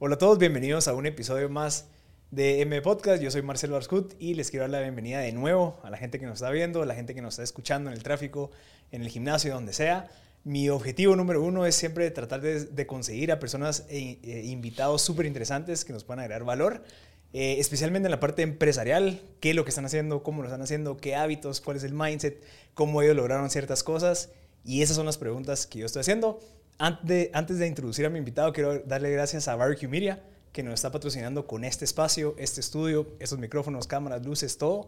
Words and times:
Hola 0.00 0.14
a 0.14 0.18
todos, 0.18 0.38
bienvenidos 0.38 0.86
a 0.86 0.94
un 0.94 1.06
episodio 1.06 1.48
más 1.48 1.88
de 2.30 2.60
M 2.60 2.80
Podcast. 2.82 3.20
Yo 3.20 3.32
soy 3.32 3.42
Marcelo 3.42 3.74
Arscut 3.74 4.14
y 4.20 4.34
les 4.34 4.48
quiero 4.48 4.62
dar 4.62 4.70
la 4.70 4.80
bienvenida 4.80 5.18
de 5.18 5.32
nuevo 5.32 5.80
a 5.82 5.90
la 5.90 5.96
gente 5.96 6.20
que 6.20 6.26
nos 6.26 6.34
está 6.34 6.52
viendo, 6.52 6.82
a 6.82 6.86
la 6.86 6.94
gente 6.94 7.16
que 7.16 7.20
nos 7.20 7.34
está 7.34 7.42
escuchando 7.42 7.90
en 7.90 7.96
el 7.96 8.04
tráfico, 8.04 8.52
en 8.92 9.02
el 9.02 9.08
gimnasio, 9.08 9.52
donde 9.52 9.72
sea. 9.72 10.08
Mi 10.44 10.68
objetivo 10.68 11.16
número 11.16 11.42
uno 11.42 11.66
es 11.66 11.74
siempre 11.74 12.08
tratar 12.12 12.40
de, 12.42 12.86
conseguir 12.86 13.32
a 13.32 13.40
personas 13.40 13.86
e, 13.88 14.44
invitados 14.44 15.02
súper 15.02 15.26
interesantes 15.26 15.84
que 15.84 15.92
nos 15.92 16.04
puedan 16.04 16.20
agregar 16.20 16.44
valor, 16.44 16.84
eh, 17.32 17.56
especialmente 17.58 18.06
en 18.06 18.12
la 18.12 18.20
parte 18.20 18.42
empresarial, 18.42 19.20
qué 19.40 19.50
es 19.50 19.56
lo 19.56 19.64
que 19.64 19.70
están 19.70 19.84
haciendo, 19.84 20.22
cómo 20.22 20.42
lo 20.42 20.48
están 20.48 20.62
haciendo, 20.62 20.96
qué 20.96 21.16
hábitos, 21.16 21.60
cuál 21.60 21.76
es 21.76 21.82
el 21.82 21.94
mindset, 21.94 22.40
cómo 22.74 23.02
ellos 23.02 23.16
lograron 23.16 23.50
ciertas 23.50 23.82
cosas. 23.82 24.30
Y 24.64 24.82
esas 24.82 24.94
son 24.94 25.06
las 25.06 25.18
preguntas 25.18 25.66
que 25.66 25.80
yo 25.80 25.86
estoy 25.86 26.00
haciendo. 26.00 26.38
Antes 26.80 27.58
de, 27.58 27.66
introducir 27.66 28.06
a 28.06 28.08
mi 28.08 28.18
invitado, 28.18 28.52
quiero 28.52 28.78
darle 28.78 29.10
gracias 29.10 29.48
a 29.48 29.56
Barbecue 29.56 29.88
Media, 29.88 30.22
que 30.52 30.62
nos 30.62 30.74
está 30.74 30.92
patrocinando 30.92 31.44
con 31.44 31.64
este 31.64 31.84
espacio, 31.84 32.36
este 32.38 32.60
estudio, 32.60 33.08
estos 33.18 33.40
micrófonos, 33.40 33.88
cámaras, 33.88 34.24
luces, 34.24 34.58
todo. 34.58 34.86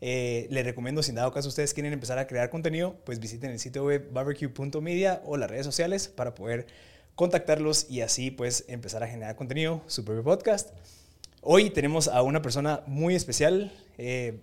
Eh, 0.00 0.46
les 0.48 0.64
recomiendo, 0.64 1.02
si 1.02 1.10
en 1.10 1.16
dado 1.16 1.32
caso 1.32 1.48
ustedes 1.48 1.74
quieren 1.74 1.92
empezar 1.92 2.18
a 2.18 2.26
crear 2.26 2.48
contenido, 2.48 2.96
pues 3.04 3.20
visiten 3.20 3.50
el 3.50 3.58
sitio 3.58 3.84
web 3.84 4.08
barbecue.media 4.14 5.20
o 5.26 5.36
las 5.36 5.50
redes 5.50 5.66
sociales 5.66 6.08
para 6.08 6.34
poder 6.34 6.68
contactarlos 7.14 7.90
y 7.90 8.00
así 8.00 8.30
pues 8.30 8.64
empezar 8.68 9.02
a 9.02 9.06
generar 9.06 9.36
contenido, 9.36 9.82
su 9.88 10.06
propio 10.06 10.24
podcast. 10.24 10.70
Hoy 11.42 11.68
tenemos 11.68 12.08
a 12.08 12.22
una 12.22 12.40
persona 12.40 12.80
muy 12.86 13.14
especial, 13.14 13.70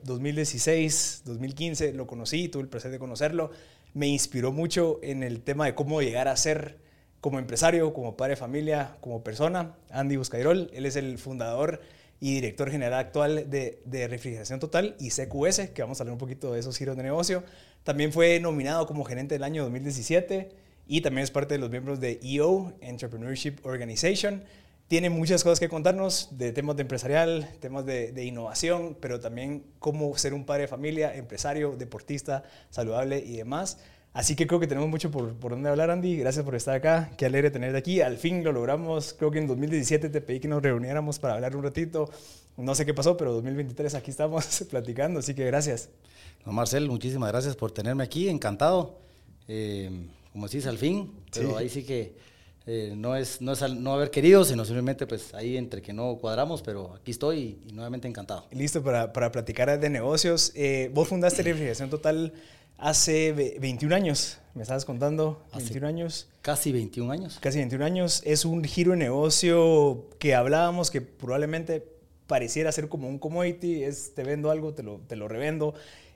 2016, 0.04 1.22
eh, 1.26 1.28
2015, 1.28 1.94
lo 1.94 2.06
conocí, 2.06 2.50
tuve 2.50 2.62
el 2.62 2.70
placer 2.70 2.92
de 2.92 3.00
conocerlo, 3.00 3.50
me 3.94 4.08
inspiró 4.08 4.52
mucho 4.52 5.00
en 5.04 5.24
el 5.24 5.42
tema 5.42 5.66
de 5.66 5.76
cómo 5.76 6.02
llegar 6.02 6.28
a 6.28 6.36
ser 6.36 6.78
como 7.22 7.40
empresario, 7.40 7.94
como 7.94 8.18
padre 8.18 8.32
de 8.32 8.38
familia, 8.38 8.98
como 9.00 9.24
persona. 9.24 9.76
Andy 9.92 10.18
Buscairol, 10.18 10.70
él 10.74 10.86
es 10.86 10.96
el 10.96 11.18
fundador 11.18 11.82
y 12.20 12.36
director 12.36 12.70
general 12.70 13.00
actual 13.00 13.50
de, 13.50 13.82
de, 13.86 14.08
Refrigeración 14.08 14.60
Total 14.60 14.96
y 15.00 15.10
CQS, 15.10 15.70
que 15.74 15.82
vamos 15.82 16.00
a 16.00 16.04
hablar 16.04 16.14
un 16.14 16.20
poquito 16.20 16.54
de 16.54 16.60
esos 16.60 16.78
giros 16.78 16.98
de 16.98 17.04
negocio. 17.04 17.44
También 17.84 18.12
fue 18.12 18.40
nominado 18.40 18.88
como 18.88 19.04
gerente 19.04 19.36
del 19.36 19.44
año 19.44 19.64
2017 19.64 20.50
y 20.88 21.02
también 21.02 21.24
es 21.24 21.32
parte 21.32 21.54
de 21.54 21.60
los 21.60 21.70
miembros 21.70 22.00
de 22.00 22.20
EO, 22.24 22.74
Entrepreneurship 22.82 23.58
Organization 23.64 24.44
tiene 24.88 25.10
muchas 25.10 25.44
cosas 25.44 25.60
que 25.60 25.70
contarnos 25.70 26.38
de 26.38 26.52
temas 26.52 26.76
de 26.76 26.84
empresarial, 26.84 27.50
temas 27.60 27.86
de, 27.86 28.24
innovación, 28.24 28.96
pero 29.00 29.20
también 29.20 29.64
cómo 29.80 30.16
ser 30.18 30.34
un 30.36 30.46
padre 30.46 30.64
de 30.64 30.68
familia, 30.68 31.16
empresario, 31.16 31.76
deportista, 31.76 32.44
saludable 32.70 33.18
y 33.18 33.38
demás. 33.38 33.80
Así 34.14 34.36
que 34.36 34.46
creo 34.46 34.60
que 34.60 34.68
tenemos 34.68 34.90
mucho 34.90 35.10
por, 35.10 35.34
por 35.34 35.52
donde 35.52 35.70
hablar, 35.70 35.90
Andy. 35.90 36.18
Gracias 36.18 36.46
por 36.46 36.54
estar 36.54 36.76
acá. 36.76 37.12
Qué 37.18 37.26
alegre 37.26 37.50
tenerte 37.50 37.78
aquí. 37.78 38.00
Al 38.02 38.18
fin 38.18 38.44
lo 38.44 38.52
logramos. 38.52 39.16
Creo 39.18 39.32
que 39.32 39.40
en 39.40 39.48
2017 39.48 40.10
te 40.10 40.22
pedí 40.22 40.40
que 40.40 40.48
nos 40.48 40.62
reuniéramos 40.62 41.18
para 41.18 41.34
hablar 41.34 41.56
un 41.56 41.64
ratito. 41.64 42.10
No 42.56 42.76
sé 42.76 42.86
qué 42.86 42.94
pasó, 42.94 43.18
pero 43.18 43.34
2023 43.34 43.96
aquí 43.96 44.12
estamos 44.12 44.66
platicando. 44.70 45.20
Así 45.20 45.34
que 45.34 45.44
gracias. 45.46 45.90
No, 46.46 46.52
Marcel, 46.52 46.88
muchísimas 46.90 47.32
gracias 47.32 47.56
por 47.56 47.72
tenerme 47.72 48.04
aquí. 48.04 48.30
Encantado. 48.30 49.00
Eh, 49.48 50.08
como 50.32 50.48
decís, 50.48 50.68
al 50.68 50.78
fin. 50.78 51.12
Pero 51.34 51.58
ahí 51.58 51.70
sí 51.70 51.84
que 51.84 52.16
eh, 52.68 52.94
no 52.96 53.16
es, 53.16 53.42
no, 53.42 53.52
es 53.54 53.62
no 53.74 53.94
haber 53.94 54.12
querido, 54.12 54.46
sino 54.46 54.64
simplemente 54.64 55.06
pues 55.06 55.34
ahí 55.34 55.58
entre 55.58 55.82
que 55.82 55.92
no 55.92 56.18
cuadramos, 56.18 56.62
pero 56.62 56.94
aquí 56.94 57.12
estoy 57.12 57.60
y, 57.68 57.74
nuevamente 57.74 58.08
encantado. 58.08 58.46
Listo 58.52 58.84
para, 58.84 59.12
para 59.12 59.32
platicar 59.32 59.80
de 59.80 59.90
negocios. 59.90 60.52
Eh, 60.56 60.92
vos 60.94 61.08
fundaste 61.08 61.42
Refrigeración 61.44 61.90
Total 61.90 62.32
hace 62.78 63.32
21 63.60 63.96
años, 63.96 64.40
me 64.54 64.62
estabas 64.62 64.86
contando, 64.86 65.44
21 65.56 65.88
años. 65.88 66.30
Casi 66.42 66.72
21 66.72 67.12
años. 67.12 67.40
Casi 67.42 67.58
21 67.58 67.84
años. 67.86 68.22
Es 68.26 68.46
un 68.46 68.64
giro 68.64 68.92
de 68.92 68.98
negocio 68.98 70.10
que 70.20 70.36
hablábamos 70.36 70.92
que 70.92 71.02
probablemente 71.02 71.88
pareciera 72.28 72.72
ser 72.72 72.90
como 72.90 73.08
un 73.08 73.20
commodity, 73.20 73.84
es 73.84 74.14
te 74.16 74.24
vendo 74.24 74.52
algo, 74.52 74.74
te 74.74 74.84
lo, 74.84 75.00
te 75.08 75.16
lo 75.16 75.28
revendo. 75.28 75.74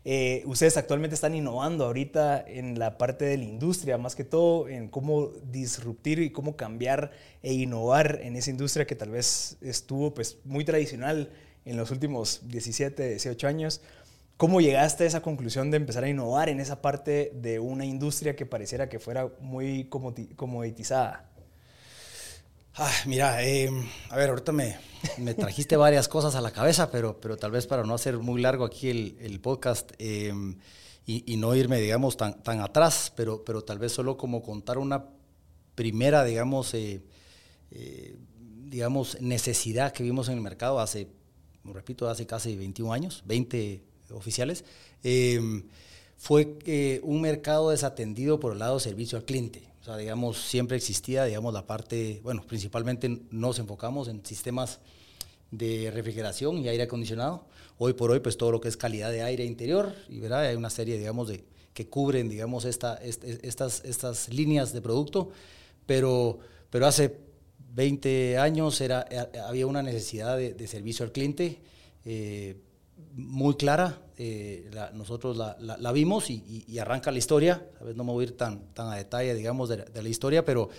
Eh, 0.10 0.44
ustedes 0.46 0.78
actualmente 0.78 1.16
están 1.16 1.36
innovando 1.36 1.86
ahorita 1.86 2.42
en 2.48 2.80
la 2.80 2.98
parte 2.98 3.26
de 3.26 3.38
la 3.38 3.44
industria, 3.44 3.98
más 3.98 4.16
que 4.16 4.23
todo 4.23 4.70
en 4.70 4.88
cómo 4.88 5.32
disruptir 5.52 6.20
y 6.20 6.30
cómo 6.30 6.56
cambiar 6.56 7.12
e 7.44 7.54
innovar 7.54 8.20
en 8.23 8.38
esa 8.38 8.50
industria 8.50 8.88
que 8.88 8.96
tal 8.96 9.10
vez 9.10 9.58
estuvo 9.60 10.14
pues, 10.14 10.38
muy 10.46 10.64
tradicional 10.64 11.30
en 11.66 11.76
los 11.76 11.92
últimos 11.92 12.42
17, 12.48 13.10
18 13.10 13.48
años. 13.48 13.82
¿Cómo 14.37 14.61
llegaste 14.61 15.03
a 15.03 15.08
esa 15.08 15.21
conclusión 15.23 15.71
de 15.71 15.77
empezar 15.77 16.03
a 16.03 16.09
innovar 16.09 16.49
en 16.49 16.59
esa 16.59 16.80
parte 16.80 17.31
de 17.33 17.59
una 17.59 17.86
industria 17.86 18.36
que 18.36 18.45
pareciera 18.45 18.87
que 18.87 18.99
fuera 18.99 19.31
muy 19.39 19.89
comoditizada? 19.89 21.31
Ah, 22.75 22.92
mira, 23.08 23.42
em, 23.42 23.83
a 24.11 24.15
ver, 24.15 24.30
ahorita 24.30 24.52
me, 24.52 24.77
me, 25.17 25.33
trajiste 25.33 25.75
varias 25.75 26.08
cosas 26.08 26.36
a 26.36 26.42
la 26.42 26.52
cabeza, 26.52 26.92
pero, 26.92 27.20
pero 27.20 27.36
tal 27.36 27.49
vez 27.49 27.65
para 27.65 27.83
no 27.83 27.95
hacer 27.95 28.20
muy 28.20 28.39
largo 28.39 28.64
aquí 28.64 28.92
el, 28.92 29.17
el 29.20 29.39
podcast 29.39 29.93
em, 29.98 30.55
y, 31.08 31.33
y, 31.33 31.37
no 31.37 31.55
irme, 31.55 31.80
digamos, 31.80 32.15
tan, 32.15 32.43
tan 32.43 32.61
atrás, 32.61 33.11
pero, 33.15 33.43
pero 33.43 33.64
tal 33.64 33.80
vez 33.80 33.93
solo 33.93 34.17
como 34.17 34.43
contar 34.43 34.77
una 34.77 35.05
primera, 35.73 36.23
digamos, 36.23 36.75
eh, 36.75 37.02
eh, 37.71 38.15
digamos, 38.65 39.19
necesidad 39.19 39.92
que 39.93 40.04
vimos 40.04 40.27
en 40.27 40.36
el 40.36 40.42
mercado 40.42 40.80
hace, 40.80 41.08
repito, 41.64 42.08
hace 42.08 42.27
casi 42.27 42.55
21 42.55 42.93
años, 42.93 43.23
20 43.25 43.97
oficiales, 44.12 44.64
em, 45.04 45.64
fue 46.18 46.58
eh, 46.66 47.00
un 47.04 47.22
mercado 47.22 47.70
desatendido 47.70 48.40
por 48.40 48.54
el 48.54 48.60
lado 48.60 48.80
servicio 48.80 49.18
al 49.18 49.26
cliente 49.26 49.68
sea, 49.88 49.98
digamos, 49.98 50.38
siempre 50.38 50.78
existía, 50.78 51.23
digamos, 51.26 51.54
la 51.54 51.66
parte, 51.66 52.20
bueno, 52.23 52.44
principalmente 52.46 53.22
nos 53.32 53.58
enfocamos 53.60 54.08
en 54.10 54.26
sistemas 54.26 54.80
de 55.52 55.92
refrigeración 55.94 56.58
y 56.58 56.67
aire 56.67 56.84
acondicionado. 56.84 57.46
Hoy 57.78 57.94
por 57.94 58.12
hoy, 58.12 58.20
pues 58.20 58.38
todo 58.38 58.52
lo 58.52 58.60
que 58.60 58.67
es 58.67 58.76
calidad 58.76 59.12
de 59.12 59.23
aire 59.23 59.46
interior, 59.46 59.94
y 60.10 60.20
¿verdad? 60.20 60.42
hay 60.42 60.56
una 60.56 60.70
serie, 60.70 60.98
digamos, 60.98 61.30
de, 61.30 61.46
que 61.73 61.88
cubren, 61.88 62.28
digamos, 62.28 62.66
esta, 62.66 62.96
estas, 62.96 63.86
estas 63.86 64.30
líneas 64.30 64.73
de 64.73 64.82
producto, 64.82 65.30
pero, 65.86 66.40
pero 66.70 66.86
hace 66.86 67.16
20 67.73 68.40
años 68.40 68.82
era, 68.82 69.08
había 69.48 69.67
una 69.67 69.82
necesidad 69.82 70.38
de, 70.38 70.67
servicio 70.67 71.06
al 71.06 71.14
cliente. 71.14 71.62
Eh, 72.04 72.58
muy 73.17 73.55
clara, 73.55 74.02
eh, 74.17 74.70
nosotros 74.94 75.36
la, 75.38 75.92
vimos 75.92 76.30
y, 76.30 76.80
arranca 76.80 77.11
la 77.11 77.17
historia, 77.17 77.67
a 77.82 77.83
no 77.83 78.04
me 78.04 78.14
voy 78.14 78.26
a 78.26 78.28
ir 78.28 78.38
tan, 78.38 78.73
tan 78.73 78.88
a 78.88 78.95
detalle, 78.95 79.33
digamos, 79.33 79.70
de, 79.70 80.02
la 80.02 80.10
historia, 80.10 80.45
pero 80.45 80.70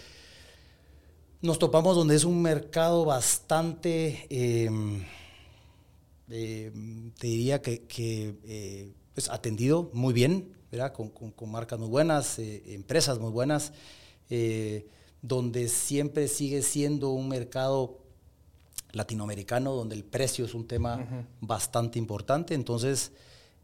nos 1.43 1.59
topamos 1.59 1.97
donde 1.97 2.15
es 2.15 2.25
un 2.25 2.41
mercado 2.41 3.05
bastante, 3.05 4.27
em, 4.31 5.05
em, 6.31 7.11
te 7.13 7.27
diría 7.27 7.61
que, 7.61 7.83
que 7.83 8.95
pues 9.15 9.29
atendido 9.31 9.91
muy 9.93 10.15
bien, 10.15 10.55
¿verdad? 10.71 10.93
Con, 10.93 11.13
marcas 11.51 11.79
muy 11.79 11.89
buenas, 11.89 12.39
eh, 12.39 12.63
empresas 12.75 13.19
muy 13.19 13.33
buenas, 13.33 13.73
eh, 14.31 14.87
donde 15.23 15.69
siempre 15.69 16.29
sigue 16.29 16.63
siendo 16.63 17.11
un 17.11 17.29
mercado 17.29 17.99
latinoamericano, 18.93 19.75
donde 19.75 19.95
el 19.95 20.05
precio 20.05 20.45
es 20.45 20.55
un 20.55 20.67
tema 20.67 21.27
bastante 21.41 21.99
importante. 21.99 22.55
Entonces, 22.55 23.13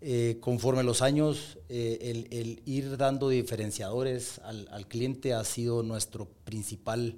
eh, 0.01 0.37
conforme 0.41 0.83
los 0.83 1.03
años, 1.03 1.59
eh, 1.69 2.27
el, 2.31 2.63
ir 2.67 2.97
dando 2.97 3.29
diferenciadores 3.29 4.39
al, 4.41 4.87
cliente 4.87 5.33
ha 5.33 5.43
sido 5.45 5.83
nuestro 5.83 6.29
principal 6.45 7.17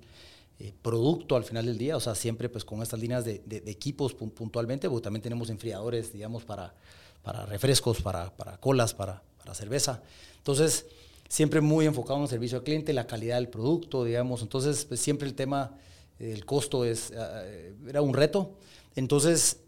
eh, 0.61 0.73
producto 0.83 1.37
al 1.37 1.45
final 1.45 1.67
del 1.67 1.79
día. 1.79 1.97
O 1.97 2.01
sea, 2.01 2.15
siempre 2.15 2.49
pues 2.49 2.65
con 2.65 2.83
estas 2.83 3.01
líneas 3.01 3.25
de, 3.25 3.43
equipos 3.67 4.15
puntualmente, 4.15 4.89
porque 4.89 5.05
también 5.05 5.23
tenemos 5.23 5.51
enfriadores, 5.51 6.13
digamos, 6.13 6.45
para, 6.45 6.75
para 7.23 7.45
refrescos, 7.47 8.01
para, 8.01 8.35
para 8.37 8.59
colas, 8.59 8.95
para, 8.95 9.23
para 9.39 9.53
cerveza. 9.55 10.03
Entonces, 10.39 10.87
siempre 11.29 11.61
muy 11.61 11.87
enfocado 11.87 12.19
en 12.19 12.23
el 12.23 12.29
servicio 12.29 12.59
al 12.59 12.65
cliente, 12.65 12.93
la 12.93 13.07
calidad 13.09 13.37
del 13.37 13.49
producto, 13.49 14.05
digamos. 14.05 14.43
Entonces, 14.43 14.85
pues 14.85 15.01
siempre 15.01 15.27
el 15.27 15.35
tema 15.35 15.77
el 16.19 16.45
costo 16.45 16.85
es, 16.85 17.13
eh, 17.15 17.75
era 17.89 18.03
un 18.03 18.15
reto. 18.15 18.57
Entonces, 18.95 19.61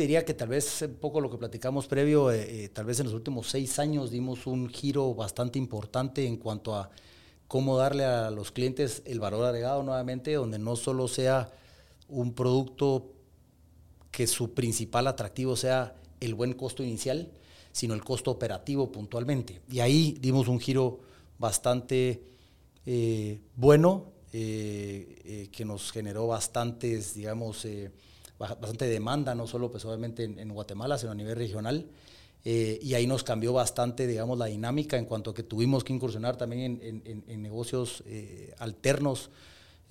te 0.00 0.04
diría 0.04 0.24
que 0.24 0.32
tal 0.32 0.48
vez 0.48 0.80
un 0.80 0.94
poco 0.94 1.20
lo 1.20 1.30
que 1.30 1.36
platicamos 1.36 1.86
previo, 1.86 2.30
eh, 2.30 2.64
eh, 2.64 2.68
tal 2.70 2.86
vez 2.86 3.00
en 3.00 3.04
los 3.04 3.14
últimos 3.14 3.50
seis 3.50 3.78
años 3.78 4.10
dimos 4.10 4.46
un 4.46 4.70
giro 4.70 5.14
bastante 5.14 5.58
importante 5.58 6.26
en 6.26 6.38
cuanto 6.38 6.74
a 6.74 6.90
cómo 7.48 7.76
darle 7.76 8.04
a 8.04 8.30
los 8.30 8.50
clientes 8.50 9.02
el 9.04 9.20
valor 9.20 9.44
agregado 9.44 9.82
nuevamente, 9.82 10.32
donde 10.32 10.58
no 10.58 10.76
solo 10.76 11.06
sea 11.06 11.52
un 12.08 12.32
producto 12.32 13.12
que 14.10 14.26
su 14.26 14.54
principal 14.54 15.06
atractivo 15.06 15.54
sea 15.54 15.94
el 16.20 16.34
buen 16.34 16.54
costo 16.54 16.82
inicial, 16.82 17.30
sino 17.72 17.92
el 17.92 18.02
costo 18.02 18.30
operativo 18.30 18.90
puntualmente. 18.90 19.60
Y 19.70 19.80
ahí 19.80 20.16
dimos 20.18 20.48
un 20.48 20.60
giro 20.60 21.00
bastante 21.38 22.22
bueno 23.56 24.06
eh, 24.06 24.14
eh, 24.16 24.19
que 24.30 25.64
nos 25.64 25.92
generó 25.92 26.26
bastantes, 26.26 27.14
digamos, 27.14 27.64
eh, 27.64 27.90
bastante 28.38 28.86
demanda, 28.86 29.34
no 29.34 29.46
solo 29.46 29.70
pues 29.70 29.84
obviamente 29.84 30.24
en, 30.24 30.48
Guatemala, 30.48 30.98
sino 30.98 31.12
a 31.12 31.14
nivel 31.14 31.36
regional. 31.36 31.86
y 32.44 32.94
ahí 32.94 33.06
nos 33.06 33.22
cambió 33.22 33.52
bastante, 33.52 34.06
digamos, 34.06 34.38
la 34.38 34.46
dinámica 34.46 34.96
en 34.96 35.04
cuanto 35.04 35.30
a 35.30 35.34
que 35.34 35.42
tuvimos 35.42 35.84
que 35.84 35.92
incursionar 35.92 36.36
también 36.36 36.80
en, 36.82 37.24
en 37.26 37.42
negocios 37.42 38.02
alternos 38.58 39.30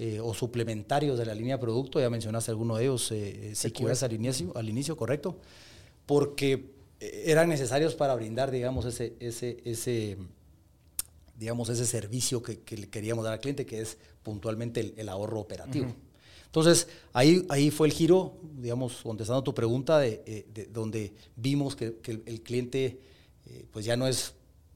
eh, 0.01 0.21
o 0.21 0.33
suplementarios 0.33 1.19
de 1.19 1.25
la 1.25 1.35
línea 1.35 1.57
de 1.57 1.61
producto, 1.61 1.99
ya 1.99 2.09
mencionaste 2.09 2.51
alguno 2.51 2.77
de 2.77 2.83
ellos, 2.83 3.11
eh, 3.11 3.51
CQS 3.53 4.03
al 4.03 4.13
inicio, 4.13 4.55
al 4.55 4.69
inicio, 4.69 4.95
correcto, 4.95 5.35
porque 6.05 6.71
eran 7.01 7.49
necesarios 7.49 7.95
para 7.95 8.15
brindar, 8.15 8.49
digamos, 8.49 8.85
ese, 8.85 9.17
ese, 9.19 9.57
ese, 9.65 10.17
digamos, 11.39 11.69
ese 11.69 11.85
servicio 11.85 12.43
que, 12.43 12.59
que 12.59 12.77
le 12.77 12.89
queríamos 12.89 13.23
dar 13.23 13.33
al 13.33 13.39
cliente, 13.39 13.65
que 13.65 13.81
es 13.81 13.97
puntualmente 14.21 14.93
el, 14.95 15.09
ahorro 15.09 15.39
operativo. 15.39 15.87
Entonces, 16.45 16.87
ahí, 17.13 17.45
ahí 17.49 17.71
fue 17.71 17.87
el 17.87 17.93
giro, 17.93 18.37
digamos, 18.57 18.97
contestando 19.01 19.43
tu 19.43 19.53
pregunta, 19.53 19.99
de, 19.99 20.67
donde 20.71 21.13
vimos 21.35 21.75
que, 21.75 21.97
que 21.99 22.21
el, 22.25 22.41
cliente 22.41 22.99
pues 23.71 23.85
ya 23.85 23.97
no 23.97 24.07
es 24.07 24.33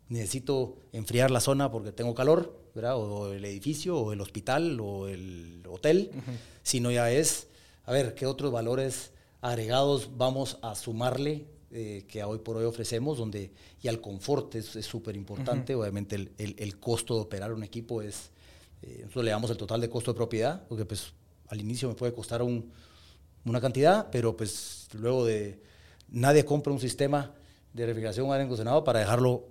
necesito 0.09 0.77
enfriar 0.91 1.31
la 1.31 1.39
zona 1.39 1.71
porque 1.71 1.91
tengo 1.91 2.13
calor, 2.13 2.57
¿verdad? 2.75 2.97
O 2.97 3.33
el 3.33 3.43
edificio, 3.45 3.97
o 3.97 4.13
el 4.13 4.21
hospital, 4.21 4.79
o 4.79 5.07
el 5.07 5.63
hotel, 5.67 6.11
sino 6.61 6.91
ya 6.91 7.11
es, 7.11 7.47
a 7.85 7.91
ver, 7.91 8.13
¿qué 8.15 8.25
otros 8.25 8.51
valores 8.51 9.11
agregados 9.41 10.11
vamos 10.17 10.57
a 10.61 10.75
sumarle 10.75 11.45
eh, 11.75 12.05
que 12.07 12.23
hoy 12.23 12.39
por 12.39 12.57
hoy 12.57 12.65
ofrecemos? 12.65 13.17
Donde, 13.17 13.51
y 13.81 13.87
al 13.87 13.99
confort 13.99 14.53
es 14.55 14.67
súper 14.85 15.15
importante, 15.15 15.73
obviamente 15.73 16.15
el, 16.15 16.31
el, 16.37 16.79
costo 16.79 17.15
de 17.15 17.21
operar 17.21 17.51
un 17.51 17.63
equipo 17.63 18.01
es, 18.01 18.29
eh, 18.83 18.99
nosotros 19.01 19.25
le 19.25 19.31
damos 19.31 19.49
el 19.49 19.57
total 19.57 19.81
de 19.81 19.89
costo 19.89 20.13
de 20.13 20.17
propiedad, 20.17 20.67
porque 20.67 20.85
pues 20.85 21.13
al 21.47 21.59
inicio 21.59 21.89
me 21.89 21.95
puede 21.95 22.13
costar 22.13 22.43
un, 22.43 22.71
una 23.45 23.59
cantidad, 23.59 24.09
pero 24.11 24.37
pues 24.37 24.87
luego 24.93 25.25
de, 25.25 25.59
nadie 26.09 26.45
compra 26.45 26.71
un 26.71 26.79
sistema 26.79 27.33
de 27.73 27.85
refrigeración 27.87 28.29
o 28.29 28.33
aire 28.33 28.43
acondicionado 28.43 28.83
para 28.83 28.99
dejarlo 28.99 29.47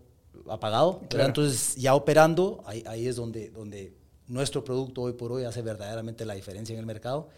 apagado. 0.48 1.00
Entonces, 1.10 1.74
ya 1.76 1.94
operando, 1.94 2.62
ahí, 2.66 2.84
ahí, 2.86 3.06
es 3.06 3.16
donde, 3.16 3.50
donde 3.50 3.94
nuestro 4.28 4.62
producto 4.64 5.02
hoy 5.02 5.12
por 5.14 5.32
hoy 5.32 5.44
hace 5.44 5.60
verdaderamente 5.60 6.24
la 6.24 6.34
diferencia 6.34 6.72
en 6.72 6.78
el 6.78 6.86
mercado. 6.86 7.28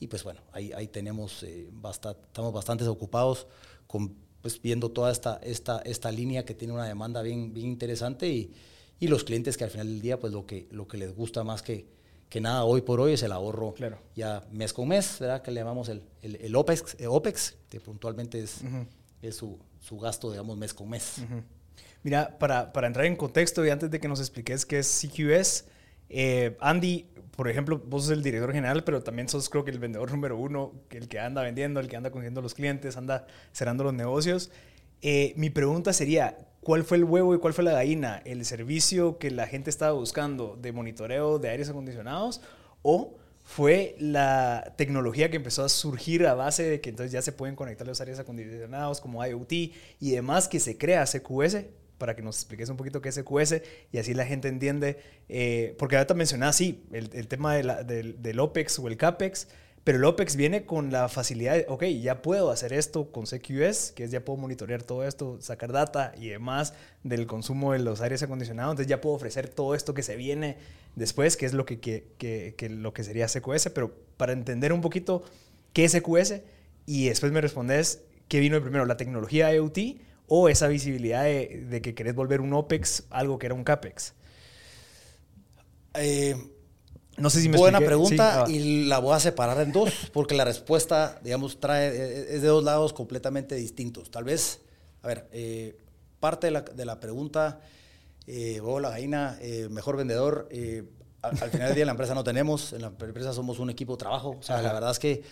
Y 0.00 0.08
pues 0.08 0.24
bueno, 0.24 0.40
ahí, 0.50 0.72
ahí 0.72 0.88
tenemos, 0.88 1.44
eh, 1.44 1.70
estamos 1.70 2.52
bastante 2.52 2.84
ocupados 2.88 3.46
con, 3.86 4.16
pues, 4.42 4.60
viendo 4.60 4.90
toda 4.90 5.10
esta, 5.10 5.40
esta, 5.42 5.80
esta 5.80 6.10
línea 6.12 6.44
que 6.44 6.54
tiene 6.54 6.74
una 6.74 6.84
demanda 6.84 7.22
bien, 7.22 7.54
bien 7.54 7.68
interesante 7.68 8.28
y, 8.28 8.52
y 9.00 9.08
los 9.08 9.24
clientes 9.24 9.56
que 9.56 9.64
al 9.64 9.70
final 9.70 9.86
del 9.86 10.00
día, 10.00 10.20
pues 10.20 10.32
lo 10.32 10.46
que, 10.46 10.68
lo 10.70 10.86
que 10.86 10.98
les 10.98 11.14
gusta 11.14 11.42
más 11.44 11.62
que, 11.62 11.86
que 12.28 12.40
nada 12.40 12.64
hoy 12.64 12.82
por 12.82 13.00
hoy 13.00 13.12
es 13.12 13.22
el 13.22 13.32
ahorro 13.32 13.74
claro. 13.74 13.98
ya 14.14 14.46
mes 14.52 14.72
con 14.72 14.88
mes, 14.88 15.18
¿verdad? 15.20 15.42
Que 15.42 15.50
le 15.50 15.60
llamamos 15.60 15.88
el, 15.88 16.02
el, 16.22 16.54
OPEX, 16.56 16.96
eh, 16.98 17.06
OPEX, 17.06 17.56
que 17.68 17.80
puntualmente 17.80 18.40
es, 18.40 18.60
es 19.20 19.36
su, 19.36 19.58
su, 19.80 19.98
gasto, 19.98 20.30
digamos, 20.30 20.56
mes 20.56 20.72
con 20.72 20.88
mes. 20.88 21.16
Mira, 22.02 22.38
para, 22.38 22.72
para, 22.72 22.86
entrar 22.86 23.06
en 23.06 23.16
contexto 23.16 23.64
y 23.66 23.70
antes 23.70 23.90
de 23.90 24.00
que 24.00 24.08
nos 24.08 24.18
expliques 24.18 24.64
qué 24.66 24.78
es 24.78 24.86
CQS, 24.88 25.64
eh, 26.12 26.56
Andy, 26.60 27.06
por 27.34 27.48
ejemplo, 27.48 27.82
vos 27.86 28.04
sos 28.04 28.12
el 28.12 28.22
director 28.22 28.52
general, 28.52 28.84
pero 28.84 29.02
también 29.02 29.28
sos 29.28 29.48
creo 29.48 29.64
que 29.64 29.70
el 29.70 29.78
vendedor 29.78 30.10
número 30.10 30.36
uno, 30.36 30.72
el 30.90 31.08
que 31.08 31.18
anda 31.18 31.42
vendiendo, 31.42 31.80
el 31.80 31.88
que 31.88 31.96
anda 31.96 32.10
consiguiendo 32.10 32.42
los 32.42 32.54
clientes, 32.54 32.96
anda 32.96 33.26
cerrando 33.52 33.84
los 33.84 33.94
negocios. 33.94 34.50
Eh, 35.00 35.32
mi 35.36 35.48
pregunta 35.48 35.92
sería, 35.92 36.36
¿cuál 36.60 36.84
fue 36.84 36.98
el 36.98 37.04
huevo 37.04 37.34
y 37.34 37.38
cuál 37.38 37.54
fue 37.54 37.64
la 37.64 37.72
gallina? 37.72 38.20
¿El 38.24 38.44
servicio 38.44 39.18
que 39.18 39.30
la 39.30 39.46
gente 39.46 39.70
estaba 39.70 39.92
buscando 39.92 40.56
de 40.60 40.72
monitoreo 40.72 41.38
de 41.38 41.48
aires 41.48 41.70
acondicionados 41.70 42.42
o 42.82 43.16
fue 43.42 43.96
la 43.98 44.74
tecnología 44.76 45.30
que 45.30 45.36
empezó 45.36 45.64
a 45.64 45.68
surgir 45.68 46.26
a 46.26 46.34
base 46.34 46.62
de 46.62 46.80
que 46.80 46.90
entonces 46.90 47.12
ya 47.12 47.22
se 47.22 47.32
pueden 47.32 47.56
conectar 47.56 47.86
los 47.86 48.00
aires 48.00 48.18
acondicionados 48.18 49.00
como 49.00 49.24
IoT 49.24 49.52
y 49.52 50.10
demás 50.10 50.46
que 50.46 50.60
se 50.60 50.76
crea 50.76 51.04
CQS? 51.04 51.64
Para 52.02 52.16
que 52.16 52.22
nos 52.22 52.34
expliques 52.34 52.68
un 52.68 52.76
poquito 52.76 53.00
qué 53.00 53.10
es 53.10 53.16
EQS 53.16 53.62
y 53.92 53.98
así 53.98 54.12
la 54.12 54.26
gente 54.26 54.48
entiende, 54.48 54.98
eh, 55.28 55.76
porque 55.78 55.94
ahorita 55.94 56.14
mencionaba, 56.14 56.52
sí, 56.52 56.82
el, 56.90 57.10
el 57.12 57.28
tema 57.28 57.54
del, 57.54 58.20
del, 58.20 58.40
OPEX 58.40 58.80
o 58.80 58.88
el 58.88 58.96
CAPEX, 58.96 59.46
pero 59.84 59.98
el 59.98 60.04
OPEX 60.04 60.34
viene 60.34 60.66
con 60.66 60.90
la 60.90 61.08
facilidad 61.08 61.54
de, 61.54 61.64
ok, 61.68 61.84
ya 61.84 62.20
puedo 62.20 62.50
hacer 62.50 62.72
esto 62.72 63.12
con 63.12 63.26
CQS, 63.26 63.92
que 63.92 64.02
es 64.02 64.10
ya 64.10 64.24
puedo 64.24 64.36
monitorear 64.36 64.82
todo 64.82 65.06
esto, 65.06 65.40
sacar 65.40 65.70
data 65.70 66.12
y 66.18 66.30
demás 66.30 66.74
del 67.04 67.28
consumo 67.28 67.72
de 67.72 67.78
los 67.78 68.00
aires 68.00 68.20
acondicionados, 68.24 68.72
entonces 68.72 68.90
ya 68.90 69.00
puedo 69.00 69.14
ofrecer 69.14 69.48
todo 69.48 69.76
esto 69.76 69.94
que 69.94 70.02
se 70.02 70.16
viene 70.16 70.56
después, 70.96 71.36
que 71.36 71.46
es 71.46 71.52
lo 71.52 71.64
que, 71.66 71.78
que, 71.78 72.08
que, 72.18 72.56
que 72.58 72.68
lo 72.68 72.92
que 72.92 73.04
sería 73.04 73.28
CQS, 73.28 73.70
pero 73.72 73.94
para 74.16 74.32
entender 74.32 74.72
un 74.72 74.80
poquito 74.80 75.22
qué 75.72 75.84
es 75.84 75.94
EQS 75.94 76.40
y 76.84 77.06
después 77.06 77.30
me 77.30 77.40
respondes 77.40 78.02
qué 78.26 78.40
vino 78.40 78.60
primero, 78.60 78.86
la 78.86 78.96
tecnología 78.96 79.54
IoT 79.54 79.78
o 80.34 80.48
esa 80.48 80.66
visibilidad 80.66 81.24
de, 81.24 81.80
que 81.82 81.94
querés 81.94 82.14
volver 82.14 82.40
un 82.40 82.54
OPEX 82.54 83.04
algo 83.10 83.38
que 83.38 83.44
era 83.44 83.54
un 83.54 83.64
CAPEX? 83.64 84.14
Eh, 85.92 86.34
no 87.18 87.28
sé 87.28 87.42
si 87.42 87.50
me 87.50 87.58
Buena 87.58 87.80
pregunta 87.80 88.46
y 88.48 88.86
la 88.86 88.98
voy 88.98 89.14
a 89.14 89.20
separar 89.20 89.60
en 89.60 89.72
dos 89.72 89.92
porque 90.10 90.34
la 90.34 90.46
respuesta, 90.46 91.20
digamos, 91.22 91.60
trae, 91.60 92.34
es 92.34 92.40
de 92.40 92.48
dos 92.48 92.64
lados 92.64 92.94
completamente 92.94 93.56
distintos. 93.56 94.10
Tal 94.10 94.24
vez, 94.24 94.62
a 95.02 95.08
ver, 95.08 95.28
eh, 95.32 95.76
parte 96.18 96.46
de 96.46 96.50
la, 96.52 96.62
de 96.62 96.86
la 96.86 96.98
pregunta, 96.98 97.60
eh, 98.26 98.62
la 98.80 98.88
gallina, 98.88 99.36
eh, 99.42 99.68
mejor 99.70 99.98
vendedor, 99.98 100.48
al, 101.20 101.36
final 101.36 101.66
del 101.66 101.74
día 101.74 101.82
en 101.82 101.88
la 101.88 101.92
empresa 101.92 102.14
no 102.14 102.24
tenemos, 102.24 102.72
en 102.72 102.80
la 102.80 102.86
empresa 102.88 103.34
somos 103.34 103.58
un 103.58 103.68
equipo 103.68 103.96
de 103.96 103.98
trabajo. 103.98 104.38
O 104.40 104.42
sea, 104.42 104.62
la 104.62 104.72
verdad 104.72 104.92
es 104.92 104.98
que 104.98 105.22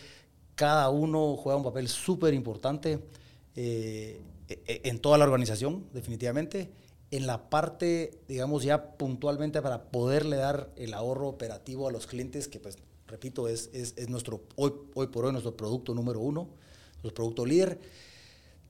cada 0.55 0.91
uno 0.91 1.38
juega 1.38 1.56
un 1.56 1.64
papel 1.64 1.88
súper 1.88 2.35
importante. 2.35 2.99
E, 4.50 4.61
e, 4.67 4.88
en 4.88 4.99
toda 4.99 5.17
la 5.17 5.25
organización, 5.25 5.87
definitivamente. 5.94 6.70
En 7.12 7.26
la 7.26 7.49
parte, 7.50 8.19
digamos, 8.29 8.64
ya 8.64 8.97
puntualmente 8.97 9.62
para 9.62 9.85
poderle 9.85 10.37
dar 10.37 10.70
el 10.76 10.93
ahorro 10.93 11.29
operativo 11.29 11.88
a 11.88 11.93
los 11.93 12.06
clientes, 12.06 12.49
que 12.49 12.58
pues, 12.58 12.76
repito, 13.06 13.49
es, 13.49 13.70
es, 13.73 14.08
nuestro, 14.08 14.43
hoy, 14.56 14.73
hoy 14.94 15.06
por 15.06 15.25
hoy, 15.25 15.32
nuestro 15.32 15.56
producto 15.56 15.94
número 15.94 16.20
uno, 16.20 16.49
nuestro 17.02 17.14
producto 17.14 17.47
líder. 17.47 17.79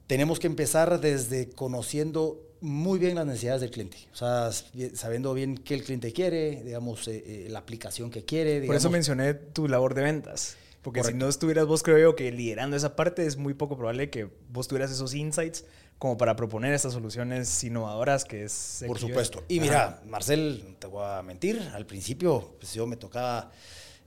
Tenemos 0.06 0.38
que 0.38 0.46
empezar 0.46 1.00
desde 1.00 1.50
conociendo 1.50 2.46
muy 2.60 2.98
bien 2.98 3.14
las 3.14 3.26
necesidades 3.26 3.62
del 3.62 3.70
cliente, 3.70 3.96
o 4.12 4.16
sea, 4.16 4.50
sabiendo 4.92 5.32
bien 5.32 5.56
qué 5.56 5.74
el 5.74 5.82
cliente 5.82 6.12
quiere, 6.12 6.62
digamos, 6.62 7.08
eh, 7.08 7.22
eh, 7.24 7.48
la 7.48 7.60
aplicación 7.60 8.10
que 8.10 8.24
quiere. 8.24 8.66
Por 8.66 8.76
eso 8.76 8.90
mencioné 8.90 9.32
tu 9.32 9.66
labor 9.66 9.94
de 9.94 10.02
ventas. 10.02 10.56
Porque 10.82 11.04
si 11.04 11.12
no 11.12 11.28
estuvieras 11.28 11.66
vos, 11.66 11.82
creo 11.82 11.98
yo, 11.98 12.16
que 12.16 12.32
liderando 12.32 12.76
esa 12.76 12.96
parte, 12.96 13.26
es 13.26 13.36
muy 13.36 13.54
poco 13.54 13.76
probable 13.76 14.08
que 14.08 14.30
vos 14.48 14.66
tuvieras 14.66 14.90
esos 14.90 15.14
insights 15.14 15.64
como 15.98 16.16
para 16.16 16.34
proponer 16.34 16.72
estas 16.72 16.94
soluciones 16.94 17.62
innovadoras 17.62 18.24
que 18.24 18.44
es... 18.44 18.84
Por 18.86 18.98
supuesto. 18.98 19.44
Y 19.48 19.60
mira, 19.60 20.00
Marcel, 20.06 20.76
te 20.78 20.86
voy 20.86 21.04
a 21.04 21.22
mentir, 21.22 21.60
al 21.74 21.84
principio 21.84 22.54
pues 22.58 22.72
yo 22.72 22.86
me 22.86 22.96
tocaba 22.96 23.50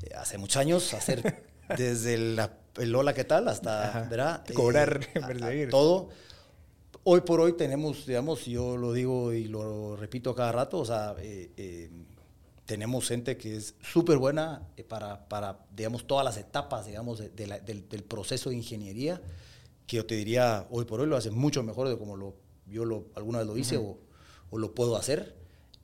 eh, 0.01 0.09
hace 0.17 0.39
muchos 0.39 0.57
años 0.57 0.91
hacer 0.95 1.43
desde 1.77 2.15
el 2.15 2.95
hola, 2.95 3.13
¿qué 3.13 3.23
tal? 3.23 3.47
hasta, 3.47 4.07
¿verdad? 4.09 4.43
Cobrar, 4.55 5.01
eh, 5.51 5.67
todo. 5.69 6.09
Hoy 7.03 7.21
por 7.21 7.41
hoy 7.41 7.53
tenemos, 7.53 8.07
digamos, 8.07 8.45
yo 8.45 8.75
lo 8.75 8.91
digo 8.93 9.31
y 9.31 9.45
lo 9.45 9.95
repito 9.95 10.33
cada 10.33 10.51
rato, 10.51 10.79
o 10.79 10.85
sea, 10.85 11.13
eh, 11.19 11.91
tenemos 12.65 13.07
gente 13.07 13.37
que 13.37 13.55
es 13.57 13.75
súper 13.81 14.17
buena 14.17 14.67
eh, 14.77 14.83
para, 14.83 15.27
para, 15.27 15.65
digamos, 15.75 16.07
todas 16.07 16.23
las 16.23 16.37
etapas, 16.37 16.85
digamos, 16.85 17.19
de, 17.19 17.29
del, 17.29 18.03
proceso 18.03 18.49
de 18.49 18.55
ingeniería, 18.55 19.21
que 19.85 19.97
yo 19.97 20.05
te 20.05 20.15
diría, 20.15 20.67
hoy 20.69 20.85
por 20.85 21.01
hoy 21.01 21.07
lo 21.07 21.17
hace 21.17 21.31
mucho 21.31 21.61
mejor 21.63 21.89
de 21.89 21.97
como 21.97 22.15
lo, 22.15 22.35
yo 22.67 22.85
lo, 22.85 23.07
alguna 23.15 23.39
vez 23.39 23.47
lo 23.47 23.57
hice 23.57 23.77
o, 23.77 23.97
o, 24.49 24.57
lo 24.57 24.73
puedo 24.73 24.95
hacer. 24.95 25.35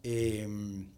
Em, 0.03 0.89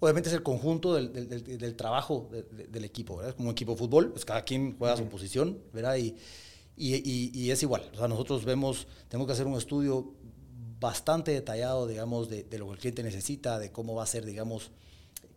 obviamente 0.00 0.28
es 0.28 0.34
el 0.34 0.42
conjunto 0.42 0.94
del, 0.94 1.12
del 1.12 1.76
trabajo 1.76 2.28
del 2.50 2.84
equipo, 2.84 3.18
¿verdad? 3.18 3.36
Como 3.36 3.50
un 3.50 3.52
equipo 3.52 3.72
de 3.72 3.78
fútbol, 3.78 4.10
pues 4.10 4.24
cada 4.24 4.42
quien 4.42 4.76
juega 4.76 4.96
su 4.96 5.04
posición, 5.04 5.60
¿verdad? 5.72 5.96
Y, 5.96 6.16
y, 6.76 7.30
y, 7.38 7.50
es 7.50 7.62
igual, 7.62 7.88
o 7.92 7.96
sea, 7.96 8.08
nosotros 8.08 8.44
vemos, 8.44 8.88
tenemos 9.08 9.26
que 9.26 9.34
hacer 9.34 9.46
un 9.46 9.58
estudio 9.58 10.14
bastante 10.80 11.30
detallado, 11.30 11.86
digamos, 11.86 12.30
de, 12.30 12.42
de 12.42 12.58
lo 12.58 12.66
que 12.68 12.72
el 12.72 12.78
cliente 12.78 13.02
necesita, 13.02 13.58
de 13.58 13.70
cómo 13.70 13.94
va 13.94 14.04
a 14.04 14.06
ser, 14.06 14.24
digamos, 14.24 14.70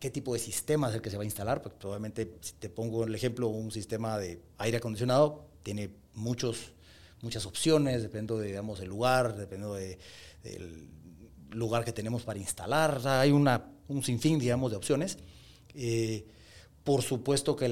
qué 0.04 0.10
tipo 0.10 0.34
de 0.34 0.38
sistema 0.38 0.90
es 0.90 0.96
el 0.96 1.00
que 1.00 1.08
se 1.08 1.16
va 1.16 1.22
a 1.22 1.24
instalar. 1.24 1.62
Pues 1.62 1.74
probablemente, 1.76 2.36
si 2.42 2.52
te 2.56 2.68
pongo 2.68 3.04
el 3.04 3.14
ejemplo, 3.14 3.48
un 3.48 3.70
sistema 3.70 4.18
de 4.18 4.38
aire 4.58 4.76
acondicionado 4.76 5.46
tiene 5.62 5.88
muchos, 6.12 6.72
muchas 7.22 7.46
opciones, 7.46 8.02
dependiendo 8.02 8.38
de, 8.38 8.48
digamos, 8.48 8.80
el 8.80 8.88
lugar, 8.88 9.34
dependiendo 9.34 9.76
de, 9.76 9.98
del 10.42 10.90
lugar 11.52 11.86
que 11.86 11.92
tenemos 11.92 12.22
para 12.22 12.38
instalar. 12.38 13.00
hay 13.06 13.32
una, 13.32 13.64
un 13.88 14.02
sinfín, 14.02 14.38
digamos, 14.38 14.72
de 14.72 14.76
opciones. 14.76 15.16
Eh, 15.72 16.26
por 16.84 17.00
supuesto 17.00 17.56
que 17.56 17.66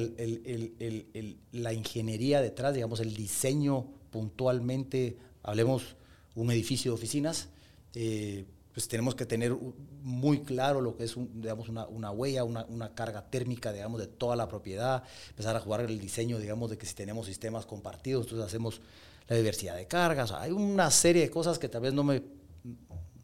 la 1.52 1.72
ingeniería 1.74 2.40
detrás, 2.40 2.72
digamos, 2.72 3.00
el 3.00 3.14
diseño 3.14 3.88
puntualmente, 4.08 5.18
hablemos 5.42 5.96
un 6.34 6.50
edificio 6.50 6.92
de 6.92 6.94
oficinas, 6.94 7.50
eh, 7.94 8.46
pues 8.72 8.88
tenemos 8.88 9.14
que 9.14 9.26
tener 9.26 9.56
muy 10.02 10.42
claro 10.42 10.80
lo 10.80 10.96
que 10.96 11.04
es 11.04 11.14
digamos, 11.34 11.68
una, 11.68 11.86
una 11.86 12.10
huella, 12.10 12.44
una, 12.44 12.64
una, 12.66 12.94
carga 12.94 13.28
térmica 13.28 13.72
digamos, 13.72 14.00
de 14.00 14.06
toda 14.06 14.36
la 14.36 14.48
propiedad, 14.48 15.02
empezar 15.30 15.56
a 15.56 15.60
jugar 15.60 15.80
el 15.82 15.98
diseño 15.98 16.38
digamos, 16.38 16.70
de 16.70 16.78
que 16.78 16.86
si 16.86 16.94
tenemos 16.94 17.26
sistemas 17.26 17.66
compartidos, 17.66 18.26
entonces 18.26 18.46
hacemos 18.46 18.80
la 19.28 19.36
diversidad 19.36 19.76
de 19.76 19.86
cargas. 19.86 20.32
hay 20.32 20.50
una 20.50 20.90
serie 20.90 21.22
de 21.22 21.30
cosas 21.30 21.58
que 21.58 21.68
tal 21.68 21.82
vez 21.82 21.92
no 21.92 22.04
me... 22.04 22.22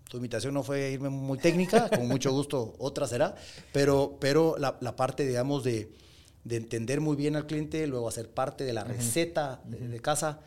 Tu 0.09 0.17
invitación 0.17 0.55
no 0.55 0.62
fue 0.62 0.93
irme 0.93 1.11
muy 1.11 1.37
técnica, 1.37 1.90
con 1.90 2.09
mucho 2.09 2.33
gusto 2.33 2.75
otra 2.78 3.07
será, 3.07 3.35
pero, 3.75 4.17
pero 4.19 4.57
la, 4.57 4.78
la 4.81 4.97
parte, 4.97 5.26
digamos, 5.26 5.64
de, 5.64 5.93
de 6.45 6.57
entender 6.57 7.00
muy 7.00 7.14
bien 7.14 7.37
al 7.37 7.47
cliente, 7.47 7.87
luego 7.87 8.09
hacer 8.09 8.31
parte 8.31 8.64
de 8.64 8.73
la 8.73 8.85
receta 8.85 9.61
de, 9.67 10.00
casa. 10.00 10.40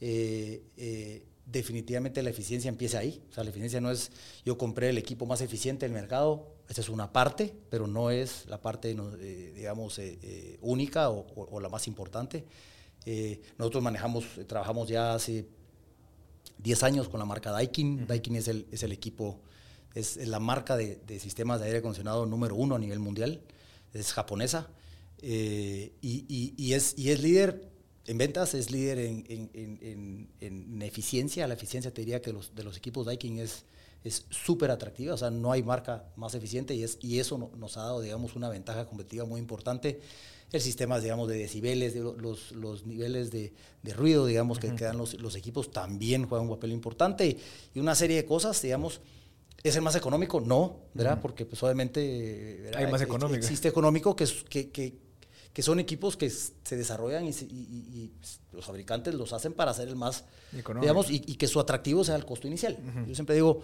Eh, 0.00 0.62
eh, 0.76 1.24
definitivamente 1.50 2.22
la 2.22 2.30
eficiencia 2.30 2.68
empieza 2.68 2.98
ahí. 2.98 3.22
O 3.30 3.32
sea, 3.32 3.44
la 3.44 3.50
eficiencia 3.50 3.80
no 3.80 3.90
es 3.90 4.10
yo 4.44 4.58
compré 4.58 4.90
el 4.90 4.98
equipo 4.98 5.26
más 5.26 5.40
eficiente 5.40 5.86
del 5.86 5.94
mercado, 5.94 6.54
esa 6.68 6.82
es 6.82 6.88
una 6.88 7.12
parte, 7.12 7.54
pero 7.70 7.86
no 7.86 8.10
es 8.10 8.44
la 8.46 8.60
parte, 8.60 8.94
digamos, 9.54 10.00
única 10.60 11.08
o, 11.10 11.60
la 11.60 11.68
más 11.68 11.86
importante. 11.88 12.44
nosotros 13.56 13.82
manejamos, 13.82 14.26
trabajamos 14.46 14.88
ya 14.88 15.14
hace 15.14 15.46
10 16.58 16.82
años 16.82 17.08
con 17.08 17.20
la 17.20 17.26
marca 17.26 17.50
Daikin. 17.50 18.06
Daikin 18.06 18.36
es 18.36 18.48
el, 18.48 18.66
es 18.70 18.82
el 18.82 18.92
equipo, 18.92 19.40
es, 19.94 20.16
la 20.16 20.40
marca 20.40 20.76
de, 20.76 20.98
sistemas 21.18 21.60
de 21.60 21.66
aire 21.66 21.78
acondicionado 21.78 22.26
número 22.26 22.54
uno 22.56 22.74
a 22.74 22.78
nivel 22.78 22.98
mundial. 22.98 23.40
Es 23.94 24.12
japonesa 24.12 24.68
eh, 25.22 25.92
y, 26.02 26.54
y, 26.56 26.74
es, 26.74 26.94
y 26.98 27.10
es 27.10 27.22
líder 27.22 27.67
en 28.08 28.18
ventas, 28.18 28.54
es 28.54 28.70
líder 28.70 28.98
en, 28.98 29.24
en, 29.28 30.28
en, 30.40 30.82
eficiencia. 30.82 31.46
La 31.46 31.54
eficiencia 31.54 31.92
te 31.92 32.00
diría 32.00 32.20
que 32.20 32.32
los, 32.32 32.54
de 32.54 32.64
los 32.64 32.76
equipos 32.76 33.06
Daikin 33.06 33.38
es 33.38 33.64
es 34.04 34.26
súper 34.30 34.70
atractiva, 34.70 35.14
o 35.14 35.16
sea, 35.16 35.30
no 35.30 35.50
hay 35.50 35.62
marca 35.62 36.04
más 36.16 36.34
eficiente 36.34 36.74
y, 36.74 36.84
es, 36.84 36.98
y 37.00 37.18
eso 37.18 37.50
nos 37.56 37.76
ha 37.76 37.82
dado, 37.82 38.00
digamos, 38.00 38.36
una 38.36 38.48
ventaja 38.48 38.86
competitiva 38.86 39.24
muy 39.24 39.40
importante 39.40 40.00
el 40.50 40.60
sistema, 40.62 40.98
digamos, 40.98 41.28
de 41.28 41.36
decibeles, 41.36 41.92
de 41.92 42.00
los, 42.00 42.52
los 42.52 42.86
niveles 42.86 43.30
de, 43.30 43.52
de, 43.82 43.92
ruido, 43.92 44.24
digamos, 44.24 44.58
que, 44.58 44.74
quedan 44.74 44.96
los, 44.96 45.14
los, 45.20 45.36
equipos 45.36 45.70
también 45.70 46.26
juegan 46.26 46.48
un 46.48 46.54
papel 46.54 46.72
importante 46.72 47.38
y, 47.74 47.78
una 47.78 47.94
serie 47.94 48.16
de 48.16 48.24
cosas, 48.24 48.60
digamos, 48.62 49.00
¿Es 49.64 49.74
el 49.74 49.82
más 49.82 49.96
económico? 49.96 50.40
No, 50.40 50.76
¿verdad? 50.94 51.18
Porque 51.20 51.44
pues 51.44 51.60
obviamente... 51.64 52.70
Hay 52.76 52.86
más 52.86 53.02
económico. 53.02 53.38
Existe 53.38 53.66
económico 53.66 54.14
que, 54.14 54.24
que, 54.48 54.70
que, 54.70 54.96
que, 55.58 55.62
son 55.64 55.80
equipos 55.80 56.16
que 56.16 56.30
se 56.30 56.76
desarrollan 56.76 57.26
y, 57.26 57.30
y, 57.30 58.12
los 58.52 58.64
fabricantes 58.64 59.12
los 59.12 59.32
hacen 59.32 59.52
para 59.52 59.72
hacer 59.72 59.88
el 59.88 59.96
más... 59.96 60.24
Económico. 60.56 60.82
Digamos, 60.82 61.10
y, 61.10 61.34
que 61.34 61.48
su 61.48 61.58
atractivo 61.58 62.04
sea 62.04 62.14
el 62.14 62.24
costo 62.24 62.46
inicial. 62.46 62.78
Yo 63.08 63.12
siempre 63.16 63.34
digo, 63.34 63.60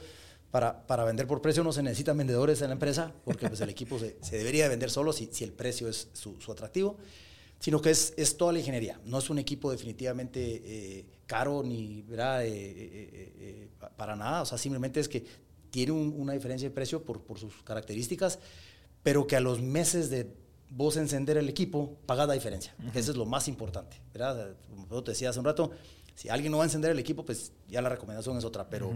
para, 0.51 0.89
para, 0.89 1.05
vender 1.05 1.29
por 1.29 1.41
precio 1.41 1.63
no 1.63 1.73
se 1.73 1.85
necesitan 1.85 2.19
vendedores 2.19 2.61
en 2.63 2.71
la 2.71 2.73
empresa, 2.73 3.13
porque 3.25 3.47
pues, 3.47 3.61
el 3.61 3.71
equipo 3.71 4.01
se, 4.01 4.17
se, 4.23 4.39
debería 4.39 4.69
vender 4.69 4.91
solo 4.91 5.13
si, 5.13 5.29
si 5.31 5.45
el 5.45 5.53
precio 5.53 5.89
es 5.89 6.09
su, 6.15 6.41
su, 6.41 6.51
atractivo, 6.51 6.97
sino 7.61 7.81
que 7.81 7.91
es, 7.91 8.13
es, 8.17 8.37
toda 8.37 8.53
la 8.53 8.59
ingeniería. 8.59 9.01
No 9.05 9.21
es 9.21 9.31
un 9.31 9.39
equipo 9.39 9.71
definitivamente 9.71 10.63
eh, 10.65 11.07
caro 11.27 11.63
ni. 11.63 12.05
Eh, 12.11 12.43
eh, 12.43 13.69
para 13.97 14.17
nada, 14.17 14.43
o 14.43 14.47
sea, 14.47 14.59
simplemente 14.59 14.99
es 14.99 15.09
que 15.09 15.25
tiene 15.71 15.93
una 15.93 16.33
diferencia 16.33 16.69
de 16.69 16.75
precio 16.75 17.05
por, 17.05 17.21
por 17.23 17.39
sus 17.39 17.63
características, 17.63 18.41
pero 19.05 19.29
que 19.29 19.37
a 19.37 19.41
los 19.41 19.63
meses 19.63 20.11
de 20.11 20.43
vos 20.77 20.97
encender 20.97 21.37
el 21.37 21.49
equipo, 21.49 21.97
paga 22.05 22.27
la 22.27 22.35
diferencia. 22.35 22.75
Eso 22.95 23.13
es 23.13 23.17
lo 23.17 23.27
más 23.27 23.49
importante. 23.49 24.01
¿verdad? 24.13 24.57
Como 24.69 25.05
te 25.05 25.13
decía 25.13 25.31
hace 25.31 25.39
un 25.39 25.45
rato, 25.45 25.71
si 26.15 26.29
alguien 26.29 26.51
no 26.51 26.59
va 26.59 26.65
a 26.65 26.67
encender 26.67 26.91
el 26.91 26.99
equipo, 26.99 27.25
pues 27.25 27.53
ya 27.69 27.81
la 27.81 27.89
recomendación 27.89 28.37
es 28.37 28.45
otra, 28.45 28.69
pero 28.69 28.93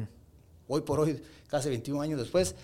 hoy 0.67 0.81
por 0.83 1.01
hoy, 1.01 1.21
casi 1.49 1.69
21 1.69 2.01
años 2.01 2.19
después, 2.19 2.55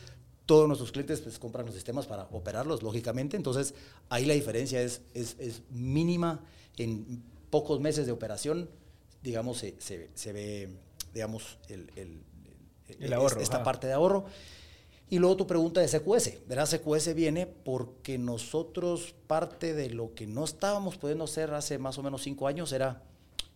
todos 0.47 0.66
nuestros 0.66 0.92
clientes 0.92 1.21
pues, 1.21 1.38
compran 1.38 1.64
los 1.66 1.75
sistemas 1.75 2.06
para 2.06 2.25
operarlos, 2.33 2.83
lógicamente. 2.83 3.37
Entonces, 3.37 3.75
ahí 4.09 4.26
la 4.26 4.35
diferencia 4.35 4.83
es, 4.83 5.00
es, 5.14 5.37
es 5.38 5.62
mínima. 5.71 6.44
En 6.76 7.23
pocos 7.50 7.80
meses 7.80 8.06
de 8.06 8.12
operación, 8.12 8.68
digamos, 9.23 9.59
se, 9.59 9.76
se, 9.78 10.11
se 10.14 10.33
ve, 10.33 10.68
digamos, 11.12 11.59
el, 11.68 11.90
el, 11.97 12.23
el 13.00 13.12
ahorro, 13.12 13.40
esta 13.40 13.62
parte 13.62 13.87
de 13.87 13.92
ahorro. 13.92 14.26
Y 15.11 15.18
luego 15.18 15.37
tu 15.37 15.46
pregunta 15.46 15.80
de 15.80 15.88
CQS. 15.88 16.46
Verás, 16.49 16.75
CQS 16.75 17.14
viene 17.14 17.46
porque 17.46 18.18
nosotros 18.18 19.14
parte 19.26 19.75
de 19.75 19.90
lo 19.90 20.14
que 20.14 20.26
no 20.26 20.44
estábamos 20.44 20.96
pudiendo 20.96 21.25
hacer 21.25 21.52
hace 21.52 21.78
más 21.78 21.99
o 21.99 22.02
menos 22.02 22.23
cinco 22.23 22.46
años 22.46 22.73
era 22.73 23.02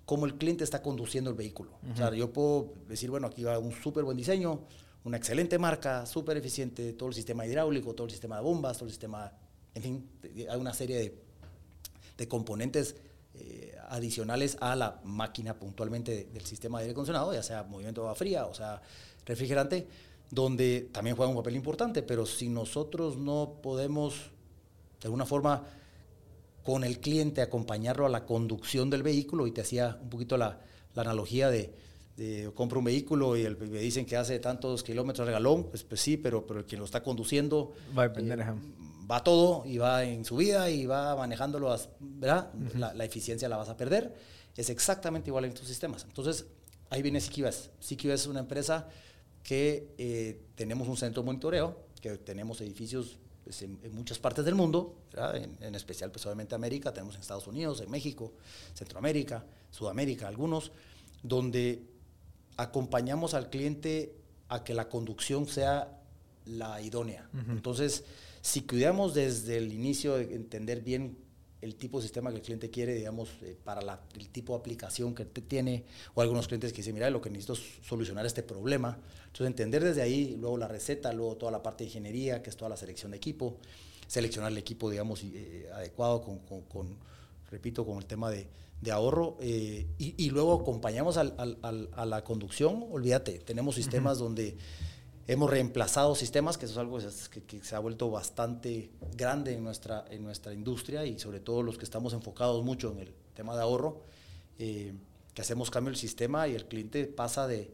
cómo 0.05 0.27
el 0.27 0.35
cliente 0.35 0.65
está 0.65 0.83
conduciendo 0.83 1.31
el 1.31 1.37
vehículo. 1.37 1.73
O 1.93 1.97
sea, 1.97 2.15
yo 2.15 2.33
puedo 2.33 2.73
decir, 2.89 3.11
bueno, 3.11 3.27
aquí 3.27 3.45
va 3.45 3.59
un 3.59 3.73
súper 3.73 4.05
buen 4.05 4.17
diseño, 4.17 4.61
una 5.05 5.17
excelente 5.17 5.59
marca, 5.59 6.07
súper 6.07 6.37
eficiente, 6.37 6.93
todo 6.93 7.09
el 7.09 7.15
sistema 7.15 7.47
hidráulico, 7.47 7.95
todo 7.95 8.07
el 8.07 8.11
sistema 8.11 8.37
de 8.37 8.43
bombas, 8.43 8.77
todo 8.79 8.87
el 8.87 8.91
sistema, 8.91 9.33
en 9.75 9.83
fin, 9.83 10.11
hay 10.51 10.59
una 10.59 10.73
serie 10.73 10.97
de, 10.97 11.23
de 12.17 12.29
componentes 12.29 12.97
eh, 13.35 13.77
adicionales 13.89 14.57
a 14.61 14.75
la 14.75 15.01
máquina 15.05 15.55
puntualmente 15.59 16.29
del 16.33 16.45
sistema 16.45 16.79
de 16.79 16.85
aire 16.85 16.93
acondicionado, 16.93 17.33
ya 17.33 17.43
sea 17.43 17.63
movimiento 17.63 18.01
de 18.01 18.07
agua 18.07 18.17
fría 18.17 18.47
o 18.47 18.55
sea 18.55 18.83
refrigerante, 19.25 19.87
donde 20.31 20.89
también 20.93 21.17
juega 21.17 21.31
un 21.31 21.37
papel 21.37 21.57
importante, 21.57 22.03
pero 22.03 22.27
si 22.27 22.49
nosotros 22.49 23.17
no 23.17 23.59
podemos 23.63 24.31
de 25.01 25.07
alguna 25.07 25.27
forma 25.27 25.65
con 26.65 26.85
el 26.85 27.01
cliente, 27.01 27.41
acompañarlo 27.41 28.05
a 28.05 28.09
la 28.09 28.27
conducción 28.27 28.91
del 28.91 29.03
vehículo 29.03 29.47
y 29.47 29.53
te 29.53 29.63
hacía 29.63 29.99
un 30.03 30.11
poquito 30.11 30.37
la, 30.37 30.61
la 30.95 31.03
analogía 31.03 31.49
de, 31.49 31.73
de, 32.17 32.51
compro 32.55 32.81
un 32.81 32.85
vehículo 32.85 33.37
y 33.37 33.45
el, 33.45 33.57
me 33.57 33.79
dicen 33.79 34.05
que 34.05 34.17
hace 34.17 34.39
tantos 34.39 34.83
kilómetros 34.83 35.27
de 35.27 35.33
galón, 35.33 35.65
pues, 35.71 35.85
pues 35.85 36.01
sí, 36.01 36.17
pero, 36.17 36.47
pero 36.47 36.61
el 36.61 36.67
quien 36.67 36.81
lo 36.81 36.85
está 36.85 37.03
conduciendo 37.03 37.73
va 37.97 38.05
a 38.05 38.07
eh, 38.07 38.55
va 39.11 39.25
todo 39.25 39.65
y 39.65 39.79
va 39.79 40.05
en 40.05 40.25
su 40.25 40.37
vida 40.37 40.69
y 40.69 40.85
va 40.85 41.17
manejándolo, 41.17 41.75
¿verdad? 42.01 42.53
la, 42.75 42.93
la, 42.93 43.05
eficiencia 43.05 43.49
la 43.49 43.57
vas 43.57 43.71
a 43.71 43.77
perder. 43.77 44.15
Es 44.55 44.69
exactamente 44.69 45.31
igual 45.31 45.47
en 45.47 45.55
tus 45.55 45.67
sistemas. 45.67 46.05
Entonces, 46.05 46.47
ahí 46.91 47.01
viene 47.01 47.21
CQS. 47.21 47.71
CQS 47.81 48.13
es 48.13 48.27
una 48.27 48.41
empresa 48.41 48.89
que 49.49 49.95
eh, 49.97 50.43
tenemos 50.57 50.89
un 50.89 50.99
centro 50.99 51.23
de 51.23 51.27
monitoreo, 51.27 51.75
que 52.03 52.19
tenemos 52.19 52.61
edificios 52.61 53.17
pues, 53.45 53.63
en, 53.63 53.79
muchas 53.95 54.19
partes 54.19 54.45
del 54.45 54.55
mundo, 54.55 54.95
en, 55.63 55.75
especial 55.75 56.11
pues 56.11 56.27
obviamente 56.27 56.55
América, 56.55 56.93
tenemos 56.93 57.15
en 57.15 57.23
Estados 57.23 57.47
Unidos, 57.47 57.81
en 57.81 57.91
México, 57.91 58.35
Centroamérica, 58.75 59.47
Sudamérica, 59.71 60.29
algunos, 60.29 60.71
donde 61.23 61.83
acompañamos 62.59 63.33
al 63.33 63.49
cliente 63.49 64.15
a 64.51 64.65
que 64.65 64.75
la 64.75 64.91
conducción 64.91 65.49
sea 65.49 65.99
la 66.45 66.83
idónea. 66.83 67.31
Entonces, 67.49 68.05
si 68.43 68.61
cuidamos 68.61 69.15
desde 69.15 69.57
el 69.57 69.73
inicio 69.73 70.17
de 70.19 70.35
entender 70.35 70.83
bien 70.83 71.17
el 71.61 71.75
tipo 71.75 71.99
de 71.99 72.03
sistema 72.03 72.31
que 72.31 72.37
el 72.37 72.43
cliente 72.43 72.71
quiere, 72.71 72.95
digamos, 72.95 73.31
eh, 73.43 73.57
para 73.65 74.01
el 74.15 74.29
tipo 74.29 74.53
de 74.55 74.61
aplicación 74.61 75.15
que 75.15 75.25
tiene, 75.25 75.85
o 76.15 76.23
algunos 76.23 76.47
clientes 76.47 76.73
que 76.73 76.79
dicen, 76.79 76.95
mira, 76.95 77.11
lo 77.11 77.21
que 77.21 77.31
necesito 77.31 77.55
es 77.55 77.87
solucionar 77.87 78.25
este 78.27 78.43
problema. 78.43 78.99
Entonces, 79.27 79.47
entender 79.49 79.83
desde 79.83 80.03
ahí, 80.03 80.37
luego 80.39 80.57
la 80.57 80.69
receta, 80.69 81.13
luego 81.13 81.37
toda 81.37 81.51
la 81.53 81.63
parte 81.63 81.85
de 81.85 81.89
ingeniería, 81.89 82.43
que 82.43 82.51
es 82.51 82.57
toda 82.57 82.69
la 82.69 82.77
selección 82.77 83.11
de 83.11 83.17
equipo, 83.17 83.57
seleccionar 84.07 84.53
el 84.53 84.59
equipo, 84.59 84.89
digamos, 84.89 85.23
eh, 85.25 85.69
adecuado 85.75 86.23
con, 86.23 86.39
con, 86.39 86.97
repito, 87.51 87.85
con 87.85 87.99
el 87.99 88.07
tema 88.07 88.31
de, 88.31 88.47
de 88.81 88.93
ahorro, 88.93 89.37
eh, 89.41 89.87
y, 89.99 90.31
luego 90.31 90.61
acompañamos 90.61 91.17
al, 91.17 91.35
al, 91.37 91.89
a 91.93 92.07
la 92.07 92.23
conducción, 92.23 92.87
olvídate, 92.91 93.41
tenemos 93.41 93.75
sistemas 93.75 94.19
donde 94.19 94.57
Hemos 95.31 95.51
reemplazado 95.51 96.15
sistemas, 96.15 96.57
que 96.57 96.65
eso 96.65 96.73
es 96.73 96.79
algo 96.79 96.99
que, 97.47 97.63
se 97.63 97.77
ha 97.77 97.79
vuelto 97.81 98.11
bastante 98.11 98.91
grande 99.15 99.53
en 99.53 99.63
nuestra, 99.63 100.07
en 100.09 100.25
nuestra 100.25 100.55
industria 100.55 101.05
y 101.05 101.19
sobre 101.19 101.39
todo 101.39 101.63
los 101.63 101.77
que 101.77 101.85
estamos 101.85 102.15
enfocados 102.15 102.65
mucho 102.65 102.93
en 102.93 103.01
el 103.01 103.13
tema 103.35 103.55
de 103.55 103.61
ahorro, 103.61 104.01
eh, 104.59 104.95
que 105.35 105.43
hacemos 105.43 105.71
cambio 105.71 105.91
del 105.91 106.01
sistema 106.01 106.49
y 106.49 106.55
el 106.55 106.65
cliente 106.65 107.05
pasa 107.05 107.47
de, 107.47 107.71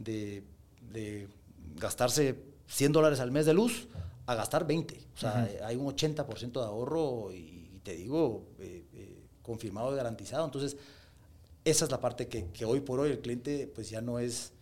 de, 0.00 1.28
gastarse 1.76 2.42
100 2.66 2.90
dólares 2.90 3.20
al 3.20 3.30
mes 3.30 3.46
de 3.46 3.54
luz 3.54 3.86
a 4.26 4.34
gastar 4.34 4.66
20. 4.66 4.98
O 5.14 5.16
sea, 5.16 5.48
hay 5.62 5.76
un 5.76 5.86
80% 5.86 6.52
de 6.54 6.66
ahorro 6.66 7.32
y, 7.32 7.78
te 7.84 7.94
digo, 7.94 8.48
eh, 8.58 8.84
eh, 8.94 9.22
confirmado 9.42 9.92
y 9.92 9.96
garantizado. 9.96 10.44
Entonces, 10.44 10.76
esa 11.64 11.84
es 11.84 11.90
la 11.92 12.00
parte 12.00 12.26
que, 12.26 12.46
que 12.46 12.64
hoy 12.64 12.80
por 12.80 12.98
hoy 12.98 13.12
el 13.12 13.20
cliente 13.20 13.70
pues 13.72 13.90
ya 13.90 14.00
no 14.00 14.18
es 14.18 14.55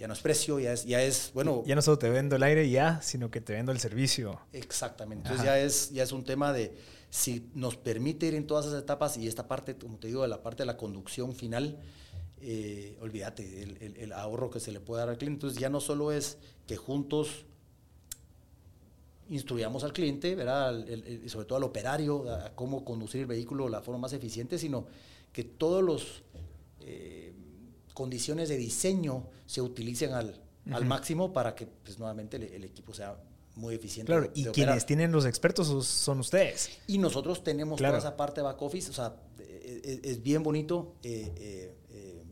ya 0.00 0.08
no 0.08 0.14
es 0.14 0.20
precio, 0.20 0.58
ya 0.58 0.72
es, 0.72 0.86
ya 0.86 1.02
es, 1.02 1.30
bueno... 1.34 1.62
Ya 1.66 1.74
no 1.74 1.82
solo 1.82 1.98
te 1.98 2.08
vendo 2.08 2.34
el 2.34 2.42
aire 2.42 2.70
ya, 2.70 3.02
sino 3.02 3.30
que 3.30 3.42
te 3.42 3.52
vendo 3.52 3.70
el 3.70 3.78
servicio. 3.78 4.40
Exactamente. 4.54 5.28
Entonces 5.28 5.44
ya 5.44 5.60
es, 5.60 5.90
ya 5.90 6.02
es 6.02 6.12
un 6.12 6.24
tema 6.24 6.54
de 6.54 6.74
si 7.10 7.50
nos 7.52 7.76
permite 7.76 8.24
ir 8.24 8.34
en 8.34 8.46
todas 8.46 8.64
esas 8.64 8.82
etapas 8.82 9.18
y 9.18 9.28
esta 9.28 9.46
parte, 9.46 9.76
como 9.76 9.98
te 9.98 10.06
digo, 10.06 10.22
de 10.22 10.28
la 10.28 10.42
parte 10.42 10.62
de 10.62 10.68
la 10.68 10.78
conducción 10.78 11.34
final, 11.34 11.78
eh, 12.40 12.96
olvídate, 13.02 13.62
el, 13.62 13.94
el, 13.98 14.12
ahorro 14.14 14.48
que 14.48 14.58
se 14.58 14.72
le 14.72 14.80
puede 14.80 15.00
dar 15.00 15.10
al 15.10 15.18
cliente. 15.18 15.36
Entonces 15.36 15.60
ya 15.60 15.68
no 15.68 15.80
solo 15.80 16.12
es 16.12 16.38
que 16.66 16.78
juntos 16.78 17.44
instruyamos 19.28 19.84
al 19.84 19.92
cliente, 19.92 20.34
¿verdad? 20.34 20.82
sobre 21.26 21.44
todo 21.44 21.58
al 21.58 21.64
operario, 21.64 22.26
a 22.32 22.54
cómo 22.54 22.86
conducir 22.86 23.20
el 23.20 23.26
vehículo 23.26 23.66
de 23.66 23.72
la 23.72 23.82
forma 23.82 23.98
más 23.98 24.14
eficiente, 24.14 24.56
sino 24.56 24.86
que 25.30 25.44
todos 25.44 25.84
los... 25.84 26.22
Eh, 26.80 27.34
condiciones 28.00 28.48
de 28.48 28.56
diseño 28.56 29.26
se 29.44 29.60
utilicen 29.60 30.14
al, 30.14 30.34
al 30.72 30.86
máximo 30.86 31.34
para 31.34 31.54
que 31.54 31.66
pues, 31.66 31.98
nuevamente 31.98 32.38
el, 32.38 32.64
equipo 32.64 32.94
sea 32.94 33.22
muy 33.56 33.74
eficiente. 33.74 34.10
Claro, 34.10 34.30
y 34.34 34.46
quienes 34.46 34.86
tienen 34.86 35.12
los 35.12 35.26
expertos 35.26 35.86
son 35.86 36.20
ustedes. 36.20 36.70
Y 36.86 36.96
nosotros 36.96 37.44
tenemos 37.44 37.78
toda 37.78 37.98
esa 37.98 38.16
parte 38.16 38.40
de 38.40 38.44
back 38.46 38.62
office, 38.62 38.88
o 38.88 38.94
sea, 38.94 39.16
e, 39.38 40.00
e, 40.02 40.10
es, 40.10 40.22
bien 40.22 40.42
bonito. 40.42 40.94
Eh, 41.02 41.30
eh, 41.36 41.74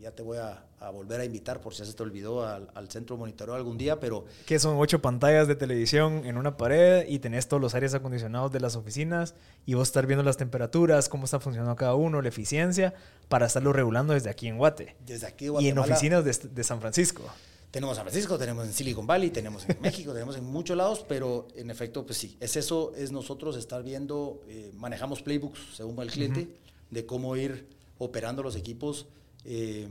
ya 0.00 0.12
te 0.12 0.22
voy 0.22 0.38
a, 0.38 0.64
volver 0.92 1.20
a 1.20 1.24
invitar 1.24 1.60
por 1.60 1.74
si 1.74 1.84
se 1.84 1.92
te 1.92 2.02
olvidó 2.02 2.46
al, 2.46 2.88
centro 2.88 3.16
monitoreo 3.16 3.54
algún 3.54 3.76
día, 3.76 3.98
pero... 3.98 4.24
Que 4.46 4.58
son 4.58 4.76
ocho 4.78 5.02
pantallas 5.02 5.48
de 5.48 5.56
televisión 5.56 6.24
en 6.24 6.38
una 6.38 6.56
pared 6.56 7.04
y 7.08 7.18
tenés 7.18 7.48
todos 7.48 7.60
los 7.60 7.74
aires 7.74 7.94
acondicionados 7.94 8.52
de 8.52 8.60
las 8.60 8.76
oficinas 8.76 9.34
y 9.66 9.74
vos 9.74 9.88
estar 9.88 10.06
viendo 10.06 10.22
las 10.22 10.36
temperaturas, 10.36 11.08
cómo 11.08 11.24
está 11.24 11.40
funcionando 11.40 11.74
cada 11.76 11.94
uno, 11.94 12.22
la 12.22 12.28
eficiencia, 12.28 12.94
para 13.28 13.46
estarlo 13.46 13.72
regulando 13.72 14.14
desde 14.14 14.30
aquí 14.30 14.46
en 14.48 14.56
Guate. 14.56 14.96
Desde 15.04 15.26
aquí 15.26 15.46
Y 15.60 15.68
en 15.68 15.78
oficinas 15.78 16.24
de, 16.24 16.64
San 16.64 16.80
Francisco. 16.80 17.22
Tenemos 17.70 17.96
San 17.96 18.06
Francisco, 18.06 18.38
tenemos 18.38 18.66
en 18.66 18.72
Silicon 18.72 19.06
Valley, 19.06 19.30
tenemos 19.30 19.68
en 19.68 19.78
México, 19.82 20.12
tenemos 20.12 20.36
en 20.36 20.44
muchos 20.44 20.76
lados, 20.76 21.04
pero 21.06 21.48
en 21.56 21.70
efecto, 21.70 22.06
pues 22.06 22.18
sí, 22.18 22.36
es 22.40 22.56
eso, 22.56 22.92
es 22.96 23.12
nosotros 23.12 23.56
estar 23.56 23.82
viendo, 23.82 24.40
eh, 24.48 24.70
manejamos 24.74 25.22
playbooks 25.22 25.76
según 25.76 25.98
va 25.98 26.04
el 26.04 26.10
cliente, 26.10 26.48
de 26.90 27.04
cómo 27.04 27.36
ir 27.36 27.68
operando 27.98 28.42
los 28.42 28.56
equipos 28.56 29.06
eh, 29.44 29.88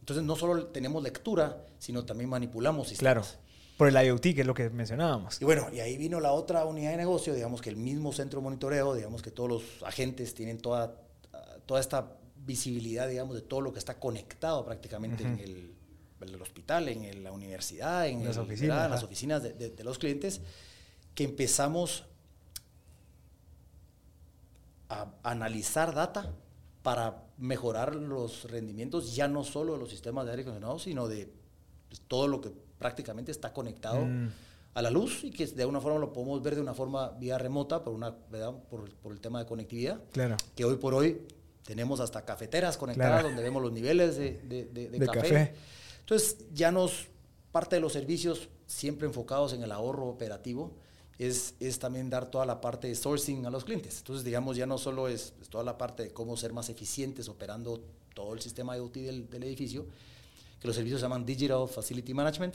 entonces 0.00 0.24
no 0.24 0.36
solo 0.36 0.66
tenemos 0.66 1.02
lectura, 1.02 1.64
sino 1.78 2.04
también 2.04 2.28
manipulamos 2.28 2.88
sistemas. 2.88 3.28
Claro, 3.28 3.44
por 3.76 3.88
el 3.88 4.06
IoT, 4.06 4.22
que 4.22 4.40
es 4.42 4.46
lo 4.46 4.54
que 4.54 4.68
mencionábamos. 4.70 5.40
Y 5.40 5.44
bueno, 5.44 5.68
y 5.72 5.80
ahí 5.80 5.96
vino 5.96 6.20
la 6.20 6.32
otra 6.32 6.64
unidad 6.66 6.90
de 6.90 6.98
negocio, 6.98 7.34
digamos 7.34 7.62
que 7.62 7.70
el 7.70 7.76
mismo 7.76 8.12
centro 8.12 8.40
de 8.40 8.44
monitoreo, 8.44 8.94
digamos 8.94 9.22
que 9.22 9.30
todos 9.30 9.48
los 9.48 9.82
agentes 9.82 10.34
tienen 10.34 10.58
toda, 10.58 10.94
toda 11.66 11.80
esta 11.80 12.12
visibilidad, 12.36 13.08
digamos, 13.08 13.34
de 13.34 13.40
todo 13.40 13.62
lo 13.62 13.72
que 13.72 13.78
está 13.78 13.98
conectado 13.98 14.64
prácticamente 14.64 15.24
en, 15.24 15.38
el, 15.38 16.40
hospital, 16.40 16.88
en 16.88 17.24
la 17.24 17.32
universidad, 17.32 18.06
en, 18.06 18.24
las, 18.24 18.36
oficinas, 18.36 18.90
las 18.90 19.02
oficinas 19.02 19.42
de 19.42 19.84
los 19.84 19.98
clientes, 19.98 20.42
que 21.14 21.24
empezamos 21.24 22.04
a 24.88 25.14
analizar 25.22 25.94
data 25.94 26.34
para 26.84 27.24
mejorar 27.38 27.96
los 27.96 28.44
rendimientos 28.44 29.16
ya 29.16 29.26
no 29.26 29.42
solo 29.42 29.72
de 29.72 29.78
los 29.78 29.88
sistemas 29.88 30.26
de 30.26 30.32
aire 30.32 30.42
acondicionado, 30.42 30.78
sino 30.78 31.08
de 31.08 31.32
todo 32.08 32.28
lo 32.28 32.42
que 32.42 32.52
prácticamente 32.78 33.32
está 33.32 33.54
conectado 33.54 34.04
mm. 34.04 34.28
a 34.74 34.82
la 34.82 34.90
luz 34.90 35.24
y 35.24 35.30
que 35.30 35.46
de 35.46 35.62
alguna 35.62 35.80
forma 35.80 35.98
lo 35.98 36.12
podemos 36.12 36.42
ver 36.42 36.56
de 36.56 36.60
una 36.60 36.74
forma 36.74 37.08
vía 37.12 37.38
remota 37.38 37.82
por, 37.82 37.94
una, 37.94 38.14
por, 38.14 38.90
por 38.96 39.12
el 39.12 39.20
tema 39.20 39.38
de 39.38 39.46
conectividad. 39.46 39.98
Claro. 40.12 40.36
Que 40.54 40.66
hoy 40.66 40.76
por 40.76 40.92
hoy 40.92 41.22
tenemos 41.64 42.00
hasta 42.00 42.22
cafeteras 42.22 42.76
conectadas 42.76 43.22
donde 43.22 43.42
vemos 43.42 43.62
los 43.62 43.72
niveles 43.72 44.16
de, 44.16 44.42
de, 44.44 45.06
café. 45.06 45.54
Entonces 46.00 46.36
ya 46.52 46.70
nos, 46.70 47.08
parte 47.50 47.76
de 47.76 47.80
los 47.80 47.94
servicios 47.94 48.50
siempre 48.66 49.06
enfocados 49.06 49.54
en 49.54 49.62
el 49.62 49.72
ahorro 49.72 50.06
operativo, 50.06 50.74
es, 51.18 51.54
es, 51.60 51.78
también 51.78 52.10
dar 52.10 52.30
toda 52.30 52.46
la 52.46 52.60
parte 52.60 52.88
de 52.88 52.94
sourcing 52.94 53.46
a 53.46 53.50
los 53.50 53.64
clientes. 53.64 53.98
Entonces, 53.98 54.24
digamos, 54.24 54.56
ya 54.56 54.66
no 54.66 54.78
solo 54.78 55.08
es, 55.08 55.34
toda 55.48 55.64
la 55.64 55.78
parte 55.78 56.04
de 56.04 56.12
cómo 56.12 56.36
ser 56.36 56.52
más 56.52 56.68
eficientes 56.68 57.28
operando 57.28 57.80
todo 58.14 58.34
el 58.34 58.40
sistema 58.40 58.76
IoT 58.76 58.94
del, 58.94 59.30
del, 59.30 59.42
edificio, 59.44 59.86
que 60.60 60.66
los 60.66 60.76
servicios 60.76 61.00
se 61.00 61.04
llaman 61.04 61.24
Digital 61.24 61.68
Facility 61.68 62.14
Management, 62.14 62.54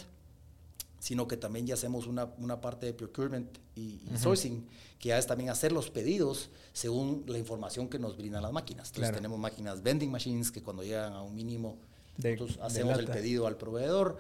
sino 1.00 1.28
que 1.28 1.38
también 1.38 1.66
ya 1.66 1.76
hacemos 1.76 2.08
una, 2.08 2.26
una 2.38 2.60
parte 2.60 2.86
de 2.86 2.94
procurement 2.94 3.58
y, 3.76 4.02
sourcing, 4.18 4.68
que 5.00 5.10
ya 5.10 5.18
es 5.18 5.26
también 5.26 5.50
hacer 5.50 5.72
los 5.72 5.90
pedidos 5.90 6.50
según 6.74 7.24
la 7.28 7.38
información 7.38 7.88
que 7.88 7.98
nos 7.98 8.18
brindan 8.18 8.44
las 8.44 8.52
máquinas. 8.52 8.90
Entonces, 8.90 9.16
tenemos 9.16 9.40
máquinas 9.40 9.82
vending 9.82 10.12
machines 10.12 10.52
que 10.52 10.62
cuando 10.62 10.84
llegan 10.84 11.14
a 11.14 11.22
un 11.22 11.34
mínimo, 11.34 11.78
nosotros 12.18 12.60
hacemos 12.62 13.00
el 13.00 13.08
pedido 13.08 13.48
al 13.48 13.56
proveedor 13.56 14.18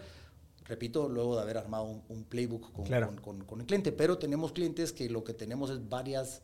repito, 0.69 1.09
luego 1.09 1.35
de 1.35 1.41
haber 1.41 1.57
armado 1.57 2.03
un, 2.07 2.23
playbook 2.25 2.71
con, 2.71 3.59
el 3.59 3.65
cliente, 3.65 3.91
pero 3.91 4.19
tenemos 4.19 4.51
clientes 4.51 4.93
que 4.93 5.09
lo 5.09 5.23
que 5.23 5.33
tenemos 5.33 5.71
es 5.71 5.89
varias 5.89 6.43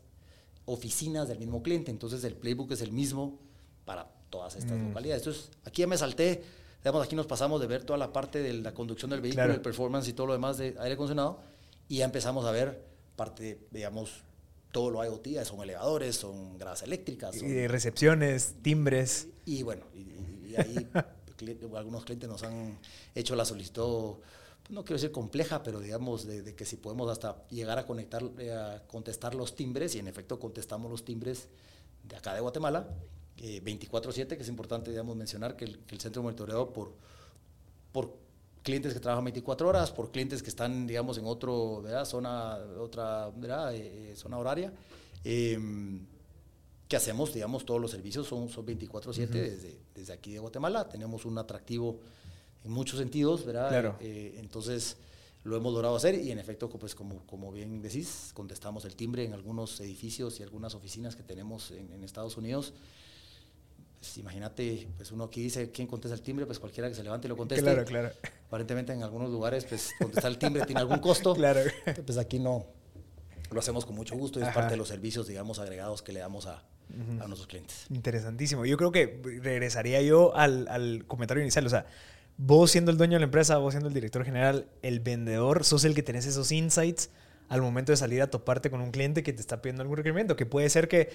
oficinas 0.64 1.28
del 1.28 1.38
mismo 1.38 1.62
cliente, 1.62 1.92
entonces 1.92 2.24
el 2.24 2.34
playbook 2.34 2.72
es 2.72 2.82
el 2.82 2.90
mismo 2.90 3.38
para 3.84 4.10
todas 4.28 4.56
estas 4.56 4.78
mm. 4.78 4.88
localidades. 4.88 5.22
Entonces, 5.22 5.50
aquí 5.64 5.82
ya 5.82 5.86
me 5.86 5.96
salté, 5.96 6.42
digamos, 6.82 7.06
aquí 7.06 7.14
nos 7.14 7.26
pasamos 7.26 7.60
de 7.60 7.68
ver 7.68 7.84
toda 7.84 7.98
la 7.98 8.12
parte 8.12 8.42
de 8.42 8.52
la 8.54 8.74
conducción 8.74 9.12
del 9.12 9.20
vehículo, 9.20 9.54
el 9.54 9.60
performance 9.60 10.08
y 10.08 10.12
todo 10.12 10.26
lo 10.26 10.32
demás 10.32 10.58
de 10.58 10.74
aire 10.80 10.94
acondicionado, 10.94 11.38
y 11.88 11.98
ya 11.98 12.04
empezamos 12.04 12.44
a 12.46 12.50
ver 12.50 12.84
parte, 13.14 13.60
digamos, 13.70 14.24
todo 14.72 14.90
lo 14.90 15.04
IoT, 15.04 15.44
son 15.44 15.62
elevadores, 15.62 16.16
son 16.16 16.58
gradas 16.58 16.82
eléctricas. 16.82 17.36
y 17.36 17.68
recepciones, 17.68 18.56
timbres. 18.60 19.28
Y, 19.44 19.62
bueno, 19.62 19.84
y 19.94 20.56
ahí 20.56 20.88
algunos 21.76 22.04
clientes 22.04 22.28
nos 22.28 22.42
han 22.42 22.78
hecho 23.14 23.36
la 23.36 23.44
solicitud, 23.44 24.16
no 24.68 24.84
quiero 24.84 24.96
decir 24.96 25.12
compleja, 25.12 25.62
pero 25.62 25.80
digamos 25.80 26.26
de, 26.26 26.54
que 26.54 26.64
si 26.64 26.76
podemos 26.76 27.10
hasta 27.10 27.46
llegar 27.48 27.78
a 27.78 27.86
conectar, 27.86 28.22
eh, 28.38 28.52
a 28.52 28.82
contestar 28.86 29.34
los 29.34 29.54
timbres, 29.54 29.94
y 29.94 29.98
en 29.98 30.08
efecto 30.08 30.38
contestamos 30.38 30.90
los 30.90 31.04
timbres 31.04 31.48
de 32.02 32.16
acá 32.16 32.34
de 32.34 32.40
Guatemala, 32.40 32.88
24/7, 33.36 34.34
eh, 34.34 34.36
que 34.36 34.42
es 34.42 34.48
importante 34.48 34.90
digamos, 34.90 35.16
mencionar 35.16 35.56
que 35.56 35.66
el, 35.66 35.78
centro 36.00 36.22
de 36.22 36.24
monitoreo 36.24 36.72
por, 36.72 36.92
por 37.92 38.14
clientes 38.62 38.94
que 38.94 39.00
trabajan 39.00 39.24
24 39.24 39.68
horas, 39.68 39.92
por 39.92 40.10
clientes 40.10 40.42
que 40.42 40.48
están, 40.50 40.86
digamos, 40.86 41.18
en 41.18 41.26
otro, 41.26 41.84
zona, 42.04 42.58
otra 42.80 43.30
eh, 43.72 44.14
zona 44.16 44.38
horaria. 44.38 44.72
Que 46.88 46.96
hacemos, 46.96 47.34
digamos, 47.34 47.64
todos 47.64 47.80
los 47.80 47.90
servicios 47.90 48.26
son, 48.26 48.48
son 48.48 48.64
24/7 48.64 49.26
desde, 49.28 49.78
desde 49.94 50.12
aquí 50.12 50.32
de 50.32 50.38
Guatemala. 50.38 50.88
Tenemos 50.88 51.24
un 51.24 51.36
atractivo 51.38 52.00
en 52.64 52.72
muchos 52.72 52.98
sentidos, 52.98 53.44
¿verdad? 53.44 53.68
Claro. 53.68 53.96
Eh, 54.00 54.36
entonces, 54.38 54.96
lo 55.46 55.56
hemos 55.56 55.72
logrado 55.72 55.94
hacer 55.94 56.16
y 56.16 56.32
en 56.32 56.38
efecto, 56.38 56.68
pues 56.68 56.94
como, 56.94 57.24
como 57.26 57.52
bien 57.52 57.80
decís, 57.80 58.32
contestamos 58.34 58.84
el 58.84 58.96
timbre 58.96 59.24
en 59.24 59.32
algunos 59.32 59.78
edificios 59.80 60.40
y 60.40 60.42
algunas 60.42 60.74
oficinas 60.74 61.14
que 61.14 61.22
tenemos 61.22 61.70
en, 61.70 62.02
Estados 62.02 62.36
Unidos. 62.36 62.74
Pues, 64.00 64.18
imagínate, 64.18 64.88
pues 64.96 65.12
uno 65.12 65.24
aquí 65.24 65.40
dice, 65.42 65.70
¿quién 65.70 65.86
contesta 65.86 66.14
el 66.16 66.22
timbre? 66.22 66.46
Pues 66.46 66.58
cualquiera 66.58 66.88
que 66.88 66.96
se 66.96 67.04
levante 67.04 67.28
y 67.28 67.30
lo 67.30 67.36
conteste. 67.36 67.62
Claro, 67.62 67.84
claro. 67.84 68.10
Aparentemente 68.48 68.92
en 68.92 69.04
algunos 69.04 69.30
lugares, 69.30 69.64
pues 69.64 69.92
contestar 70.00 70.32
el 70.32 70.38
timbre 70.38 70.66
tiene 70.66 70.80
algún 70.80 70.98
costo. 70.98 71.34
Claro. 71.36 71.60
Pues 72.04 72.18
aquí 72.18 72.40
no. 72.40 72.66
Lo 73.52 73.60
hacemos 73.60 73.86
con 73.86 73.94
mucho 73.94 74.16
gusto 74.16 74.40
y 74.40 74.42
es 74.42 74.48
parte 74.52 74.72
de 74.72 74.76
los 74.76 74.88
servicios, 74.88 75.28
digamos, 75.28 75.60
agregados 75.60 76.02
que 76.02 76.12
le 76.12 76.18
damos 76.18 76.46
a, 76.46 76.64
a 77.20 77.26
nuestros 77.26 77.46
clientes. 77.46 77.86
Interesantísimo. 77.90 78.64
Yo 78.64 78.76
creo 78.76 78.92
que 78.92 79.20
regresaría 79.42 80.00
yo 80.02 80.34
al, 80.36 80.68
al, 80.68 81.04
comentario 81.06 81.42
inicial. 81.42 81.66
O 81.66 81.70
sea, 81.70 81.86
vos 82.38 82.70
siendo 82.70 82.90
el 82.90 82.96
dueño 82.96 83.14
de 83.14 83.20
la 83.20 83.24
empresa, 83.24 83.58
vos 83.58 83.72
siendo 83.72 83.88
el 83.88 83.94
director 83.94 84.24
general, 84.24 84.66
el 84.82 85.00
vendedor, 85.00 85.64
sos 85.64 85.84
el 85.84 85.94
que 85.94 86.02
tenés 86.02 86.26
esos 86.26 86.52
insights 86.52 87.10
al 87.48 87.62
momento 87.62 87.92
de 87.92 87.96
salir 87.96 88.22
a 88.22 88.28
toparte 88.28 88.70
con 88.70 88.80
un 88.80 88.90
cliente 88.90 89.22
que 89.22 89.32
te 89.32 89.40
está 89.40 89.62
pidiendo 89.62 89.82
algún 89.82 89.96
requerimiento, 89.96 90.36
que 90.36 90.46
puede 90.46 90.68
ser 90.68 90.88
que 90.88 91.10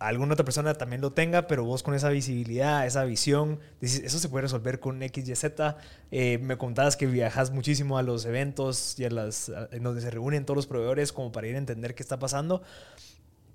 alguna 0.00 0.32
otra 0.32 0.44
persona 0.44 0.74
también 0.74 1.02
lo 1.02 1.12
tenga, 1.12 1.46
pero 1.46 1.64
vos 1.64 1.82
con 1.82 1.94
esa 1.94 2.08
visibilidad, 2.08 2.86
esa 2.86 3.04
visión, 3.04 3.60
dices, 3.80 4.02
eso 4.02 4.18
se 4.18 4.28
puede 4.28 4.42
resolver 4.42 4.80
con 4.80 5.02
X, 5.02 5.28
Y, 5.28 5.36
Z. 5.36 5.76
Eh, 6.10 6.38
me 6.38 6.56
contabas 6.56 6.96
que 6.96 7.06
viajas 7.06 7.50
muchísimo 7.50 7.98
a 7.98 8.02
los 8.02 8.24
eventos 8.24 8.98
y 8.98 9.04
a 9.04 9.10
las, 9.10 9.52
en 9.70 9.82
donde 9.82 10.00
se 10.00 10.10
reúnen 10.10 10.46
todos 10.46 10.56
los 10.56 10.66
proveedores 10.66 11.12
como 11.12 11.30
para 11.30 11.46
ir 11.46 11.54
a 11.54 11.58
entender 11.58 11.94
qué 11.94 12.02
está 12.02 12.18
pasando 12.18 12.62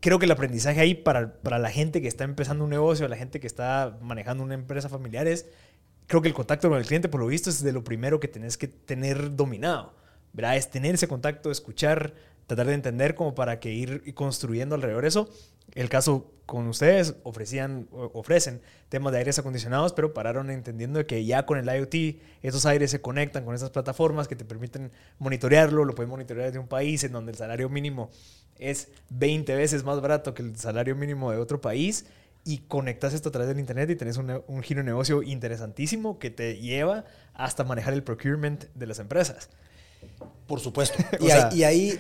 creo 0.06 0.20
que 0.20 0.26
el 0.26 0.32
aprendizaje 0.32 0.80
ahí 0.80 0.94
para, 0.94 1.34
para, 1.42 1.58
la 1.58 1.72
gente 1.72 2.00
que 2.00 2.08
está 2.08 2.26
empezando 2.26 2.64
un 2.64 2.70
negocio, 2.70 3.08
la 3.08 3.18
gente 3.18 3.40
que 3.40 3.48
está 3.48 3.98
manejando 4.04 4.44
una 4.44 4.54
empresa 4.54 4.88
familiar 4.88 5.26
es, 5.28 5.48
creo 6.06 6.22
que 6.22 6.28
el 6.28 6.34
contacto 6.36 6.70
con 6.70 6.78
el 6.78 6.86
cliente, 6.86 7.10
por 7.10 7.22
lo 7.22 7.26
visto, 7.26 7.50
es 7.50 7.64
de 7.64 7.72
lo 7.72 7.84
primero 7.84 8.20
que 8.20 8.28
tenés 8.28 8.56
que 8.56 8.68
tener 8.68 9.36
dominado. 9.36 9.96
¿verdad? 10.32 10.58
Es 10.58 10.70
tener 10.70 10.94
ese 10.94 11.08
contacto, 11.08 11.50
escuchar, 11.50 12.14
tratar 12.48 12.68
de 12.68 12.74
entender 12.74 13.16
como 13.16 13.36
para 13.36 13.60
que 13.60 13.72
ir 13.72 14.14
construyendo 14.14 14.76
alrededor 14.76 15.04
de 15.04 15.08
eso. 15.08 15.30
El 15.74 15.90
caso 15.90 16.32
con 16.46 16.68
ustedes 16.68 17.16
ofrecían, 17.24 17.88
ofrecen 17.92 18.62
temas 18.90 19.12
de 19.12 19.20
aires 19.20 19.40
acondicionados, 19.40 19.94
pero 19.94 20.14
pararon 20.14 20.52
entendiendo 20.52 21.06
que 21.08 21.26
ya 21.26 21.46
con 21.46 21.58
el 21.58 21.66
IoT 21.66 22.22
esos 22.44 22.66
aires 22.66 22.92
se 22.92 23.02
conectan 23.02 23.46
con 23.46 23.56
esas 23.56 23.72
plataformas 23.72 24.28
que 24.28 24.36
te 24.36 24.46
permiten 24.46 24.92
monitorearlo, 25.18 25.86
lo 25.86 25.96
pueden 25.96 26.12
monitorear 26.12 26.48
desde 26.48 26.60
un 26.60 26.68
país 26.68 27.04
en 27.04 27.14
donde 27.14 27.32
el 27.32 27.38
salario 27.38 27.68
mínimo 27.68 28.12
es 28.60 28.90
20 29.10 29.56
veces 29.56 29.84
más 29.84 30.00
barato 30.02 30.34
que 30.34 30.44
el 30.44 30.56
salario 30.56 30.96
mínimo 30.96 31.32
de 31.32 31.38
otro 31.38 31.60
país 31.62 32.06
y 32.44 32.60
conectas 32.60 33.16
esto 33.16 33.30
a 33.30 33.32
través 33.32 33.50
del 33.50 33.60
internet 33.60 33.90
y 33.90 33.96
tenés 33.96 34.18
un, 34.18 34.44
un 34.48 34.62
giro 34.62 34.82
de 34.82 34.86
negocio 34.86 35.24
interesantísimo 35.24 36.20
que 36.20 36.30
te 36.30 36.58
lleva 36.58 37.06
hasta 37.34 37.64
manejar 37.64 37.96
el 37.96 38.04
procurement 38.04 38.66
de 38.76 38.86
las 38.86 39.00
empresas. 39.00 39.50
Por 40.48 40.60
supuesto. 40.60 40.98
y, 41.54 41.64
ahí, 41.64 42.00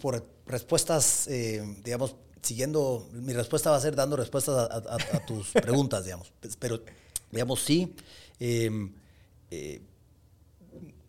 por 0.00 0.24
respuestas, 0.46 1.26
eh, 1.28 1.62
digamos, 1.84 2.16
siguiendo, 2.42 3.08
mi 3.12 3.32
respuesta 3.32 3.70
va 3.70 3.76
a 3.76 3.80
ser 3.80 3.94
dando 3.94 4.16
respuestas 4.16 4.68
a, 4.70 5.26
tus 5.26 5.50
preguntas, 5.52 6.04
digamos. 6.04 6.32
Pero, 6.58 6.82
digamos, 7.30 7.62
sí. 7.62 7.94
Em, 8.40 8.92
eh, 9.50 9.80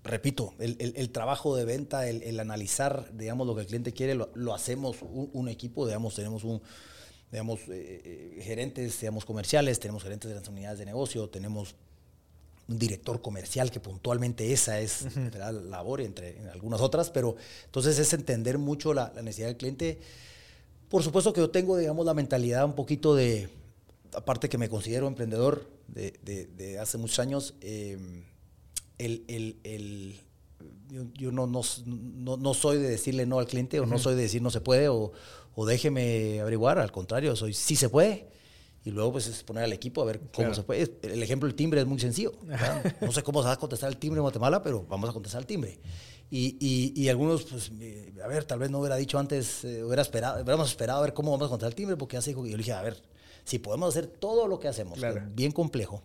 repito, 0.04 0.54
el, 0.60 1.10
trabajo 1.12 1.56
de 1.56 1.66
venta, 1.66 2.08
el, 2.08 2.40
analizar, 2.40 3.10
digamos, 3.14 3.46
lo 3.46 3.56
que 3.56 3.62
el 3.62 3.68
cliente 3.68 3.94
quiere, 3.94 4.16
lo, 4.16 4.54
hacemos 4.54 4.98
un, 5.02 5.50
equipo, 5.50 5.86
digamos, 5.86 6.16
tenemos 6.16 6.44
un, 6.44 6.62
digamos, 7.32 7.60
eh, 7.70 8.02
eh, 8.04 8.42
gerentes, 8.44 9.00
digamos, 9.00 9.26
comerciales, 9.26 9.80
tenemos 9.80 10.04
gerentes 10.04 10.30
de 10.30 10.36
las 10.36 10.48
unidades 10.48 10.80
de 10.80 10.86
negocio, 10.86 11.30
tenemos 11.30 11.76
un 12.70 12.78
director 12.78 13.22
comercial 13.22 13.72
que 13.72 13.80
puntualmente 13.80 14.54
esa 14.54 14.80
es 14.80 15.08
la 15.38 15.52
labor 15.52 16.02
entre 16.02 16.40
algunas 16.52 16.82
otras, 16.82 17.10
pero 17.10 17.36
entonces 17.66 17.98
es 17.98 18.14
entender 18.14 18.58
mucho 18.58 18.94
la, 18.94 19.12
necesidad 19.22 19.48
del 19.48 19.58
cliente. 19.58 20.00
Por 20.88 21.04
supuesto 21.04 21.34
que 21.34 21.42
yo 21.42 21.50
tengo, 21.50 21.78
digamos, 21.78 22.06
la 22.06 22.14
mentalidad 22.14 22.66
un 22.66 22.76
poquito 22.76 23.16
de, 23.16 23.50
aparte 24.14 24.50
que 24.50 24.58
me 24.58 24.70
considero 24.70 25.08
emprendedor 25.08 25.68
de, 25.88 26.78
hace 26.80 26.98
muchos 26.98 27.20
años, 27.20 27.56
em, 27.62 28.24
el, 29.00 30.20
yo, 31.16 31.32
no, 31.32 31.48
no, 31.48 32.38
no, 32.38 32.54
soy 32.54 32.78
de 32.78 32.90
decirle 32.90 33.26
no 33.26 33.40
al 33.40 33.48
cliente 33.48 33.80
o 33.80 33.86
no 33.86 33.98
soy 33.98 34.16
de 34.16 34.24
decir 34.24 34.42
no 34.42 34.50
se 34.52 34.62
puede 34.62 34.90
o, 34.90 35.12
o 35.56 35.66
déjeme 35.66 36.40
averiguar, 36.42 36.80
al 36.80 36.92
contrario, 36.92 37.36
soy 37.36 37.54
sí 37.54 37.76
se 37.76 37.90
puede. 37.90 38.28
Y 38.86 38.92
luego 38.92 39.12
pues 39.12 39.28
es 39.28 39.44
poner 39.44 39.64
al 39.66 39.74
equipo 39.74 40.02
a 40.02 40.06
ver 40.06 40.22
cómo 40.34 40.54
se 40.54 40.64
puede. 40.64 40.92
El 41.04 41.22
ejemplo 41.22 41.48
del 41.48 41.56
timbre 41.56 41.82
es 41.82 41.88
muy 41.88 42.00
sencillo. 42.00 42.34
No 43.02 43.12
sé 43.12 43.24
cómo 43.24 43.42
se 43.42 43.48
va 43.48 43.54
a 43.54 43.60
contestar 43.60 43.90
el 43.90 43.98
timbre 43.98 44.20
en 44.20 44.24
Guatemala, 44.24 44.62
pero 44.62 44.86
vamos 44.88 45.10
a 45.10 45.14
contestar 45.14 45.42
el 45.42 45.48
timbre. 45.48 45.80
Y, 46.32 46.94
y, 46.96 47.10
algunos, 47.10 47.44
pues, 47.44 47.72
a 48.24 48.28
ver, 48.28 48.44
tal 48.44 48.60
vez 48.60 48.70
no 48.70 48.80
hubiera 48.80 48.96
dicho 48.96 49.18
antes, 49.18 49.64
eh, 49.64 49.84
hubiera 49.84 50.04
esperado, 50.04 50.36
hubiéramos 50.36 50.70
esperado 50.70 51.00
a 51.00 51.02
ver 51.02 51.14
cómo 51.14 51.32
vamos 51.32 51.48
a 51.48 51.50
contestar 51.50 51.72
el 51.72 51.76
timbre, 51.76 51.98
porque 51.98 52.18
hace, 52.18 52.34
yo 52.34 52.44
le 52.44 52.58
dije, 52.58 52.72
a 52.72 52.84
ver, 52.84 53.02
si 53.46 53.58
podemos 53.58 53.90
hacer 53.90 54.06
todo 54.06 54.48
lo 54.48 54.60
que 54.60 54.68
hacemos, 54.68 55.00
bien 55.34 55.52
complejo, 55.52 56.04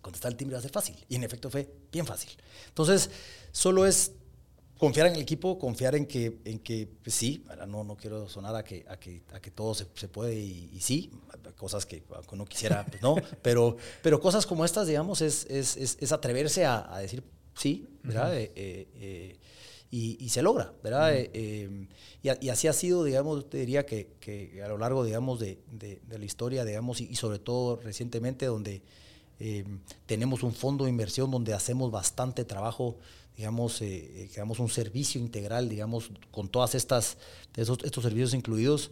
contestar 0.00 0.32
el 0.32 0.36
timbre 0.36 0.54
va 0.54 0.58
a 0.58 0.62
ser 0.62 0.72
fácil. 0.72 0.96
Y 1.08 1.14
en 1.14 1.22
efecto 1.22 1.50
fue 1.50 1.72
bien 1.92 2.04
fácil. 2.04 2.30
Entonces, 2.66 3.10
solo 3.52 3.86
es 3.86 4.12
confiar 4.78 5.08
en 5.08 5.14
el 5.16 5.20
equipo, 5.20 5.58
confiar 5.58 5.96
en 5.96 6.06
que, 6.06 6.38
en 6.44 6.60
que 6.60 6.88
pues 7.02 7.14
sí, 7.14 7.44
no, 7.66 7.84
no 7.84 7.96
quiero 7.96 8.28
sonar 8.28 8.54
a 8.54 8.62
que, 8.62 8.86
a 8.88 8.96
que, 8.96 9.22
a 9.32 9.40
que 9.40 9.50
todo 9.50 9.74
se, 9.74 9.86
se 9.94 10.08
puede 10.08 10.34
y, 10.36 10.80
sí, 10.80 11.10
cosas 11.56 11.84
que 11.84 12.02
uno 12.32 12.46
quisiera, 12.46 12.86
pues 12.86 13.02
no, 13.02 13.16
pero, 13.42 13.76
pero 14.02 14.20
cosas 14.20 14.46
como 14.46 14.64
estas, 14.64 14.86
digamos, 14.86 15.20
es, 15.20 15.44
es, 15.50 15.76
es, 15.76 16.12
atreverse 16.12 16.64
a, 16.64 16.94
a, 16.94 17.00
decir 17.00 17.24
sí, 17.54 17.88
¿verdad? 18.04 18.36
Eh, 18.36 18.52
eh, 18.54 19.36
y, 19.90 20.28
se 20.28 20.42
logra, 20.42 20.72
¿verdad? 20.82 21.12
Eh, 21.14 21.88
y, 22.22 22.48
así 22.48 22.68
ha 22.68 22.72
sido, 22.72 23.02
digamos, 23.02 23.50
te 23.50 23.58
diría 23.58 23.84
que, 23.84 24.14
que 24.20 24.62
a 24.62 24.68
lo 24.68 24.78
largo, 24.78 25.04
digamos, 25.04 25.40
de, 25.40 25.58
de, 25.72 26.18
la 26.18 26.24
historia, 26.24 26.64
digamos, 26.64 27.00
y, 27.00 27.16
sobre 27.16 27.40
todo 27.40 27.76
recientemente, 27.76 28.46
donde 28.46 28.82
tenemos 30.06 30.42
un 30.42 30.52
fondo 30.52 30.84
de 30.84 30.90
inversión 30.90 31.30
donde 31.30 31.52
hacemos 31.52 31.90
bastante 31.90 32.44
trabajo, 32.44 32.96
digamos, 33.38 33.80
eh, 33.82 34.28
digamos 34.28 34.58
un 34.58 34.68
servicio 34.68 35.20
integral, 35.20 35.68
digamos, 35.68 36.10
con 36.32 36.48
todas 36.48 36.74
estas, 36.74 37.16
estos 37.56 38.02
servicios 38.02 38.34
incluidos. 38.34 38.90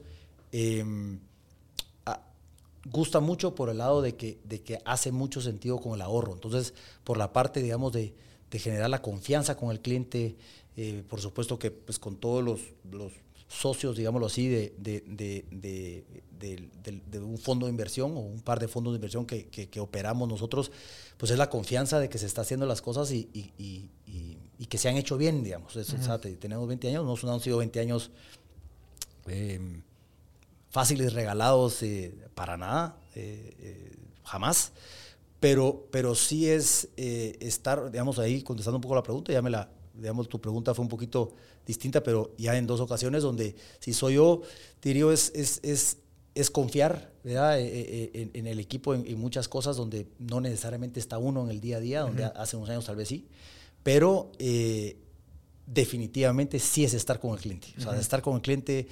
gusta 2.89 3.19
mucho 3.19 3.57
por 3.57 3.69
el 3.71 3.79
lado 3.79 4.01
de 4.01 4.15
que, 4.15 4.39
de 4.45 4.63
que 4.63 4.79
hace 4.85 5.11
mucho 5.11 5.41
sentido 5.41 5.81
con 5.81 5.95
el 5.95 6.01
ahorro. 6.01 6.33
Entonces, 6.33 6.75
por 7.03 7.19
la 7.19 7.33
parte, 7.33 7.61
digamos, 7.61 7.93
de, 7.93 8.15
generar 8.53 8.89
la 8.89 9.03
confianza 9.03 9.57
con 9.57 9.71
el 9.71 9.81
cliente, 9.81 10.37
eh, 10.79 11.03
por 11.11 11.21
supuesto 11.21 11.59
que 11.59 11.71
pues, 11.71 11.99
con 11.99 12.17
todos 12.17 12.43
los, 12.43 12.61
socios, 13.49 13.97
digámoslo 13.97 14.27
así, 14.27 14.49
de, 14.49 14.73
de, 14.79 16.05
un 17.21 17.39
fondo 17.39 17.67
de 17.67 17.71
inversión 17.71 18.17
o 18.17 18.21
un 18.21 18.41
par 18.41 18.59
de 18.59 18.69
fondos 18.69 18.93
de 18.93 18.97
inversión 18.97 19.27
que, 19.27 19.47
que, 19.49 19.81
operamos 19.81 20.29
nosotros, 20.29 20.73
pues 21.17 21.31
es 21.33 21.39
la 21.39 21.49
confianza 21.51 21.99
de 21.99 22.09
que 22.09 22.19
se 22.19 22.27
está 22.27 22.43
haciendo 22.43 22.67
las 22.67 22.83
cosas 22.83 23.11
y, 23.11 23.29
y, 23.33 23.53
y, 23.59 24.39
y 24.59 24.67
que 24.67 24.79
se 24.79 24.89
han 24.89 24.97
hecho 24.97 25.17
bien, 25.17 25.43
digamos. 25.43 25.77
Eso, 25.77 25.97
tenemos 26.19 26.69
20 26.69 26.89
años, 26.89 27.25
no 27.25 27.33
han 27.33 27.41
sido 27.41 27.59
20 27.59 27.81
años 27.81 28.11
eh, 29.27 29.83
fáciles, 30.71 31.13
regalados, 31.13 31.83
eh, 31.83 32.15
para 32.35 32.57
nada, 32.57 32.97
jamás 34.25 34.73
pero, 35.41 35.87
pero 35.91 36.15
sí 36.15 36.49
es 36.49 36.89
eh, 36.97 37.37
estar, 37.41 37.91
digamos, 37.91 38.19
ahí 38.19 38.43
contestando 38.43 38.79
un 38.79 38.83
poco 38.83 38.95
la 38.95 39.03
pregunta, 39.03 39.33
ya 39.33 39.43
me 39.43 39.51
la, 39.51 39.69
digamos, 39.95 40.29
tu 40.29 40.41
pregunta 40.41 40.75
fue 40.75 40.83
un 40.83 40.89
poquito 40.89 41.35
distinta, 41.67 42.03
pero 42.03 42.33
ya 42.39 42.57
en 42.57 42.67
dos 42.67 42.81
ocasiones 42.81 43.23
donde 43.23 43.55
si 43.79 43.93
soy 43.93 44.15
yo, 44.15 44.43
diría, 44.83 45.13
es, 45.13 45.33
es, 45.35 45.61
es, 45.63 45.99
es 46.37 46.51
confiar 46.51 47.13
¿verdad? 47.25 47.59
Eh, 47.59 48.11
eh, 48.15 48.31
en, 48.33 48.47
el 48.47 48.61
equipo 48.61 48.95
en, 48.95 49.19
muchas 49.19 49.49
cosas 49.49 49.77
donde 49.77 50.07
no 50.19 50.41
necesariamente 50.41 51.01
está 51.01 51.19
uno 51.19 51.43
en 51.45 51.51
el 51.51 51.61
día 51.61 51.79
a 51.79 51.81
día, 51.81 52.01
donde 52.03 52.25
hace 52.25 52.57
unos 52.57 52.71
años 52.71 52.87
tal 52.87 52.97
vez 52.97 53.09
sí, 53.09 53.27
pero 53.83 54.31
definitivamente 55.67 56.61
sí 56.61 56.85
es 56.85 56.95
estar 56.95 57.19
con 57.19 57.33
el 57.33 57.39
cliente. 57.41 57.69
O 57.79 57.81
sea, 57.81 57.99
estar 57.99 58.23
con 58.23 58.37
el 58.37 58.43
cliente 58.43 58.87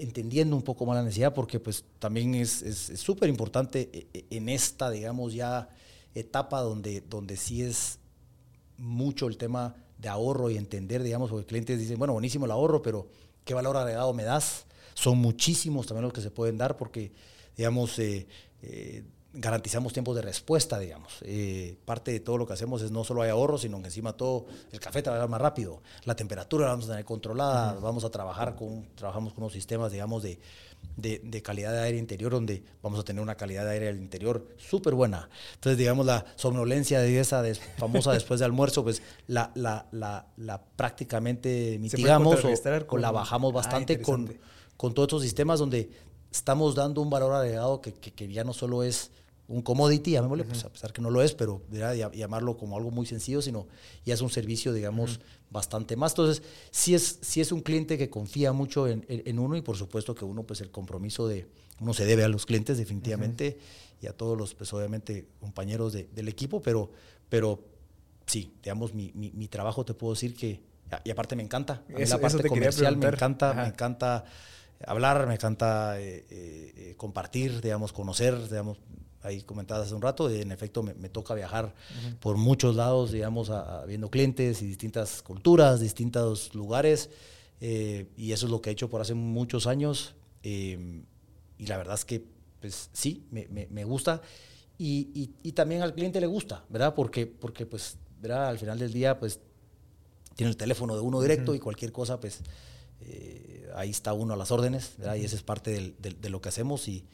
entendiendo 0.00 0.56
un 0.56 0.62
poco 0.62 0.86
más 0.86 0.96
la 0.96 1.02
necesidad, 1.02 1.34
porque 1.34 1.60
pues 1.60 1.84
también 1.98 2.34
es 2.34 2.64
súper 2.96 3.28
importante 3.28 3.90
eh, 3.92 4.06
eh, 4.12 4.24
en 4.30 4.48
esta, 4.48 4.90
digamos, 4.90 5.34
ya 5.34 5.68
etapa 6.14 6.60
donde, 6.60 7.02
donde 7.02 7.36
sí 7.36 7.62
es 7.62 7.98
mucho 8.76 9.28
el 9.28 9.36
tema 9.36 9.76
de 9.98 10.08
ahorro 10.08 10.50
y 10.50 10.56
entender, 10.56 11.02
digamos, 11.02 11.30
porque 11.30 11.46
clientes 11.46 11.78
dicen, 11.78 11.98
bueno, 11.98 12.14
buenísimo 12.14 12.46
el 12.46 12.50
ahorro, 12.50 12.82
pero 12.82 13.08
¿qué 13.44 13.54
valor 13.54 13.76
agregado 13.76 14.12
me 14.14 14.24
das? 14.24 14.64
Son 14.94 15.18
muchísimos 15.18 15.86
también 15.86 16.04
los 16.04 16.12
que 16.12 16.20
se 16.20 16.30
pueden 16.30 16.58
dar 16.58 16.76
porque, 16.76 17.12
digamos, 17.56 17.98
eh, 17.98 18.26
garantizamos 19.32 19.92
tiempos 19.92 20.16
de 20.16 20.22
respuesta, 20.22 20.78
digamos. 20.78 21.18
Eh, 21.22 21.76
parte 21.84 22.10
de 22.10 22.20
todo 22.20 22.36
lo 22.38 22.46
que 22.46 22.54
hacemos 22.54 22.82
es 22.82 22.90
no 22.90 23.04
solo 23.04 23.22
hay 23.22 23.30
ahorro, 23.30 23.58
sino 23.58 23.80
que 23.80 23.86
encima 23.86 24.12
todo, 24.12 24.46
el 24.72 24.80
café 24.80 25.02
trabaja 25.02 25.26
más 25.28 25.40
rápido, 25.40 25.82
la 26.04 26.16
temperatura 26.16 26.66
la 26.66 26.72
vamos 26.72 26.86
a 26.86 26.92
tener 26.92 27.04
controlada, 27.04 27.74
vamos 27.74 28.04
a 28.04 28.10
trabajar 28.10 28.56
con, 28.56 28.86
trabajamos 28.94 29.32
con 29.32 29.44
unos 29.44 29.52
sistemas, 29.52 29.92
digamos, 29.92 30.22
de, 30.22 30.40
de, 30.96 31.42
calidad 31.42 31.72
de 31.72 31.80
aire 31.80 31.98
interior, 31.98 32.32
donde 32.32 32.64
vamos 32.82 32.98
a 32.98 33.04
tener 33.04 33.22
una 33.22 33.36
calidad 33.36 33.64
de 33.64 33.70
aire 33.70 33.88
al 33.88 33.98
interior 33.98 34.48
súper 34.58 34.94
buena. 34.94 35.28
Entonces, 35.54 35.78
digamos, 35.78 36.06
la 36.06 36.24
somnolencia 36.34 37.00
de 37.00 37.20
esa 37.20 37.44
famosa 37.78 38.12
después 38.12 38.40
de 38.40 38.46
almuerzo, 38.46 38.82
pues 38.82 39.00
la, 39.28 39.52
la, 39.54 39.86
la, 39.92 40.26
la 40.38 40.60
prácticamente 40.60 41.78
mitigamos 41.78 42.44
o, 42.44 42.98
la 42.98 43.10
bajamos 43.12 43.52
ah, 43.52 43.56
bastante 43.56 44.00
con, 44.00 44.36
con 44.80 44.94
todos 44.94 45.08
estos 45.08 45.22
sistemas 45.24 45.58
donde 45.58 45.90
estamos 46.32 46.74
dando 46.74 47.02
un 47.02 47.10
valor 47.10 47.34
agregado 47.34 47.82
que, 47.82 47.92
que, 47.92 48.12
que 48.12 48.32
ya 48.32 48.44
no 48.44 48.54
solo 48.54 48.82
es 48.82 49.10
un 49.46 49.60
commodity, 49.60 50.12
llamémosle, 50.12 50.44
pues 50.44 50.64
a 50.64 50.72
pesar 50.72 50.90
que 50.90 51.02
no 51.02 51.10
lo 51.10 51.20
es, 51.20 51.34
pero 51.34 51.60
llamarlo 52.14 52.56
como 52.56 52.78
algo 52.78 52.90
muy 52.90 53.04
sencillo, 53.04 53.42
sino 53.42 53.66
ya 54.06 54.14
es 54.14 54.22
un 54.22 54.30
servicio, 54.30 54.72
digamos, 54.72 55.20
bastante 55.50 55.96
más. 55.96 56.12
Entonces, 56.12 56.42
sí 56.70 56.94
es, 56.94 57.18
sí 57.20 57.42
es 57.42 57.52
un 57.52 57.60
cliente 57.60 57.98
que 57.98 58.08
confía 58.08 58.54
mucho 58.54 58.88
en, 58.88 59.04
en, 59.06 59.38
uno 59.38 59.54
y 59.54 59.60
por 59.60 59.76
supuesto 59.76 60.14
que 60.14 60.24
uno, 60.24 60.44
pues 60.44 60.62
el 60.62 60.70
compromiso 60.70 61.28
de, 61.28 61.46
uno 61.78 61.92
se 61.92 62.06
debe 62.06 62.24
a 62.24 62.28
los 62.28 62.46
clientes 62.46 62.78
definitivamente 62.78 63.58
y 64.00 64.06
a 64.06 64.14
todos 64.14 64.38
los, 64.38 64.54
pues 64.54 64.72
obviamente, 64.72 65.26
compañeros 65.40 65.92
de, 65.92 66.08
del 66.14 66.28
equipo, 66.28 66.62
pero, 66.62 66.90
pero 67.28 67.60
sí, 68.24 68.54
digamos, 68.62 68.94
mi, 68.94 69.12
mi, 69.14 69.30
mi, 69.32 69.46
trabajo 69.46 69.84
te 69.84 69.92
puedo 69.92 70.14
decir 70.14 70.34
que, 70.34 70.62
y 71.04 71.10
aparte 71.10 71.36
me 71.36 71.42
encanta, 71.42 71.82
a 71.86 71.98
mí 71.98 72.06
la 72.06 72.18
parte 72.18 72.48
comercial 72.48 72.96
me 72.96 73.08
encanta, 73.08 73.52
me 73.52 73.66
encanta 73.66 74.24
hablar, 74.86 75.26
me 75.26 75.34
encanta 75.34 76.00
eh, 76.00 76.24
eh, 76.30 76.72
eh, 76.76 76.94
compartir, 76.96 77.60
digamos, 77.60 77.92
conocer, 77.92 78.48
digamos, 78.48 78.78
ahí 79.22 79.42
comentadas 79.42 79.86
hace 79.86 79.94
un 79.94 80.02
rato, 80.02 80.30
en 80.30 80.50
efecto 80.50 80.82
me, 80.82 81.08
toca 81.08 81.34
viajar 81.34 81.74
por 82.20 82.36
muchos 82.36 82.74
lados, 82.76 83.12
digamos, 83.12 83.52
viendo 83.86 84.10
clientes 84.10 84.62
y 84.62 84.66
distintas 84.66 85.22
culturas, 85.22 85.80
distintos 85.80 86.54
lugares, 86.54 87.10
eh, 87.60 88.06
y 88.16 88.32
eso 88.32 88.46
es 88.46 88.52
lo 88.52 88.62
que 88.62 88.70
he 88.70 88.72
hecho 88.72 88.88
por 88.88 89.00
hace 89.00 89.14
muchos 89.14 89.66
años, 89.66 90.14
eh, 90.42 91.02
y 91.58 91.66
la 91.66 91.76
verdad 91.76 91.94
es 91.94 92.04
que, 92.04 92.24
pues 92.60 92.88
sí, 92.92 93.26
me, 93.30 93.46
me, 93.48 93.84
gusta, 93.84 94.22
y, 94.78 95.32
y, 95.42 95.52
también 95.52 95.82
al 95.82 95.94
cliente 95.94 96.20
le 96.20 96.26
gusta, 96.26 96.64
¿verdad? 96.70 96.94
Porque, 96.94 97.26
porque 97.26 97.66
pues, 97.66 97.98
¿verdad? 98.20 98.48
Al 98.48 98.58
final 98.58 98.78
del 98.78 98.92
día, 98.92 99.18
pues, 99.18 99.40
tiene 100.34 100.48
el 100.48 100.56
teléfono 100.56 100.94
de 100.94 101.02
uno 101.02 101.20
directo 101.20 101.54
y 101.54 101.58
cualquier 101.58 101.92
cosa, 101.92 102.18
pues, 102.18 102.40
eh, 103.02 103.49
ahí 103.74 103.90
está 103.90 104.12
uno 104.12 104.34
a 104.34 104.36
las 104.36 104.50
órdenes, 104.50 104.94
¿verdad? 104.98 105.16
Y 105.16 105.24
eso 105.24 105.36
es 105.36 105.42
parte 105.42 105.70
del, 105.70 106.20
de 106.20 106.30
lo 106.30 106.40
que 106.40 106.48
hacemos 106.48 106.88
y 106.88 107.04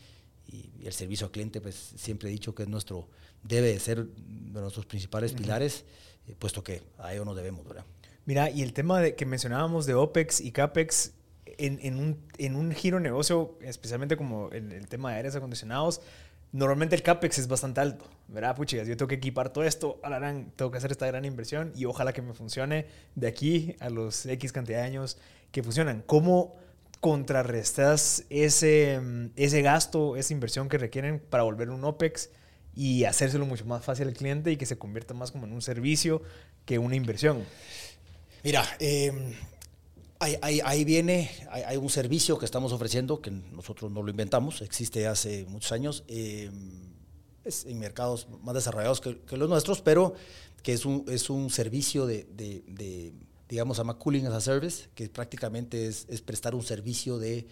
y, 0.49 0.71
el 0.85 0.93
servicio 0.93 1.27
al 1.27 1.33
cliente, 1.33 1.61
pues 1.61 1.93
siempre 1.97 2.29
he 2.29 2.33
dicho 2.33 2.55
que 2.55 2.63
es 2.65 2.69
nuestro, 2.69 3.09
debe 3.43 3.69
de 3.69 3.81
ser 3.81 4.07
de 4.07 4.61
nuestros 4.61 4.87
principales 4.87 5.33
pilares, 5.33 5.85
eh, 6.29 6.35
puesto 6.39 6.63
que 6.63 6.83
a 6.99 7.13
ello 7.13 7.25
nos 7.25 7.37
debemos, 7.37 7.67
¿verdad? 7.67 7.85
Mira, 8.25 8.51
y 8.51 8.63
el 8.63 8.73
tema 8.73 9.01
de, 9.01 9.15
que 9.15 9.27
mencionábamos 9.27 9.87
de 9.87 9.95
OPEX 9.95 10.41
y 10.41 10.53
CAPEX, 10.53 11.13
en, 11.59 11.79
en, 11.83 11.99
un, 11.99 12.19
en 12.39 12.57
un 12.57 12.73
giro 12.73 13.01
negocio, 13.01 13.57
especialmente 13.63 14.17
como 14.17 14.53
en 14.53 14.73
el 14.73 14.89
tema 14.89 15.11
de 15.11 15.19
aires 15.19 15.37
acondicionados, 15.37 16.01
normalmente 16.53 16.97
el 16.97 17.03
CAPEX 17.03 17.39
es 17.39 17.49
bastante 17.49 17.81
alto, 17.81 18.05
¿verdad? 18.29 18.57
Puchigas, 18.57 18.89
yo 18.89 18.97
tengo 18.97 19.09
que 19.09 19.15
equipar 19.17 19.53
todo 19.53 19.65
esto, 19.65 20.01
alarán, 20.03 20.53
tengo 20.57 20.71
que 20.71 20.79
hacer 20.79 20.91
esta 20.91 21.07
gran 21.07 21.25
inversión 21.25 21.73
y 21.77 21.85
ojalá 21.85 22.13
que 22.13 22.23
me 22.23 22.35
funcione 22.35 22.87
de 23.15 23.27
aquí 23.27 23.77
a 23.79 23.91
los 23.91 24.27
X 24.27 24.53
cantidad 24.53 24.79
de 24.79 24.85
años 24.85 25.19
que 25.51 25.63
funcionan. 25.63 26.03
¿Cómo 26.07 26.55
contrarrestas 27.01 28.25
ese, 28.31 29.01
ese 29.37 29.63
gasto, 29.63 30.17
esa 30.17 30.33
inversión 30.33 30.69
que 30.69 30.79
requieren 30.79 31.21
para 31.21 31.43
volver 31.43 31.71
un 31.71 31.85
OPEX 31.85 32.31
y 32.75 33.05
hacérselo 33.05 33.47
mucho 33.47 33.65
más 33.65 33.85
fácil 33.85 34.09
al 34.09 34.15
cliente 34.15 34.51
y 34.51 34.57
que 34.57 34.67
se 34.67 34.79
convierta 34.79 35.15
más 35.15 35.31
como 35.31 35.47
en 35.47 35.53
un 35.53 35.63
servicio 35.63 36.23
que 36.65 36.79
una 36.79 36.97
inversión? 36.97 37.45
Mira, 38.43 38.65
em, 38.79 39.35
ahí, 40.19 40.85
viene, 40.85 41.31
hay, 41.51 41.77
un 41.77 41.91
servicio 41.91 42.39
que 42.39 42.45
estamos 42.45 42.73
ofreciendo 42.73 43.21
que 43.21 43.31
nosotros 43.31 43.91
no 43.91 44.03
lo 44.03 44.11
inventamos, 44.11 44.61
existe 44.63 45.07
hace 45.07 45.45
muchos 45.47 45.73
años, 45.73 46.05
em, 46.09 46.93
es 47.45 47.67
en 47.67 47.79
mercados 47.79 48.29
más 48.43 48.55
desarrollados 48.55 49.01
que, 49.01 49.37
los 49.37 49.49
nuestros, 49.49 49.81
pero 49.81 50.15
que 50.63 50.73
es 50.73 50.85
un, 50.85 51.05
es 51.09 51.31
un 51.31 51.51
servicio 51.51 52.07
de 52.07 52.27
digamos, 53.49 53.79
a 53.79 53.83
llama 53.83 53.99
Cooling 53.99 54.27
as 54.27 54.35
a 54.35 54.41
Service, 54.41 54.89
que 54.95 55.09
prácticamente 55.09 55.87
es, 55.87 56.07
prestar 56.23 56.55
un 56.55 56.63
servicio 56.63 57.19
de 57.19 57.47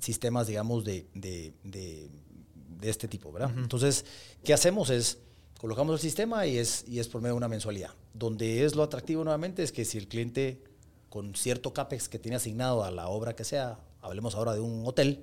sistemas, 0.00 0.46
digamos, 0.46 0.84
de, 0.84 1.06
de, 1.14 2.10
este 2.82 3.08
tipo, 3.08 3.32
¿verdad? 3.32 3.52
Entonces, 3.56 4.04
¿qué 4.44 4.52
hacemos? 4.52 4.90
Es, 4.90 5.18
colocamos 5.58 5.94
el 5.94 6.00
sistema 6.00 6.46
y 6.46 6.58
es, 6.58 6.84
y 6.88 7.00
es 7.00 7.08
por 7.08 7.20
medio 7.20 7.34
de 7.34 7.38
una 7.38 7.48
mensualidad. 7.48 7.90
Donde 8.14 8.64
es 8.64 8.74
lo 8.74 8.82
atractivo 8.82 9.24
nuevamente 9.24 9.62
es 9.62 9.72
que 9.72 9.84
si 9.84 9.98
el 9.98 10.08
cliente 10.08 10.62
con 11.08 11.34
cierto 11.34 11.72
CAPEX 11.72 12.08
que 12.08 12.18
tiene 12.18 12.36
asignado 12.36 12.84
a 12.84 12.90
la 12.90 13.08
obra 13.08 13.34
que 13.34 13.44
sea, 13.44 13.80
hablemos 14.00 14.34
ahora 14.34 14.54
de 14.54 14.60
un 14.60 14.86
hotel, 14.86 15.20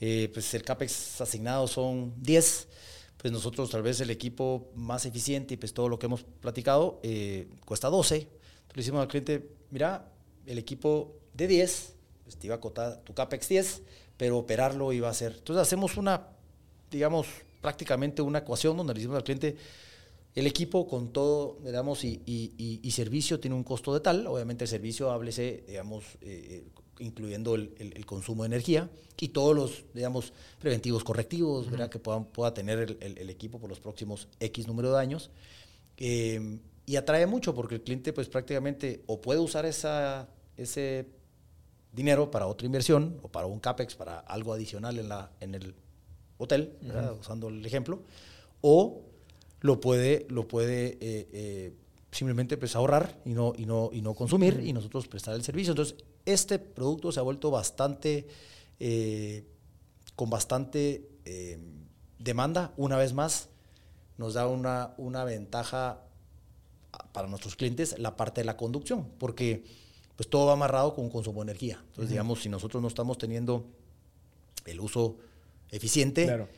eh, 0.00 0.30
pues 0.32 0.52
el 0.54 0.62
CAPEX 0.62 1.20
asignado 1.20 1.66
son 1.66 2.14
10, 2.22 2.68
pues 3.16 3.32
nosotros 3.32 3.70
tal 3.70 3.82
vez 3.82 4.00
el 4.00 4.10
equipo 4.10 4.70
más 4.74 5.06
eficiente 5.06 5.54
y 5.54 5.56
pues 5.56 5.74
todo 5.74 5.88
lo 5.88 5.98
que 5.98 6.06
hemos 6.06 6.22
platicado 6.22 7.00
eh, 7.02 7.48
cuesta 7.64 7.88
12. 7.88 8.28
Le 8.74 8.80
decimos 8.80 9.00
al 9.00 9.08
cliente, 9.08 9.48
mira, 9.70 10.10
el 10.46 10.58
equipo 10.58 11.16
de 11.32 11.46
10, 11.46 11.94
pues 12.24 12.36
te 12.36 12.48
iba 12.48 12.56
a 12.56 12.60
cotar 12.60 13.02
tu 13.04 13.14
CAPEX 13.14 13.48
10, 13.48 13.82
pero 14.16 14.38
operarlo 14.38 14.92
iba 14.92 15.08
a 15.08 15.14
ser. 15.14 15.36
Entonces 15.38 15.62
hacemos 15.62 15.96
una, 15.96 16.28
digamos, 16.90 17.28
prácticamente 17.60 18.20
una 18.20 18.40
ecuación 18.40 18.76
donde 18.76 18.94
le 18.94 18.98
decimos 18.98 19.16
al 19.16 19.24
cliente, 19.24 19.56
el 20.34 20.48
equipo 20.48 20.88
con 20.88 21.12
todo, 21.12 21.58
digamos, 21.64 22.04
y, 22.04 22.20
y, 22.26 22.90
servicio 22.90 23.38
tiene 23.38 23.54
un 23.54 23.62
costo 23.62 23.94
de 23.94 24.00
tal, 24.00 24.26
obviamente 24.26 24.64
el 24.64 24.68
servicio, 24.68 25.12
háblese, 25.12 25.62
digamos, 25.68 26.04
eh, 26.20 26.64
incluyendo 26.98 27.54
el, 27.54 27.72
el, 27.78 28.04
consumo 28.04 28.42
de 28.42 28.48
energía 28.48 28.90
y 29.20 29.28
todos 29.28 29.54
los, 29.54 29.84
digamos, 29.94 30.32
preventivos 30.58 31.04
correctivos, 31.04 31.70
¿verdad? 31.70 31.88
Que 31.88 32.00
pueda 32.00 32.52
tener 32.52 32.96
el, 33.00 33.18
el, 33.18 33.30
equipo 33.30 33.60
por 33.60 33.70
los 33.70 33.78
próximos 33.78 34.26
X 34.40 34.66
número 34.66 34.92
de 34.92 35.00
años. 35.00 35.30
Eh, 35.96 36.58
y 36.86 36.96
atrae 36.96 37.26
mucho 37.26 37.54
porque 37.54 37.76
el 37.76 37.82
cliente, 37.82 38.12
pues 38.12 38.28
prácticamente, 38.28 39.02
o 39.06 39.20
puede 39.20 39.40
usar 39.40 39.64
esa, 39.64 40.28
ese 40.56 41.08
dinero 41.92 42.30
para 42.30 42.46
otra 42.46 42.66
inversión 42.66 43.18
o 43.22 43.28
para 43.28 43.46
un 43.46 43.60
CAPEX, 43.60 43.94
para 43.94 44.18
algo 44.18 44.52
adicional 44.52 44.98
en, 44.98 45.08
la, 45.08 45.30
en 45.40 45.54
el 45.54 45.74
hotel, 46.38 46.76
usando 47.20 47.48
el 47.48 47.64
ejemplo, 47.64 48.02
o 48.60 49.02
lo 49.60 49.80
puede, 49.80 50.26
lo 50.28 50.46
puede 50.46 50.98
eh, 51.00 51.28
eh, 51.32 51.72
simplemente 52.10 52.56
pues, 52.56 52.76
ahorrar 52.76 53.18
y 53.24 53.30
no, 53.30 53.54
y, 53.56 53.64
no, 53.64 53.90
y 53.92 54.02
no 54.02 54.14
consumir 54.14 54.60
y 54.62 54.72
nosotros 54.72 55.08
prestar 55.08 55.34
el 55.34 55.42
servicio. 55.42 55.72
Entonces, 55.72 55.96
este 56.26 56.58
producto 56.58 57.12
se 57.12 57.20
ha 57.20 57.22
vuelto 57.22 57.50
bastante, 57.50 58.26
eh, 58.78 59.46
con 60.16 60.28
bastante 60.28 61.08
demanda. 62.18 62.74
Una 62.76 62.98
vez 62.98 63.14
más, 63.14 63.48
nos 64.18 64.34
da 64.34 64.46
una, 64.46 64.94
una 64.98 65.24
ventaja 65.24 66.02
para 67.12 67.28
nuestros 67.28 67.56
clientes 67.56 67.98
la 67.98 68.16
parte 68.16 68.40
de 68.40 68.44
la 68.44 68.56
conducción, 68.56 69.08
porque 69.18 69.64
pues 70.16 70.28
todo 70.28 70.46
va 70.46 70.52
amarrado 70.52 70.94
con 70.94 71.10
consumo 71.10 71.40
de 71.44 71.50
energía. 71.50 71.82
Entonces, 71.88 72.10
digamos, 72.10 72.42
si 72.42 72.48
nosotros 72.48 72.80
no 72.80 72.88
estamos 72.88 73.18
teniendo 73.18 73.66
el 74.64 74.80
uso 74.80 75.16
eficiente, 75.70 76.24
claro 76.24 76.48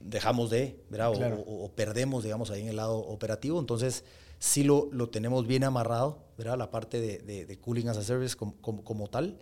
dejamos 0.00 0.50
de, 0.50 0.78
¿verdad? 0.88 1.12
O, 1.46 1.70
perdemos, 1.74 2.24
digamos, 2.24 2.50
ahí 2.50 2.62
en 2.62 2.68
el 2.68 2.76
lado 2.76 2.98
operativo. 2.98 3.58
Entonces, 3.58 4.04
sí 4.38 4.62
lo, 4.62 4.88
lo 4.92 5.08
tenemos 5.08 5.46
bien 5.46 5.64
amarrado, 5.64 6.18
¿verdad? 6.38 6.56
La 6.56 6.70
parte 6.70 7.00
de, 7.00 7.46
de, 7.46 7.58
cooling 7.58 7.88
as 7.88 7.96
a 7.96 8.02
service 8.02 8.36
como, 8.36 8.54
como, 8.60 9.08
tal. 9.08 9.38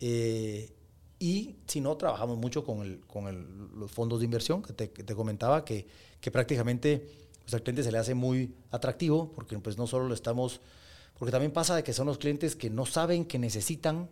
Eh, 0.00 0.72
y 1.18 1.56
si 1.66 1.80
no, 1.80 1.96
trabajamos 1.96 2.38
mucho 2.38 2.64
con, 2.64 2.82
el, 2.82 3.00
con 3.06 3.26
el, 3.26 3.46
los 3.74 3.90
fondos 3.90 4.20
de 4.20 4.26
inversión 4.26 4.62
que 4.62 4.72
te, 4.72 4.88
te 4.88 5.14
comentaba, 5.14 5.64
que, 5.64 5.86
que 6.20 6.30
prácticamente 6.30 7.25
pues, 7.46 7.54
al 7.54 7.62
cliente 7.62 7.82
se 7.82 7.92
le 7.92 7.98
hace 7.98 8.14
muy 8.14 8.54
atractivo, 8.70 9.32
porque 9.32 9.58
pues 9.58 9.78
no 9.78 9.86
solo 9.86 10.08
lo 10.08 10.14
estamos, 10.14 10.60
porque 11.18 11.32
también 11.32 11.52
pasa 11.52 11.74
de 11.74 11.82
que 11.82 11.94
son 11.94 12.06
los 12.06 12.18
clientes 12.18 12.56
que 12.56 12.68
no 12.68 12.84
saben 12.84 13.24
que 13.24 13.38
necesitan 13.38 14.10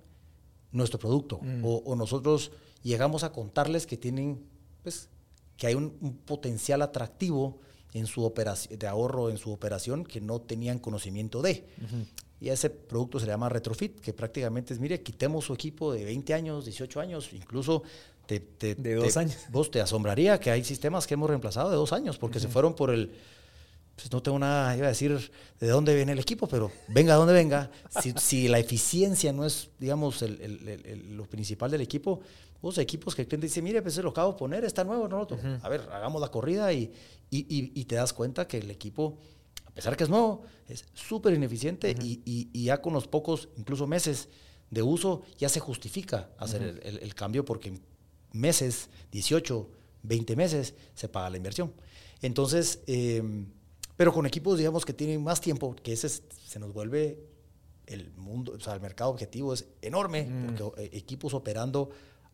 nuestro 0.73 0.99
producto, 0.99 1.41
mm. 1.43 1.65
o, 1.65 1.83
o, 1.85 1.97
nosotros 1.97 2.53
llegamos 2.83 3.25
a 3.25 3.33
contarles 3.33 3.87
que 3.87 3.97
tienen 3.97 4.47
pues 4.83 5.09
que 5.57 5.67
hay 5.67 5.75
un, 5.75 5.91
potencial 6.25 6.83
atractivo 6.83 7.59
en 7.93 8.07
su 8.07 8.25
operación, 8.25 8.79
de 8.79 8.87
ahorro 8.87 9.31
en 9.31 9.39
su 9.39 9.53
operación 9.53 10.05
que 10.05 10.21
no 10.21 10.41
tenían 10.41 10.79
conocimiento 10.79 11.43
de. 11.43 11.67
Y 12.41 12.49
ese 12.49 12.71
producto 12.71 13.21
se 13.21 13.27
llama 13.27 13.49
Retrofit, 13.49 14.01
que 14.01 14.13
prácticamente 14.13 14.75
es, 14.75 14.81
mire, 14.81 15.03
quitemos 15.03 15.45
su 15.45 15.55
equipo 15.55 15.93
de 15.93 16.05
20 16.05 16.35
años, 16.35 16.65
18 16.65 17.01
años, 17.01 17.33
incluso 17.33 17.83
te, 18.27 18.75
de 18.75 18.95
dos 18.95 19.17
años. 19.17 19.37
Vos 19.51 19.71
te 19.71 19.81
asombraría 19.81 20.39
que 20.41 20.51
hay 20.51 20.65
sistemas 20.65 21.07
que 21.07 21.15
hemos 21.15 21.29
reemplazado 21.29 21.71
de 21.71 21.77
dos 21.77 21.93
años, 21.93 22.19
porque 22.19 22.41
se 22.41 22.49
fueron 22.49 22.75
por 22.75 22.91
el, 22.91 23.13
pues 23.97 24.11
no 24.11 24.23
tengo 24.23 24.39
nada, 24.39 24.77
iba 24.77 24.87
a 24.87 24.91
decir 24.91 25.31
de 25.61 25.69
dónde 25.69 25.95
viene 25.95 26.13
el 26.13 26.19
equipo, 26.19 26.47
pero 26.47 26.71
venga 26.89 27.15
donde 27.15 27.33
venga, 27.33 27.71
si, 28.01 28.13
si 28.19 28.49
la 28.49 28.59
eficiencia 28.59 29.33
no 29.33 29.45
es, 29.45 29.71
digamos, 29.79 30.23
lo 30.23 31.27
principal 31.27 31.71
del 31.71 31.81
equipo, 31.81 32.21
los 32.63 32.79
equipos 32.79 33.15
que 33.15 33.23
el 33.23 33.29
cliente 33.29 33.47
dice, 33.47 33.61
mire, 33.61 33.83
pues 33.83 33.95
se 33.95 34.03
lo 34.03 34.11
acabo 34.11 34.33
de 34.33 34.39
poner, 34.39 34.65
está 34.65 34.85
nuevo, 34.85 35.07
no 35.07 35.27
A 35.63 35.69
ver, 35.69 35.83
hagamos 35.93 36.21
la 36.21 36.29
corrida 36.29 36.73
y, 36.73 36.93
y, 37.31 37.85
te 37.85 37.97
das 37.97 38.13
cuenta 38.13 38.49
que 38.49 38.59
el 38.59 38.71
equipo, 38.71 39.19
a 39.67 39.71
pesar 39.71 39.97
que 39.97 40.05
es 40.05 40.11
nuevo, 40.11 40.43
es 40.69 40.85
súper 40.95 41.35
ineficiente 41.35 41.95
y, 42.01 42.65
ya 42.65 42.81
con 42.81 42.95
los 42.95 43.07
pocos, 43.07 43.49
incluso 43.57 43.87
meses 43.87 44.29
de 44.71 44.83
uso, 44.83 45.23
ya 45.39 45.49
se 45.49 45.61
justifica 45.61 46.31
hacer 46.39 46.81
el, 46.83 47.15
cambio 47.15 47.45
porque 47.45 47.81
meses, 48.35 48.91
18, 49.13 49.71
20 50.03 50.37
meses, 50.37 50.75
se 50.95 51.09
paga 51.09 51.31
la 51.31 51.39
inversión. 51.39 51.73
Entonces, 52.21 52.81
em, 52.87 53.47
pero 53.97 54.13
con 54.13 54.27
equipos, 54.27 54.59
digamos, 54.59 54.85
que 54.85 54.93
tienen 54.93 55.23
más 55.23 55.41
tiempo, 55.41 55.75
que 55.83 55.93
ese 55.93 56.09
se 56.09 56.59
nos 56.59 56.73
vuelve 56.75 57.19
el 57.87 58.13
mundo, 58.17 58.55
o 58.57 58.61
sea, 58.61 58.75
el 58.75 58.81
mercado 58.81 59.11
objetivo 59.11 59.55
es 59.55 59.67
enorme, 59.83 60.25
mm. 60.25 60.47
porque 60.47 60.83
eh, 60.83 60.91
equipos 60.93 61.35
operando 61.35 61.91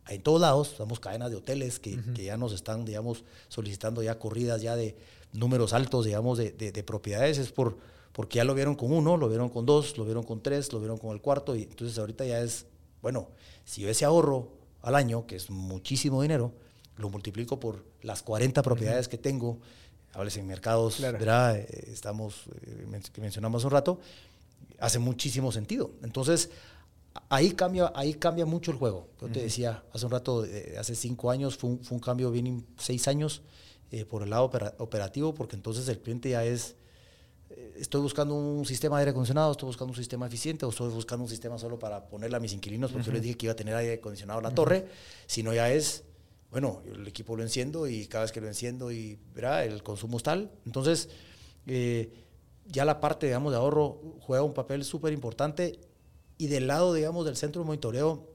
en 0.08 0.22
todos 0.22 0.40
lados, 0.40 0.74
somos 0.76 0.98
cadenas 0.98 1.30
de 1.30 1.36
hoteles 1.36 1.78
que, 1.78 2.00
que, 2.14 2.24
ya 2.24 2.36
nos 2.36 2.52
están, 2.52 2.84
digamos, 2.84 3.24
solicitando 3.48 4.02
ya 4.02 4.18
corridas 4.18 4.62
ya 4.62 4.74
de 4.74 4.96
números 5.32 5.72
altos, 5.72 6.06
digamos, 6.06 6.38
de, 6.38 6.50
de, 6.50 6.82
propiedades, 6.82 7.38
es 7.38 7.52
por, 7.52 7.76
porque 8.12 8.38
ya 8.38 8.44
lo 8.44 8.54
vieron 8.54 8.74
con 8.74 8.92
uno, 8.92 9.16
lo 9.16 9.28
vieron 9.28 9.50
con 9.50 9.66
dos, 9.66 9.98
lo 9.98 10.04
vieron 10.04 10.24
con 10.24 10.42
tres, 10.42 10.72
lo 10.72 10.80
vieron 10.80 10.98
con 10.98 11.12
el 11.12 11.20
cuarto, 11.20 11.54
y 11.54 11.64
entonces 11.64 11.98
ahorita 11.98 12.24
ya 12.24 12.40
es, 12.40 12.66
bueno, 13.02 13.28
si 13.64 13.82
yo 13.82 13.88
ese 13.88 14.04
ahorro 14.04 14.59
al 14.82 14.94
año, 14.94 15.26
que 15.26 15.36
es 15.36 15.50
muchísimo 15.50 16.22
dinero, 16.22 16.52
lo 16.96 17.10
multiplico 17.10 17.58
por 17.60 17.84
las 18.02 18.22
40 18.22 18.62
propiedades 18.62 19.08
que 19.08 19.18
tengo, 19.18 19.58
hables 20.12 20.36
en 20.36 20.46
mercados, 20.46 21.00
¿verdad? 21.00 21.56
Eh, 21.56 21.90
estamos, 21.92 22.46
eh, 22.62 23.00
que 23.12 23.20
mencionamos 23.20 23.64
un 23.64 23.70
rato, 23.70 24.00
hace 24.78 24.98
muchísimo 24.98 25.52
sentido. 25.52 25.92
Entonces, 26.02 26.50
ahí 27.28 27.52
cambia, 27.52 27.92
ahí 27.94 28.14
cambia 28.14 28.46
mucho 28.46 28.70
el 28.70 28.76
juego. 28.76 29.08
Yo 29.20 29.28
te 29.28 29.42
decía 29.42 29.82
hace 29.92 30.06
un 30.06 30.12
rato, 30.12 30.44
hace 30.78 30.94
cinco 30.94 31.30
años, 31.30 31.56
fue 31.56 31.70
un, 31.70 31.84
fue 31.84 31.96
un, 31.96 32.00
cambio 32.00 32.30
bien, 32.30 32.66
seis 32.78 33.08
años 33.08 33.42
eh, 33.92 34.04
por 34.04 34.22
el 34.22 34.30
lado 34.30 34.44
operativo, 34.78 35.34
porque 35.34 35.56
entonces 35.56 35.88
el 35.88 35.98
cliente 35.98 36.30
ya 36.30 36.44
es, 36.44 36.70
eh, 36.70 36.74
estoy 37.76 38.00
buscando 38.00 38.34
un 38.34 38.64
sistema 38.64 38.96
de 38.96 39.00
aire 39.02 39.10
acondicionado, 39.10 39.52
estoy 39.52 39.66
buscando 39.66 39.92
un 39.92 39.96
sistema 39.96 40.26
eficiente, 40.26 40.64
o 40.66 40.70
estoy 40.70 40.90
buscando 40.90 41.24
un 41.24 41.30
sistema 41.30 41.58
solo 41.58 41.78
para 41.78 42.08
ponerle 42.08 42.36
a 42.36 42.40
mis 42.40 42.52
inquilinos, 42.52 42.92
porque 42.92 43.06
yo 43.06 43.12
les 43.12 43.22
dije 43.22 43.36
que 43.36 43.46
iba 43.46 43.52
a 43.52 43.56
tener 43.56 43.74
aire 43.74 43.94
acondicionado 43.94 44.40
en 44.40 44.44
la 44.44 44.54
torre, 44.54 44.86
sino 45.26 45.52
ya 45.52 45.70
es, 45.70 46.04
bueno, 46.50 46.82
el 46.86 47.06
equipo 47.06 47.36
lo 47.36 47.42
enciendo 47.42 47.88
y 47.88 48.06
cada 48.06 48.24
vez 48.24 48.32
que 48.32 48.40
lo 48.40 48.48
enciendo 48.48 48.92
y 48.92 49.18
verá, 49.34 49.64
el 49.64 49.82
consumo 49.82 50.18
es 50.18 50.22
tal. 50.22 50.50
Entonces, 50.66 51.08
eh, 51.66 52.12
ya 52.66 52.84
la 52.84 53.00
parte, 53.00 53.26
digamos, 53.26 53.52
de 53.52 53.58
ahorro 53.58 54.00
juega 54.20 54.42
un 54.42 54.54
papel 54.54 54.84
súper 54.84 55.12
importante 55.12 55.80
y 56.38 56.46
del 56.46 56.66
lado, 56.66 56.94
digamos, 56.94 57.24
del 57.26 57.36
centro 57.36 57.62
de 57.62 57.66
monitoreo, 57.66 58.28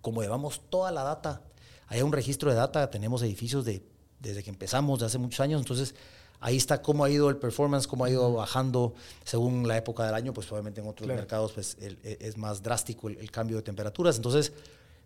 como 0.00 0.22
llevamos 0.22 0.62
toda 0.70 0.90
la 0.92 1.02
data, 1.02 1.42
hay 1.88 2.02
un 2.02 2.12
registro 2.12 2.50
de 2.50 2.56
data, 2.56 2.90
tenemos 2.90 3.22
edificios 3.22 3.64
de, 3.64 3.82
desde 4.20 4.42
que 4.42 4.50
empezamos, 4.50 5.00
de 5.00 5.06
hace 5.06 5.18
muchos 5.18 5.40
años, 5.40 5.60
entonces 5.60 5.94
ahí 6.40 6.56
está 6.56 6.82
cómo 6.82 7.04
ha 7.04 7.10
ido 7.10 7.28
el 7.28 7.36
performance, 7.36 7.86
cómo 7.86 8.04
ha 8.04 8.10
ido 8.10 8.32
bajando 8.32 8.94
según 9.24 9.68
la 9.68 9.76
época 9.76 10.04
del 10.06 10.14
año, 10.14 10.32
pues 10.32 10.50
obviamente 10.50 10.80
en 10.80 10.88
otros 10.88 11.06
mercados 11.06 11.52
pues, 11.52 11.76
e, 11.80 12.18
es 12.20 12.36
más 12.36 12.62
drástico 12.62 13.08
el, 13.08 13.30
cambio 13.30 13.58
de 13.58 13.62
temperaturas. 13.62 14.16
Entonces, 14.16 14.52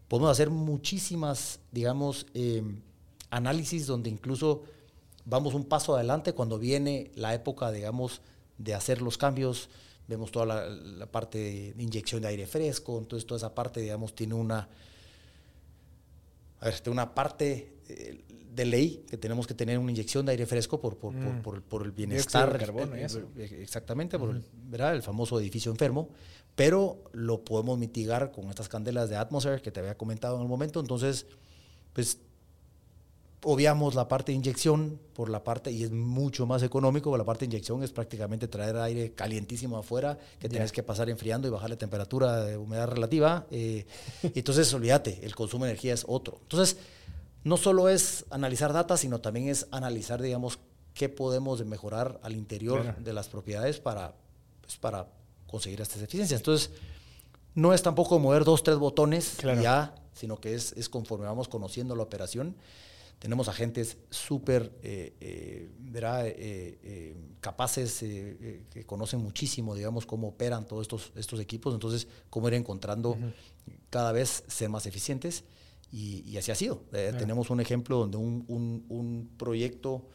podemos 0.08 0.30
hacer 0.30 0.48
muchísimas, 0.50 1.58
digamos, 1.72 2.26
em, 2.34 2.80
análisis 3.30 3.86
donde 3.86 4.10
incluso 4.10 4.62
vamos 5.24 5.54
un 5.54 5.64
paso 5.64 5.96
adelante 5.96 6.32
cuando 6.32 6.58
viene 6.58 7.10
la 7.16 7.34
época, 7.34 7.72
digamos, 7.72 8.20
de 8.58 8.74
hacer 8.74 9.02
los 9.02 9.18
cambios. 9.18 9.68
Vemos 10.06 10.30
toda 10.30 10.46
la, 10.46 11.06
parte 11.06 11.74
de 11.74 11.82
inyección 11.82 12.22
de 12.22 12.28
aire 12.28 12.46
fresco, 12.46 12.98
entonces 12.98 13.26
toda 13.26 13.38
esa 13.38 13.54
parte, 13.54 13.80
digamos, 13.80 14.14
tiene 14.14 14.34
una, 14.34 14.68
a 16.64 16.68
ver, 16.68 16.80
tiene 16.80 16.94
una 16.94 17.14
parte 17.14 17.74
eh, 17.88 18.24
de 18.54 18.64
ley 18.64 19.04
que 19.06 19.18
tenemos 19.18 19.46
que 19.46 19.52
tener 19.52 19.78
una 19.78 19.90
inyección 19.90 20.24
de 20.24 20.32
aire 20.32 20.46
fresco 20.46 20.80
por, 20.80 20.96
por, 20.96 21.14
por, 21.42 21.62
por 21.62 21.82
mm. 21.82 21.84
el 21.84 21.92
bienestar. 21.92 22.58
carbono, 22.58 22.94
eso. 22.94 23.20
Exactamente, 23.36 24.18
por 24.18 24.30
el, 24.30 24.42
¿verdad? 24.70 24.94
el 24.94 25.02
famoso 25.02 25.38
edificio 25.38 25.70
enfermo, 25.70 26.08
pero 26.54 27.04
lo 27.12 27.44
podemos 27.44 27.78
mitigar 27.78 28.32
con 28.32 28.48
estas 28.48 28.70
candelas 28.70 29.10
de 29.10 29.16
atmosphere 29.16 29.60
que 29.60 29.70
te 29.70 29.80
había 29.80 29.98
comentado 29.98 30.36
en 30.36 30.42
el 30.42 30.48
momento, 30.48 30.80
entonces, 30.80 31.26
pues 31.92 32.18
obviamos 33.44 33.94
la 33.94 34.08
parte 34.08 34.32
de 34.32 34.36
inyección 34.36 34.98
por 35.14 35.28
la 35.28 35.44
parte, 35.44 35.70
y 35.70 35.84
es 35.84 35.90
mucho 35.90 36.46
más 36.46 36.62
económico, 36.62 37.16
la 37.16 37.24
parte 37.24 37.40
de 37.40 37.52
inyección 37.52 37.82
es 37.82 37.92
prácticamente 37.92 38.48
traer 38.48 38.76
aire 38.76 39.12
calientísimo 39.12 39.76
afuera, 39.76 40.18
que 40.38 40.48
tienes 40.48 40.72
que 40.72 40.82
pasar 40.82 41.08
enfriando 41.10 41.46
y 41.46 41.50
bajar 41.50 41.70
la 41.70 41.76
temperatura 41.76 42.44
de 42.44 42.56
humedad 42.56 42.88
relativa. 42.88 43.46
Eh, 43.50 43.86
entonces, 44.22 44.72
olvídate, 44.74 45.20
el 45.22 45.34
consumo 45.34 45.64
de 45.64 45.72
energía 45.72 45.94
es 45.94 46.04
otro. 46.08 46.38
Entonces, 46.42 46.78
no 47.44 47.56
solo 47.56 47.88
es 47.88 48.24
analizar 48.30 48.72
datos, 48.72 49.00
sino 49.00 49.20
también 49.20 49.48
es 49.48 49.66
analizar, 49.70 50.20
digamos, 50.20 50.58
qué 50.94 51.08
podemos 51.08 51.64
mejorar 51.64 52.20
al 52.22 52.34
interior 52.34 52.96
de 52.96 53.12
las 53.12 53.28
propiedades 53.28 53.80
para, 53.80 54.14
pues, 54.62 54.76
para 54.76 55.08
conseguir 55.46 55.80
estas 55.80 56.02
eficiencias. 56.02 56.40
Entonces, 56.40 56.70
no 57.54 57.74
es 57.74 57.82
tampoco 57.82 58.18
mover 58.18 58.44
dos, 58.44 58.62
tres 58.62 58.78
botones 58.78 59.36
ya, 59.38 59.94
sino 60.14 60.40
que 60.40 60.54
es, 60.54 60.72
es 60.72 60.88
conforme 60.88 61.26
vamos 61.26 61.48
conociendo 61.48 61.94
la 61.94 62.02
operación 62.02 62.56
tenemos 63.24 63.48
agentes 63.48 63.96
súper 64.10 64.70
eh, 64.82 65.14
eh, 65.18 65.70
eh, 65.96 67.16
capaces, 67.40 68.00
que 68.00 68.84
conocen 68.84 69.20
muchísimo, 69.20 69.74
digamos, 69.74 70.04
cómo 70.04 70.28
operan 70.28 70.66
todos 70.66 70.82
estos, 70.82 71.10
estos 71.16 71.40
equipos, 71.40 71.72
entonces 71.72 72.06
cómo 72.28 72.48
ir 72.48 72.54
encontrando 72.54 73.16
cada 73.88 74.12
vez 74.12 74.44
ser 74.46 74.68
más 74.68 74.84
eficientes. 74.84 75.44
Y, 75.90 76.36
así 76.36 76.50
ha 76.50 76.54
sido. 76.54 76.82
Tenemos 76.90 77.48
un 77.48 77.62
ejemplo 77.62 77.96
donde 77.96 78.18
un, 78.18 78.44
un, 78.90 79.30
proyecto 79.38 80.06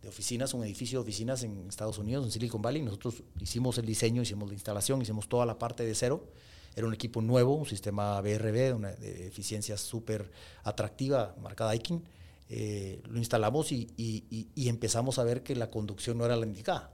de 0.00 0.08
oficinas, 0.08 0.54
un 0.54 0.62
edificio 0.62 1.00
de 1.00 1.02
oficinas 1.02 1.42
en 1.42 1.66
Estados 1.68 1.98
Unidos, 1.98 2.24
en 2.24 2.30
Silicon 2.30 2.62
Valley, 2.62 2.82
nosotros 2.82 3.24
hicimos 3.40 3.78
el 3.78 3.86
diseño, 3.86 4.22
hicimos 4.22 4.46
la 4.46 4.54
instalación, 4.54 5.02
hicimos 5.02 5.28
toda 5.28 5.44
la 5.44 5.58
parte 5.58 5.84
de 5.84 5.92
cero. 5.92 6.28
Era 6.76 6.86
un 6.86 6.94
equipo 6.94 7.20
nuevo, 7.20 7.56
un 7.56 7.66
sistema 7.66 8.20
BRB, 8.20 8.76
una 8.76 8.92
de 8.92 9.26
eficiencia 9.26 9.76
súper 9.76 10.30
atractiva, 10.62 11.34
marcada 11.42 11.70
Daikin 11.70 12.13
eh, 12.48 13.00
lo 13.08 13.18
instalamos 13.18 13.72
y, 13.72 14.48
empezamos 14.56 15.18
a 15.18 15.24
ver 15.24 15.42
que 15.42 15.56
la 15.56 15.70
conducción 15.70 16.18
no 16.18 16.24
era 16.24 16.36
la 16.36 16.46
indicada. 16.46 16.90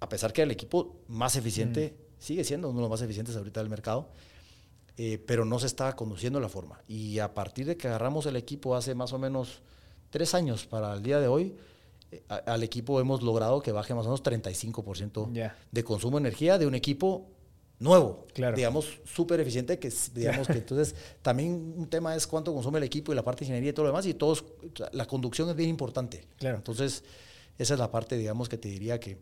A 0.00 0.08
pesar 0.08 0.32
que 0.32 0.42
el 0.42 0.50
equipo 0.50 0.96
más 1.08 1.36
eficiente, 1.36 1.96
mm. 1.96 2.22
sigue 2.22 2.44
siendo 2.44 2.68
uno 2.68 2.78
de 2.78 2.82
los 2.82 2.90
más 2.90 3.02
eficientes 3.02 3.36
ahorita 3.36 3.60
del 3.60 3.70
mercado, 3.70 4.08
eh, 4.96 5.18
pero 5.26 5.44
no 5.44 5.58
se 5.58 5.66
estaba 5.66 5.96
conduciendo 5.96 6.38
de 6.38 6.42
la 6.42 6.48
forma. 6.48 6.80
Y 6.86 7.18
a 7.18 7.34
partir 7.34 7.66
de 7.66 7.76
que 7.76 7.88
agarramos 7.88 8.26
el 8.26 8.36
equipo 8.36 8.76
hace 8.76 8.94
más 8.94 9.12
o 9.12 9.18
menos 9.18 9.62
tres 10.10 10.34
años 10.34 10.66
para 10.66 10.94
el 10.94 11.02
día 11.02 11.18
de 11.18 11.26
hoy, 11.26 11.56
eh, 12.12 12.22
al 12.28 12.62
equipo 12.62 13.00
hemos 13.00 13.22
logrado 13.22 13.60
que 13.60 13.72
baje 13.72 13.94
más 13.94 14.06
o 14.06 14.10
menos 14.10 14.22
35% 14.22 15.52
de 15.72 15.84
consumo 15.84 16.18
de 16.18 16.28
energía 16.28 16.58
de 16.58 16.66
un 16.66 16.74
equipo 16.74 17.26
nuevo, 17.84 18.26
claro. 18.32 18.56
digamos, 18.56 19.00
súper 19.04 19.38
eficiente, 19.38 19.78
que 19.78 19.92
digamos 20.14 20.48
que 20.48 20.54
entonces 20.54 20.96
también 21.22 21.74
un 21.76 21.88
tema 21.88 22.16
es 22.16 22.26
cuánto 22.26 22.52
consume 22.52 22.78
el 22.78 22.84
equipo 22.84 23.12
y 23.12 23.14
la 23.14 23.22
parte 23.22 23.40
de 23.40 23.46
ingeniería 23.46 23.70
y 23.70 23.72
todo 23.72 23.84
lo 23.84 23.90
demás, 23.90 24.06
y 24.06 24.14
todos, 24.14 24.44
la 24.92 25.06
conducción 25.06 25.48
es 25.50 25.54
bien 25.54 25.70
importante. 25.70 26.24
Claro. 26.38 26.56
Entonces, 26.56 27.04
esa 27.58 27.74
es 27.74 27.80
la 27.80 27.90
parte, 27.90 28.16
digamos, 28.16 28.48
que 28.48 28.58
te 28.58 28.68
diría 28.68 28.98
que, 28.98 29.18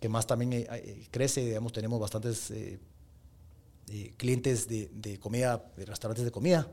que 0.00 0.08
más 0.08 0.26
también 0.26 0.52
eh, 0.52 0.66
eh, 0.70 1.06
crece, 1.10 1.46
digamos, 1.46 1.72
tenemos 1.72 1.98
bastantes 1.98 2.50
eh, 2.50 2.78
clientes 4.16 4.68
de, 4.68 4.90
de, 4.92 5.18
comida, 5.18 5.64
de 5.76 5.86
restaurantes 5.86 6.24
de 6.24 6.30
comida, 6.30 6.68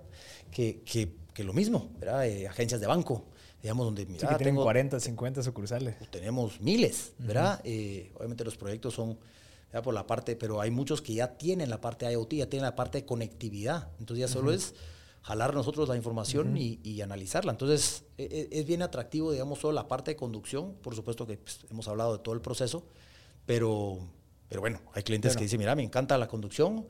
que, 0.51 0.81
que, 0.81 1.13
que 1.34 1.43
lo 1.43 1.53
mismo, 1.53 1.91
¿verdad? 1.99 2.23
agencias 2.49 2.81
de 2.81 2.88
banco, 2.88 3.25
digamos, 3.62 3.86
donde... 3.86 4.05
Mira, 4.05 4.21
sí, 4.21 4.27
que 4.27 4.36
tienen 4.36 4.55
40, 4.55 4.99
50 4.99 5.43
sucursales. 5.43 5.95
Tenemos 6.10 6.60
miles, 6.60 7.13
¿verdad? 7.19 7.62
obviamente 8.15 8.43
los 8.43 8.57
proyectos 8.57 8.95
son 8.95 9.17
por 9.81 9.93
la 9.93 10.05
parte, 10.05 10.36
pero 10.36 10.60
hay 10.60 10.69
muchos 10.69 11.01
que 11.01 11.13
ya 11.13 11.38
tienen 11.38 11.69
la 11.69 11.79
parte 11.79 12.12
IoT, 12.12 12.34
ya 12.34 12.49
tienen 12.49 12.65
la 12.65 12.75
parte 12.75 12.99
de 12.99 13.05
conectividad. 13.05 13.89
Entonces 13.99 14.19
ya 14.19 14.27
solo 14.27 14.51
es 14.51 14.75
jalar 15.21 15.53
nosotros 15.53 15.88
la 15.88 15.95
información 15.95 16.57
y, 16.57 17.01
analizarla. 17.01 17.53
Entonces 17.53 18.03
e, 18.17 18.49
e, 18.51 18.60
es, 18.60 18.65
bien 18.65 18.81
atractivo, 18.81 19.31
digamos, 19.31 19.60
solo 19.60 19.73
la 19.73 19.88
parte 19.88 20.12
de 20.12 20.17
conducción. 20.17 20.73
Por 20.81 20.95
supuesto 20.95 21.25
que 21.25 21.38
pues, 21.38 21.60
hemos 21.69 21.88
hablado 21.88 22.17
de 22.17 22.23
todo 22.23 22.36
el 22.36 22.41
proceso, 22.41 22.84
pero, 23.45 23.99
pero 24.49 24.60
bueno, 24.60 24.81
hay 24.93 25.03
clientes 25.03 25.38
que 25.38 25.43
dicen, 25.43 25.60
mira, 25.60 25.73
me 25.75 25.84
encanta 25.84 26.17
la 26.17 26.27
conducción, 26.27 26.86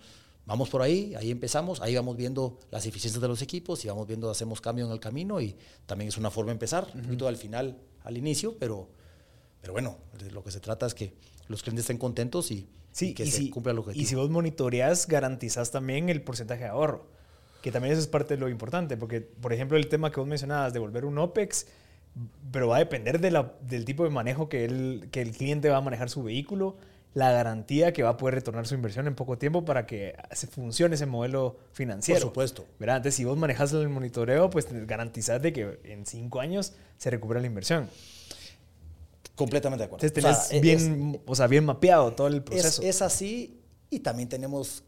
vamos 0.45 0.69
por 0.69 0.81
ahí, 0.81 1.13
ahí 1.15 1.29
empezamos, 1.29 1.81
ahí 1.81 1.95
vamos 1.95 2.17
viendo 2.17 2.57
las 2.71 2.85
eficiencias 2.85 3.21
de 3.21 3.27
los 3.27 3.41
equipos 3.41 3.83
y 3.85 3.89
vamos 3.89 4.07
viendo, 4.07 4.29
hacemos 4.29 4.59
cambio 4.59 4.85
en 4.85 4.91
el 4.91 4.99
camino 4.99 5.39
y 5.39 5.55
también 5.85 6.09
es 6.09 6.17
una 6.17 6.31
forma 6.31 6.49
de 6.49 6.53
empezar, 6.53 6.87
un 6.95 7.01
poquito 7.03 7.27
al 7.27 7.37
final, 7.37 7.77
al 8.03 8.17
inicio, 8.17 8.57
pero, 8.57 8.89
pero 9.61 9.73
bueno, 9.73 9.97
lo 10.31 10.43
que 10.43 10.51
se 10.51 10.59
trata 10.59 10.85
es 10.87 10.93
que 10.93 11.13
los 11.51 11.61
clientes 11.61 11.83
estén 11.83 11.97
contentos 11.97 12.49
y, 12.51 12.67
que 13.13 13.25
se 13.25 13.49
cumpla 13.49 13.73
el 13.73 13.79
objetivo. 13.79 14.01
Y 14.01 14.05
si 14.05 14.15
vos 14.15 14.29
monitoreas, 14.29 15.07
garantizás 15.07 15.71
también 15.71 16.09
el 16.09 16.21
porcentaje 16.21 16.63
de 16.63 16.69
ahorro, 16.69 17.05
que 17.61 17.71
también 17.71 17.93
eso 17.93 18.01
es 18.01 18.07
parte 18.07 18.35
de 18.35 18.39
lo 18.39 18.49
importante, 18.49 18.97
porque, 18.97 19.21
por 19.21 19.53
ejemplo, 19.53 19.77
el 19.77 19.87
tema 19.87 20.11
que 20.11 20.19
vos 20.19 20.27
mencionabas 20.27 20.73
de 20.73 20.79
volver 20.79 21.05
un 21.05 21.17
OPEX, 21.17 21.67
pero 22.51 22.67
va 22.67 22.77
a 22.77 22.79
depender 22.79 23.21
de 23.21 23.31
la, 23.31 23.53
del 23.61 23.85
tipo 23.85 24.03
de 24.03 24.09
manejo 24.09 24.49
que 24.49 24.65
el, 24.65 25.09
que 25.11 25.21
el 25.21 25.31
cliente 25.31 25.69
va 25.69 25.77
a 25.77 25.81
manejar 25.81 26.09
su 26.09 26.23
vehículo, 26.23 26.77
la 27.13 27.31
garantía 27.31 27.91
que 27.91 28.03
va 28.03 28.11
a 28.11 28.17
poder 28.17 28.35
retornar 28.35 28.65
su 28.67 28.75
inversión 28.75 29.07
en 29.07 29.15
poco 29.15 29.37
tiempo 29.37 29.65
para 29.65 29.85
que 29.85 30.15
se 30.31 30.47
funcione 30.47 30.95
ese 30.95 31.05
modelo 31.05 31.57
financiero. 31.73 32.21
Por 32.21 32.29
supuesto. 32.29 32.65
¿verdad? 32.79 32.97
Entonces, 32.97 33.15
si 33.15 33.25
vos 33.25 33.37
manejas 33.37 33.73
el 33.73 33.89
monitoreo, 33.89 34.49
pues 34.49 34.67
garantizás 34.87 35.41
de 35.41 35.51
que 35.51 35.79
en 35.83 36.05
cinco 36.05 36.39
años 36.39 36.73
se 36.97 37.09
recupera 37.09 37.41
la 37.41 37.47
inversión. 37.47 37.89
Completamente 39.35 39.81
de 39.81 39.85
acuerdo. 39.85 40.05
Entonces 40.05 40.49
tenés 40.49 40.61
bien, 40.61 41.21
o 41.25 41.35
sea, 41.35 41.47
bien 41.47 41.65
mapeado 41.65 42.13
todo 42.13 42.27
el 42.27 42.43
proceso. 42.43 42.81
Es, 42.81 43.01
así 43.01 43.61
y 43.89 43.99
también 43.99 44.29
tenemos, 44.29 44.83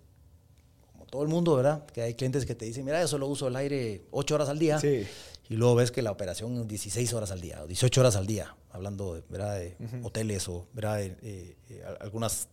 como 0.92 1.06
todo 1.06 1.24
el 1.24 1.30
mundo, 1.30 1.56
¿verdad? 1.56 1.86
Que 1.88 2.02
hay 2.02 2.14
clientes 2.14 2.46
que 2.46 2.56
te 2.56 2.66
dicen, 2.66 2.86
mira, 2.86 3.02
yo 3.02 3.08
solo 3.08 3.28
uso 3.28 3.48
el 3.48 3.56
aire 3.56 4.06
8 4.12 4.36
horas 4.36 4.50
al 4.50 4.60
día. 4.60 4.80
Sí. 4.80 5.08
Y 5.50 5.56
luego 5.56 5.76
ves 5.76 5.92
que 5.92 6.02
la 6.02 6.12
operación 6.12 6.58
es 6.62 6.68
16 6.68 7.14
horas 7.14 7.32
al 7.32 7.42
día 7.42 7.62
o 7.64 7.68
18 7.68 8.02
horas 8.02 8.16
al 8.16 8.26
día, 8.26 8.56
hablando 8.72 9.16
de, 9.16 9.24
¿verdad? 9.30 9.60
de 9.60 9.76
hoteles 10.04 10.48
o 10.48 10.68
¿verdad? 10.74 10.98
De, 10.98 11.18
eh, 11.22 11.58
eh, 11.70 11.84
algunas... 12.00 12.48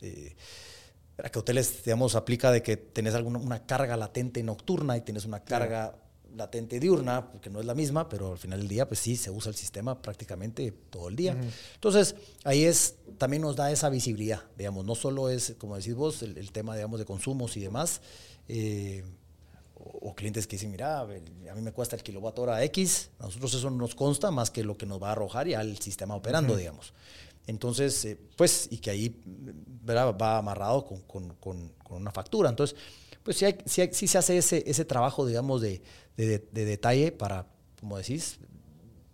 Eh, 0.00 0.34
que 1.30 1.38
hoteles, 1.38 1.84
digamos, 1.84 2.16
aplica 2.16 2.50
de 2.50 2.62
que 2.62 2.76
tenés 2.76 3.14
alguna, 3.14 3.38
una 3.38 3.66
carga 3.66 3.96
latente 3.96 4.42
nocturna 4.42 4.96
y 4.96 5.02
tienes 5.02 5.24
una 5.24 5.44
carga 5.44 5.94
latente 6.36 6.80
diurna, 6.80 7.30
porque 7.30 7.50
no 7.50 7.60
es 7.60 7.66
la 7.66 7.74
misma, 7.74 8.08
pero 8.08 8.32
al 8.32 8.38
final 8.38 8.60
del 8.60 8.68
día, 8.68 8.86
pues 8.88 9.00
sí, 9.00 9.16
se 9.16 9.30
usa 9.30 9.50
el 9.50 9.56
sistema 9.56 10.00
prácticamente 10.00 10.72
todo 10.90 11.08
el 11.08 11.16
día. 11.16 11.36
Entonces, 11.74 12.14
ahí 12.44 12.64
es, 12.64 12.96
también 13.18 13.42
nos 13.42 13.56
da 13.56 13.70
esa 13.70 13.88
visibilidad, 13.88 14.42
digamos, 14.56 14.84
no 14.84 14.94
solo 14.94 15.28
es, 15.28 15.54
como 15.58 15.76
decís 15.76 15.94
vos, 15.94 16.22
el, 16.22 16.52
tema, 16.52 16.74
digamos, 16.74 16.98
de 16.98 17.04
consumos 17.04 17.56
y 17.56 17.60
demás, 17.60 18.00
eh, 18.48 19.04
o, 19.74 20.14
clientes 20.14 20.46
que 20.46 20.56
dicen, 20.56 20.70
mira, 20.70 21.00
a 21.00 21.06
mí 21.06 21.60
me 21.60 21.72
cuesta 21.72 21.96
el 21.96 22.02
kilowatt 22.02 22.38
hora 22.38 22.62
X, 22.64 23.10
a 23.18 23.24
nosotros 23.24 23.54
eso 23.54 23.70
no 23.70 23.76
nos 23.76 23.94
consta 23.94 24.30
más 24.30 24.50
que 24.50 24.64
lo 24.64 24.76
que 24.76 24.86
nos 24.86 25.02
va 25.02 25.08
a 25.08 25.12
arrojar 25.12 25.48
ya 25.48 25.60
el 25.60 25.78
sistema 25.78 26.14
operando, 26.14 26.56
digamos. 26.56 26.94
Entonces, 27.46 28.04
eh, 28.06 28.18
pues, 28.36 28.68
y 28.70 28.78
que 28.78 28.90
ahí 28.90 29.22
va 29.86 30.38
amarrado 30.38 30.86
con, 30.86 31.00
con, 31.02 31.34
con, 31.34 31.68
con, 31.82 32.00
una 32.00 32.10
factura. 32.10 32.48
Entonces, 32.48 32.76
pues 33.24 33.38
sí, 33.38 33.46
hay, 33.46 33.58
sí, 33.64 34.06
se 34.06 34.18
hace 34.18 34.38
ese, 34.38 34.62
ese 34.66 34.84
trabajo, 34.84 35.26
digamos, 35.26 35.62
de, 35.62 35.82
de, 36.16 36.38
detalle 36.52 37.10
para, 37.10 37.46
como 37.80 37.96
decís, 37.96 38.38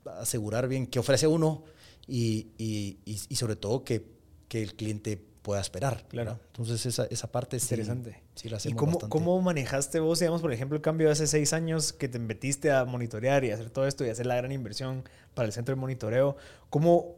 asegurar 0.04 0.68
bien 0.68 0.86
qué 0.86 0.98
ofrece 0.98 1.28
uno 1.28 1.62
y, 2.08 2.48
y, 2.58 2.98
y, 3.04 3.36
sobre 3.36 3.54
todo 3.54 3.84
que, 3.84 4.04
que, 4.48 4.62
el 4.62 4.74
cliente 4.74 5.16
pueda 5.42 5.60
esperar. 5.60 6.04
Claro. 6.08 6.40
Entonces 6.48 6.84
esa, 6.84 7.04
esa 7.04 7.30
parte 7.30 7.56
es 7.56 7.62
interesante. 7.62 8.20
Sí, 8.34 8.48
la 8.48 8.58
¿Y 8.64 8.72
cómo, 8.72 8.98
cómo, 8.98 9.40
manejaste 9.40 10.00
vos, 10.00 10.18
digamos, 10.18 10.40
por 10.40 10.52
ejemplo, 10.52 10.76
el 10.76 10.82
cambio 10.82 11.06
de 11.06 11.12
hace 11.12 11.28
seis 11.28 11.52
años 11.52 11.92
que 11.92 12.08
te 12.08 12.18
metiste 12.18 12.72
a 12.72 12.84
monitorear 12.84 13.44
y 13.44 13.52
hacer 13.52 13.70
todo 13.70 13.86
esto 13.86 14.04
y 14.04 14.08
hacer 14.08 14.26
la 14.26 14.34
gran 14.34 14.50
inversión 14.50 15.04
para 15.34 15.46
el 15.46 15.52
centro 15.52 15.72
de 15.76 15.80
monitoreo? 15.80 16.36
¿Cómo, 16.68 17.14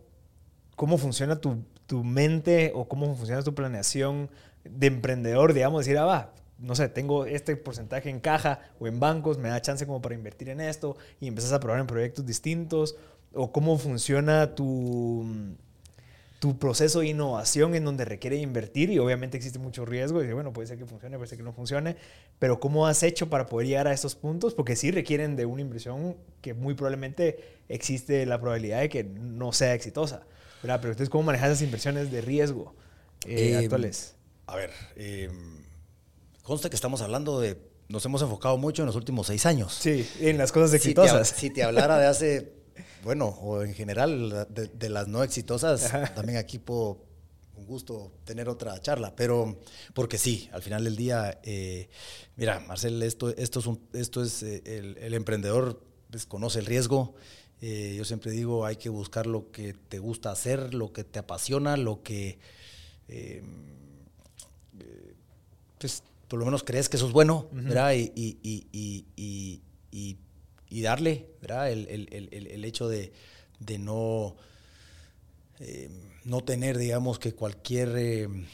cómo 0.76 0.98
funciona 0.98 1.40
tu, 1.40 1.64
tu 1.86 2.04
mente 2.04 2.70
o 2.74 2.86
cómo 2.86 3.16
funciona 3.16 3.42
tu 3.42 3.54
planeación 3.54 4.30
de 4.64 4.88
emprendedor, 4.88 5.54
digamos, 5.54 5.86
decir, 5.86 5.96
ah, 5.96 6.04
va, 6.04 6.34
no 6.62 6.74
sé, 6.74 6.88
tengo 6.88 7.26
este 7.26 7.56
porcentaje 7.56 8.08
en 8.08 8.20
caja 8.20 8.60
o 8.78 8.86
en 8.86 9.00
bancos, 9.00 9.36
me 9.36 9.48
da 9.48 9.60
chance 9.60 9.84
como 9.84 10.00
para 10.00 10.14
invertir 10.14 10.48
en 10.48 10.60
esto 10.60 10.96
y 11.20 11.26
empiezas 11.26 11.52
a 11.52 11.60
probar 11.60 11.80
en 11.80 11.86
proyectos 11.86 12.24
distintos, 12.24 12.96
o 13.34 13.50
cómo 13.50 13.78
funciona 13.78 14.54
tu, 14.54 15.26
tu 16.38 16.58
proceso 16.58 17.00
de 17.00 17.06
innovación 17.06 17.74
en 17.74 17.84
donde 17.84 18.04
requiere 18.04 18.36
invertir 18.36 18.90
y 18.90 18.98
obviamente 18.98 19.36
existe 19.36 19.58
mucho 19.58 19.84
riesgo 19.84 20.22
y 20.22 20.32
bueno, 20.32 20.52
puede 20.52 20.68
ser 20.68 20.78
que 20.78 20.86
funcione, 20.86 21.16
puede 21.16 21.28
ser 21.28 21.38
que 21.38 21.44
no 21.44 21.52
funcione, 21.52 21.96
pero 22.38 22.60
¿cómo 22.60 22.86
has 22.86 23.02
hecho 23.02 23.28
para 23.28 23.46
poder 23.46 23.68
llegar 23.68 23.88
a 23.88 23.92
estos 23.92 24.14
puntos? 24.14 24.54
Porque 24.54 24.76
sí 24.76 24.90
requieren 24.90 25.34
de 25.36 25.46
una 25.46 25.62
inversión 25.62 26.16
que 26.40 26.54
muy 26.54 26.74
probablemente 26.74 27.58
existe 27.68 28.26
la 28.26 28.40
probabilidad 28.40 28.80
de 28.80 28.88
que 28.88 29.04
no 29.04 29.52
sea 29.52 29.74
exitosa, 29.74 30.24
¿verdad? 30.62 30.80
Pero 30.80 30.92
entonces, 30.92 31.10
¿cómo 31.10 31.24
manejas 31.24 31.50
esas 31.50 31.62
inversiones 31.62 32.10
de 32.10 32.20
riesgo 32.20 32.74
eh, 33.26 33.54
em, 33.54 33.58
actuales? 33.64 34.16
A 34.46 34.56
ver, 34.56 34.70
eh, 34.96 35.30
consta 36.42 36.68
que 36.68 36.76
estamos 36.76 37.00
hablando 37.00 37.40
de, 37.40 37.58
nos 37.88 38.04
hemos 38.04 38.22
enfocado 38.22 38.56
mucho 38.56 38.82
en 38.82 38.86
los 38.86 38.96
últimos 38.96 39.26
seis 39.26 39.46
años. 39.46 39.74
Sí, 39.74 40.08
en 40.20 40.38
las 40.38 40.52
cosas 40.52 40.74
exitosas. 40.74 41.28
Si 41.28 41.50
te, 41.50 41.62
hablara 41.62 41.98
de 41.98 42.06
hace, 42.06 42.52
bueno, 43.04 43.26
o 43.26 43.62
en 43.62 43.74
general 43.74 44.46
de, 44.50 44.88
las 44.88 45.08
no 45.08 45.22
exitosas, 45.22 45.92
también 46.14 46.38
aquí 46.38 46.58
puedo 46.58 47.12
un 47.54 47.66
gusto 47.66 48.12
tener 48.24 48.48
otra 48.48 48.80
charla, 48.80 49.14
pero 49.14 49.58
porque 49.94 50.18
sí, 50.18 50.48
al 50.52 50.62
final 50.62 50.84
del 50.84 50.96
día, 50.96 51.38
eh, 51.42 51.88
mira, 52.36 52.60
Marcel, 52.60 53.02
esto, 53.02 53.28
esto 53.36 53.60
es, 53.60 53.66
un, 53.66 53.80
esto 53.92 54.22
es 54.22 54.42
eh, 54.42 54.62
el, 54.64 55.14
emprendedor 55.14 55.82
pues, 56.10 56.26
conoce 56.26 56.58
el 56.60 56.66
riesgo. 56.66 57.14
Eh, 57.60 57.94
yo 57.96 58.04
siempre 58.04 58.32
digo, 58.32 58.66
hay 58.66 58.76
que 58.76 58.88
buscar 58.88 59.26
lo 59.26 59.52
que 59.52 59.74
te 59.74 59.98
gusta 60.00 60.32
hacer, 60.32 60.74
lo 60.74 60.92
que 60.92 61.04
te 61.04 61.20
apasiona, 61.20 61.76
lo 61.76 62.02
que, 62.02 62.38
eh, 63.06 63.42
pues, 65.78 66.02
por 66.32 66.38
lo 66.38 66.46
menos 66.46 66.62
crees 66.62 66.88
que 66.88 66.96
eso 66.96 67.06
es 67.06 67.12
bueno, 67.12 67.46
¿verdad? 67.52 67.92
Y, 67.92 68.10
y, 70.70 70.80
darle, 70.80 71.26
¿verdad? 71.42 71.70
El, 71.70 71.86
el, 71.90 72.28
el, 72.32 72.64
hecho 72.64 72.88
de, 72.88 73.12
de 73.58 73.78
no, 73.78 74.34
em, 75.60 75.92
no 76.24 76.42
tener, 76.42 76.78
digamos, 76.78 77.18
que 77.18 77.34
cualquier 77.34 77.98
em, 77.98 78.46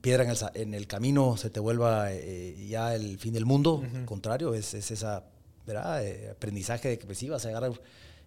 piedra 0.00 0.22
en 0.22 0.30
el, 0.30 0.36
en 0.54 0.74
el, 0.74 0.86
camino 0.86 1.36
se 1.36 1.50
te 1.50 1.58
vuelva 1.58 2.12
eh, 2.12 2.68
ya 2.68 2.94
el 2.94 3.18
fin 3.18 3.34
del 3.34 3.46
mundo. 3.46 3.82
Al 3.92 4.04
contrario, 4.04 4.54
es, 4.54 4.72
es 4.74 4.92
esa 4.92 5.24
¿verdad? 5.66 6.06
Eh, 6.06 6.30
aprendizaje 6.30 6.90
de 6.90 6.98
que 7.00 7.06
pues 7.06 7.18
sí 7.18 7.28
vas 7.28 7.44
a 7.46 7.48
agarrar. 7.48 7.72
Yo 7.72 7.80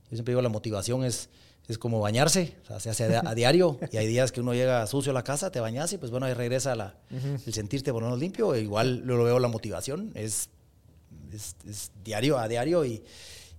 siempre 0.09 0.33
digo, 0.33 0.41
la 0.41 0.49
motivación 0.49 1.05
es, 1.05 1.29
es 1.67 1.77
como 1.77 1.99
bañarse, 1.99 2.55
o 2.63 2.65
sea, 2.67 2.79
se 2.79 2.89
hace 2.89 3.15
a, 3.15 3.35
diario. 3.35 3.77
Y 3.91 3.97
hay 3.97 4.07
días 4.07 4.31
que 4.31 4.41
uno 4.41 4.53
llega 4.53 4.87
sucio 4.87 5.11
a 5.11 5.13
la 5.13 5.23
casa, 5.23 5.51
te 5.51 5.59
bañas 5.59 5.91
y 5.93 5.97
pues 5.97 6.11
bueno, 6.11 6.25
ahí 6.25 6.33
regresa 6.33 6.75
la, 6.75 6.95
el 7.45 7.53
sentirte 7.53 7.91
por 7.91 8.03
menos 8.03 8.19
limpio. 8.19 8.53
E 8.55 8.61
igual 8.61 9.03
lo, 9.05 9.23
veo 9.23 9.39
la 9.39 9.49
motivación, 9.49 10.11
es, 10.15 10.49
es, 11.33 11.91
diario 12.03 12.37
a 12.37 12.47
diario. 12.47 12.85
Y, 12.85 13.03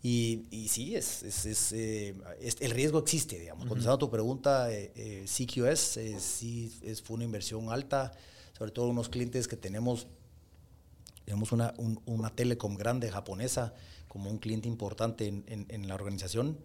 y, 0.03 0.47
y 0.51 0.69
sí, 0.69 0.97
es, 0.97 1.23
es, 1.23 1.73
eh, 1.73 2.15
el 2.61 2.71
riesgo 2.71 2.99
existe, 2.99 3.39
digamos. 3.39 3.67
Contestando 3.67 3.97
a 3.97 3.99
tu 3.99 4.11
pregunta, 4.11 4.73
eh, 4.73 4.93
eh 4.95 5.25
CQS 5.27 5.99
sí 6.19 6.73
fue 7.05 7.17
una 7.17 7.25
inversión 7.25 7.71
alta, 7.71 8.13
sobre 8.57 8.71
todo 8.71 8.89
unos 8.89 9.09
clientes 9.09 9.49
que 9.49 9.57
tenemos 9.57 10.07
tenemos 11.29 11.53
una, 11.53 11.75
una 12.07 12.31
telecom 12.31 12.75
grande 12.75 13.11
japonesa 13.11 13.75
como 14.09 14.31
un 14.31 14.39
cliente 14.39 14.67
importante 14.67 15.27
en, 15.27 15.45
en, 15.47 15.87
la 15.87 15.95
organización, 15.95 16.57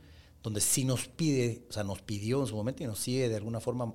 donde 0.44 0.62
sí 0.62 0.84
nos 0.84 1.08
pide, 1.08 1.64
o 1.70 1.74
sea, 1.74 1.84
nos 1.84 2.02
pidió 2.02 2.42
en 2.42 2.48
su 2.48 2.56
momento 2.56 2.84
y 2.84 2.88
nos 2.88 3.00
sigue 3.00 3.30
de 3.30 3.36
alguna 3.36 3.60
forma, 3.60 3.94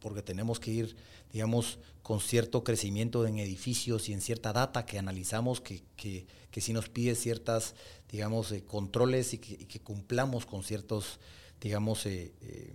porque 0.00 0.22
tenemos 0.22 0.58
que 0.58 0.70
ir, 0.70 0.96
digamos, 1.32 1.78
con 2.02 2.20
cierto 2.20 2.64
crecimiento 2.64 3.26
en 3.26 3.38
edificios 3.38 4.08
y 4.08 4.12
en 4.12 4.20
cierta 4.20 4.52
data 4.52 4.84
que 4.86 4.98
analizamos, 4.98 5.60
que, 5.60 5.82
que, 5.96 6.26
que 6.50 6.60
sí 6.60 6.72
nos 6.72 6.88
pide 6.88 7.14
ciertas, 7.14 7.74
digamos, 8.10 8.50
eh, 8.50 8.64
controles 8.64 9.34
y 9.34 9.38
que, 9.38 9.80
cumplamos 9.80 10.46
con 10.46 10.64
ciertos, 10.64 11.20
digamos, 11.60 12.06
eh, 12.06 12.32
eh, 12.40 12.72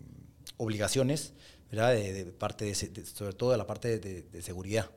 obligaciones, 0.57 1.33
¿verdad? 1.71 1.93
De, 1.95 2.25
parte 2.25 2.65
de, 2.65 2.75
sobre 2.75 3.33
todo 3.33 3.51
de 3.51 3.57
la 3.57 3.67
parte 3.67 3.99
de, 3.99 4.41
seguridad. 4.41 4.89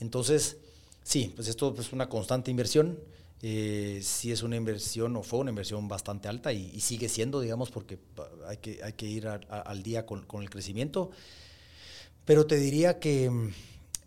Entonces, 0.00 0.58
Sí, 1.02 1.32
pues 1.34 1.48
esto 1.48 1.74
es 1.78 1.92
una 1.92 2.08
constante 2.08 2.50
inversión. 2.50 2.98
Eh, 3.42 4.00
sí 4.02 4.32
es 4.32 4.42
una 4.42 4.56
inversión 4.56 5.16
o 5.16 5.22
fue 5.22 5.38
una 5.38 5.50
inversión 5.50 5.88
bastante 5.88 6.28
alta 6.28 6.52
y, 6.52 6.78
sigue 6.80 7.08
siendo, 7.08 7.40
digamos, 7.40 7.70
porque 7.70 7.98
hay 8.46 8.58
que, 8.58 8.82
hay 8.82 8.92
que 8.92 9.06
ir 9.06 9.26
al 9.26 9.82
día 9.82 10.04
con, 10.04 10.26
el 10.42 10.50
crecimiento. 10.50 11.10
Pero 12.24 12.46
te 12.46 12.56
diría 12.56 12.98
que 12.98 13.30
mm, 13.30 13.52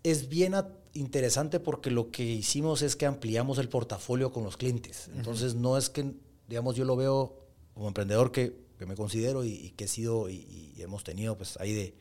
es 0.04 0.30
bien 0.30 0.54
interesante 0.94 1.60
porque 1.60 1.90
lo 1.90 2.12
que 2.12 2.24
hicimos 2.24 2.84
es 2.84 2.96
que 2.96 3.08
ampliamos 3.08 3.58
el 3.58 3.70
portafolio 3.70 4.32
con 4.32 4.44
los 4.44 4.58
clientes. 4.58 5.10
Entonces 5.16 5.56
no 5.56 5.78
es 5.78 5.90
que, 5.90 6.14
digamos, 6.48 6.76
yo 6.76 6.86
lo 6.86 6.96
veo 6.96 7.36
como 7.74 7.88
emprendedor 7.88 8.32
que, 8.32 8.62
me 8.86 8.96
considero 8.98 9.46
y, 9.46 9.70
que 9.78 9.86
he 9.86 9.88
sido 9.88 10.30
y, 10.30 10.74
y, 10.76 10.82
hemos 10.82 11.06
tenido 11.06 11.38
pues 11.38 11.56
ahí 11.62 11.72
de 11.74 11.96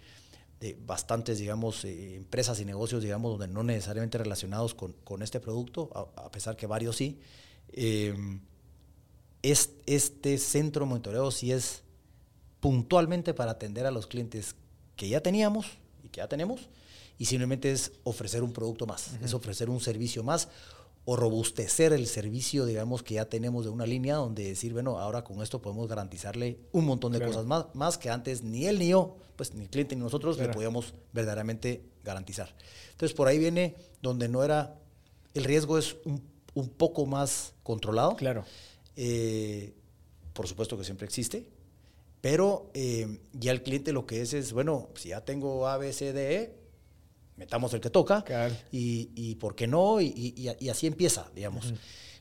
de 0.63 0.79
bastantes, 0.87 1.41
digamos, 1.41 1.85
eh, 1.85 2.15
empresas 2.15 2.61
y 2.61 2.65
negocios, 2.65 3.03
digamos, 3.03 3.33
donde 3.33 3.53
no 3.53 3.65
necesariamente 3.65 4.17
relacionados 4.17 4.75
con, 4.75 4.93
con 5.03 5.21
este 5.21 5.41
producto, 5.41 5.91
a, 6.15 6.31
pesar 6.31 6.57
que 6.57 6.69
varios 6.69 6.95
sí. 6.95 7.19
Eh, 7.73 8.15
es, 9.43 9.71
este 9.87 10.39
centro 10.39 10.85
de 10.85 10.91
monitoreo 10.91 11.33
sí 11.33 11.51
es 11.51 11.83
puntualmente 12.61 13.35
para 13.35 13.51
atender 13.51 13.87
a 13.87 13.91
los 13.91 14.07
clientes 14.07 14.55
que 14.95 15.09
ya 15.09 15.21
teníamos 15.21 15.67
y 16.05 16.11
que 16.11 16.19
ya 16.19 16.29
tenemos, 16.29 16.69
y 17.19 17.25
simplemente 17.25 17.73
es 17.73 17.91
ofrecer 18.05 18.45
un 18.45 18.53
producto 18.53 18.87
más, 18.87 19.15
es 19.21 19.35
ofrecer 19.35 19.69
un 19.69 19.81
servicio 19.81 20.23
más 20.23 20.49
o 21.05 21.17
robustecer 21.17 21.93
el 21.93 22.07
servicio, 22.07 22.65
digamos, 22.65 23.03
que 23.03 23.15
ya 23.15 23.25
tenemos 23.25 23.65
de 23.65 23.71
una 23.71 23.87
línea 23.87 24.17
donde 24.17 24.45
decir, 24.45 24.73
bueno, 24.73 24.99
ahora 24.99 25.25
con 25.25 25.43
esto 25.43 25.61
podemos 25.61 25.89
garantizarle 25.89 26.61
un 26.71 26.85
montón 26.85 27.13
de 27.13 27.21
cosas 27.21 27.45
más, 27.45 27.67
más 27.75 27.99
que 27.99 28.09
antes 28.09 28.43
ni 28.43 28.67
él 28.67 28.79
ni 28.79 28.89
yo, 28.89 29.17
pues 29.37 29.53
ni 29.55 29.63
el 29.63 29.71
cliente 29.71 29.97
ni 29.97 30.03
nosotros 30.03 30.39
le 30.39 30.49
podíamos 30.49 30.95
verdaderamente 31.13 31.83
garantizar. 32.05 32.55
Entonces, 32.93 33.17
por 33.17 33.27
ahí 33.27 33.39
viene 33.39 33.75
donde 34.01 34.29
no 34.29 34.45
era, 34.45 34.79
el 35.35 35.45
riesgo 35.45 35.77
es 35.77 35.97
un, 36.05 36.23
un 36.55 36.69
poco 36.69 37.05
más 37.07 37.55
controlado. 37.65 38.15
Claro. 38.15 38.45
Eh, 38.97 39.75
por 40.33 40.47
supuesto 40.47 40.79
que 40.79 40.85
siempre 40.85 41.07
existe, 41.07 41.49
pero 42.21 42.71
eh, 42.75 43.19
ya 43.33 43.51
el 43.51 43.63
cliente 43.63 43.93
lo 43.93 44.07
que 44.07 44.23
es 44.23 44.33
es, 44.33 44.53
bueno, 44.53 44.91
si 44.95 45.09
ya 45.11 45.25
tengo 45.25 45.67
A, 45.67 45.77
B, 45.79 45.93
C, 45.93 46.13
D, 46.13 46.37
E, 46.37 46.62
metamos 47.37 47.73
el 47.75 47.81
que 47.81 47.91
toca 47.91 48.25
y, 48.71 49.11
y, 49.15 49.37
por 49.37 49.55
qué 49.55 49.67
no, 49.67 50.01
y, 50.01 50.35
y 50.59 50.69
así 50.69 50.87
empieza, 50.87 51.31
digamos. 51.35 51.73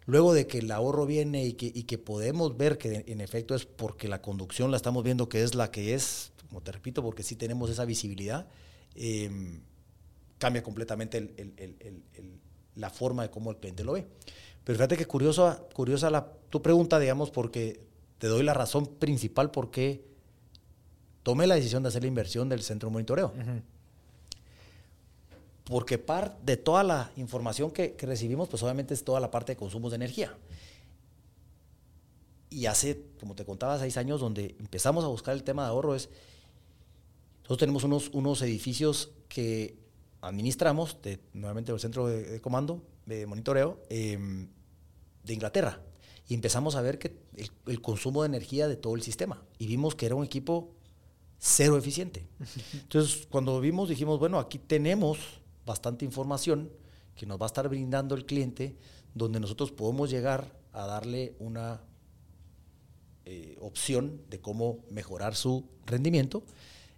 Luego 0.06 0.34
de 0.34 0.48
que 0.48 0.60
el 0.60 0.72
ahorro 0.72 1.06
viene 1.06 1.46
y 1.46 1.54
que, 1.54 1.86
que, 1.86 1.98
podemos 1.98 2.58
ver 2.58 2.78
que 2.78 3.04
en 3.08 3.22
efecto 3.22 3.54
es 3.54 3.66
porque 3.66 4.08
la 4.08 4.22
conducción 4.22 4.72
la 4.72 4.78
estamos 4.78 5.04
viendo 5.04 5.30
que 5.30 5.44
es 5.44 5.54
la 5.54 5.70
que 5.70 5.94
es, 5.94 6.32
como 6.50 6.62
te 6.62 6.72
repito, 6.72 7.04
porque 7.04 7.24
sí 7.24 7.36
tenemos 7.36 7.70
esa 7.70 7.86
visibilidad, 7.86 8.48
em, 8.96 9.62
cambia 10.40 10.64
completamente 10.64 11.18
el, 11.20 11.34
el, 11.38 11.76
el, 11.80 12.40
la 12.76 12.90
forma 12.90 13.24
de 13.24 13.30
cómo 13.30 13.52
el 13.52 13.58
cliente 13.58 13.84
lo 13.84 13.94
ve. 13.94 14.08
Pero 14.64 14.78
fíjate 14.78 14.98
que 14.98 15.06
curiosa, 15.06 15.62
curiosa 15.74 16.10
la, 16.10 16.32
tu 16.50 16.62
pregunta, 16.62 16.98
digamos, 17.00 17.30
porque 17.30 17.84
te 18.18 18.28
doy 18.28 18.44
la 18.44 18.54
razón 18.54 18.88
principal 18.88 19.52
por 19.52 19.70
qué 19.70 20.04
tomé 21.22 21.46
la 21.46 21.56
decisión 21.56 21.84
de 21.84 21.90
hacer 21.90 22.02
la 22.02 22.08
inversión 22.08 22.50
del 22.50 22.64
centro 22.64 22.90
de 22.90 22.94
monitoreo 22.94 23.34
porque 25.64 25.98
parte 25.98 26.38
de 26.44 26.58
toda 26.58 26.84
la 26.84 27.12
información 27.16 27.72
que, 27.72 27.96
recibimos, 28.00 28.50
pues 28.50 28.64
obviamente 28.64 28.94
es 28.94 29.04
toda 29.04 29.20
la 29.20 29.32
parte 29.32 29.54
de 29.54 29.58
consumos 29.58 29.92
de 29.92 29.96
energía. 29.98 30.36
Y 32.50 32.66
hace, 32.66 33.06
como 33.20 33.36
te 33.36 33.46
contaba, 33.46 33.80
seis 33.80 33.96
años 33.98 34.20
donde 34.20 34.56
empezamos 34.60 35.04
a 35.04 35.08
buscar 35.08 35.34
el 35.34 35.44
tema 35.44 35.64
de 35.64 35.70
ahorro 35.70 35.96
es, 35.96 36.10
nosotros 37.44 37.60
tenemos 37.60 37.84
unos, 37.84 38.10
unos 38.14 38.42
edificios 38.42 39.12
que 39.30 39.78
administramos, 40.22 41.02
de, 41.02 41.20
nuevamente 41.34 41.72
el 41.72 41.80
centro 41.80 42.08
de, 42.08 42.42
comando, 42.42 42.84
de 43.06 43.26
monitoreo, 43.26 43.80
em, 43.90 44.48
de 45.24 45.34
Inglaterra. 45.34 45.82
Y 46.28 46.34
empezamos 46.34 46.76
a 46.76 46.82
ver 46.82 46.98
que 47.00 47.16
el, 47.36 47.52
el, 47.68 47.82
consumo 47.82 48.24
de 48.24 48.28
energía 48.28 48.68
de 48.68 48.76
todo 48.76 48.96
el 48.96 49.02
sistema. 49.02 49.44
Y 49.58 49.68
vimos 49.68 49.96
que 49.96 50.06
era 50.06 50.16
un 50.16 50.24
equipo 50.24 50.72
cero 51.38 51.78
eficiente. 51.78 52.28
Entonces, 52.74 53.28
cuando 53.30 53.60
vimos, 53.60 53.90
dijimos, 53.90 54.20
bueno, 54.20 54.40
aquí 54.40 54.60
tenemos 54.60 55.41
bastante 55.72 56.04
información 56.04 56.70
que 57.16 57.26
nos 57.26 57.40
va 57.40 57.46
a 57.46 57.48
estar 57.48 57.68
brindando 57.70 58.14
el 58.14 58.26
cliente, 58.26 58.76
donde 59.14 59.40
nosotros 59.40 59.72
podemos 59.72 60.10
llegar 60.10 60.54
a 60.74 60.86
darle 60.86 61.36
una 61.40 61.82
eh, 63.26 63.58
opción 63.62 64.22
de 64.30 64.42
cómo 64.42 64.80
mejorar 64.90 65.36
su 65.36 65.66
rendimiento 65.86 66.44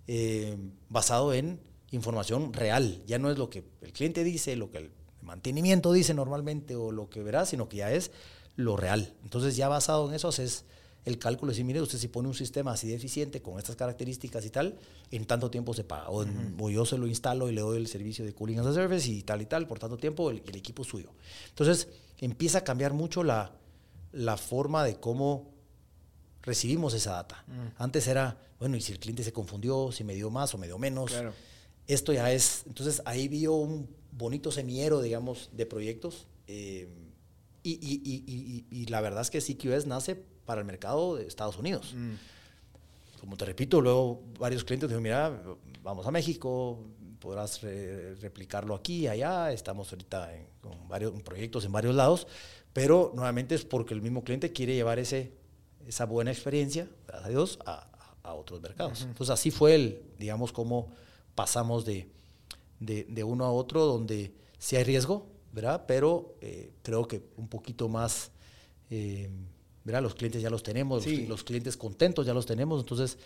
eh, 0.07 0.57
basado 0.89 1.33
en 1.33 1.59
información 1.91 2.51
real. 2.51 3.03
Ya 3.05 3.19
no 3.19 3.29
es 3.29 3.37
lo 3.37 3.49
que 3.49 3.63
el 3.81 3.93
cliente 3.93 4.23
dice, 4.23 4.55
lo 4.55 4.71
que 4.71 4.79
el 4.79 4.91
mantenimiento 5.21 5.93
dice 5.93 6.15
normalmente 6.15 6.75
o 6.75 6.91
lo 6.91 7.09
que 7.09 7.21
verá, 7.21 7.45
sino 7.45 7.69
que 7.69 7.77
ya 7.77 7.91
es 7.91 8.11
lo 8.55 8.75
real. 8.75 9.13
Entonces 9.23 9.55
ya 9.55 9.69
basado 9.69 10.09
en 10.09 10.15
eso 10.15 10.29
es 10.29 10.65
el 11.05 11.19
cálculo 11.19 11.51
y 11.51 11.53
decir, 11.53 11.65
mire, 11.65 11.81
usted 11.81 11.97
si 11.97 12.07
pone 12.07 12.27
un 12.27 12.33
sistema 12.33 12.71
así 12.71 12.87
de 12.87 12.95
eficiente 12.95 13.41
con 13.41 13.57
estas 13.57 13.75
características 13.75 14.45
y 14.45 14.49
tal, 14.49 14.77
en 15.11 15.25
tanto 15.25 15.51
tiempo 15.51 15.73
se 15.73 15.83
paga. 15.83 16.09
O, 16.09 16.25
yo 16.69 16.85
se 16.85 16.97
lo 16.97 17.07
instalo 17.07 17.49
y 17.49 17.53
le 17.53 17.61
doy 17.61 17.77
el 17.77 17.87
servicio 17.87 18.23
de 18.23 18.33
cooling 18.33 18.59
as 18.59 18.67
a 18.67 18.73
service 18.73 19.09
y 19.09 19.21
tal 19.23 19.41
y 19.41 19.45
tal, 19.45 19.67
por 19.67 19.79
tanto 19.79 19.97
tiempo 19.97 20.29
el, 20.29 20.41
equipo 20.55 20.83
es 20.83 20.87
suyo. 20.87 21.09
Entonces 21.49 21.89
empieza 22.19 22.59
a 22.59 22.63
cambiar 22.63 22.93
mucho 22.93 23.23
la, 23.23 23.51
la 24.13 24.37
forma 24.37 24.83
de 24.85 24.95
cómo 24.95 25.51
recibimos 26.41 26.93
esa 26.93 27.13
data. 27.13 27.43
Mm. 27.47 27.81
Antes 27.81 28.07
era, 28.07 28.37
bueno, 28.59 28.77
y 28.77 28.81
si 28.81 28.93
el 28.93 28.99
cliente 28.99 29.23
se 29.23 29.33
confundió, 29.33 29.91
si 29.91 30.03
me 30.03 30.15
dio 30.15 30.29
más 30.29 30.53
o 30.53 30.57
me 30.57 30.67
dio 30.67 30.77
menos. 30.77 31.11
Esto 31.85 32.13
ya 32.13 32.31
es, 32.31 32.63
entonces 32.65 33.01
ahí 33.03 33.27
vio 33.27 33.55
un 33.55 33.89
bonito 34.11 34.51
semillero, 34.51 35.01
digamos, 35.01 35.49
de 35.51 35.65
proyectos. 35.65 36.27
Eh, 36.47 36.87
y, 37.61 37.71
y, 37.71 38.01
y, 38.05 38.65
y, 38.69 38.85
la 38.87 38.99
verdad 38.99 39.21
es 39.21 39.29
que 39.29 39.39
CQS 39.39 39.87
nace 39.87 40.21
para 40.45 40.61
el 40.61 40.65
mercado 40.65 41.15
de 41.15 41.27
Estados 41.27 41.57
Unidos. 41.57 41.93
Mm. 41.95 42.13
Como 43.19 43.37
te 43.37 43.45
repito, 43.45 43.79
luego 43.79 44.21
varios 44.37 44.63
clientes 44.63 44.89
dijeron, 44.89 45.03
mira, 45.03 45.41
vamos 45.81 46.05
a 46.05 46.11
México, 46.11 46.79
podrás 47.19 47.61
replicarlo 47.61 48.75
aquí, 48.75 49.07
allá, 49.07 49.53
estamos 49.53 49.89
ahorita 49.93 50.35
en, 50.35 50.45
con 50.59 50.87
varios 50.89 51.13
proyectos 51.23 51.63
en 51.63 51.71
varios 51.71 51.95
lados, 51.95 52.27
pero 52.73 53.13
nuevamente 53.15 53.55
es 53.55 53.63
porque 53.63 53.93
el 53.93 54.01
mismo 54.01 54.25
cliente 54.25 54.51
quiere 54.51 54.75
llevar 54.75 54.99
ese, 54.99 55.31
esa 55.87 56.05
buena 56.05 56.31
experiencia, 56.31 56.89
gracias 57.07 57.25
a 57.25 57.29
Dios, 57.29 57.59
a, 57.65 57.87
a 58.23 58.33
otros 58.33 58.61
mercados. 58.61 59.03
Entonces 59.03 59.29
así 59.29 59.51
fue 59.51 59.75
el, 59.75 60.01
digamos, 60.19 60.51
cómo 60.51 60.91
pasamos 61.33 61.85
de, 61.85 62.09
de, 62.81 63.05
de, 63.05 63.23
uno 63.23 63.45
a 63.45 63.53
otro, 63.53 63.85
donde 63.85 64.33
sí 64.57 64.75
hay 64.75 64.83
riesgo, 64.83 65.27
¿verdad? 65.53 65.85
Pero 65.87 66.35
eh, 66.41 66.73
creo 66.81 67.07
que 67.07 67.23
un 67.37 67.47
poquito 67.47 67.87
más... 67.87 68.31
Eh, 68.89 69.29
¿verdad? 69.83 70.01
Los 70.01 70.15
clientes 70.15 70.41
ya 70.41 70.49
los 70.49 70.63
tenemos, 70.63 71.05
los, 71.05 71.43
clientes 71.43 71.77
contentos 71.77 72.25
ya 72.25 72.33
los 72.33 72.45
tenemos, 72.45 72.79
entonces 72.79 73.17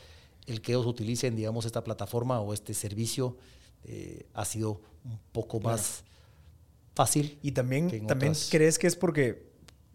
el 0.45 0.61
que 0.61 0.71
ellos 0.71 0.85
utilicen, 0.85 1.35
digamos, 1.35 1.65
esta 1.65 1.83
plataforma 1.83 2.39
o 2.39 2.53
este 2.53 2.73
servicio 2.73 3.37
eh, 3.83 4.25
ha 4.33 4.45
sido 4.45 4.81
un 5.05 5.19
poco 5.31 5.59
más 5.59 6.03
fácil. 6.95 7.37
Y 7.41 7.51
también, 7.51 8.07
también 8.07 8.33
crees 8.49 8.79
que 8.79 8.87
es 8.87 8.95
porque 8.95 9.47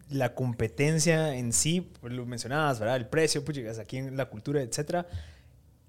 la 0.09 0.35
competencia 0.35 1.35
en 1.35 1.53
sí, 1.53 1.91
lo 2.01 2.25
mencionabas, 2.25 2.79
¿verdad? 2.79 2.97
El 2.97 3.07
precio, 3.07 3.43
pues 3.43 3.57
llegas 3.57 3.79
aquí 3.79 3.97
en 3.97 4.15
la 4.15 4.29
cultura, 4.29 4.61
etcétera. 4.61 5.07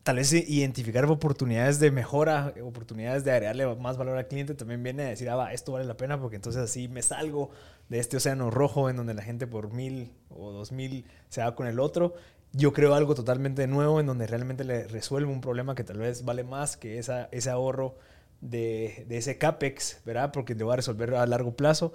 Tal 0.02 0.16
vez 0.16 0.32
identificar 0.32 1.04
oportunidades 1.06 1.80
de 1.80 1.90
mejora, 1.90 2.52
oportunidades 2.62 3.24
de 3.24 3.32
agregarle 3.32 3.74
más 3.76 3.96
valor 3.96 4.18
al 4.18 4.28
cliente 4.28 4.54
también 4.54 4.82
viene 4.82 5.04
a 5.04 5.08
decir, 5.08 5.30
ah, 5.30 5.36
va, 5.36 5.52
esto 5.52 5.72
vale 5.72 5.86
la 5.86 5.96
pena 5.96 6.20
porque 6.20 6.36
entonces 6.36 6.62
así 6.62 6.88
me 6.88 7.00
salgo 7.00 7.50
de 7.88 7.98
este 7.98 8.16
océano 8.16 8.50
rojo 8.50 8.88
en 8.88 8.96
donde 8.96 9.14
la 9.14 9.22
gente 9.22 9.46
por 9.46 9.72
mil 9.72 10.12
o 10.30 10.52
dos 10.52 10.72
mil 10.72 11.06
se 11.28 11.42
va 11.42 11.54
con 11.54 11.66
el 11.66 11.80
otro. 11.80 12.14
Yo 12.52 12.72
creo 12.72 12.94
algo 12.94 13.14
totalmente 13.14 13.66
nuevo 13.66 14.00
en 14.00 14.06
donde 14.06 14.26
realmente 14.26 14.64
le 14.64 14.86
resuelve 14.86 15.30
un 15.30 15.40
problema 15.40 15.74
que 15.74 15.84
tal 15.84 15.98
vez 15.98 16.24
vale 16.24 16.44
más 16.44 16.76
que 16.76 16.98
esa, 16.98 17.28
ese 17.32 17.50
ahorro 17.50 17.96
de, 18.40 19.04
de 19.08 19.16
ese 19.16 19.38
CAPEX, 19.38 20.02
¿verdad? 20.04 20.30
Porque 20.32 20.54
te 20.54 20.64
va 20.64 20.74
a 20.74 20.76
resolver 20.76 21.14
a 21.14 21.26
largo 21.26 21.56
plazo. 21.56 21.94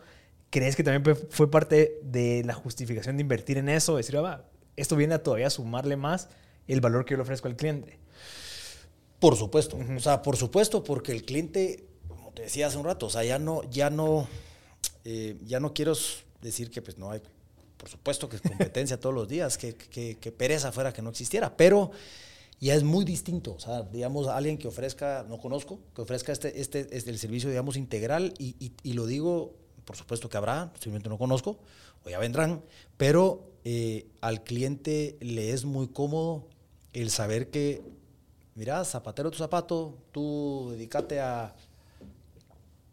¿Crees 0.49 0.75
que 0.75 0.83
también 0.83 1.15
fue 1.29 1.49
parte 1.49 1.99
de 2.03 2.43
la 2.43 2.53
justificación 2.53 3.17
de 3.17 3.21
invertir 3.21 3.57
en 3.57 3.69
eso? 3.69 3.95
Decir, 3.95 4.17
ah, 4.17 4.21
va, 4.21 4.45
esto 4.75 4.95
viene 4.95 5.13
a 5.13 5.23
todavía 5.23 5.49
sumarle 5.49 5.95
más 5.95 6.29
el 6.67 6.81
valor 6.81 7.05
que 7.05 7.11
yo 7.11 7.17
le 7.17 7.23
ofrezco 7.23 7.47
al 7.47 7.55
cliente. 7.55 7.99
Por 9.19 9.35
supuesto. 9.35 9.77
O 9.95 9.99
sea, 9.99 10.21
por 10.21 10.37
supuesto, 10.37 10.83
porque 10.83 11.11
el 11.11 11.23
cliente, 11.23 11.85
como 12.07 12.31
te 12.31 12.43
decía 12.43 12.67
hace 12.67 12.77
un 12.77 12.85
rato, 12.85 13.07
o 13.07 13.09
sea, 13.09 13.23
ya 13.23 13.37
no, 13.37 13.63
ya 13.69 13.89
no 13.89 14.27
eh, 15.05 15.37
ya 15.45 15.59
no 15.59 15.73
quiero 15.73 15.93
decir 16.41 16.69
que 16.69 16.81
pues 16.81 16.97
no 16.97 17.11
hay, 17.11 17.21
por 17.77 17.89
supuesto 17.89 18.27
que 18.27 18.37
es 18.37 18.41
competencia 18.41 18.99
todos 18.99 19.15
los 19.15 19.27
días, 19.27 19.57
que, 19.57 20.33
pereza 20.37 20.71
fuera 20.71 20.93
que 20.93 21.01
no 21.01 21.09
existiera, 21.09 21.55
pero 21.55 21.91
ya 22.59 22.75
es 22.75 22.83
muy 22.83 23.05
distinto. 23.05 23.53
O 23.53 23.59
sea, 23.59 23.83
digamos, 23.83 24.27
alguien 24.27 24.57
que 24.57 24.67
ofrezca, 24.67 25.25
no 25.27 25.39
conozco, 25.39 25.79
que 25.95 26.01
ofrezca 26.01 26.31
este, 26.31 26.59
este, 26.59 26.87
este 26.91 27.09
el 27.09 27.17
servicio, 27.17 27.49
digamos, 27.49 27.77
integral, 27.77 28.33
y, 28.37 28.73
y, 28.83 28.93
lo 28.93 29.05
digo, 29.05 29.55
por 29.85 29.95
supuesto 29.95 30.29
que 30.29 30.37
habrá, 30.37 30.71
simplemente 30.75 31.09
no 31.09 31.17
conozco, 31.17 31.59
o 32.03 32.09
ya 32.09 32.19
vendrán, 32.19 32.61
pero 32.97 33.49
eh, 33.63 34.07
al 34.21 34.43
cliente 34.43 35.17
le 35.21 35.51
es 35.51 35.65
muy 35.65 35.87
cómodo 35.87 36.47
el 36.93 37.09
saber 37.09 37.49
que, 37.49 37.81
mira, 38.55 38.83
zapatero 38.83 39.31
tu 39.31 39.37
zapato, 39.37 39.97
tú 40.11 40.69
dedícate 40.71 41.19
a 41.19 41.55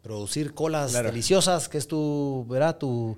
producir 0.07 0.53
colas 0.53 0.93
deliciosas, 0.93 1.67
que 1.67 1.77
es 1.77 1.85
tu, 1.85 2.45
¿verdad? 2.47 2.77
Tu, 2.77 3.17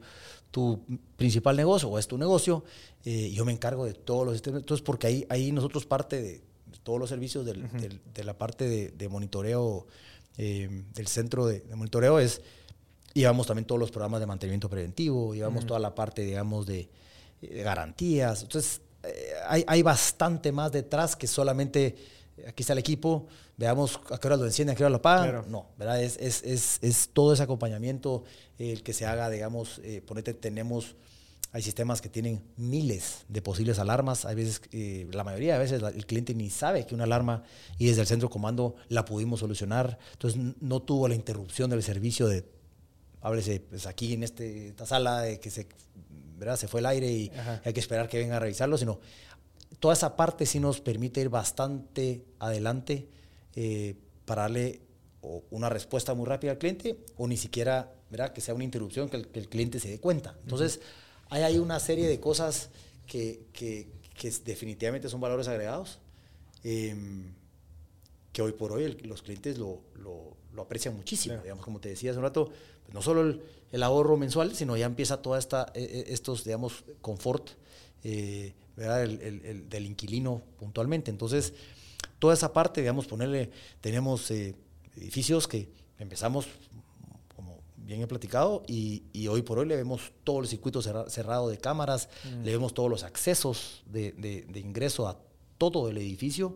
tu 0.49 0.79
principal 1.15 1.55
negocio 1.55 1.87
o 1.87 1.99
es 1.99 2.07
tu 2.07 2.17
negocio, 2.17 2.63
eh, 3.05 3.29
yo 3.31 3.45
me 3.45 3.51
encargo 3.51 3.85
de 3.85 3.93
todos 3.93 4.25
los 4.25 4.33
sistemas. 4.33 4.61
Entonces, 4.61 4.83
porque 4.83 5.05
ahí, 5.05 5.25
ahí 5.29 5.51
nosotros 5.51 5.85
parte 5.85 6.19
de, 6.19 6.41
todos 6.81 6.99
los 6.99 7.09
servicios 7.09 7.45
del, 7.45 7.69
de 8.11 8.23
la 8.23 8.35
parte 8.35 8.89
de, 8.89 9.09
monitoreo, 9.09 9.85
eh, 10.37 10.83
del 10.95 11.07
centro 11.07 11.45
de, 11.45 11.63
monitoreo 11.75 12.17
es, 12.19 12.41
llevamos 13.13 13.45
también 13.45 13.65
todos 13.65 13.79
los 13.79 13.91
programas 13.91 14.19
de 14.19 14.25
mantenimiento 14.25 14.67
preventivo, 14.67 15.35
llevamos 15.35 15.67
toda 15.67 15.79
la 15.79 15.93
parte, 15.93 16.23
digamos, 16.23 16.65
de, 16.65 16.89
garantías. 17.39 18.41
Entonces, 18.41 18.81
eh, 19.03 19.33
hay, 19.47 19.63
hay 19.67 19.83
bastante 19.83 20.51
más 20.51 20.71
detrás 20.71 21.15
que 21.15 21.27
solamente 21.27 21.95
aquí 22.47 22.63
está 22.63 22.73
el 22.73 22.79
equipo, 22.79 23.27
veamos 23.57 23.99
a 24.09 24.17
qué 24.17 24.27
hora 24.27 24.37
lo 24.37 24.45
encienden, 24.45 24.73
a 24.73 24.77
qué 24.77 24.83
hora 24.83 24.89
lo 24.89 25.01
pagan. 25.01 25.49
No, 25.49 25.67
¿verdad? 25.77 26.01
Es, 26.01 26.17
es, 26.17 26.43
es, 26.43 26.79
es, 26.81 27.09
todo 27.13 27.33
ese 27.33 27.43
acompañamiento 27.43 28.23
el 28.57 28.83
que 28.83 28.93
se 28.93 29.05
haga, 29.05 29.29
digamos, 29.29 29.79
eh, 29.83 30.01
ponete, 30.05 30.33
tenemos, 30.33 30.95
hay 31.51 31.61
sistemas 31.61 32.01
que 32.01 32.09
tienen 32.09 32.41
miles 32.57 33.25
de 33.27 33.41
posibles 33.41 33.79
alarmas, 33.79 34.25
hay 34.25 34.35
veces, 34.35 34.61
eh, 34.71 35.07
la 35.11 35.23
mayoría 35.23 35.53
de 35.53 35.59
veces 35.59 35.81
el 35.81 36.05
cliente 36.05 36.33
ni 36.35 36.49
sabe 36.49 36.85
que 36.85 36.95
una 36.95 37.05
alarma 37.05 37.43
y 37.77 37.87
desde 37.87 38.01
el 38.01 38.07
centro 38.07 38.29
comando 38.29 38.75
la 38.87 39.05
pudimos 39.05 39.39
solucionar, 39.39 39.97
entonces 40.13 40.39
no 40.59 40.81
tuvo 40.81 41.07
la 41.07 41.15
interrupción 41.15 41.69
del 41.69 41.83
servicio 41.83 42.27
de, 42.27 42.45
háblese, 43.21 43.59
pues 43.61 43.87
aquí 43.87 44.13
en 44.13 44.23
este, 44.23 44.69
esta 44.69 44.85
sala, 44.85 45.21
de 45.21 45.39
que 45.39 45.49
se, 45.49 45.67
¿verdad? 46.37 46.55
se 46.55 46.67
fue 46.67 46.79
el 46.79 46.85
aire 46.85 47.11
y 47.11 47.31
hay 47.63 47.73
que 47.73 47.79
esperar 47.79 48.07
que 48.07 48.17
venga 48.17 48.37
a 48.37 48.39
revisarlo, 48.39 48.77
sino 48.77 48.99
toda 49.79 49.93
esa 49.93 50.15
parte 50.15 50.45
sí 50.45 50.59
nos 50.59 50.81
permite 50.81 51.21
ir 51.21 51.29
bastante 51.29 52.25
adelante 52.39 53.07
eh, 53.55 53.95
para 54.25 54.43
darle 54.43 54.81
una 55.49 55.69
respuesta 55.69 56.13
muy 56.13 56.25
rápida 56.25 56.51
al 56.51 56.57
cliente 56.57 56.97
o 57.17 57.27
ni 57.27 57.37
siquiera 57.37 57.93
¿verdad? 58.09 58.31
que 58.31 58.41
sea 58.41 58.53
una 58.53 58.63
interrupción 58.63 59.09
que 59.09 59.17
el, 59.17 59.49
cliente 59.49 59.79
se 59.79 59.89
dé 59.89 59.99
cuenta. 59.99 60.37
Entonces, 60.43 60.79
hay 61.29 61.43
ahí 61.43 61.57
una 61.57 61.79
serie 61.79 62.07
de 62.07 62.19
cosas 62.19 62.69
que, 63.05 63.41
que, 63.53 63.87
definitivamente 64.43 65.07
son 65.07 65.21
valores 65.21 65.47
agregados, 65.47 65.99
em, 66.63 67.33
que 68.33 68.41
hoy 68.41 68.51
por 68.51 68.73
hoy 68.73 68.91
los 69.03 69.21
clientes 69.21 69.57
lo, 69.57 69.81
lo, 69.95 70.37
aprecian 70.61 70.95
muchísimo. 70.95 71.37
Digamos, 71.41 71.63
como 71.63 71.79
te 71.79 71.87
decía 71.87 72.11
hace 72.11 72.17
un 72.17 72.23
rato, 72.25 72.51
pues 72.83 72.93
no 72.93 73.01
solo 73.01 73.21
el, 73.21 73.41
el, 73.71 73.81
ahorro 73.81 74.17
mensual, 74.17 74.53
sino 74.55 74.75
ya 74.75 74.87
empieza 74.87 75.21
toda 75.21 75.39
esta, 75.39 75.71
e, 75.73 75.83
e, 75.83 76.13
estos, 76.13 76.43
digamos, 76.43 76.83
confort 77.01 77.51
eh, 78.03 78.53
el, 78.79 79.69
del 79.69 79.85
inquilino 79.85 80.41
puntualmente. 80.57 81.11
Entonces, 81.11 81.53
toda 82.19 82.33
esa 82.33 82.53
parte, 82.53 82.81
digamos, 82.81 83.07
ponerle, 83.07 83.49
tenemos 83.81 84.29
eh, 84.31 84.55
edificios 84.95 85.47
que 85.47 85.69
empezamos, 85.97 86.47
como 87.35 87.59
bien 87.77 88.01
he 88.01 88.07
platicado, 88.07 88.63
y, 88.67 89.27
hoy 89.27 89.41
por 89.41 89.59
hoy 89.59 89.67
le 89.67 89.75
vemos 89.75 90.11
todo 90.23 90.41
el 90.41 90.47
circuito 90.47 90.81
cerrado 90.81 91.49
de 91.49 91.57
cámaras, 91.57 92.09
mm. 92.25 92.43
le 92.43 92.51
vemos 92.51 92.73
todos 92.73 92.89
los 92.89 93.03
accesos 93.03 93.83
de, 93.85 94.45
ingreso 94.55 95.07
a 95.07 95.17
todo 95.57 95.89
el 95.89 95.97
edificio, 95.97 96.55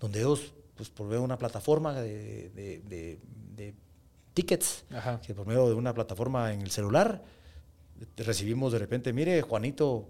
donde 0.00 0.20
ellos, 0.20 0.52
pues 0.76 0.90
por 0.90 1.06
medio 1.06 1.20
de 1.20 1.24
una 1.24 1.38
plataforma 1.38 2.00
de, 2.00 3.18
tickets, 4.34 4.84
que 5.24 5.34
por 5.34 5.46
medio 5.46 5.68
de 5.68 5.74
una 5.74 5.94
plataforma 5.94 6.52
en 6.52 6.60
el 6.60 6.70
celular, 6.70 7.22
recibimos 8.16 8.72
de 8.72 8.78
repente, 8.80 9.12
mire, 9.12 9.40
Juanito 9.42 10.08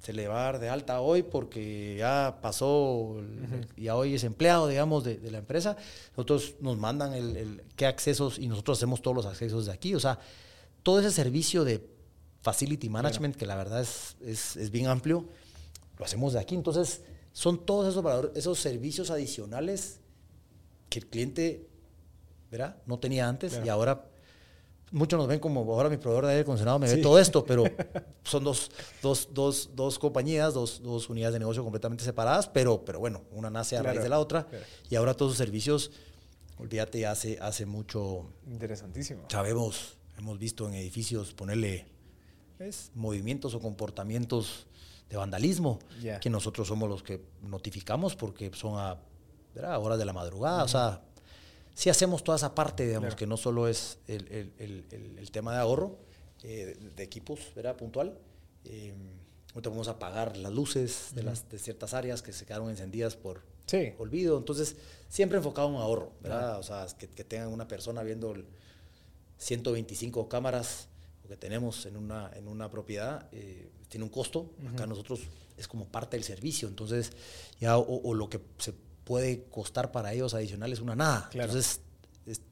se 0.00 0.12
le 0.12 0.28
va 0.28 0.40
a 0.40 0.44
dar 0.44 0.60
de 0.60 0.68
alta 0.68 1.00
hoy 1.00 1.22
porque 1.22 1.96
ya 1.98 2.38
pasó 2.40 3.16
y 3.76 3.84
ya 3.84 3.96
hoy 3.96 4.14
es 4.14 4.24
empleado, 4.24 4.68
digamos, 4.68 5.04
de, 5.04 5.18
la 5.30 5.38
empresa. 5.38 5.76
Nosotros 6.16 6.54
nos 6.60 6.76
mandan 6.78 7.14
el, 7.14 7.62
qué 7.76 7.86
accesos 7.86 8.38
y 8.38 8.46
nosotros 8.46 8.78
hacemos 8.78 9.02
todos 9.02 9.16
los 9.16 9.26
accesos 9.26 9.66
de 9.66 9.72
aquí. 9.72 9.94
O 9.94 10.00
sea, 10.00 10.18
todo 10.82 11.00
ese 11.00 11.10
servicio 11.10 11.64
de 11.64 11.84
facility 12.42 12.88
management, 12.88 13.36
que 13.36 13.46
la 13.46 13.56
verdad 13.56 13.80
es, 13.80 14.16
es, 14.20 14.70
bien 14.70 14.86
amplio, 14.86 15.26
lo 15.98 16.04
hacemos 16.04 16.32
de 16.32 16.40
aquí. 16.40 16.54
Entonces, 16.54 17.02
son 17.32 17.66
todos 17.66 17.88
esos, 17.88 18.36
esos 18.36 18.58
servicios 18.58 19.10
adicionales 19.10 20.00
que 20.88 21.00
el 21.00 21.06
cliente 21.06 21.68
¿verdad? 22.50 22.76
no 22.86 22.98
tenía 22.98 23.28
antes 23.28 23.60
y 23.64 23.68
ahora 23.68 24.06
muchos 24.90 25.18
nos 25.18 25.28
ven 25.28 25.40
como 25.40 25.60
ahora 25.72 25.88
mi 25.88 25.96
proveedor 25.96 26.26
de 26.26 26.30
aire 26.32 26.42
acondicionado 26.42 26.78
me 26.78 26.88
ve 26.88 26.98
todo 26.98 27.18
esto, 27.18 27.44
pero 27.44 27.64
son 28.24 28.44
dos, 28.44 28.70
dos, 29.02 29.28
dos, 29.32 29.70
dos 29.74 29.98
compañías, 29.98 30.54
dos, 30.54 30.82
dos, 30.82 31.08
unidades 31.08 31.34
de 31.34 31.38
negocio 31.40 31.62
completamente 31.62 32.04
separadas, 32.04 32.48
pero, 32.48 32.84
pero 32.84 32.98
bueno, 32.98 33.22
una 33.32 33.50
nace 33.50 33.76
a 33.76 33.82
raíz 33.82 34.02
de 34.02 34.08
la 34.08 34.18
otra 34.18 34.46
y 34.90 34.96
ahora 34.96 35.14
todos 35.14 35.32
los 35.32 35.38
servicios, 35.38 35.90
olvídate, 36.58 37.06
hace, 37.06 37.38
hace 37.40 37.66
mucho... 37.66 38.26
Interesantísimo. 38.46 39.24
Sabemos, 39.28 39.98
hemos 40.18 40.38
visto 40.38 40.68
en 40.68 40.74
edificios 40.74 41.34
ponerle 41.34 41.86
movimientos 42.94 43.54
o 43.54 43.60
comportamientos 43.60 44.66
de 45.08 45.16
vandalismo, 45.16 45.78
que 46.20 46.30
nosotros 46.30 46.68
somos 46.68 46.88
los 46.88 47.02
que 47.02 47.22
notificamos 47.42 48.16
porque 48.16 48.50
son 48.54 48.78
a, 48.78 48.98
a 49.64 49.78
horas 49.78 49.98
de 49.98 50.04
la 50.04 50.12
madrugada, 50.12 50.64
o 50.64 50.68
sea, 50.68 51.02
si 51.78 51.90
hacemos 51.90 52.24
toda 52.24 52.34
esa 52.34 52.56
parte, 52.56 52.84
digamos, 52.84 53.14
que 53.14 53.24
no 53.24 53.36
solo 53.36 53.68
es 53.68 53.98
el, 54.08 54.26
el, 54.58 54.84
el, 54.90 55.30
tema 55.30 55.52
de 55.52 55.60
ahorro 55.60 55.96
eh, 56.42 56.76
de 56.96 57.02
equipos, 57.04 57.52
¿verdad? 57.54 57.76
Puntual. 57.76 58.18
Eh, 58.64 58.92
ahorita 59.54 59.70
vamos 59.70 59.86
a 59.86 59.92
apagar 59.92 60.36
las 60.36 60.52
luces 60.52 61.10
de, 61.14 61.22
las, 61.22 61.48
de 61.48 61.56
ciertas 61.60 61.94
áreas 61.94 62.20
que 62.20 62.32
se 62.32 62.44
quedaron 62.46 62.68
encendidas 62.68 63.14
por 63.14 63.44
olvido. 63.98 64.36
Entonces, 64.38 64.74
siempre 65.08 65.38
enfocado 65.38 65.68
en 65.68 65.76
ahorro, 65.76 66.10
¿verdad? 66.20 66.58
O 66.58 66.64
sea, 66.64 66.84
que, 66.98 67.06
que, 67.06 67.22
tengan 67.22 67.52
una 67.52 67.68
persona 67.68 68.02
viendo 68.02 68.34
125 69.36 70.28
cámaras 70.28 70.88
que 71.28 71.36
tenemos 71.36 71.86
en 71.86 71.96
una, 71.96 72.28
en 72.34 72.48
una 72.48 72.68
propiedad, 72.72 73.28
eh, 73.30 73.70
tiene 73.88 74.02
un 74.02 74.10
costo. 74.10 74.50
Acá 74.74 74.88
nosotros 74.88 75.20
es 75.56 75.68
como 75.68 75.86
parte 75.86 76.16
del 76.16 76.24
servicio. 76.24 76.66
Entonces, 76.66 77.12
ya 77.60 77.78
o, 77.78 78.02
o 78.02 78.14
lo 78.14 78.28
que 78.28 78.40
se 78.58 78.74
puede 79.08 79.44
costar 79.44 79.90
para 79.90 80.12
ellos 80.12 80.34
adicionales 80.34 80.80
una 80.80 80.94
nada. 80.94 81.30
Entonces, 81.32 81.80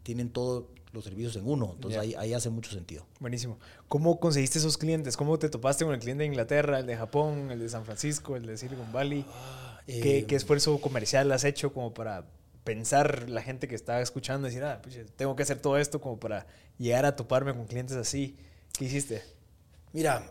tienen 0.02 0.30
todos 0.30 0.64
los 0.92 1.04
servicios 1.04 1.36
en 1.36 1.46
uno. 1.46 1.72
Entonces, 1.74 2.00
ahí, 2.00 2.14
ahí, 2.14 2.32
hace 2.32 2.48
mucho 2.48 2.70
sentido. 2.70 3.06
Buenísimo. 3.20 3.58
¿Cómo 3.88 4.18
conseguiste 4.18 4.58
esos 4.58 4.78
clientes? 4.78 5.18
¿Cómo 5.18 5.38
te 5.38 5.50
topaste 5.50 5.84
con 5.84 5.92
el 5.92 6.00
cliente 6.00 6.22
de 6.22 6.28
Inglaterra, 6.28 6.78
el 6.78 6.86
de 6.86 6.96
Japón, 6.96 7.50
el 7.50 7.60
de 7.60 7.68
San 7.68 7.84
Francisco, 7.84 8.36
el 8.36 8.46
de 8.46 8.56
Silicon 8.56 8.90
Valley? 8.90 9.26
Ah, 9.28 9.82
¿Qué, 9.86 10.24
¿Qué, 10.26 10.34
eh, 10.34 10.38
esfuerzo 10.38 10.80
comercial 10.80 11.30
has 11.30 11.44
hecho 11.44 11.74
como 11.74 11.92
para 11.92 12.24
pensar 12.64 13.28
la 13.28 13.42
gente 13.42 13.68
que 13.68 13.74
está 13.74 14.00
escuchando 14.00 14.48
y 14.48 14.50
decir, 14.50 14.64
ah, 14.64 14.80
pues 14.82 14.98
tengo 15.14 15.36
que 15.36 15.42
hacer 15.42 15.60
todo 15.60 15.76
esto 15.76 16.00
como 16.00 16.18
para 16.18 16.46
llegar 16.78 17.04
a 17.04 17.16
toparme 17.16 17.52
con 17.52 17.66
clientes 17.66 17.98
así? 17.98 18.34
¿Qué 18.78 18.86
hiciste? 18.86 19.22
Mira, 19.92 20.26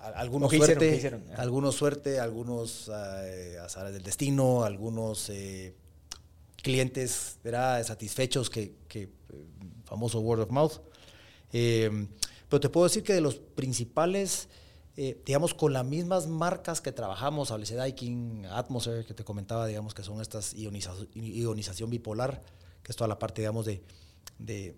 algunos 0.00 0.50
suerte, 0.50 1.20
algunos 1.36 1.74
suerte, 1.74 2.20
algunos 2.20 2.90
eh, 3.24 3.58
azares 3.62 3.92
del 3.92 4.02
destino, 4.02 4.64
algunos 4.64 5.28
eh, 5.30 5.74
clientes 6.62 7.38
¿verdad? 7.44 7.84
satisfechos 7.84 8.50
que, 8.50 8.74
que 8.88 9.08
famoso 9.84 10.20
word 10.20 10.40
of 10.40 10.50
mouth. 10.50 10.80
pero 11.50 12.60
te 12.60 12.68
puedo 12.68 12.84
decir 12.84 13.02
que 13.02 13.12
de 13.12 13.20
los 13.20 13.36
principales 13.36 14.48
eh, 15.02 15.22
digamos, 15.24 15.54
con 15.54 15.72
las 15.72 15.86
mismas 15.86 16.26
marcas 16.26 16.82
que 16.82 16.92
trabajamos, 16.92 17.50
ABC 17.50 17.70
Daikin, 17.70 18.44
Atmosphere, 18.46 19.06
que 19.06 19.14
te 19.14 19.24
comentaba, 19.24 19.66
digamos, 19.66 19.94
que 19.94 20.02
son 20.02 20.20
estas 20.20 20.52
ionización, 20.54 21.88
bipolar, 21.88 22.42
que 22.82 22.92
es 22.92 22.96
toda 22.96 23.08
la 23.08 23.18
parte, 23.18 23.40
digamos, 23.40 23.64
de, 23.64 23.82
de, 24.38 24.76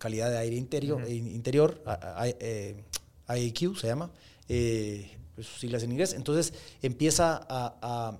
calidad 0.00 0.30
de 0.30 0.38
aire 0.38 0.56
interior, 0.56 1.08
interior 1.08 1.80
IAQ 3.28 3.76
se 3.76 3.86
llama, 3.86 4.10
eh, 4.48 5.08
pues, 5.36 5.46
sus 5.46 5.60
siglas 5.60 5.84
en 5.84 5.92
inglés. 5.92 6.14
Entonces 6.14 6.52
empieza 6.82 7.46
a, 7.48 8.18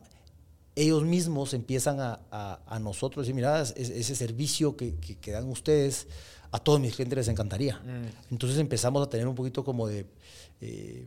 ellos 0.76 1.02
mismos 1.02 1.52
empiezan 1.52 1.98
a, 1.98 2.20
a, 2.30 2.78
nosotros 2.78 3.26
decir, 3.26 3.34
mira, 3.34 3.62
ese 3.62 4.14
servicio 4.14 4.76
que, 4.76 4.94
que 4.94 5.30
dan 5.32 5.48
ustedes 5.48 6.06
a 6.52 6.58
todos 6.58 6.80
mis 6.80 6.94
clientes 6.94 7.16
les 7.16 7.28
encantaría. 7.28 7.78
Mm. 7.78 8.32
Entonces 8.32 8.58
empezamos 8.58 9.04
a 9.06 9.10
tener 9.10 9.26
un 9.26 9.34
poquito 9.34 9.64
como 9.64 9.88
de 9.88 10.06
eh, 10.60 11.06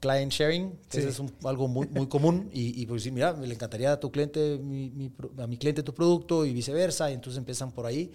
client 0.00 0.32
sharing, 0.32 0.72
que 0.90 1.08
es 1.08 1.22
algo 1.44 1.68
muy, 1.68 1.86
muy 1.88 2.06
común, 2.08 2.50
y, 2.52 2.80
y 2.80 2.86
pues 2.86 3.02
sí, 3.02 3.10
mira, 3.10 3.32
le 3.32 3.52
encantaría 3.52 3.92
a 3.92 4.00
tu 4.00 4.10
cliente, 4.10 4.60
a 5.38 5.46
mi 5.46 5.56
cliente 5.58 5.82
tu 5.82 5.94
producto 5.94 6.44
y 6.44 6.52
viceversa, 6.52 7.10
y 7.10 7.14
entonces 7.14 7.38
empiezan 7.38 7.72
por 7.72 7.86
ahí. 7.86 8.10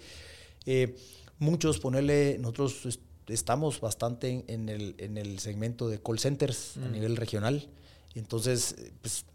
Eh, 0.66 0.96
muchos 1.38 1.78
ponerle, 1.78 2.38
nosotros 2.38 3.00
estamos 3.28 3.80
bastante 3.80 4.44
en, 4.46 4.68
el, 4.68 4.94
en 4.98 5.18
el 5.18 5.38
segmento 5.38 5.88
de 5.88 6.00
call 6.00 6.18
centers 6.18 6.76
a 6.76 6.88
mm. 6.88 6.92
nivel 6.92 7.16
regional, 7.16 7.68
entonces, 8.14 8.76
pues 9.02 9.26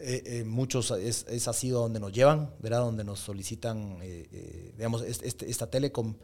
eh, 0.00 0.44
muchos 0.46 0.92
es, 0.92 1.26
es, 1.28 1.48
así 1.48 1.70
donde 1.70 1.98
nos 1.98 2.12
llevan, 2.12 2.52
¿verdad? 2.60 2.80
Donde 2.80 3.02
nos 3.02 3.18
solicitan, 3.18 3.98
digamos, 4.76 5.02
este, 5.02 5.50
esta 5.50 5.68
telecom 5.68 6.14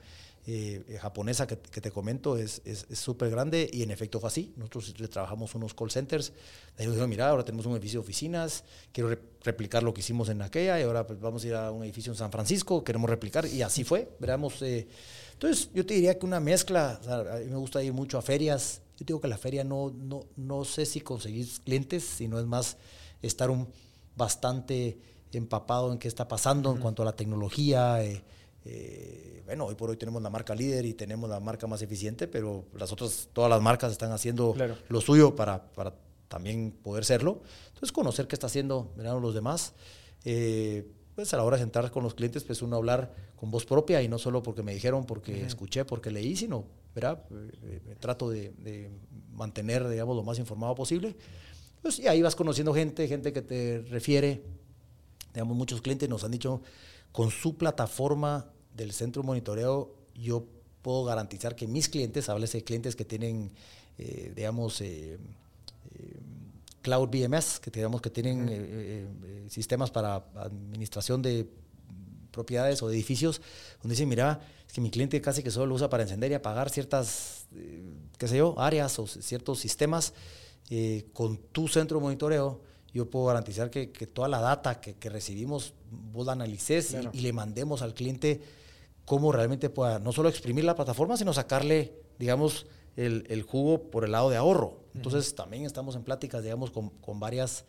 eh, 0.47 0.85
eh, 0.89 0.99
japonesa 0.99 1.47
que, 1.47 1.57
te 1.57 1.91
comento 1.91 2.37
es 2.37 2.61
súper 2.93 3.31
grande 3.31 3.67
y 3.73 3.83
en 3.83 3.91
efecto 3.91 4.21
fue 4.21 4.29
así. 4.29 4.53
Nosotros 4.57 4.93
trabajamos 5.09 5.55
unos 5.55 5.73
call 5.73 5.91
centers. 5.91 6.35
Ellos 6.77 6.93
dijeron, 6.93 7.09
mira, 7.09 7.31
ahora 7.31 7.45
tenemos 7.47 7.65
un 7.65 7.73
edificio 7.73 8.01
de 8.01 8.05
oficinas, 8.05 8.63
quiero 8.93 9.17
replicar 9.43 9.83
lo 9.83 9.95
que 9.95 10.01
hicimos 10.01 10.29
en 10.29 10.43
aquella 10.43 10.79
y 10.79 10.83
ahora 10.83 11.07
pues, 11.07 11.19
vamos 11.19 11.45
a 11.45 11.47
ir 11.47 11.55
a 11.55 11.71
un 11.71 11.83
edificio 11.83 12.13
en 12.13 12.19
San 12.19 12.31
Francisco, 12.31 12.85
queremos 12.85 13.09
replicar 13.09 13.47
y 13.47 13.63
así 13.63 13.85
fue. 13.85 14.11
Veramos, 14.21 14.61
eh, 14.61 14.87
entonces 15.45 15.71
yo 15.75 15.85
te 15.85 15.93
diría 15.93 16.19
que 16.19 16.25
una 16.25 16.41
mezcla, 16.41 16.99
a 17.07 17.39
mí 17.39 17.51
me 17.51 17.57
gusta 17.57 17.83
ir 17.83 17.93
mucho 17.93 18.17
a 18.17 18.23
ferias. 18.23 18.81
Yo 18.97 19.05
digo 19.05 19.21
que 19.21 19.29
la 19.29 19.37
feria 19.37 19.63
no, 19.63 19.93
no, 19.95 20.25
no 20.37 20.65
sé 20.65 20.87
si 20.87 21.03
conseguís 21.03 21.61
clientes, 21.61 22.03
sino 22.03 22.39
es 22.39 22.47
más 22.47 22.79
estar 23.21 23.51
un, 23.51 23.69
bastante 24.17 24.99
empapado 25.33 25.93
en 25.93 25.99
qué 25.99 26.09
está 26.09 26.27
pasando 26.29 26.73
en 26.73 26.79
cuanto 26.79 27.03
a 27.03 27.05
la 27.05 27.13
tecnología. 27.13 28.03
Eh, 28.03 29.43
bueno, 29.45 29.67
hoy 29.67 29.75
por 29.75 29.91
hoy 29.91 29.99
tenemos 29.99 30.23
la 30.23 30.31
marca 30.31 30.55
líder 30.55 30.87
y 30.87 30.95
tenemos 30.95 31.29
la 31.29 31.41
marca 31.41 31.67
más 31.67 31.83
eficiente, 31.83 32.27
pero 32.27 32.65
las 32.73 32.91
otras, 32.91 33.29
todas 33.35 33.51
las 33.51 33.61
marcas 33.61 33.93
están 33.93 34.13
haciendo 34.13 34.55
lo 34.89 35.01
suyo 35.03 35.37
para, 35.37 35.63
para, 35.73 35.93
también 36.29 36.71
poder 36.71 37.05
serlo. 37.05 37.43
Entonces, 37.67 37.93
conocer 37.93 38.27
qué 38.29 38.35
está 38.35 38.47
haciendo 38.47 38.95
los 38.97 39.35
demás. 39.35 39.75
Eh, 40.25 40.91
pues 41.15 41.33
a 41.33 41.37
la 41.37 41.45
hora 41.45 41.57
de 41.57 41.63
sentar 41.63 41.91
con 41.91 42.03
los 42.03 42.15
clientes, 42.15 42.45
pues 42.45 42.63
uno 42.63 42.77
hablar 42.77 43.15
con 43.37 43.51
voz 43.51 43.65
propia 43.65 44.03
y 44.03 44.09
no 44.09 44.19
solo 44.19 44.43
porque 44.43 44.63
me 44.63 44.75
dijeron, 44.75 45.07
porque 45.07 45.45
escuché, 45.45 45.85
porque 45.85 46.11
leí, 46.11 46.37
sino, 46.37 46.65
¿verdad? 46.95 47.23
Eh, 47.63 47.97
trato 48.01 48.31
de, 48.31 48.53
de, 48.59 48.91
mantener, 49.33 49.89
digamos, 49.89 50.17
lo 50.17 50.23
más 50.23 50.39
informado 50.39 50.75
posible. 50.75 51.17
Pues, 51.83 51.99
y 51.99 52.09
ahí 52.09 52.23
vas 52.23 52.35
conociendo 52.35 52.73
gente, 52.73 53.07
gente 53.09 53.33
que 53.33 53.43
te 53.43 53.85
refiere. 53.91 54.43
Digamos, 55.33 55.57
muchos 55.57 55.83
clientes 55.83 56.09
nos 56.09 56.25
han 56.25 56.31
dicho, 56.31 56.63
con 57.13 57.31
su 57.31 57.57
plataforma 57.57 58.47
del 58.75 58.93
centro 58.93 59.23
de 59.23 59.27
monitoreo, 59.27 59.95
yo 60.15 60.47
puedo 60.83 61.05
garantizar 61.05 61.57
que 61.57 61.67
mis 61.67 61.89
clientes, 61.89 62.29
háblese 62.29 62.59
de 62.59 62.65
clientes 62.65 62.97
que 62.97 63.05
tienen, 63.05 63.51
eh, 63.99 64.33
digamos, 64.35 64.81
eh, 64.81 65.19
eh, 65.95 66.21
Cloud 66.85 67.09
BMS, 67.09 67.61
que 67.61 67.71
digamos 67.71 68.03
que 68.03 68.11
tienen 68.11 69.49
sistemas 69.49 69.91
para 69.91 70.17
administración 70.37 71.23
de 71.23 71.49
propiedades 72.31 72.83
o 72.83 72.89
de 72.89 72.95
edificios, 72.95 73.41
donde 73.81 73.95
dicen, 73.95 74.09
mira, 74.09 74.41
es 74.67 74.73
que 74.75 74.83
mi 74.83 74.91
cliente 74.91 75.19
casi 75.23 75.43
que 75.43 75.51
solo 75.51 75.67
lo 75.67 75.77
usa 75.77 75.89
para 75.89 76.03
encender 76.03 76.31
y 76.31 76.35
apagar 76.35 76.69
ciertas, 76.69 77.47
qué 78.19 78.29
sé 78.29 78.37
yo, 78.37 78.55
áreas 78.59 78.99
o 78.99 79.07
ciertos 79.07 79.61
sistemas, 79.61 80.13
con 81.15 81.39
tu 81.39 81.69
centro 81.69 81.99
de 81.99 82.03
monitoreo, 82.03 82.61
yo 82.93 83.09
puedo 83.09 83.27
garantizar 83.27 83.71
que, 83.71 83.87
toda 83.87 84.29
la 84.29 84.41
data 84.41 84.81
que, 84.81 85.09
recibimos, 85.09 85.73
vos 85.91 86.27
la 86.27 86.33
analices 86.33 86.95
y, 87.13 87.21
le 87.21 87.33
mandemos 87.33 87.81
al 87.81 87.95
cliente 87.95 88.43
cómo 89.07 89.33
realmente 89.33 89.71
pueda 89.71 89.99
no 89.99 90.13
solo 90.13 90.29
exprimir 90.29 90.65
la 90.65 90.75
plataforma, 90.75 91.17
sino 91.17 91.33
sacarle, 91.33 91.95
digamos, 92.19 92.67
el, 92.97 93.43
jugo 93.43 93.91
por 93.91 94.05
el 94.05 94.13
lado 94.13 94.31
de 94.31 94.37
ahorro. 94.37 94.81
Entonces, 94.95 95.35
también 95.35 95.65
estamos 95.65 95.97
en 95.97 96.05
pláticas, 96.05 96.43
digamos, 96.43 96.71
con, 96.71 97.21
varias 97.21 97.65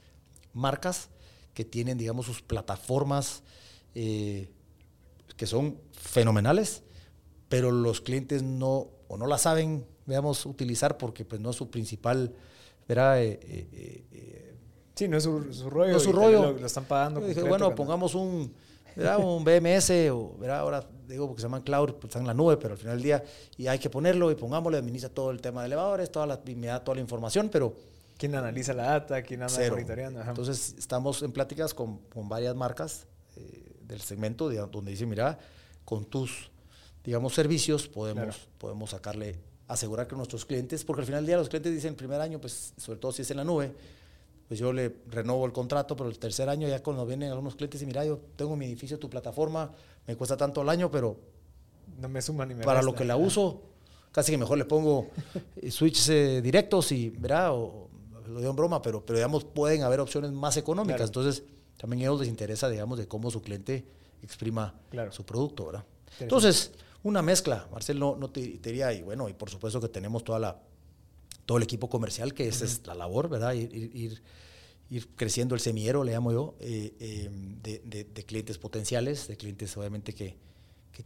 marcas 0.53 1.09
que 1.53 1.65
tienen, 1.65 1.97
digamos, 1.97 2.25
sus 2.25 2.41
plataformas 2.41 3.43
eh, 3.95 4.51
que 5.37 5.47
son 5.47 5.77
fenomenales, 5.93 6.83
pero 7.49 7.71
los 7.71 8.01
clientes 8.01 8.43
no, 8.43 8.89
o 9.07 9.17
no 9.17 9.27
la 9.27 9.37
saben, 9.37 9.85
digamos, 10.05 10.45
utilizar 10.45 10.97
porque 10.97 11.25
pues 11.25 11.41
no 11.41 11.49
es 11.49 11.55
su 11.55 11.69
principal, 11.69 12.35
¿verdad? 12.87 13.23
Eh, 13.23 13.39
eh, 13.41 14.55
sí, 14.93 15.07
no 15.07 15.17
es 15.17 15.23
su, 15.23 15.39
rollo. 15.69 15.91
No 15.91 15.97
es 15.97 16.03
su 16.03 16.11
rollo. 16.11 16.51
Lo, 16.53 16.65
están 16.65 16.85
pagando. 16.85 17.21
dije, 17.21 17.43
bueno, 17.43 17.73
pongamos 17.73 18.15
un 18.15 18.53
¿verdad? 18.95 19.19
un 19.19 19.43
BMS, 19.43 19.91
o 20.11 20.35
¿verdad? 20.37 20.59
ahora 20.59 20.87
digo 21.07 21.27
porque 21.27 21.41
se 21.41 21.47
llaman 21.47 21.61
cloud, 21.61 21.93
pues 21.93 22.05
están 22.05 22.23
en 22.23 22.27
la 22.27 22.33
nube, 22.33 22.57
pero 22.57 22.73
al 22.73 22.77
final 22.77 22.95
del 22.95 23.03
día 23.03 23.23
y 23.57 23.67
hay 23.67 23.79
que 23.79 23.89
ponerlo 23.89 24.31
y 24.31 24.35
pongámosle, 24.35 24.77
administra 24.77 25.09
todo 25.09 25.31
el 25.31 25.41
tema 25.41 25.61
de 25.61 25.67
elevadores, 25.67 26.11
toda 26.11 26.25
la, 26.25 26.41
me 26.55 26.67
da 26.67 26.83
toda 26.83 26.95
la 26.95 27.01
información, 27.01 27.49
pero... 27.49 27.75
¿Quién 28.17 28.33
analiza 28.33 28.73
la 28.73 28.83
data? 28.83 29.21
¿Quién 29.23 29.43
anda 29.43 29.69
monitoreando? 29.69 30.21
Entonces 30.21 30.73
estamos 30.79 31.21
en 31.21 31.33
pláticas 31.33 31.73
con, 31.73 31.97
con 32.07 32.29
varias 32.29 32.55
marcas 32.55 33.07
eh, 33.35 33.75
del 33.81 33.99
segmento 33.99 34.49
donde 34.49 34.91
dice, 34.91 35.05
mira, 35.05 35.37
con 35.83 36.05
tus, 36.05 36.49
digamos, 37.03 37.33
servicios 37.33 37.87
podemos, 37.87 38.47
podemos 38.57 38.89
sacarle, 38.89 39.37
asegurar 39.67 40.07
que 40.07 40.15
nuestros 40.15 40.45
clientes, 40.45 40.83
porque 40.83 41.01
al 41.01 41.05
final 41.05 41.21
del 41.21 41.27
día 41.27 41.37
los 41.37 41.49
clientes 41.49 41.73
dicen, 41.73 41.95
primer 41.95 42.21
año, 42.21 42.39
pues 42.39 42.73
sobre 42.77 42.99
todo 42.99 43.11
si 43.11 43.21
es 43.21 43.31
en 43.31 43.37
la 43.37 43.43
nube, 43.43 43.73
pues 44.47 44.59
yo 44.59 44.71
le 44.71 44.95
renovo 45.07 45.45
el 45.45 45.51
contrato, 45.51 45.95
pero 45.95 46.09
el 46.09 46.19
tercer 46.19 46.49
año 46.49 46.67
ya 46.67 46.81
cuando 46.83 47.05
vienen 47.05 47.31
algunos 47.31 47.55
clientes 47.55 47.81
y 47.81 47.85
mira, 47.85 48.05
yo 48.05 48.19
tengo 48.35 48.55
mi 48.55 48.65
edificio, 48.65 48.99
tu 48.99 49.09
plataforma, 49.09 49.71
me 50.07 50.15
cuesta 50.15 50.37
tanto 50.37 50.61
al 50.61 50.69
año, 50.69 50.91
pero 50.91 51.17
no 51.99 52.09
me 52.09 52.21
suman 52.21 52.49
ni 52.49 52.55
me 52.55 52.63
Para 52.63 52.81
lo 52.81 52.93
que 52.93 53.05
la 53.05 53.17
uso, 53.17 53.61
casi 54.11 54.31
que 54.31 54.37
mejor 54.37 54.57
le 54.57 54.65
pongo 54.65 55.07
switches 55.69 56.09
eh, 56.09 56.41
directos 56.41 56.91
y, 56.91 57.09
¿verdad? 57.09 57.53
O, 57.53 57.89
lo 58.27 58.39
digo 58.39 58.49
en 58.49 58.55
broma, 58.55 58.81
pero, 58.81 59.05
pero 59.05 59.17
digamos, 59.17 59.43
pueden 59.43 59.83
haber 59.83 59.99
opciones 59.99 60.31
más 60.31 60.57
económicas. 60.57 61.01
Entonces, 61.01 61.43
también 61.77 62.01
a 62.01 62.05
ellos 62.05 62.21
les 62.21 62.29
interesa, 62.29 62.69
digamos, 62.69 62.97
de 62.97 63.07
cómo 63.07 63.29
su 63.31 63.41
cliente 63.41 63.85
exprima 64.21 64.73
su 65.11 65.25
producto, 65.25 65.67
¿verdad? 65.67 65.85
Entonces, 66.19 66.71
una 67.03 67.21
mezcla, 67.21 67.67
Marcel, 67.71 67.99
no, 67.99 68.15
no 68.15 68.29
te, 68.29 68.41
diría, 68.41 68.91
y 68.93 69.03
bueno, 69.03 69.29
y 69.29 69.33
por 69.33 69.49
supuesto 69.49 69.79
que 69.79 69.89
tenemos 69.89 70.23
toda 70.23 70.39
la 70.39 70.59
todo 71.45 71.57
el 71.57 71.63
equipo 71.63 71.89
comercial, 71.89 72.33
que 72.33 72.47
esa 72.47 72.65
es 72.65 72.85
la 72.85 72.95
labor, 72.95 73.29
¿verdad? 73.29 73.53
Ir, 73.53 74.21
ir, 74.89 75.07
creciendo 75.15 75.55
el 75.55 75.61
semillero, 75.61 76.03
le 76.03 76.11
llamo 76.11 76.31
yo, 76.31 76.55
eh, 76.59 76.93
eh, 76.99 77.29
de, 77.61 78.25
clientes 78.25 78.57
potenciales, 78.57 79.27
de 79.27 79.37
clientes 79.37 79.75
obviamente 79.77 80.13
que, 80.13 80.37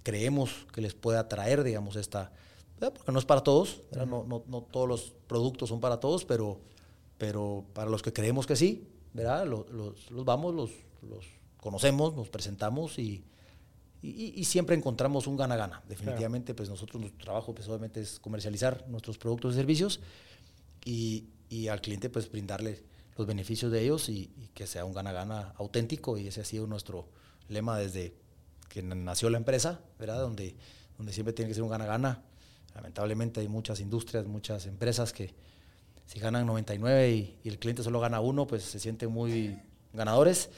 creemos 0.03 0.67
que 0.71 0.81
les 0.81 0.93
pueda 0.93 1.21
atraer, 1.21 1.63
digamos, 1.63 1.95
esta, 1.95 2.31
porque 2.79 3.11
no 3.11 3.19
es 3.19 3.25
para 3.25 3.41
todos, 3.41 3.81
no, 3.91 4.23
no, 4.23 4.43
no, 4.47 4.61
todos 4.61 4.87
los 4.87 5.13
productos 5.27 5.69
son 5.69 5.79
para 5.79 5.99
todos, 5.99 6.25
pero, 6.25 6.59
pero 7.17 7.65
para 7.73 7.89
los 7.89 8.01
que 8.01 8.13
creemos 8.13 8.45
que 8.45 8.55
sí, 8.55 8.87
¿verdad? 9.13 9.45
Los, 9.47 9.69
los, 9.71 10.25
vamos, 10.25 10.53
los, 10.53 10.71
los, 11.01 11.25
conocemos, 11.57 12.15
nos 12.15 12.29
presentamos 12.29 12.99
y, 12.99 13.23
y, 14.01 14.45
siempre 14.45 14.75
encontramos 14.77 15.27
un 15.27 15.35
gana-gana. 15.35 15.83
Definitivamente, 15.87 16.53
pues 16.53 16.69
nosotros, 16.69 17.01
nuestro 17.01 17.21
trabajo 17.21 17.53
pues, 17.53 17.67
obviamente 17.67 17.99
es 17.99 18.19
comercializar 18.19 18.85
nuestros 18.87 19.17
productos 19.17 19.53
y 19.53 19.57
servicios 19.57 19.99
y, 20.85 21.27
al 21.69 21.81
cliente 21.81 22.09
pues 22.09 22.31
brindarle 22.31 22.83
los 23.17 23.27
beneficios 23.27 23.71
de 23.71 23.81
ellos 23.81 24.07
y, 24.07 24.31
que 24.53 24.67
sea 24.67 24.85
un 24.85 24.93
gana-gana 24.93 25.53
auténtico 25.57 26.17
y 26.17 26.27
ese 26.27 26.41
ha 26.41 26.45
sido 26.45 26.65
nuestro 26.65 27.09
lema 27.49 27.77
desde 27.77 28.15
que 28.69 28.81
nació 28.83 29.29
la 29.29 29.37
empresa, 29.37 29.81
¿verdad? 29.97 30.21
Donde, 30.21 30.55
donde 30.97 31.11
siempre 31.11 31.33
tiene 31.33 31.49
que 31.49 31.55
ser 31.55 31.63
un 31.63 31.69
gana-gana. 31.69 32.23
Lamentablemente 32.75 33.41
hay 33.41 33.49
muchas 33.49 33.81
industrias, 33.81 34.25
muchas 34.27 34.65
empresas 34.65 35.11
que 35.11 35.33
si 36.05 36.19
ganan 36.19 36.45
99 36.45 37.11
y, 37.11 37.37
y 37.43 37.49
el 37.49 37.59
cliente 37.59 37.83
solo 37.83 37.99
gana 37.99 38.21
uno, 38.21 38.47
pues 38.47 38.63
se 38.63 38.79
sienten 38.79 39.11
muy 39.11 39.59
ganadores. 39.91 40.49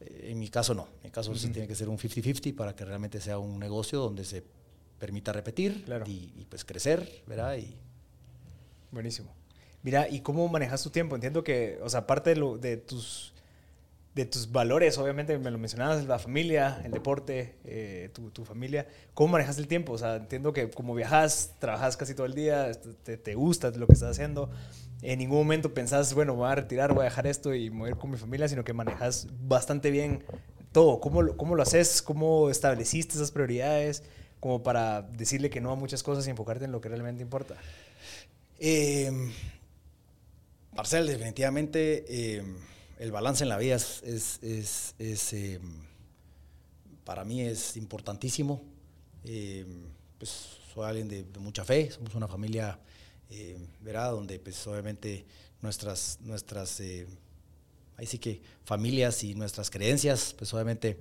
Eh, 0.00 0.30
en 0.30 0.38
mi 0.38 0.48
caso 0.48 0.74
no, 0.74 0.88
en 0.98 1.04
mi 1.04 1.10
caso 1.10 1.34
sí 1.34 1.48
tiene 1.50 1.68
que 1.68 1.74
ser 1.74 1.88
un 1.88 1.98
50-50 1.98 2.54
para 2.54 2.74
que 2.74 2.84
realmente 2.84 3.20
sea 3.20 3.38
un 3.38 3.58
negocio 3.58 4.00
donde 4.00 4.24
se 4.24 4.44
permita 4.98 5.32
repetir 5.32 5.84
y, 6.06 6.32
y, 6.36 6.46
pues 6.48 6.64
crecer, 6.64 7.22
¿verdad? 7.26 7.56
Y, 7.56 7.76
Buenísimo. 8.90 9.34
Mira, 9.82 10.08
¿y 10.08 10.20
cómo 10.20 10.48
manejas 10.48 10.82
tu 10.82 10.90
tiempo? 10.90 11.14
Entiendo 11.14 11.44
que, 11.44 11.78
o 11.82 11.88
sea, 11.88 12.00
aparte 12.00 12.30
de, 12.30 12.36
lo, 12.36 12.56
de 12.56 12.76
tus 12.76 13.34
de 14.16 14.24
tus 14.24 14.50
valores, 14.50 14.96
obviamente 14.96 15.36
me 15.36 15.50
lo 15.50 15.58
mencionabas, 15.58 16.06
la 16.06 16.18
familia, 16.18 16.80
el 16.84 16.90
deporte, 16.90 17.56
eh, 17.64 18.08
tu, 18.14 18.30
tu, 18.30 18.46
familia. 18.46 18.86
¿Cómo 19.12 19.32
manejas 19.32 19.58
el 19.58 19.68
tiempo? 19.68 19.92
O 19.92 19.98
sea, 19.98 20.16
entiendo 20.16 20.54
que 20.54 20.70
como 20.70 20.94
viajas, 20.94 21.52
trabajas 21.58 21.98
casi 21.98 22.14
todo 22.14 22.24
el 22.24 22.32
día, 22.32 22.72
te, 23.04 23.18
te 23.18 23.34
gusta 23.34 23.70
lo 23.72 23.86
que 23.86 23.92
estás 23.92 24.12
haciendo. 24.12 24.50
En 25.02 25.18
ningún 25.18 25.36
momento 25.36 25.74
pensás, 25.74 26.14
bueno, 26.14 26.34
voy 26.34 26.48
a 26.48 26.54
retirar, 26.54 26.94
voy 26.94 27.02
a 27.02 27.04
dejar 27.04 27.26
esto 27.26 27.54
y 27.54 27.68
mover 27.68 27.96
con 27.96 28.10
mi 28.10 28.16
familia, 28.16 28.48
sino 28.48 28.64
que 28.64 28.72
manejas 28.72 29.26
bastante 29.38 29.90
bien 29.90 30.24
todo. 30.72 30.98
¿Cómo, 30.98 31.36
cómo 31.36 31.54
lo 31.54 31.62
haces? 31.62 32.00
¿Cómo 32.00 32.48
estableciste 32.48 33.16
esas 33.16 33.30
prioridades? 33.30 34.02
Como 34.40 34.62
para 34.62 35.02
decirle 35.02 35.50
que 35.50 35.60
no 35.60 35.72
a 35.72 35.76
muchas 35.76 36.02
cosas 36.02 36.26
y 36.26 36.30
enfocarte 36.30 36.64
en 36.64 36.72
lo 36.72 36.80
que 36.80 36.88
realmente 36.88 37.22
importa. 37.22 37.56
Eh, 38.60 39.12
Marcel, 40.74 41.06
definitivamente... 41.06 42.06
Eh, 42.08 42.42
el 42.98 43.12
balance 43.12 43.44
en 43.44 43.48
la 43.48 43.58
vida 43.58 43.76
es, 43.76 44.02
es, 44.02 45.32
em, 45.32 45.82
para 47.04 47.24
mí 47.24 47.42
es 47.42 47.76
importantísimo. 47.76 48.62
Em, 49.24 49.84
pues 50.18 50.58
soy 50.72 50.86
alguien 50.86 51.08
de, 51.08 51.24
mucha 51.38 51.64
fe, 51.64 51.90
somos 51.90 52.14
una 52.14 52.28
familia, 52.28 52.78
eh, 53.30 53.58
Donde 53.82 54.38
pues 54.38 54.66
obviamente 54.66 55.26
nuestras, 55.60 56.18
nuestras 56.20 56.80
eh, 56.80 57.06
ahí 57.96 58.06
sí 58.06 58.18
que 58.18 58.40
familias 58.64 59.24
y 59.24 59.34
nuestras 59.34 59.70
creencias, 59.70 60.34
pues 60.36 60.52
obviamente 60.54 60.98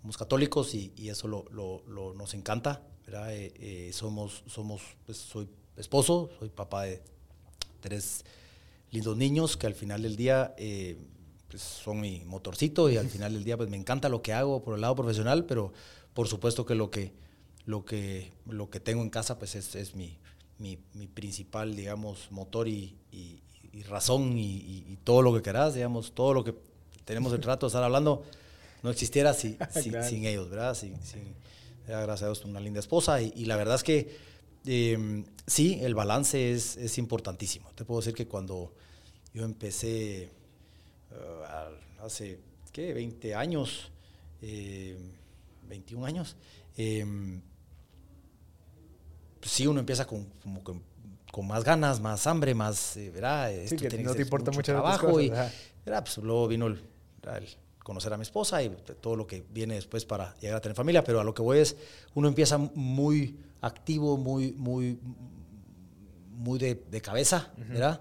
somos 0.00 0.16
católicos 0.16 0.74
y, 0.74 0.92
eso 1.08 1.28
lo, 1.28 1.44
lo, 1.50 2.14
nos 2.14 2.34
encanta, 2.34 2.82
¿verdad? 3.06 3.34
Eh, 3.34 3.52
eh, 3.58 3.90
somos, 3.92 4.44
somos, 4.46 4.82
pues 5.04 5.18
soy 5.18 5.48
esposo, 5.76 6.30
soy 6.38 6.48
papá 6.48 6.84
de 6.84 7.02
tres 7.80 8.24
lindos 8.90 9.16
niños 9.16 9.56
que 9.56 9.66
al 9.66 9.74
final 9.74 10.02
del 10.02 10.16
día 10.16 10.54
pues, 11.56 11.62
son 11.62 12.02
mi 12.02 12.22
motorcito 12.26 12.90
y 12.90 12.98
al 12.98 13.08
final 13.08 13.32
del 13.32 13.42
día 13.42 13.56
pues 13.56 13.70
me 13.70 13.78
encanta 13.78 14.10
lo 14.10 14.20
que 14.20 14.34
hago 14.34 14.62
por 14.62 14.74
el 14.74 14.82
lado 14.82 14.94
profesional, 14.94 15.46
pero 15.46 15.72
por 16.12 16.28
supuesto 16.28 16.66
que 16.66 16.74
lo 16.74 16.90
que, 16.90 17.14
lo 17.64 17.86
que, 17.86 18.30
lo 18.44 18.68
que 18.68 18.78
tengo 18.78 19.00
en 19.00 19.08
casa 19.08 19.38
pues 19.38 19.54
es, 19.54 19.74
es 19.74 19.94
mi, 19.94 20.18
mi, 20.58 20.78
mi, 20.92 21.06
principal, 21.06 21.74
digamos, 21.74 22.30
motor 22.30 22.68
y, 22.68 22.94
y, 23.10 23.40
razón 23.84 24.36
y, 24.36 24.98
todo 25.02 25.22
lo 25.22 25.32
que 25.34 25.40
querás, 25.40 25.72
digamos, 25.72 26.12
todo 26.12 26.34
lo 26.34 26.44
que 26.44 26.54
tenemos 27.06 27.32
el 27.32 27.40
trato 27.40 27.64
de 27.64 27.68
estar 27.68 27.82
hablando 27.82 28.22
no 28.82 28.90
existiera 28.90 29.32
si, 29.32 29.56
sin 30.06 30.26
ellos, 30.26 30.50
¿verdad? 30.50 30.74
Sin, 30.74 30.94
sin, 31.02 31.34
gracias 31.86 32.22
a 32.22 32.26
Dios, 32.26 32.44
una 32.44 32.60
linda 32.60 32.80
esposa 32.80 33.22
y, 33.22 33.46
la 33.46 33.56
verdad 33.56 33.76
es 33.76 33.82
que 33.82 34.14
em, 34.66 35.24
sí, 35.46 35.78
el 35.80 35.94
balance 35.94 36.52
es, 36.52 36.76
es 36.76 36.98
importantísimo. 36.98 37.70
Te 37.74 37.86
puedo 37.86 38.02
decir 38.02 38.12
que 38.12 38.26
cuando 38.26 38.74
yo 39.32 39.44
empecé 39.44 40.35
uh, 41.16 42.04
hace, 42.04 42.40
¿qué? 42.72 42.92
20 42.92 43.34
años, 43.34 43.90
eh, 44.42 44.96
21 45.68 46.06
años. 46.06 46.36
Eh, 46.76 47.04
pues 49.40 49.50
sí, 49.50 49.66
uno 49.66 49.80
empieza 49.80 50.06
con, 50.06 50.24
como 50.42 50.62
con, 50.62 50.82
con, 51.30 51.46
más 51.46 51.64
ganas, 51.64 52.00
más 52.00 52.26
hambre, 52.26 52.54
más, 52.54 52.96
eh, 52.96 53.10
¿verdad? 53.10 53.52
Sí, 53.66 53.76
que 53.76 53.98
no 53.98 54.14
te 54.14 54.22
importa 54.22 54.50
mucho 54.50 54.72
trabajo. 54.72 55.12
Cosas, 55.12 55.22
y, 55.24 55.30
¿verdad? 55.84 56.04
Pues 56.04 56.18
luego 56.18 56.48
vino 56.48 56.66
el, 56.66 56.74
el, 56.74 57.48
conocer 57.86 58.12
a 58.12 58.16
mi 58.16 58.22
esposa 58.22 58.62
y 58.62 58.70
todo 59.00 59.14
lo 59.14 59.26
que 59.26 59.44
viene 59.48 59.74
después 59.74 60.04
para 60.04 60.34
llegar 60.38 60.56
a 60.56 60.60
tener 60.60 60.74
familia, 60.74 61.04
pero 61.04 61.20
a 61.20 61.24
lo 61.24 61.32
que 61.32 61.42
voy 61.42 61.58
es, 61.58 61.76
uno 62.14 62.26
empieza 62.26 62.58
muy 62.58 63.38
activo, 63.60 64.16
muy, 64.16 64.52
muy, 64.52 64.98
muy 66.32 66.58
de, 66.58 66.74
de 66.74 67.00
cabeza, 67.00 67.52
¿verdad? 67.56 68.00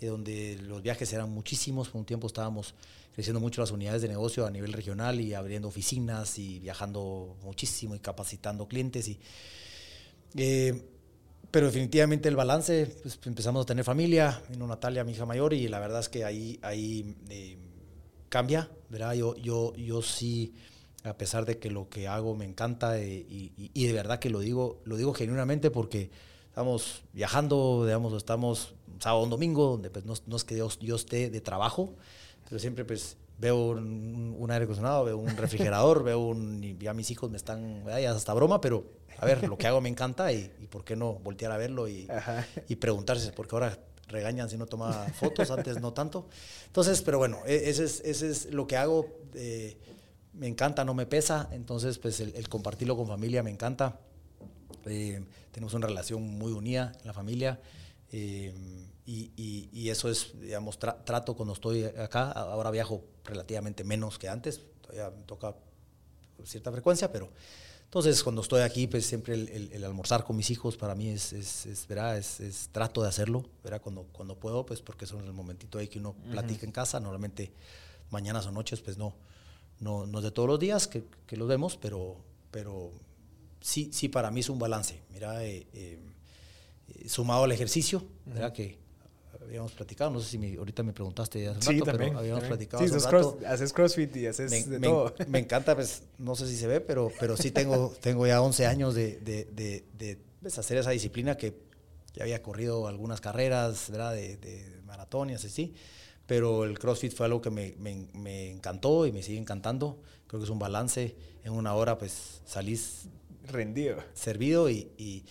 Eh, 0.00 0.06
donde 0.06 0.58
los 0.62 0.82
viajes 0.82 1.12
eran 1.12 1.30
muchísimos. 1.30 1.88
Por 1.88 2.00
un 2.00 2.06
tiempo 2.06 2.26
estábamos 2.26 2.74
creciendo 3.14 3.40
mucho 3.40 3.60
las 3.62 3.70
unidades 3.70 4.02
de 4.02 4.08
negocio 4.08 4.46
a 4.46 4.50
nivel 4.50 4.72
regional 4.72 5.20
y 5.20 5.32
abriendo 5.32 5.68
oficinas 5.68 6.38
y 6.38 6.58
viajando 6.58 7.36
muchísimo 7.42 7.94
y 7.94 8.00
capacitando 8.00 8.68
clientes. 8.68 9.08
Y, 9.08 9.18
eh, 10.36 10.84
pero 11.50 11.66
definitivamente 11.66 12.28
el 12.28 12.36
balance, 12.36 12.86
pues 13.02 13.18
empezamos 13.24 13.62
a 13.62 13.66
tener 13.66 13.84
familia, 13.84 14.42
vino 14.50 14.66
Natalia, 14.66 15.04
mi 15.04 15.12
hija 15.12 15.24
mayor, 15.24 15.54
y 15.54 15.68
la 15.68 15.78
verdad 15.78 16.00
es 16.00 16.08
que 16.10 16.24
ahí, 16.24 16.58
ahí 16.60 17.16
eh, 17.30 17.56
cambia, 18.28 18.68
¿verdad? 18.90 19.14
Yo, 19.14 19.34
yo, 19.36 19.74
yo 19.76 20.02
sí, 20.02 20.54
a 21.04 21.16
pesar 21.16 21.46
de 21.46 21.58
que 21.58 21.70
lo 21.70 21.88
que 21.88 22.08
hago 22.08 22.34
me 22.34 22.44
encanta 22.44 23.00
y, 23.00 23.52
y, 23.72 23.86
de 23.86 23.92
verdad 23.94 24.18
que 24.18 24.28
lo 24.28 24.40
digo, 24.40 24.82
lo 24.84 24.96
digo 24.96 25.14
genuinamente 25.14 25.70
porque 25.70 26.10
estamos 26.56 27.02
viajando, 27.12 27.84
digamos, 27.84 28.14
estamos 28.14 28.74
sábado 28.98 29.24
o 29.24 29.26
domingo, 29.26 29.72
donde 29.72 29.90
pues 29.90 30.06
no, 30.06 30.36
es 30.36 30.44
que 30.44 30.56
yo, 30.56 30.96
esté 30.96 31.28
de 31.28 31.42
trabajo, 31.42 31.92
pero 32.48 32.58
siempre 32.58 32.86
pues 32.86 33.18
veo 33.36 33.72
un, 33.72 34.48
aire 34.50 34.64
acondicionado, 34.64 35.04
veo 35.04 35.18
un 35.18 35.36
refrigerador, 35.36 36.02
veo 36.10 36.18
un, 36.18 36.78
ya 36.80 36.94
mis 36.94 37.10
hijos 37.10 37.30
me 37.30 37.36
están, 37.36 37.84
ya 37.84 38.10
hasta 38.10 38.32
broma, 38.32 38.62
pero 38.62 38.86
a 39.18 39.26
ver, 39.26 39.46
lo 39.46 39.58
que 39.58 39.66
hago 39.66 39.82
me 39.82 39.90
encanta 39.90 40.32
y, 40.32 40.48
por 40.70 40.82
qué 40.82 40.96
no 40.96 41.16
voltear 41.16 41.52
a 41.52 41.58
verlo 41.58 41.88
y, 41.88 42.08
y 42.68 42.76
preguntarse, 42.76 43.32
porque 43.32 43.54
ahora 43.54 43.78
regañan 44.08 44.48
si 44.48 44.56
no 44.56 44.64
toma 44.64 44.92
fotos, 45.12 45.50
antes 45.50 45.78
no 45.82 45.92
tanto. 45.92 46.26
Entonces, 46.68 47.02
pero 47.02 47.18
bueno, 47.18 47.40
e, 47.44 47.68
ese 47.68 47.84
es, 47.84 48.00
ese 48.02 48.30
es 48.30 48.54
lo 48.54 48.66
que 48.66 48.78
hago, 48.78 49.06
eh, 49.34 49.76
me 50.32 50.46
encanta, 50.46 50.86
no 50.86 50.94
me 50.94 51.04
pesa, 51.04 51.50
entonces 51.52 51.98
pues 51.98 52.18
el, 52.20 52.48
compartirlo 52.48 52.96
con 52.96 53.06
familia 53.06 53.42
me 53.42 53.50
encanta. 53.50 54.00
Eh, 54.86 55.24
tenemos 55.50 55.74
una 55.74 55.86
relación 55.86 56.22
muy 56.22 56.52
unida 56.52 56.92
en 57.00 57.06
la 57.06 57.12
familia. 57.12 57.60
Eh, 58.12 58.54
y, 59.04 59.30
y, 59.72 59.88
eso 59.88 60.08
es, 60.08 60.32
digamos, 60.40 60.78
trato 60.78 61.34
cuando 61.34 61.54
estoy 61.54 61.84
acá. 61.84 62.32
Ahora 62.32 62.70
viajo 62.70 63.04
relativamente 63.24 63.84
menos 63.84 64.18
que 64.18 64.28
antes, 64.28 64.62
todavía 64.80 65.10
me 65.16 65.22
toca 65.24 65.54
cierta 66.44 66.72
frecuencia, 66.72 67.10
pero 67.12 67.30
entonces 67.84 68.22
cuando 68.24 68.42
estoy 68.42 68.62
aquí, 68.62 68.88
pues 68.88 69.06
siempre 69.06 69.34
el, 69.34 69.70
el, 69.72 69.84
almorzar 69.84 70.24
con 70.24 70.36
mis 70.36 70.50
hijos 70.50 70.76
para 70.76 70.94
mí 70.94 71.08
es, 71.08 71.32
es, 71.32 71.66
es, 71.66 71.86
es, 71.88 72.40
es 72.40 72.68
trato 72.72 73.00
de 73.02 73.08
hacerlo, 73.08 73.44
¿verdad? 73.62 73.80
Cuando, 73.80 74.06
cuando 74.12 74.34
puedo, 74.34 74.66
pues 74.66 74.82
porque 74.82 75.06
son 75.06 75.24
el 75.24 75.32
momentito 75.32 75.78
ahí 75.78 75.86
que 75.86 76.00
uno 76.00 76.14
platica 76.30 76.66
en 76.66 76.72
casa. 76.72 76.98
Normalmente 76.98 77.52
mañanas 78.10 78.46
o 78.46 78.52
noches, 78.52 78.80
pues 78.80 78.98
no, 78.98 79.14
no, 79.78 80.04
no 80.06 80.18
es 80.18 80.24
de 80.24 80.30
todos 80.32 80.48
los 80.48 80.58
días 80.58 80.88
que, 80.88 81.04
que 81.26 81.36
los 81.36 81.46
vemos, 81.46 81.76
pero, 81.76 82.16
pero 82.50 82.90
sí, 83.66 83.90
sí 83.92 84.08
para 84.08 84.30
mí 84.30 84.40
es 84.40 84.48
un 84.48 84.58
balance. 84.58 85.02
Mira, 85.12 85.44
eh, 85.44 85.66
eh, 85.72 85.98
sumado 87.08 87.44
al 87.44 87.52
ejercicio, 87.52 88.04
¿verdad? 88.24 88.52
Que 88.52 88.78
habíamos 89.42 89.72
platicado, 89.72 90.10
no 90.10 90.20
sé 90.20 90.28
si 90.28 90.38
me, 90.38 90.56
ahorita 90.56 90.82
me 90.82 90.92
preguntaste 90.92 91.48
hace 91.48 91.70
un 91.70 91.80
rato, 91.80 91.98
pero 91.98 92.18
habíamos 92.18 92.44
platicado 92.44 92.86
sí, 92.86 92.94
hace 92.94 93.10
rato. 93.10 93.38
haces 93.46 93.72
crossfit 93.72 94.14
y 94.16 94.26
haces 94.26 94.50
me, 94.50 94.62
de 94.62 94.80
todo. 94.80 95.14
Me 95.28 95.40
encanta, 95.40 95.74
pues, 95.74 96.02
no 96.18 96.36
sé 96.36 96.46
si 96.46 96.56
se 96.56 96.66
ve, 96.66 96.80
pero, 96.80 97.10
pero 97.18 97.36
sí 97.36 97.50
tengo, 97.50 97.92
tengo 98.00 98.26
ya 98.26 98.40
11 98.40 98.66
años 98.66 98.94
de, 98.94 99.18
de, 99.18 99.48
de, 99.52 99.84
de 99.98 100.18
pues, 100.40 100.58
hacer 100.58 100.78
esa 100.78 100.90
disciplina 100.90 101.36
que 101.36 101.58
ya 102.14 102.22
había 102.22 102.42
corrido 102.42 102.86
algunas 102.86 103.20
carreras, 103.20 103.90
¿verdad? 103.90 104.14
De, 104.14 104.36
de 104.36 104.80
maratón 104.84 105.30
y 105.30 105.34
así, 105.34 105.74
pero 106.26 106.64
el 106.64 106.78
CrossFit 106.78 107.12
fue 107.12 107.26
algo 107.26 107.40
que 107.40 107.50
me, 107.50 107.74
me, 107.78 108.06
me, 108.14 108.50
encantó 108.50 109.06
y 109.06 109.12
me 109.12 109.22
sigue 109.22 109.38
encantando. 109.38 110.00
Creo 110.26 110.40
que 110.40 110.44
es 110.44 110.50
un 110.50 110.58
balance. 110.58 111.16
En 111.44 111.52
una 111.52 111.74
hora, 111.74 111.98
pues, 111.98 112.42
salís... 112.44 113.08
Rendido. 113.46 113.98
Servido 114.14 114.68
y, 114.70 114.88
y 114.96 115.24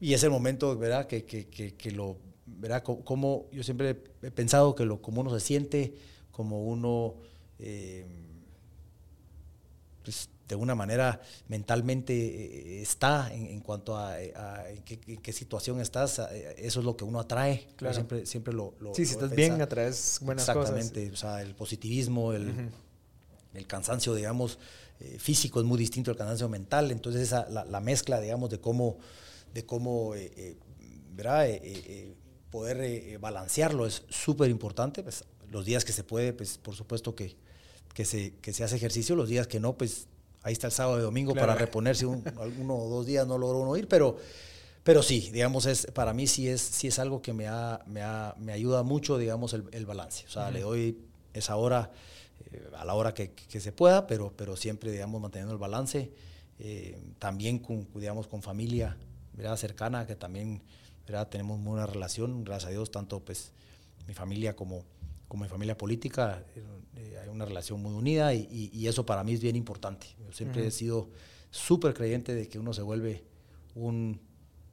y 0.00 0.14
es 0.14 0.22
el 0.22 0.30
momento, 0.30 0.76
¿verdad? 0.76 1.06
Que, 1.06 1.24
que, 1.24 1.46
que, 1.46 1.90
lo, 1.90 2.18
¿verdad? 2.44 2.82
Como 2.82 3.46
yo 3.50 3.62
siempre 3.62 4.02
he 4.22 4.30
pensado 4.30 4.74
que 4.74 4.84
lo, 4.84 5.00
como 5.00 5.22
uno 5.22 5.30
se 5.30 5.44
siente, 5.44 5.94
como 6.30 6.64
uno, 6.64 7.14
eh, 7.58 8.04
pues 10.04 10.28
de 10.46 10.54
una 10.54 10.74
manera 10.74 11.20
mentalmente 11.48 12.12
eh, 12.14 12.82
está 12.82 13.32
en, 13.32 13.60
cuanto 13.60 13.96
a, 13.96 14.20
en, 14.20 14.82
qué, 14.82 15.32
situación 15.32 15.80
estás, 15.80 16.18
eso 16.58 16.80
es 16.80 16.86
lo 16.86 16.96
que 16.96 17.04
uno 17.04 17.18
atrae. 17.18 17.66
Claro. 17.76 17.94
siempre, 17.94 18.26
siempre 18.26 18.52
lo, 18.52 18.74
lo 18.80 18.94
Sí, 18.94 19.06
si 19.06 19.12
estás 19.12 19.30
bien, 19.30 19.60
atraes 19.62 20.18
buenas 20.20 20.44
cosas. 20.44 20.76
Exactamente, 20.76 21.10
o 21.10 21.16
sea, 21.16 21.40
el 21.40 21.54
positivismo, 21.54 22.34
el, 22.34 22.70
el 23.54 23.66
cansancio, 23.66 24.14
digamos, 24.14 24.58
eh, 25.00 25.18
físico 25.18 25.60
es 25.60 25.66
muy 25.66 25.78
distinto 25.78 26.10
al 26.10 26.16
cansancio 26.16 26.48
mental, 26.48 26.90
entonces 26.90 27.22
esa, 27.22 27.48
la, 27.50 27.64
la 27.64 27.80
mezcla, 27.80 28.20
digamos, 28.20 28.50
de 28.50 28.60
cómo 28.60 28.98
de 29.56 29.64
cómo 29.64 30.14
eh, 30.14 30.30
eh, 30.36 30.56
eh, 31.24 32.14
poder 32.50 33.18
balancearlo 33.18 33.86
es 33.86 34.02
súper 34.10 34.50
importante. 34.50 35.02
Pues, 35.02 35.24
los 35.50 35.64
días 35.64 35.84
que 35.84 35.92
se 35.92 36.04
puede, 36.04 36.34
pues 36.34 36.58
por 36.58 36.74
supuesto 36.74 37.14
que, 37.14 37.36
que, 37.94 38.04
se, 38.04 38.34
que 38.42 38.52
se 38.52 38.64
hace 38.64 38.76
ejercicio, 38.76 39.16
los 39.16 39.28
días 39.28 39.46
que 39.46 39.58
no, 39.58 39.78
pues 39.78 40.08
ahí 40.42 40.52
está 40.52 40.66
el 40.66 40.74
sábado 40.74 40.98
y 40.98 41.02
domingo 41.02 41.34
para 41.34 41.54
reponerse 41.54 42.04
un, 42.04 42.22
uno 42.60 42.76
o 42.76 42.88
dos 42.90 43.06
días 43.06 43.26
no 43.26 43.38
logró 43.38 43.60
uno 43.60 43.76
ir, 43.78 43.88
pero, 43.88 44.18
pero 44.84 45.02
sí, 45.02 45.30
digamos, 45.32 45.64
es, 45.64 45.86
para 45.86 46.12
mí 46.12 46.26
sí 46.26 46.48
es, 46.48 46.60
sí 46.60 46.88
es 46.88 46.98
algo 46.98 47.22
que 47.22 47.32
me, 47.32 47.46
ha, 47.46 47.82
me, 47.86 48.02
ha, 48.02 48.34
me 48.38 48.52
ayuda 48.52 48.82
mucho, 48.82 49.16
digamos, 49.16 49.54
el, 49.54 49.86
balance. 49.86 50.26
O 50.26 50.30
sea, 50.30 50.50
le 50.50 50.60
doy 50.60 50.98
esa 51.32 51.56
hora 51.56 51.90
a 52.76 52.84
la 52.84 52.94
hora 52.94 53.14
que, 53.14 53.32
que, 53.32 53.60
se 53.60 53.72
pueda, 53.72 54.06
pero, 54.06 54.32
pero 54.36 54.56
siempre, 54.56 54.90
digamos, 54.90 55.20
manteniendo 55.20 55.52
el 55.52 55.58
balance. 55.58 56.10
también 57.18 57.58
con, 57.58 57.86
digamos, 57.94 58.26
con 58.26 58.42
familia, 58.42 58.96
mirada 59.34 59.56
cercana, 59.56 60.06
que 60.06 60.16
también 60.16 60.62
¿verdad? 61.06 61.28
Tenemos 61.28 61.58
muy 61.58 61.72
buena 61.72 61.86
relación, 61.86 62.44
gracias 62.44 62.68
a 62.68 62.72
Dios, 62.72 62.90
tanto 62.90 63.20
pues 63.20 63.52
mi 64.06 64.14
familia 64.14 64.56
como, 64.56 64.84
como 65.28 65.44
mi 65.44 65.48
familia 65.48 65.78
política, 65.78 66.42
eh, 66.96 67.18
hay 67.22 67.28
una 67.28 67.44
relación 67.44 67.80
muy 67.80 67.92
unida 67.92 68.34
y, 68.34 68.70
y, 68.72 68.86
eso 68.88 69.06
para 69.06 69.22
mí 69.22 69.32
es 69.32 69.40
bien 69.40 69.56
importante. 69.56 70.06
Yo 70.18 70.32
siempre 70.32 70.66
he 70.66 70.70
sido 70.70 71.08
súper 71.50 71.94
creyente 71.94 72.34
de 72.34 72.48
que 72.48 72.58
uno 72.58 72.72
se 72.72 72.82
vuelve 72.82 73.24
un 73.74 74.20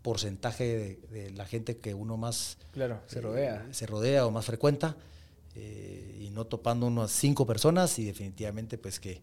porcentaje 0.02 1.00
de, 1.10 1.32
la 1.32 1.46
gente 1.46 1.78
que 1.78 1.94
uno 1.94 2.18
más 2.18 2.58
claro, 2.72 3.02
se 3.08 3.22
rodea. 3.22 3.68
se 3.72 3.86
rodea 3.86 4.26
o 4.26 4.32
más 4.32 4.46
frecuenta 4.46 4.98
y 5.56 6.30
no 6.32 6.46
topando 6.46 6.88
unas 6.88 7.12
cinco 7.12 7.46
personas 7.46 7.98
y 8.00 8.06
definitivamente 8.06 8.78
pues 8.78 9.00
que, 9.00 9.22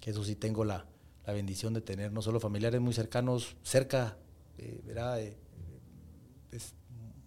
que 0.00 0.10
eso 0.10 0.24
sí 0.24 0.36
tengo 0.36 0.64
la, 0.64 0.86
la 1.26 1.32
bendición 1.32 1.74
de 1.74 1.80
tener 1.80 2.12
no 2.12 2.22
solo 2.22 2.40
familiares 2.40 2.80
muy 2.80 2.92
cercanos, 2.92 3.56
cerca, 3.62 4.16
eh, 4.58 4.80
¿verdad? 4.84 5.20
Eh, 5.20 5.36
es 6.52 6.74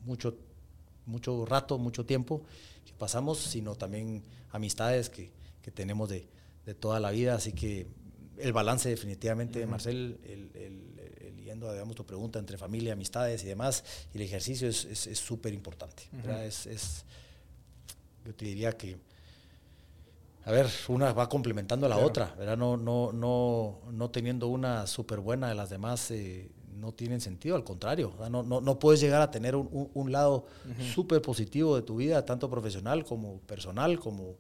mucho, 0.06 0.38
mucho 1.06 1.46
rato, 1.46 1.78
mucho 1.78 2.06
tiempo 2.06 2.44
que 2.86 2.94
pasamos, 2.94 3.40
sino 3.40 3.76
también 3.76 4.24
amistades 4.52 5.10
que, 5.10 5.32
que 5.62 5.72
tenemos 5.72 6.10
de, 6.10 6.28
de, 6.66 6.74
toda 6.74 7.00
la 7.00 7.12
vida. 7.12 7.36
Así 7.36 7.52
que 7.52 7.88
el 8.38 8.54
balance 8.54 8.90
definitivamente, 8.90 9.66
Marcel, 9.66 10.20
el, 10.24 10.52
el, 10.54 11.44
yendo 11.44 11.72
digamos, 11.72 11.96
tu 11.96 12.06
pregunta 12.06 12.40
entre 12.40 12.58
familia, 12.58 12.94
amistades 12.94 13.44
y 13.44 13.48
demás, 13.48 13.84
y 14.14 14.18
el 14.18 14.24
ejercicio 14.24 14.68
es 14.68 14.86
súper 15.18 15.54
es, 15.54 15.58
importante. 15.58 16.04
es, 16.46 16.68
es, 16.68 17.06
yo 18.28 18.36
te 18.36 18.46
diría 18.46 18.74
que 18.74 18.98
a 20.44 20.52
ver, 20.52 20.68
una 20.88 21.12
va 21.12 21.28
complementando 21.28 21.88
a 21.88 21.90
la 21.90 21.98
otra, 21.98 22.34
¿verdad? 22.38 22.58
No, 22.58 22.78
no, 22.78 23.12
no, 23.12 23.80
no 23.92 24.10
teniendo 24.12 24.48
una 24.48 24.88
súper 24.88 25.20
buena 25.20 25.50
de 25.50 25.56
las 25.56 25.70
demás 25.70 26.10
eh, 26.12 26.50
no 26.80 26.94
tienen 26.94 27.20
sentido, 27.20 27.56
al 27.56 27.64
contrario, 27.64 28.14
no, 28.30 28.44
no, 28.44 28.62
no, 28.62 28.80
puedes 28.80 29.02
llegar 29.02 29.22
a 29.22 29.32
tener 29.32 29.56
un, 29.56 29.90
un, 29.94 30.12
lado 30.12 30.46
súper 30.94 31.22
positivo 31.22 31.76
de 31.76 31.82
tu 31.82 31.98
vida, 31.98 32.24
tanto 32.24 32.50
profesional 32.50 33.04
como 33.04 33.40
personal, 33.40 34.00
como 34.00 34.36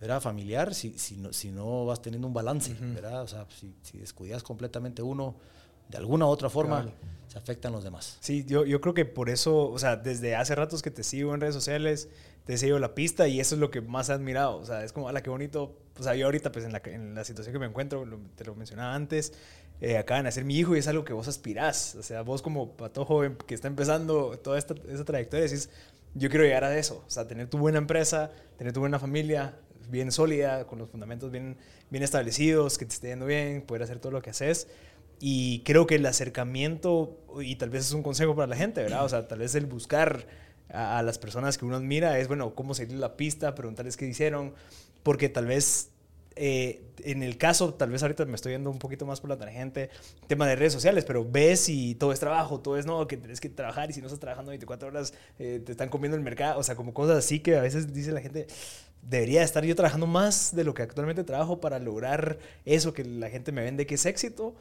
¿verdad? 0.00 0.20
familiar, 0.20 0.74
si, 0.74 0.98
si, 0.98 1.16
no, 1.16 1.32
si 1.32 1.50
no 1.50 1.84
vas 1.86 2.02
teniendo 2.02 2.26
un 2.26 2.34
balance, 2.34 2.74
¿verdad? 2.80 3.22
O 3.22 3.28
sea, 3.28 3.46
si, 3.60 3.72
si 3.82 3.98
descuidas 3.98 4.42
completamente 4.42 5.02
uno, 5.02 5.36
de 5.88 5.98
alguna 5.98 6.26
u 6.26 6.28
otra 6.28 6.50
forma 6.50 6.88
se 7.28 7.38
afectan 7.38 7.72
los 7.72 7.84
demás. 7.84 8.18
Sí, 8.20 8.44
yo, 8.46 8.64
yo 8.64 8.80
creo 8.80 8.94
que 8.94 9.04
por 9.04 9.30
eso, 9.30 9.70
o 9.70 9.78
sea, 9.78 9.96
desde 9.96 10.34
hace 10.34 10.54
ratos 10.54 10.82
que 10.82 10.90
te 10.90 11.04
sigo 11.04 11.34
en 11.34 11.40
redes 11.40 11.54
sociales, 11.54 12.08
te 12.46 12.56
seguido 12.56 12.78
la 12.78 12.94
pista 12.94 13.26
y 13.26 13.40
eso 13.40 13.56
es 13.56 13.60
lo 13.60 13.70
que 13.72 13.80
más 13.80 14.08
he 14.08 14.12
admirado. 14.12 14.56
O 14.58 14.64
sea, 14.64 14.84
es 14.84 14.92
como, 14.92 15.10
la 15.10 15.20
qué 15.20 15.30
bonito. 15.30 15.76
O 15.98 16.02
sea, 16.02 16.14
yo 16.14 16.26
ahorita, 16.26 16.52
pues 16.52 16.64
en 16.64 16.72
la, 16.72 16.80
en 16.84 17.14
la 17.14 17.24
situación 17.24 17.52
que 17.52 17.58
me 17.58 17.66
encuentro, 17.66 18.06
te 18.36 18.44
lo 18.44 18.54
mencionaba 18.54 18.94
antes, 18.94 19.32
eh, 19.80 19.98
acaba 19.98 20.18
de 20.18 20.24
nacer 20.24 20.44
mi 20.44 20.56
hijo 20.56 20.76
y 20.76 20.78
es 20.78 20.86
algo 20.86 21.04
que 21.04 21.12
vos 21.12 21.26
aspirás. 21.26 21.96
O 21.96 22.04
sea, 22.04 22.22
vos 22.22 22.42
como 22.42 22.76
pato 22.76 23.04
joven 23.04 23.36
que 23.46 23.54
está 23.54 23.66
empezando 23.66 24.38
toda 24.38 24.58
esta, 24.58 24.74
esta 24.88 25.04
trayectoria, 25.04 25.44
decís, 25.44 25.70
yo 26.14 26.30
quiero 26.30 26.44
llegar 26.44 26.62
a 26.62 26.78
eso. 26.78 27.02
O 27.04 27.10
sea, 27.10 27.26
tener 27.26 27.48
tu 27.48 27.58
buena 27.58 27.78
empresa, 27.78 28.30
tener 28.56 28.72
tu 28.72 28.78
buena 28.78 29.00
familia 29.00 29.58
bien 29.90 30.12
sólida, 30.12 30.68
con 30.68 30.78
los 30.78 30.88
fundamentos 30.88 31.32
bien, 31.32 31.56
bien 31.90 32.04
establecidos, 32.04 32.78
que 32.78 32.86
te 32.86 32.94
esté 32.94 33.08
yendo 33.08 33.26
bien, 33.26 33.62
poder 33.62 33.82
hacer 33.82 33.98
todo 33.98 34.12
lo 34.12 34.22
que 34.22 34.30
haces. 34.30 34.68
Y 35.18 35.64
creo 35.64 35.88
que 35.88 35.96
el 35.96 36.06
acercamiento, 36.06 37.18
y 37.40 37.56
tal 37.56 37.70
vez 37.70 37.86
es 37.86 37.92
un 37.92 38.04
consejo 38.04 38.36
para 38.36 38.46
la 38.46 38.56
gente, 38.56 38.82
¿verdad? 38.82 39.04
O 39.04 39.08
sea, 39.08 39.26
tal 39.26 39.40
vez 39.40 39.56
el 39.56 39.66
buscar 39.66 40.26
a, 40.70 41.02
las 41.02 41.18
personas 41.18 41.58
que 41.58 41.64
uno 41.64 41.76
admira 41.76 42.18
es, 42.18 42.28
bueno, 42.28 42.54
cómo 42.54 42.74
seguir 42.74 42.98
la 42.98 43.16
pista, 43.16 43.54
preguntarles 43.54 43.96
qué 43.96 44.06
hicieron, 44.06 44.54
porque 45.02 45.28
tal 45.28 45.46
vez 45.46 45.90
eh, 46.38 46.82
en 47.02 47.22
el 47.22 47.38
caso, 47.38 47.72
tal 47.72 47.90
vez 47.90 48.02
ahorita 48.02 48.26
me 48.26 48.34
estoy 48.34 48.52
yendo 48.52 48.70
un 48.70 48.78
poquito 48.78 49.06
más 49.06 49.20
por 49.20 49.30
la 49.30 49.38
tangente, 49.38 49.88
tema 50.26 50.46
de 50.46 50.54
redes 50.54 50.74
sociales, 50.74 51.04
pero 51.06 51.24
ves 51.24 51.68
y 51.70 51.94
todo 51.94 52.12
es 52.12 52.20
trabajo, 52.20 52.60
todo 52.60 52.76
es 52.76 52.84
no, 52.84 53.06
que 53.06 53.16
tienes 53.16 53.40
que 53.40 53.48
trabajar 53.48 53.88
y 53.88 53.94
si 53.94 54.00
no 54.00 54.06
estás 54.06 54.20
trabajando 54.20 54.50
24 54.50 54.88
horas 54.88 55.14
eh, 55.38 55.62
te 55.64 55.72
están 55.72 55.88
comiendo 55.88 56.16
el 56.16 56.22
mercado, 56.22 56.58
o 56.60 56.62
sea, 56.62 56.76
como 56.76 56.92
cosas 56.92 57.16
así 57.16 57.40
que 57.40 57.56
a 57.56 57.62
veces 57.62 57.94
dice 57.94 58.12
la 58.12 58.20
gente, 58.20 58.46
debería 59.00 59.42
estar 59.42 59.64
yo 59.64 59.74
trabajando 59.74 60.06
más 60.06 60.54
de 60.54 60.64
lo 60.64 60.74
que 60.74 60.82
actualmente 60.82 61.24
trabajo 61.24 61.58
para 61.58 61.78
lograr 61.78 62.38
eso 62.66 62.92
que 62.92 63.04
la 63.04 63.30
gente 63.30 63.50
me 63.50 63.62
vende 63.62 63.86
que 63.86 63.94
es 63.94 64.04
éxito, 64.04 64.54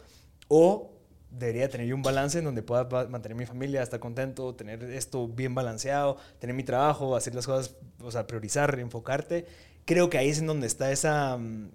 o 0.48 0.95
debería 1.38 1.70
tener 1.70 1.88
yo 1.88 1.96
un 1.96 2.02
balance 2.02 2.40
en 2.40 2.46
donde 2.46 2.64
pueda 2.64 2.88
mantener 3.08 3.36
mi 3.36 3.46
familia, 3.46 3.84
estar 3.84 4.00
contento, 4.00 4.56
tener 4.56 4.84
esto 4.84 5.28
bien 5.28 5.56
balanceado, 5.56 6.18
tener 6.40 6.56
mi 6.56 6.64
trabajo, 6.64 7.16
hacer 7.16 7.36
las 7.36 7.46
cosas, 7.46 7.76
o 8.02 8.12
sea, 8.12 8.28
priorizar, 8.28 8.78
enfocarte. 8.80 9.46
Creo 9.86 10.10
que 10.10 10.18
ahí 10.18 10.30
es 10.30 10.40
en 10.40 10.48
donde 10.48 10.68
está 10.68 10.92
esa... 10.92 11.38
Mm, 11.38 11.72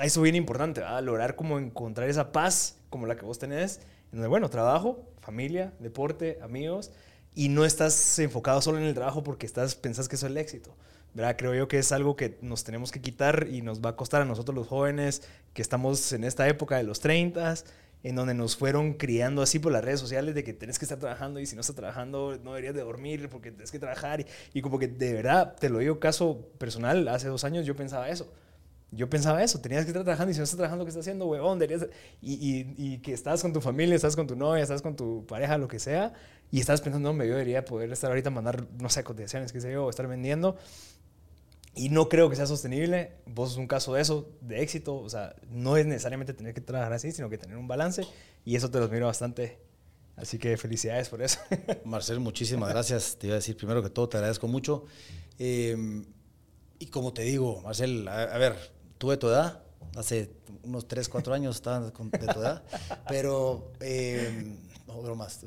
eso 0.00 0.22
bien 0.22 0.34
importante, 0.34 0.80
¿verdad? 0.80 1.02
Lograr 1.02 1.36
como 1.36 1.58
encontrar 1.58 2.08
esa 2.08 2.32
paz 2.32 2.78
como 2.90 3.06
la 3.06 3.16
que 3.16 3.24
vos 3.24 3.38
tenés, 3.38 3.78
en 4.12 4.18
donde, 4.18 4.28
bueno, 4.28 4.50
trabajo, 4.50 5.08
familia, 5.20 5.72
deporte, 5.78 6.38
amigos, 6.42 6.90
y 7.34 7.48
no 7.48 7.64
estás 7.64 8.18
enfocado 8.18 8.60
solo 8.60 8.78
en 8.78 8.84
el 8.84 8.94
trabajo 8.94 9.22
porque 9.22 9.46
estás, 9.46 9.74
pensás 9.74 10.08
que 10.08 10.16
eso 10.16 10.26
es 10.26 10.32
el 10.32 10.38
éxito. 10.38 10.74
¿verdad? 11.14 11.36
Creo 11.38 11.54
yo 11.54 11.68
que 11.68 11.78
es 11.78 11.92
algo 11.92 12.16
que 12.16 12.38
nos 12.42 12.64
tenemos 12.64 12.90
que 12.90 13.00
quitar 13.00 13.46
y 13.48 13.62
nos 13.62 13.80
va 13.80 13.90
a 13.90 13.96
costar 13.96 14.22
a 14.22 14.24
nosotros 14.24 14.54
los 14.54 14.66
jóvenes 14.66 15.22
que 15.52 15.62
estamos 15.62 16.12
en 16.12 16.24
esta 16.24 16.48
época 16.48 16.76
de 16.76 16.82
los 16.82 16.98
30, 17.00 17.54
en 18.04 18.14
donde 18.14 18.34
nos 18.34 18.56
fueron 18.56 18.92
criando 18.92 19.42
así 19.42 19.58
por 19.58 19.72
las 19.72 19.82
redes 19.82 19.98
sociales 19.98 20.34
de 20.34 20.44
que 20.44 20.52
tienes 20.52 20.78
que 20.78 20.84
estar 20.84 20.98
trabajando 20.98 21.40
y 21.40 21.46
si 21.46 21.56
no 21.56 21.62
estás 21.62 21.74
trabajando 21.74 22.38
no 22.44 22.50
deberías 22.50 22.74
de 22.74 22.82
dormir 22.82 23.28
porque 23.30 23.50
tienes 23.50 23.72
que 23.72 23.78
trabajar 23.78 24.24
y, 24.52 24.60
como 24.60 24.78
que 24.78 24.86
de 24.88 25.14
verdad, 25.14 25.56
te 25.58 25.70
lo 25.70 25.78
digo 25.78 25.98
caso 25.98 26.50
personal, 26.58 27.08
hace 27.08 27.28
dos 27.28 27.42
años 27.44 27.66
yo 27.66 27.74
pensaba 27.74 28.08
eso. 28.08 28.30
Yo 28.90 29.10
pensaba 29.10 29.42
eso, 29.42 29.60
tenías 29.60 29.84
que 29.84 29.88
estar 29.88 30.04
trabajando 30.04 30.30
y 30.30 30.34
si 30.34 30.38
no 30.38 30.44
estás 30.44 30.56
trabajando, 30.56 30.84
¿qué 30.84 30.90
estás 30.90 31.02
haciendo, 31.02 31.26
huevón? 31.26 31.60
Y, 32.20 32.66
y, 32.76 32.98
que 32.98 33.12
estás 33.12 33.42
con 33.42 33.52
tu 33.52 33.60
familia, 33.60 33.96
estás 33.96 34.14
con 34.14 34.28
tu 34.28 34.36
novia, 34.36 34.62
estás 34.62 34.82
con 34.82 34.94
tu 34.94 35.26
pareja, 35.26 35.58
lo 35.58 35.66
que 35.66 35.80
sea, 35.80 36.12
y 36.52 36.60
estás 36.60 36.80
pensando, 36.80 37.12
no, 37.12 37.24
yo 37.24 37.32
debería 37.32 37.64
poder 37.64 37.90
estar 37.90 38.10
ahorita, 38.10 38.30
mandar, 38.30 38.64
no 38.78 38.88
sé, 38.88 39.02
cotizaciones, 39.02 39.52
qué 39.52 39.60
sé 39.60 39.72
yo, 39.72 39.86
o 39.86 39.90
estar 39.90 40.06
vendiendo. 40.06 40.56
Y 41.74 41.88
no 41.88 42.08
creo 42.08 42.30
que 42.30 42.36
sea 42.36 42.46
sostenible. 42.46 43.12
Vos 43.26 43.52
es 43.52 43.56
un 43.56 43.66
caso 43.66 43.94
de 43.94 44.02
eso, 44.02 44.30
de 44.40 44.62
éxito. 44.62 44.96
O 44.96 45.08
sea, 45.08 45.34
no 45.50 45.76
es 45.76 45.86
necesariamente 45.86 46.32
tener 46.32 46.54
que 46.54 46.60
trabajar 46.60 46.92
así, 46.92 47.10
sino 47.10 47.28
que 47.28 47.38
tener 47.38 47.56
un 47.56 47.66
balance. 47.66 48.06
Y 48.44 48.54
eso 48.56 48.70
te 48.70 48.78
lo 48.78 48.84
admiro 48.84 49.06
bastante. 49.06 49.58
Así 50.16 50.38
que 50.38 50.56
felicidades 50.56 51.08
por 51.08 51.20
eso. 51.22 51.40
Marcel, 51.84 52.20
muchísimas 52.20 52.70
gracias. 52.70 53.16
Te 53.18 53.26
iba 53.26 53.34
a 53.34 53.38
decir 53.38 53.56
primero 53.56 53.82
que 53.82 53.90
todo, 53.90 54.08
te 54.08 54.16
agradezco 54.16 54.46
mucho. 54.46 54.84
Em, 55.38 56.04
y 56.78 56.86
como 56.86 57.12
te 57.12 57.22
digo, 57.22 57.60
Marcel, 57.62 58.06
a, 58.06 58.38
ver, 58.38 58.54
tuve 58.98 59.16
tu 59.16 59.28
edad. 59.28 59.62
Hace 59.96 60.30
unos 60.62 60.86
3, 60.86 61.08
4 61.08 61.34
años 61.34 61.56
estaba 61.56 61.80
de 61.80 61.90
tu 61.90 62.40
edad. 62.40 62.62
Pero... 63.08 63.72
Eh, 63.80 64.56
no, 64.94 65.02
bromas. 65.02 65.40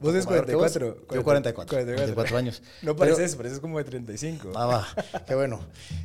¿Vos 0.00 0.14
eres 0.14 0.26
44? 0.26 1.06
Yo 1.12 1.24
44. 1.24 1.84
44, 1.84 2.36
años. 2.36 2.62
No 2.82 2.96
pareces, 2.96 3.34
pareces 3.36 3.60
como 3.60 3.78
de 3.78 3.84
35. 3.84 4.52
Ah, 4.54 4.66
va. 4.66 4.88
Qué 5.26 5.34
bueno. 5.34 5.60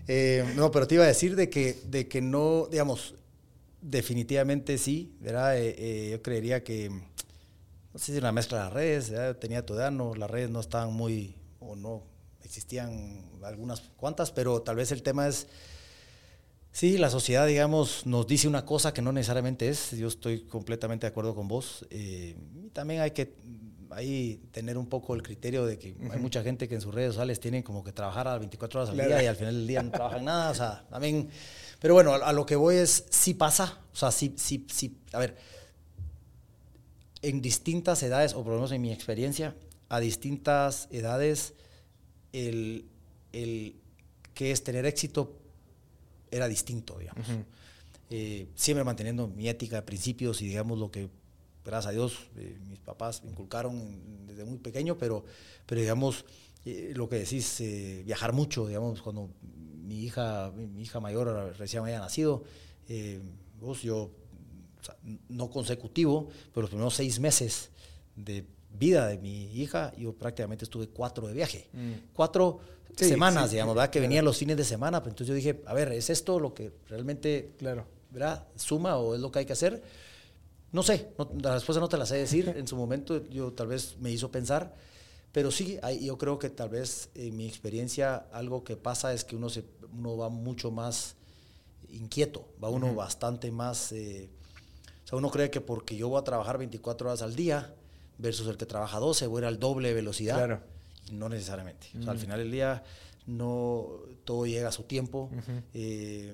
Eh, 0.08 0.46
no, 0.56 0.72
pero 0.72 0.88
te 0.88 0.96
iba 0.96 1.04
a 1.04 1.08
decir 1.08 1.36
de 1.36 1.50
que, 1.50 1.80
de 1.86 2.08
que 2.08 2.22
no, 2.22 2.68
digamos, 2.70 3.16
definitivamente 3.82 4.78
sí, 4.78 5.16
¿verdad? 5.20 5.58
Eh, 5.58 5.76
eh, 5.78 6.10
yo 6.12 6.22
creería 6.22 6.64
que, 6.64 6.90
no 6.90 8.00
sé 8.00 8.14
si 8.14 8.18
una 8.18 8.32
mezcla 8.32 8.60
de 8.60 8.64
las 8.66 8.74
redes, 8.74 9.10
¿verdad? 9.10 9.36
tenía 9.38 9.66
tu 9.66 9.74
edad, 9.74 9.92
no, 9.92 10.16
las 10.16 10.30
redes 10.32 10.50
no 10.50 10.60
estaban 10.60 10.94
muy, 10.94 11.36
o 11.60 11.76
no, 11.76 12.04
existían 12.44 13.24
algunas 13.44 13.82
cuantas, 13.98 14.32
pero 14.32 14.62
tal 14.62 14.78
vez 14.78 14.92
el 14.92 15.04
tema 15.04 15.28
es 15.28 15.48
Sí, 16.74 16.98
la 16.98 17.12
sociedad, 17.12 17.46
digamos, 17.46 18.08
nos 18.08 18.26
dice 18.26 18.48
una 18.48 18.66
cosa 18.66 18.96
que 18.96 19.04
no 19.04 19.12
necesariamente 19.12 19.70
es. 19.70 19.92
Yo 19.92 20.08
estoy 20.08 20.42
completamente 20.42 21.06
de 21.06 21.12
acuerdo 21.12 21.36
con 21.36 21.48
vos. 21.48 21.86
Eh, 21.92 22.36
y 22.66 22.70
también 22.72 23.02
hay 23.02 23.12
que 23.12 23.36
ahí 23.92 24.42
tener 24.52 24.80
un 24.80 24.88
poco 24.88 25.14
el 25.14 25.22
criterio 25.22 25.68
de 25.68 25.78
que 25.78 25.96
hay 26.12 26.20
mucha 26.20 26.42
gente 26.42 26.68
que 26.68 26.74
en 26.74 26.82
sus 26.82 26.92
redes 26.92 27.10
sociales 27.14 27.40
tienen 27.40 27.62
como 27.62 27.84
que 27.84 27.92
trabajar 27.92 28.28
a 28.28 28.40
24 28.40 28.80
horas 28.80 28.90
al 28.90 28.98
día 28.98 29.22
y 29.22 29.28
al 29.28 29.36
final 29.36 29.54
del 29.54 29.68
día 29.68 29.84
no 29.84 29.92
trabajan 29.92 30.26
nada. 30.26 30.50
O 30.50 30.56
sea, 30.56 30.84
también. 30.90 31.30
Pero 31.80 31.94
bueno, 31.94 32.16
a, 32.16 32.34
lo 32.34 32.44
que 32.44 32.56
voy 32.56 32.78
es, 32.78 33.06
sí 33.12 33.36
pasa. 33.36 33.78
O 33.94 33.96
sea, 33.96 34.12
sí, 34.12 34.34
sí, 34.36 34.66
sí. 34.68 34.98
A 35.12 35.20
ver, 35.20 35.38
en 37.22 37.40
distintas 37.40 38.02
edades, 38.02 38.34
o 38.34 38.38
por 38.38 38.48
lo 38.48 38.56
menos 38.56 38.72
en 38.72 38.82
mi 38.82 38.92
experiencia, 38.92 39.56
a 39.90 40.00
distintas 40.00 40.88
edades, 40.90 41.54
el, 42.32 42.88
el 43.32 43.76
que 44.34 44.50
es 44.50 44.64
tener 44.64 44.88
éxito 44.88 45.43
era 46.34 46.48
distinto, 46.48 46.98
digamos. 46.98 47.28
Eh, 48.10 48.48
siempre 48.56 48.84
manteniendo 48.84 49.28
mi 49.28 49.48
ética, 49.48 49.86
principios 49.86 50.42
y 50.42 50.48
digamos 50.48 50.78
lo 50.78 50.92
que, 50.92 51.10
gracias 51.64 51.90
a 51.90 51.92
Dios, 51.92 52.18
eh, 52.38 52.58
mis 52.70 52.80
papás 52.80 53.24
me 53.24 53.32
inculcaron 53.32 54.26
desde 54.28 54.44
muy 54.46 54.58
pequeño, 54.58 54.98
pero, 54.98 55.24
pero 55.66 55.82
digamos, 55.82 56.26
eh, 56.66 56.94
lo 56.96 57.08
que 57.08 57.18
decís, 57.18 57.62
viajar 58.06 58.34
mucho, 58.34 58.68
digamos, 58.68 59.02
cuando 59.02 59.30
mi 59.42 60.04
hija, 60.04 60.52
mi 60.52 60.82
hija 60.82 61.00
mayor 61.00 61.56
recién 61.58 61.84
había 61.84 62.00
nacido, 62.00 62.44
vos, 63.60 63.82
yo, 63.82 64.12
no 65.30 65.50
consecutivo, 65.50 66.30
pero 66.54 66.64
los 66.64 66.70
primeros 66.70 66.94
seis 66.94 67.20
meses 67.20 67.70
de 68.16 68.46
vida 68.78 69.08
de 69.08 69.18
mi 69.18 69.46
hija, 69.54 69.94
yo 69.98 70.14
prácticamente 70.14 70.66
estuve 70.66 70.88
cuatro 70.88 71.28
de 71.28 71.34
viaje. 71.34 71.68
Mm. 71.74 72.14
Cuatro 72.14 72.60
semanas, 72.96 73.52
digamos, 73.52 73.76
¿verdad? 73.76 73.90
Que 73.90 74.00
venían 74.00 74.26
los 74.26 74.38
fines 74.38 74.58
de 74.58 74.64
semana. 74.64 75.02
Pero 75.02 75.12
entonces 75.12 75.28
yo 75.28 75.36
dije, 75.36 75.62
a 75.66 75.74
ver, 75.74 75.92
¿es 75.92 76.10
esto 76.10 76.40
lo 76.40 76.54
que 76.54 76.72
realmente 76.88 77.54
claro. 77.58 77.86
¿verdad? 78.12 78.48
suma 78.56 78.98
o 78.98 79.16
es 79.16 79.22
lo 79.22 79.32
que 79.32 79.40
hay 79.40 79.46
que 79.46 79.54
hacer? 79.54 79.84
No 80.72 80.82
sé, 80.82 81.10
la 81.42 81.54
respuesta 81.54 81.80
no 81.80 81.90
te 81.90 81.98
la 81.98 82.06
sé 82.06 82.18
decir. 82.18 82.50
En 82.58 82.68
su 82.68 82.76
momento 82.76 83.28
yo 83.30 83.54
tal 83.54 83.68
vez 83.68 83.98
me 84.00 84.12
hizo 84.12 84.32
pensar, 84.32 84.76
pero 85.32 85.52
sí, 85.52 85.80
yo 86.02 86.18
creo 86.18 86.40
que 86.40 86.50
tal 86.50 86.70
vez 86.70 87.10
en 87.16 87.36
mi 87.36 87.48
experiencia 87.48 88.16
algo 88.32 88.64
que 88.64 88.76
pasa 88.76 89.14
es 89.14 89.24
que 89.24 89.36
uno, 89.36 89.50
se, 89.50 89.64
uno 89.92 90.18
va 90.18 90.30
mucho 90.30 90.72
más 90.72 91.16
inquieto, 91.90 92.48
va 92.64 92.70
uno 92.70 92.94
bastante 92.94 93.52
más... 93.52 93.92
Eh, 93.92 94.30
o 95.04 95.08
sea, 95.08 95.18
uno 95.18 95.30
cree 95.30 95.50
que 95.50 95.60
porque 95.60 95.96
yo 95.98 96.08
voy 96.08 96.20
a 96.20 96.24
trabajar 96.24 96.58
24 96.58 97.10
horas 97.10 97.22
al 97.22 97.36
día 97.36 97.74
versus 98.18 98.48
el 98.48 98.58
que 98.58 98.66
trabaja 98.66 99.00
12, 99.00 99.28
voy 99.28 99.40
a 99.40 99.42
ir 99.42 99.46
al 99.48 99.60
doble 99.60 99.94
velocidad. 99.94 100.38
Claro. 100.38 100.73
No 101.12 101.30
necesariamente. 101.30 101.88
O 102.00 102.02
sea, 102.02 102.12
al 102.12 102.20
final 102.20 102.40
del 102.40 102.52
día 102.52 102.84
no 103.26 103.88
todo 104.26 104.46
llega 104.46 104.70
a 104.70 104.72
su 104.72 104.84
tiempo. 104.84 105.30
Eh, 105.74 106.34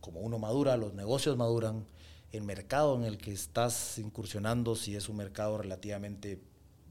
como 0.00 0.20
uno 0.20 0.38
madura, 0.38 0.76
los 0.76 0.94
negocios 0.94 1.36
maduran, 1.36 1.84
el 2.32 2.42
mercado 2.42 2.96
en 2.96 3.04
el 3.04 3.18
que 3.18 3.32
estás 3.32 3.98
incursionando, 3.98 4.76
si 4.76 4.94
es 4.94 5.08
un 5.08 5.16
mercado 5.16 5.58
relativamente 5.58 6.40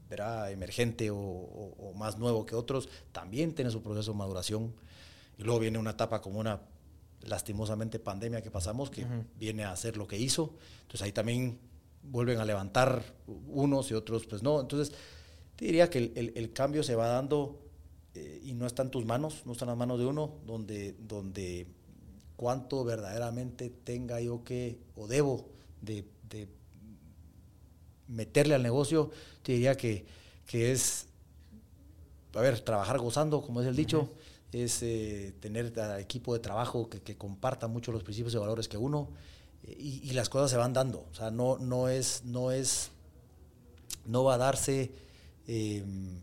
verá, 0.08 0.50
emergente 0.50 1.10
o, 1.10 1.92
más 1.96 2.18
nuevo 2.18 2.46
que 2.46 2.54
otros, 2.54 2.88
también 3.12 3.54
tiene 3.54 3.70
su 3.70 3.82
proceso 3.82 4.12
de 4.12 4.18
maduración. 4.18 4.74
Y 5.38 5.42
luego 5.42 5.60
viene 5.60 5.78
una 5.78 5.90
etapa 5.90 6.20
como 6.20 6.40
una 6.40 6.60
lastimosamente 7.22 7.98
pandemia 7.98 8.42
que 8.42 8.50
pasamos, 8.50 8.90
que 8.90 9.06
viene 9.38 9.64
a 9.64 9.72
hacer 9.72 9.96
lo 9.96 10.06
que 10.06 10.18
hizo. 10.18 10.54
Entonces 10.82 11.02
ahí 11.02 11.12
también 11.12 11.58
vuelven 12.02 12.38
a 12.38 12.44
levantar 12.44 13.02
unos 13.48 13.90
y 13.90 13.94
otros, 13.94 14.26
pues 14.26 14.42
no. 14.42 14.60
Entonces, 14.60 14.96
te 15.56 15.64
diría 15.64 15.88
que 15.88 16.12
el, 16.14 16.52
cambio 16.52 16.82
se 16.82 16.94
va 16.94 17.08
dando 17.08 17.58
eh, 18.14 18.40
y 18.44 18.52
no 18.52 18.66
está 18.66 18.82
en 18.82 18.90
tus 18.90 19.06
manos, 19.06 19.42
no 19.46 19.52
está 19.52 19.64
en 19.64 19.70
las 19.70 19.78
manos 19.78 19.98
de 19.98 20.06
uno, 20.06 20.34
donde, 20.46 20.94
donde 21.00 21.66
cuánto 22.36 22.84
verdaderamente 22.84 23.70
tenga 23.70 24.20
yo 24.20 24.44
que 24.44 24.78
o 24.96 25.06
debo 25.06 25.48
de, 25.80 26.04
meterle 28.08 28.54
al 28.54 28.62
negocio, 28.62 29.10
te 29.42 29.52
diría 29.52 29.76
que, 29.76 30.06
es, 30.52 31.06
a 32.34 32.40
ver, 32.40 32.60
trabajar 32.60 32.98
gozando, 32.98 33.42
como 33.42 33.60
es 33.62 33.66
el 33.66 33.74
dicho, 33.74 34.10
es 34.52 34.80
eh, 34.82 35.34
tener 35.40 35.72
equipo 35.98 36.32
de 36.32 36.38
trabajo 36.38 36.88
que, 36.88 37.00
que, 37.00 37.16
comparta 37.16 37.66
mucho 37.66 37.90
los 37.90 38.04
principios 38.04 38.32
y 38.34 38.36
valores 38.36 38.68
que 38.68 38.76
uno, 38.76 39.08
eh, 39.64 39.74
y, 39.76 40.12
las 40.12 40.28
cosas 40.28 40.52
se 40.52 40.56
van 40.56 40.72
dando, 40.72 41.04
o 41.10 41.14
sea, 41.14 41.32
no, 41.32 41.58
no 41.58 41.88
es, 41.88 42.22
no 42.24 42.52
es, 42.52 42.90
no 44.04 44.22
va 44.22 44.34
a 44.34 44.38
darse... 44.38 45.05
Em, 45.46 46.20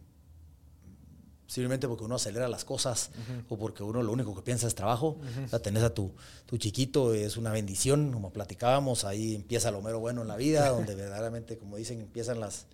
simplemente 1.47 1.87
porque 1.87 2.03
uno 2.03 2.15
acelera 2.15 2.47
las 2.47 2.65
cosas 2.65 3.11
o 3.47 3.57
porque 3.57 3.83
uno 3.83 4.01
lo 4.01 4.11
único 4.11 4.33
que 4.35 4.41
piensa 4.41 4.65
es 4.65 4.73
trabajo. 4.73 5.19
O 5.45 5.47
sea, 5.47 5.59
tenés 5.59 5.83
a 5.83 5.93
tu, 5.93 6.11
tu 6.47 6.57
chiquito, 6.57 7.13
es 7.13 7.37
una 7.37 7.51
bendición, 7.51 8.11
como 8.11 8.33
platicábamos, 8.33 9.05
ahí 9.05 9.35
empieza 9.35 9.69
lo 9.69 9.81
mero 9.81 9.99
bueno 9.99 10.23
en 10.23 10.27
la 10.27 10.35
vida, 10.35 10.69
donde 10.69 10.95
verdaderamente, 10.95 11.57
como 11.57 11.77
dicen, 11.77 12.01
empiezan 12.01 12.39
las, 12.39 12.65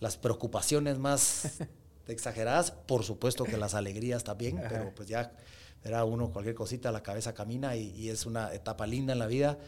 las 0.00 0.16
preocupaciones 0.16 0.98
más 0.98 1.58
exageradas. 2.08 2.70
Por 2.70 3.04
supuesto 3.04 3.44
que 3.44 3.58
las 3.58 3.74
alegrías 3.74 4.24
también, 4.24 4.58
pero 4.68 4.94
pues 4.94 5.08
ya 5.08 5.32
era 5.84 6.04
uno 6.04 6.30
cualquier 6.30 6.54
cosita, 6.54 6.90
la 6.90 7.02
cabeza 7.02 7.34
camina 7.34 7.76
y, 7.76 8.08
es 8.08 8.24
una 8.24 8.54
etapa 8.54 8.86
linda 8.86 9.12
en 9.12 9.18
la 9.18 9.26
vida, 9.26 9.58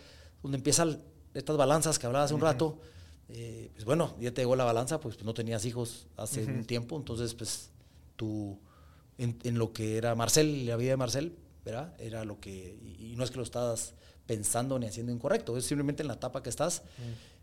donde 0.43 0.57
empiezan 0.57 1.03
estas 1.35 1.59
balanzas 1.59 1.99
que 1.99 2.07
hablaba 2.07 2.25
hace 2.25 2.35
un 2.35 2.41
rato. 2.41 2.81
Eh, 3.29 3.71
pues 3.73 3.85
bueno, 3.85 4.15
ya 4.21 4.33
te 4.33 4.43
llegó 4.43 4.55
la 4.55 4.65
balanza, 4.65 5.01
pues, 5.01 5.23
no 5.25 5.35
tenías 5.35 5.65
hijos 5.65 6.07
hace 6.17 6.45
un 6.45 6.65
tiempo, 6.65 6.97
entonces 6.97 7.35
pues 7.35 7.71
tu, 8.15 8.59
en, 9.19 9.59
lo 9.59 9.73
que 9.73 9.97
era 9.97 10.15
Marcel, 10.15 10.67
la 10.67 10.77
vida 10.77 10.91
de 10.91 10.97
Marcel, 10.97 11.37
¿verdad? 11.65 11.95
Era 11.99 12.25
lo 12.25 12.39
que, 12.39 12.79
y, 13.01 13.15
no 13.17 13.25
es 13.25 13.31
que 13.31 13.39
lo 13.39 13.43
estás 13.43 13.95
pensando 14.27 14.79
ni 14.79 14.87
haciendo 14.87 15.13
incorrecto, 15.13 15.57
es 15.57 15.65
simplemente 15.65 16.03
en 16.03 16.09
la 16.09 16.15
etapa 16.15 16.43
que 16.43 16.51
estás, 16.51 16.83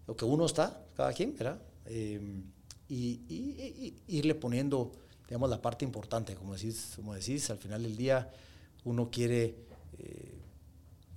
lo 0.07 0.15
que 0.15 0.25
uno 0.25 0.45
está, 0.45 0.85
cada 0.95 1.11
quien, 1.11 1.35
¿verdad? 1.35 1.61
Em, 1.85 2.43
y, 2.87 3.93
irle 4.07 4.35
poniendo, 4.35 4.93
digamos, 5.27 5.49
la 5.49 5.61
parte 5.61 5.83
importante, 5.83 6.35
como 6.35 6.53
decís, 6.53 6.93
como 6.95 7.13
decís, 7.13 7.49
al 7.49 7.57
final 7.57 7.83
del 7.83 7.97
día 7.97 8.31
uno 8.85 9.09
quiere 9.09 9.55
eh, 9.97 10.37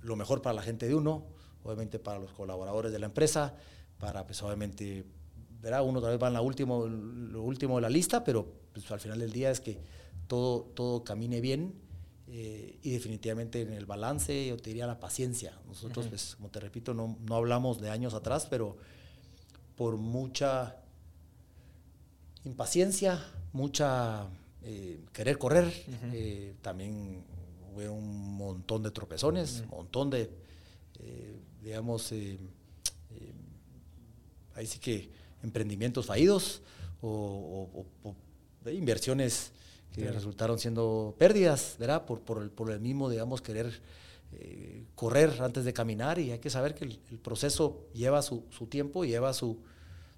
lo 0.01 0.15
mejor 0.15 0.41
para 0.41 0.53
la 0.53 0.61
gente 0.61 0.87
de 0.87 0.95
uno, 0.95 1.25
obviamente 1.63 1.99
para 1.99 2.19
los 2.19 2.31
colaboradores 2.31 2.91
de 2.91 2.99
la 2.99 3.07
empresa, 3.07 3.55
para, 3.99 4.25
pues, 4.25 4.41
obviamente, 4.43 5.05
verá, 5.61 5.81
uno 5.81 6.01
tal 6.01 6.11
vez 6.11 6.21
va 6.21 6.27
en 6.27 6.33
la 6.33 6.41
último, 6.41 6.87
lo 6.87 7.41
último 7.41 7.75
de 7.75 7.81
la 7.81 7.89
lista, 7.89 8.23
pero 8.23 8.47
pues, 8.73 8.89
al 8.91 8.99
final 8.99 9.19
del 9.19 9.31
día 9.31 9.51
es 9.51 9.59
que 9.59 9.79
todo, 10.27 10.61
todo 10.75 11.03
camine 11.03 11.41
bien 11.41 11.73
eh, 12.29 12.77
y 12.83 12.91
definitivamente 12.91 13.61
en 13.61 13.71
el 13.71 13.85
balance 13.85 14.47
yo 14.47 14.57
te 14.57 14.69
diría 14.69 14.85
la 14.85 14.99
paciencia. 14.99 15.57
Nosotros, 15.65 16.07
pues, 16.07 16.35
como 16.35 16.49
te 16.49 16.59
repito, 16.59 16.93
no, 16.93 17.17
no, 17.25 17.35
hablamos 17.35 17.79
de 17.79 17.89
años 17.89 18.13
atrás, 18.13 18.47
pero 18.49 18.75
por 19.77 19.97
mucha 19.97 20.75
impaciencia, 22.43 23.23
mucha 23.53 24.27
eh, 24.61 24.99
querer 25.13 25.37
correr, 25.37 25.71
eh, 26.13 26.55
también 26.61 27.23
hubo 27.73 27.93
un 27.93 28.35
montón 28.35 28.83
de 28.83 28.91
tropezones, 28.91 29.61
un 29.61 29.77
montón 29.77 30.09
de, 30.09 30.29
digamos, 31.63 32.11
ahí 34.57 34.65
sí 34.65 34.79
que 34.79 35.09
emprendimientos 35.43 36.07
fallidos 36.07 36.61
o, 37.01 37.85
inversiones 38.65 39.51
que 39.93 40.11
resultaron 40.11 40.59
siendo 40.59 41.15
pérdidas, 41.17 41.75
¿verdad? 41.79 42.05
Por, 42.05 42.19
por, 42.19 42.43
el, 42.43 42.51
por 42.51 42.69
el 42.69 42.79
mismo, 42.79 43.09
digamos, 43.09 43.41
querer 43.41 43.81
eh, 44.33 44.83
correr 44.93 45.41
antes 45.41 45.63
de 45.63 45.73
caminar 45.73 46.19
y 46.19 46.31
hay 46.31 46.39
que 46.39 46.49
saber 46.49 46.75
que 46.75 46.85
el, 46.85 46.99
proceso 47.19 47.87
lleva 47.93 48.21
su, 48.21 48.43
su, 48.51 48.67
tiempo, 48.67 49.05
lleva 49.05 49.33
su, 49.33 49.59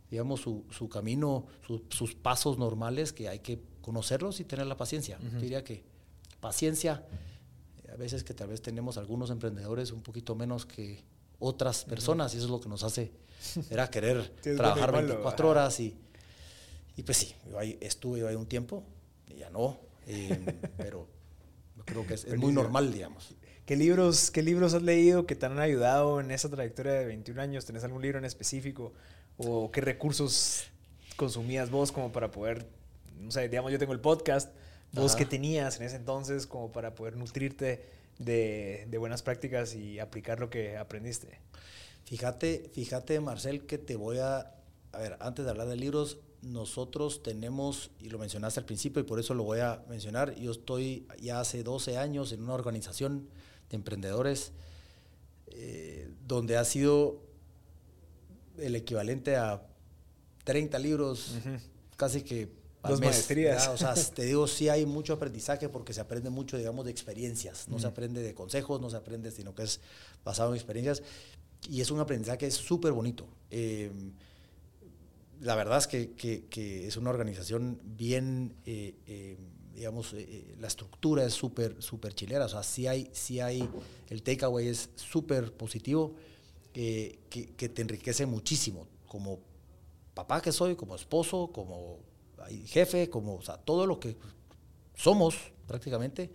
digamos, 0.10 0.42
su, 0.42 0.66
su 0.72 0.90
camino, 0.90 1.46
sus 1.90 2.16
pasos 2.16 2.58
normales 2.58 3.14
que 3.14 3.30
hay 3.30 3.40
que 3.40 3.62
conocerlos 3.82 4.40
y 4.40 4.46
tener 4.46 4.68
la 4.68 4.76
paciencia. 4.78 5.20
diría 5.40 5.64
que 5.64 5.84
paciencia, 6.40 7.06
a 7.92 7.96
veces 7.96 8.24
que 8.24 8.34
tal 8.34 8.50
vez 8.50 8.62
tenemos 8.62 8.98
algunos 8.98 9.30
emprendedores 9.30 9.92
un 9.92 10.02
poquito 10.02 10.36
menos 10.36 10.66
que 10.66 11.04
otras 11.40 11.86
personas 11.86 12.34
y 12.34 12.38
eso 12.38 12.46
es 12.46 12.52
lo 12.52 12.60
que 12.60 12.70
nos 12.70 12.84
hace 12.84 13.12
era 13.70 13.90
querer 13.90 14.30
trabajar 14.42 14.92
24 14.92 15.50
horas 15.50 15.80
y 15.80 15.96
y 17.00 17.04
pues 17.04 17.18
sí, 17.18 17.34
yo 17.50 17.58
ahí 17.58 17.78
estuve 17.80 18.28
ahí 18.28 18.36
un 18.36 18.46
tiempo, 18.46 18.84
y 19.30 19.38
ya 19.38 19.50
no, 19.50 19.80
em, 20.06 20.46
pero 20.78 21.08
creo 21.86 22.06
que 22.06 22.16
es, 22.16 22.38
muy 22.38 22.52
normal, 22.52 22.92
digamos. 22.92 23.34
¿Qué 23.66 23.78
libros, 23.78 24.32
¿Qué 24.32 24.44
libros 24.44 24.74
has 24.74 24.82
leído 24.82 25.26
que 25.26 25.34
te 25.34 25.46
han 25.46 25.60
ayudado 25.60 26.20
en 26.20 26.30
esa 26.30 26.50
trayectoria 26.50 26.92
de 26.92 27.06
21 27.06 27.42
años? 27.42 27.66
¿Tenés 27.66 27.86
algún 27.86 28.02
libro 28.02 28.18
en 28.18 28.26
específico? 28.26 28.92
¿O 29.38 29.72
qué 29.72 29.80
recursos 29.80 30.66
consumías 31.16 31.70
vos 31.70 31.94
como 31.94 32.12
para 32.12 32.32
poder, 32.32 32.68
no 33.18 33.32
sé, 33.32 33.48
digamos, 33.48 33.72
yo 33.72 33.80
tengo 33.80 33.94
el 33.94 34.02
podcast, 34.02 34.54
vos 34.92 35.16
qué 35.16 35.24
tenías 35.24 35.80
en 35.80 35.84
ese 35.84 35.96
entonces 35.96 36.48
como 36.48 36.74
para 36.74 36.96
poder 36.96 37.16
nutrirte 37.16 37.86
de, 38.20 38.86
de, 38.90 38.98
buenas 39.00 39.24
prácticas 39.24 39.74
y 39.74 40.00
aplicar 40.00 40.40
lo 40.40 40.50
que 40.50 40.78
aprendiste? 40.78 41.40
Fíjate, 42.06 42.70
fíjate, 42.74 43.20
Marcel, 43.20 43.66
que 43.66 43.78
te 43.78 43.96
voy 43.96 44.20
a, 44.20 44.56
a 44.92 44.98
ver, 44.98 45.18
antes 45.20 45.46
de 45.46 45.52
hablar 45.52 45.68
de 45.68 45.76
libros, 45.76 46.20
nosotros 46.42 47.22
tenemos, 47.24 47.92
y 48.00 48.10
lo 48.10 48.18
mencionaste 48.18 48.60
al 48.60 48.66
principio 48.66 49.02
y 49.02 49.06
por 49.06 49.20
eso 49.20 49.34
lo 49.34 49.44
voy 49.44 49.60
a 49.60 49.84
mencionar, 49.90 50.36
yo 50.36 50.52
estoy 50.52 51.08
ya 51.20 51.40
hace 51.40 51.64
12 51.64 51.98
años 51.98 52.32
en 52.32 52.44
una 52.44 52.54
organización 52.54 53.28
de 53.70 53.76
emprendedores 53.76 54.52
eh, 55.48 56.10
donde 56.26 56.58
ha 56.58 56.66
sido 56.66 57.22
el 58.58 58.76
equivalente 58.76 59.36
a 59.36 59.66
30 60.44 60.80
libros, 60.80 61.36
casi 61.96 62.22
que 62.22 62.59
Dos 62.88 63.02
maestrías. 63.02 63.68
O 63.68 63.78
sea, 63.78 63.94
te 63.94 64.24
digo, 64.24 64.48
sí 64.48 64.70
hay 64.70 64.86
mucho 64.86 65.14
aprendizaje 65.14 65.70
porque 65.70 65.94
se 65.94 66.02
aprende 66.02 66.30
mucho, 66.30 66.58
digamos, 66.58 66.86
de 66.86 66.92
experiencias. 66.92 67.68
No 67.68 67.80
se 67.80 67.88
aprende 67.88 68.22
de 68.22 68.34
consejos, 68.34 68.80
no 68.80 68.90
se 68.90 68.98
aprende, 68.98 69.32
sino 69.32 69.54
que 69.54 69.64
es 69.64 69.82
basado 70.24 70.50
en 70.50 70.56
experiencias. 70.56 71.04
Y 71.70 71.82
es 71.82 71.92
un 71.92 72.00
aprendizaje 72.00 72.50
súper 72.52 72.94
bonito. 72.94 73.28
Eh, 73.52 73.92
la 75.42 75.56
verdad 75.56 75.78
es 75.78 75.88
que, 75.88 76.88
es 76.88 76.98
una 76.98 77.10
organización 77.10 77.80
bien, 77.84 78.56
eh, 78.66 78.96
eh, 79.08 79.38
digamos, 79.74 80.14
eh, 80.14 80.56
la 80.60 80.68
estructura 80.68 81.26
es 81.26 81.34
súper, 81.34 81.82
súper 81.82 82.14
chilera. 82.14 82.46
O 82.46 82.50
sea, 82.50 82.64
sí 82.64 82.88
hay, 82.88 83.10
sí 83.14 83.40
hay, 83.40 83.68
el 84.10 84.22
takeaway 84.22 84.68
es 84.68 84.90
súper 84.96 85.54
positivo, 85.54 86.16
que, 86.74 87.20
te 87.58 87.82
enriquece 87.82 88.26
muchísimo, 88.26 88.88
como 89.08 89.40
papá 90.14 90.42
que 90.42 90.52
soy, 90.52 90.76
como 90.76 90.96
esposo, 90.96 91.50
como 91.54 92.00
jefe, 92.66 93.10
como, 93.10 93.36
o 93.36 93.42
sea, 93.42 93.58
todo 93.58 93.86
lo 93.86 94.00
que 94.00 94.18
somos 94.96 95.36
prácticamente. 95.68 96.32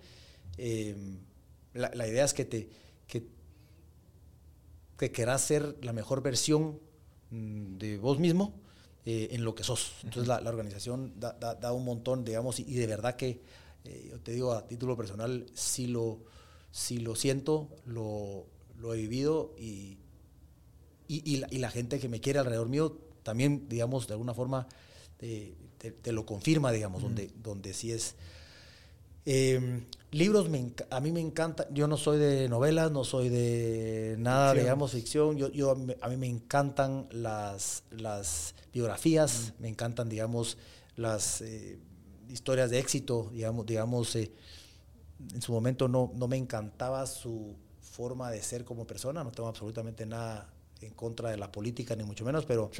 La, 1.75 2.07
idea 2.07 2.25
es 2.25 2.35
que 2.35 2.45
te, 2.45 2.69
que, 3.07 3.27
que 4.97 5.11
querás 5.11 5.43
ser 5.43 5.77
la 5.83 5.93
mejor 5.93 6.23
versión 6.23 6.79
mm, 7.31 7.79
de 7.79 7.99
vos 7.99 8.19
mismo 8.19 8.55
eh, 9.07 9.29
en 9.33 9.45
lo 9.45 9.55
que 9.55 9.65
sos. 9.65 9.93
Entonces 10.03 10.29
la, 10.29 10.49
organización 10.49 11.12
da, 11.19 11.73
un 11.73 11.85
montón, 11.85 12.25
digamos, 12.25 12.59
y, 12.59 12.75
de 12.75 12.87
verdad 12.87 13.17
que, 13.17 13.43
eh, 13.85 14.09
yo 14.11 14.21
te 14.21 14.33
digo 14.33 14.53
a 14.53 14.67
título 14.67 14.97
personal, 14.97 15.45
sí 15.53 15.89
lo, 15.89 16.21
lo 17.01 17.15
siento, 17.15 17.69
lo, 17.85 18.47
he 18.95 18.97
vivido 18.97 19.55
y, 19.59 19.99
y, 21.07 21.59
la, 21.59 21.71
gente 21.71 21.99
que 21.99 22.09
me 22.09 22.21
quiere 22.21 22.39
alrededor 22.39 22.71
mío 22.71 22.97
también, 23.23 23.69
digamos, 23.69 24.07
de 24.07 24.15
alguna 24.15 24.33
forma 24.33 24.69
te, 25.91 26.12
lo 26.12 26.26
confirma, 26.26 26.72
digamos, 26.72 27.03
donde, 27.03 27.30
donde 27.43 27.74
sí 27.74 27.93
es... 27.93 28.14
Em, 29.26 29.85
libros, 30.11 30.49
a 30.91 31.01
mí 31.01 31.12
me 31.12 31.20
encanta, 31.20 31.66
yo 31.70 31.89
no 31.89 31.97
soy 31.97 32.18
de 32.18 32.49
novelas, 32.49 32.93
no 32.93 33.05
soy 33.05 33.30
de 33.30 34.16
nada, 34.18 34.55
digamos, 34.55 34.93
ficción, 34.93 35.37
yo, 35.37 35.51
yo, 35.51 35.72
a 36.01 36.09
mí 36.09 36.16
me 36.16 36.28
encantan 36.28 37.09
las, 37.11 37.82
las 37.91 38.55
biografías, 38.72 39.55
me 39.59 39.68
encantan, 39.68 40.09
digamos, 40.09 40.57
las 40.97 41.41
eh, 41.41 41.78
historias 42.28 42.70
de 42.70 42.78
éxito, 42.78 43.30
digamos, 43.32 43.66
digamos 43.66 44.14
eh, 44.16 44.30
en 45.32 45.43
su 45.43 45.53
momento 45.53 45.89
no, 45.89 46.12
no 46.14 46.28
me 46.28 46.37
encantaba 46.37 47.07
su 47.07 47.57
forma 47.80 48.30
de 48.30 48.43
ser 48.43 48.64
como 48.64 48.87
persona, 48.87 49.24
no 49.24 49.32
tengo 49.32 49.49
absolutamente 49.49 50.07
nada 50.07 50.53
en 50.81 50.93
contra 50.93 51.31
de 51.31 51.37
la 51.37 51.51
política, 51.51 51.97
ni 51.97 52.05
mucho 52.05 52.25
menos, 52.25 52.45
pero 52.45 52.70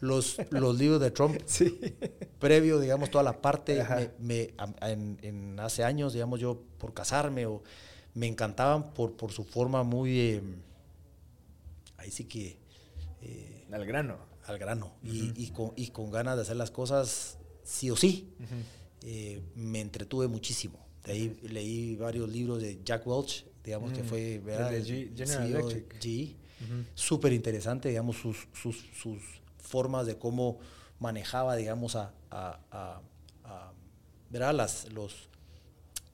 Los, 0.00 0.36
los 0.50 0.78
libros 0.78 1.00
de 1.00 1.10
Trump, 1.10 1.40
previo, 2.38 2.78
digamos, 2.78 3.10
toda 3.10 3.24
la 3.24 3.40
parte, 3.40 3.82
me, 4.18 4.52
en, 4.82 5.58
hace 5.58 5.84
años, 5.84 6.12
digamos, 6.12 6.40
yo 6.40 6.60
por 6.78 6.92
casarme, 6.92 7.46
o, 7.46 7.62
me 8.14 8.26
encantaban 8.26 8.92
por, 8.94 9.16
por 9.16 9.32
su 9.32 9.44
forma 9.44 9.82
muy, 9.82 10.20
eh, 10.20 10.42
ahí 11.96 12.10
sí 12.10 12.24
que... 12.24 12.58
Eh, 13.22 13.66
al 13.72 13.86
grano. 13.86 14.18
Al 14.44 14.58
grano, 14.58 14.92
y, 15.02 15.32
y, 15.42 15.50
con, 15.50 15.72
y, 15.74 15.88
con, 15.88 16.10
ganas 16.12 16.36
de 16.36 16.42
hacer 16.42 16.56
las 16.56 16.70
cosas 16.70 17.38
sí 17.64 17.90
o 17.90 17.96
sí. 17.96 18.32
Eh, 19.02 19.42
me 19.56 19.80
entretuve 19.80 20.28
muchísimo. 20.28 20.78
De 21.04 21.12
ahí 21.12 21.36
leí 21.42 21.96
varios 21.96 22.28
libros 22.28 22.62
de 22.62 22.80
Jack 22.84 23.06
Welch, 23.06 23.44
digamos 23.64 23.92
que 23.92 24.02
fue 24.02 24.38
¿verdad? 24.38 24.70
de 24.70 24.84
General 24.84 25.46
Electric. 25.46 26.00
G, 26.00 26.36
súper 26.94 27.32
interesante, 27.32 27.88
digamos, 27.88 28.16
sus, 28.16 28.48
sus, 28.52 28.76
sus, 29.00 29.20
formas 29.58 30.06
de 30.06 30.16
cómo 30.16 30.58
manejaba, 31.00 31.56
digamos, 31.56 31.96
a, 31.96 32.14
a, 32.30 32.60
a, 32.70 33.72
a 34.32 34.52
Las, 34.52 34.92
los, 34.92 35.28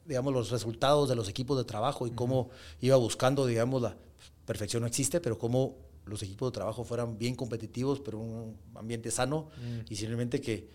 digamos, 0.07 0.32
los 0.32 0.51
resultados 0.51 1.09
de 1.09 1.16
los 1.16 1.28
equipos 1.28 1.59
de 1.59 1.64
trabajo 1.64 2.07
y 2.07 2.12
cómo 2.12 2.49
iba 2.80 2.97
buscando, 2.97 3.47
digamos, 3.47 3.82
la 3.82 3.97
perfección 4.47 4.80
no 4.80 4.86
existe, 4.86 5.20
pero 5.20 5.38
cómo 5.38 5.76
los 6.07 6.22
equipos 6.22 6.51
de 6.51 6.55
trabajo 6.55 6.84
fueran 6.84 7.18
bien 7.18 7.34
competitivos, 7.34 8.01
pero 8.01 8.18
un 8.18 8.57
ambiente 8.74 9.11
sano. 9.11 9.49
Mm. 9.59 9.93
y 9.93 9.97
simplemente 9.97 10.40
que 10.40 10.68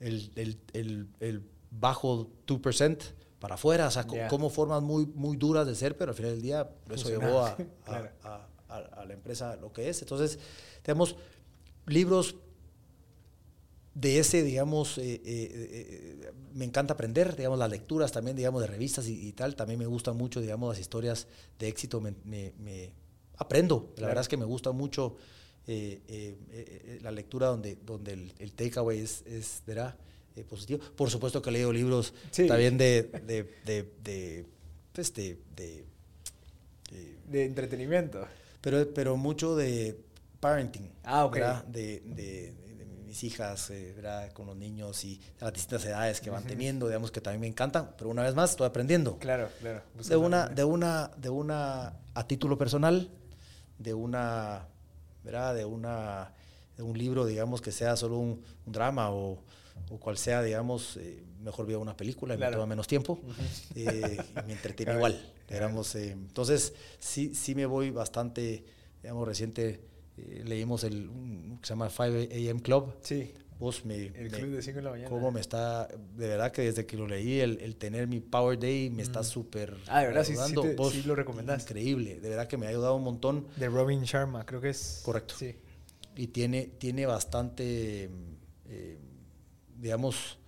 el, 0.00 0.30
el, 0.34 0.58
el, 0.72 1.08
el 1.20 1.42
bajo 1.70 2.30
2% 2.46 2.98
para 3.38 3.56
afuera, 3.56 3.88
o 3.88 3.90
sea, 3.90 4.06
como 4.28 4.48
formas 4.48 4.82
muy, 4.82 5.06
muy 5.06 5.36
duras 5.36 5.66
de 5.66 5.74
ser, 5.74 5.96
pero 5.96 6.12
al 6.12 6.16
final 6.16 6.32
del 6.32 6.42
día 6.42 6.70
eso 6.90 7.10
llevó 7.10 7.40
a, 7.40 7.56
a, 8.24 8.46
la 8.80 9.12
empresa 9.12 9.56
lo 9.56 9.72
que 9.72 9.88
es. 9.88 10.02
Entonces, 10.02 10.38
tenemos 10.82 11.16
libros 11.86 12.36
de 13.94 14.18
ese, 14.18 14.42
digamos, 14.42 14.98
eh, 14.98 15.14
eh, 15.14 15.20
eh, 15.24 16.32
me 16.52 16.64
encanta 16.64 16.94
aprender, 16.94 17.36
digamos, 17.36 17.58
las 17.58 17.70
lecturas 17.70 18.10
también, 18.10 18.36
digamos, 18.36 18.60
de 18.60 18.66
revistas 18.66 19.06
y, 19.08 19.32
tal, 19.32 19.54
también 19.54 19.78
me 19.78 19.86
gustan 19.86 20.16
mucho, 20.16 20.40
digamos, 20.40 20.70
las 20.70 20.80
historias 20.80 21.28
de 21.58 21.68
éxito, 21.68 22.00
me, 22.00 22.12
me, 22.24 22.90
aprendo, 23.36 23.92
la 23.96 24.08
verdad 24.08 24.22
es 24.22 24.28
que 24.28 24.36
me 24.36 24.44
gusta 24.44 24.72
mucho 24.72 25.16
la 25.66 27.10
lectura 27.10 27.46
donde, 27.46 27.78
donde 27.86 28.12
el, 28.38 28.52
takeaway 28.52 28.98
es, 28.98 29.22
es 29.26 29.62
¿verdad? 29.66 29.96
positivo. 30.48 30.80
Por 30.96 31.08
supuesto 31.08 31.40
que 31.40 31.50
he 31.50 31.52
leído 31.52 31.72
libros 31.72 32.12
también 32.36 32.76
de, 32.76 33.04
de, 33.24 33.44
de, 33.64 33.92
de, 34.02 34.44
pues 34.92 35.14
de, 35.14 35.38
de 37.30 37.44
entretenimiento. 37.44 38.26
Pero, 38.64 38.94
pero 38.94 39.18
mucho 39.18 39.54
de 39.54 40.00
parenting. 40.40 40.90
Ah, 41.04 41.26
ok. 41.26 41.36
De, 41.66 42.00
de, 42.00 42.54
mis 43.06 43.22
hijas, 43.22 43.68
eh, 43.68 43.92
¿verdad? 43.94 44.32
Con 44.32 44.46
los 44.46 44.56
niños 44.56 45.04
y 45.04 45.20
las 45.38 45.52
distintas 45.52 45.84
edades 45.84 46.20
que 46.22 46.30
van 46.30 46.44
teniendo, 46.44 46.86
digamos 46.86 47.12
que 47.12 47.20
también 47.20 47.42
me 47.42 47.46
encantan, 47.46 47.90
pero 47.98 48.08
una 48.08 48.22
vez 48.22 48.34
más 48.34 48.52
estoy 48.52 48.66
aprendiendo. 48.66 49.18
Claro, 49.18 49.50
claro. 49.60 49.82
De 50.08 50.16
una, 50.16 50.48
de 50.48 50.64
una, 50.64 51.10
de 51.18 51.28
una, 51.28 51.92
a 52.14 52.26
título 52.26 52.56
personal, 52.56 53.10
de 53.78 53.92
una, 53.92 54.66
¿verdad? 55.22 55.54
De 55.54 55.66
una, 55.66 56.32
de 56.78 56.82
un 56.82 56.96
libro, 56.96 57.26
digamos, 57.26 57.60
que 57.60 57.70
sea 57.70 57.96
solo 57.96 58.16
un, 58.16 58.42
drama 58.64 59.10
o, 59.10 59.42
o, 59.90 59.98
cual 60.00 60.16
sea, 60.16 60.42
digamos, 60.42 60.96
eh, 60.96 61.22
mejor 61.44 61.66
veo 61.66 61.80
una 61.80 61.96
película 61.96 62.34
y 62.34 62.38
me 62.38 62.50
toma 62.50 62.66
menos 62.66 62.86
tiempo 62.86 63.20
eh, 63.74 64.18
y 64.18 64.46
me 64.46 64.52
entretiene 64.52 64.94
igual. 64.94 65.32
Digamos, 65.48 65.94
entonces, 65.94 66.74
sí, 66.98 67.34
sí 67.34 67.54
me 67.54 67.66
voy 67.66 67.90
bastante, 67.90 68.64
digamos, 69.02 69.28
reciente 69.28 69.80
eh, 70.16 70.42
leímos 70.44 70.84
el 70.84 71.10
que 71.60 71.66
se 71.66 71.72
llama 71.72 71.90
5 71.90 72.02
AM 72.50 72.60
Club. 72.60 72.94
Sí. 73.02 73.32
Vos 73.58 73.84
me, 73.84 74.06
el 74.06 74.30
club 74.32 74.50
de 74.50 74.62
5 74.62 74.76
de 74.78 74.82
la 74.82 74.90
mañana. 74.90 75.08
Cómo 75.08 75.30
me 75.30 75.40
está, 75.40 75.86
de 75.86 76.28
verdad 76.28 76.50
que 76.50 76.62
desde 76.62 76.86
que 76.86 76.96
lo 76.96 77.06
leí, 77.06 77.38
el, 77.38 77.60
el 77.60 77.76
tener 77.76 78.08
mi 78.08 78.18
Power 78.18 78.58
Day 78.58 78.90
me 78.90 79.02
está 79.02 79.22
súper. 79.22 79.76
Ah, 79.86 80.00
de 80.00 80.08
verdad, 80.08 80.24
sí, 80.24 80.34
sí, 80.34 80.54
sí, 80.90 81.02
lo 81.04 81.14
recomendás. 81.14 81.62
Increíble, 81.62 82.20
de 82.20 82.28
verdad 82.28 82.48
que 82.48 82.56
me 82.56 82.66
ha 82.66 82.70
ayudado 82.70 82.96
un 82.96 83.04
montón. 83.04 83.46
De 83.56 83.68
Robin 83.68 84.02
Sharma, 84.02 84.44
creo 84.44 84.60
que 84.60 84.70
es. 84.70 85.02
Correcto. 85.04 85.34
Sí. 85.38 85.54
Y 86.16 86.28
tiene, 86.28 86.72
tiene 86.78 87.06
bastante, 87.06 88.10
eh, 88.68 88.98
digamos, 89.78 90.38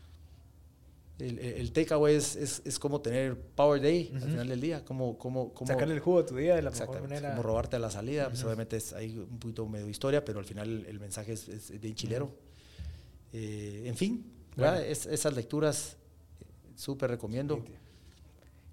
el, 1.19 1.39
el 1.39 1.73
takeaway 1.73 2.15
es, 2.15 2.37
es, 2.37 2.63
es, 2.65 2.79
como 2.79 3.01
tener 3.01 3.39
Power 3.39 3.81
Day 3.81 4.13
al 4.15 4.21
final 4.21 4.49
del 4.49 4.61
día, 4.61 4.85
como, 4.85 5.17
como, 5.17 5.55
como 5.55 5.67
sacarle 5.67 5.95
el 5.95 6.01
jugo 6.01 6.19
a 6.19 6.27
tu 6.27 6.37
día 6.37 6.57
de 6.57 6.63
la 6.63 6.71
mejor 6.71 7.01
manera. 7.01 7.31
Como 7.31 7.43
robarte 7.43 7.77
a 7.77 7.79
la 7.79 7.91
salida, 7.91 8.29
pues 8.29 8.45
obviamente 8.45 8.77
es, 8.77 8.93
hay 8.93 9.19
un 9.19 9.39
poquito 9.39 9.67
medio 9.67 9.89
historia, 9.89 10.25
pero 10.25 10.41
al 10.41 10.45
final 10.45 10.85
el, 10.87 11.01
mensaje 11.01 11.33
es, 11.33 11.49
es, 11.49 11.81
bien 11.81 11.95
chilero. 11.95 12.35
Eh, 13.33 13.85
en 13.87 13.97
fin, 13.97 14.31
esas 14.59 15.35
lecturas 15.35 15.97
eh, 16.41 16.45
súper 16.75 17.11
recomiendo. 17.11 17.65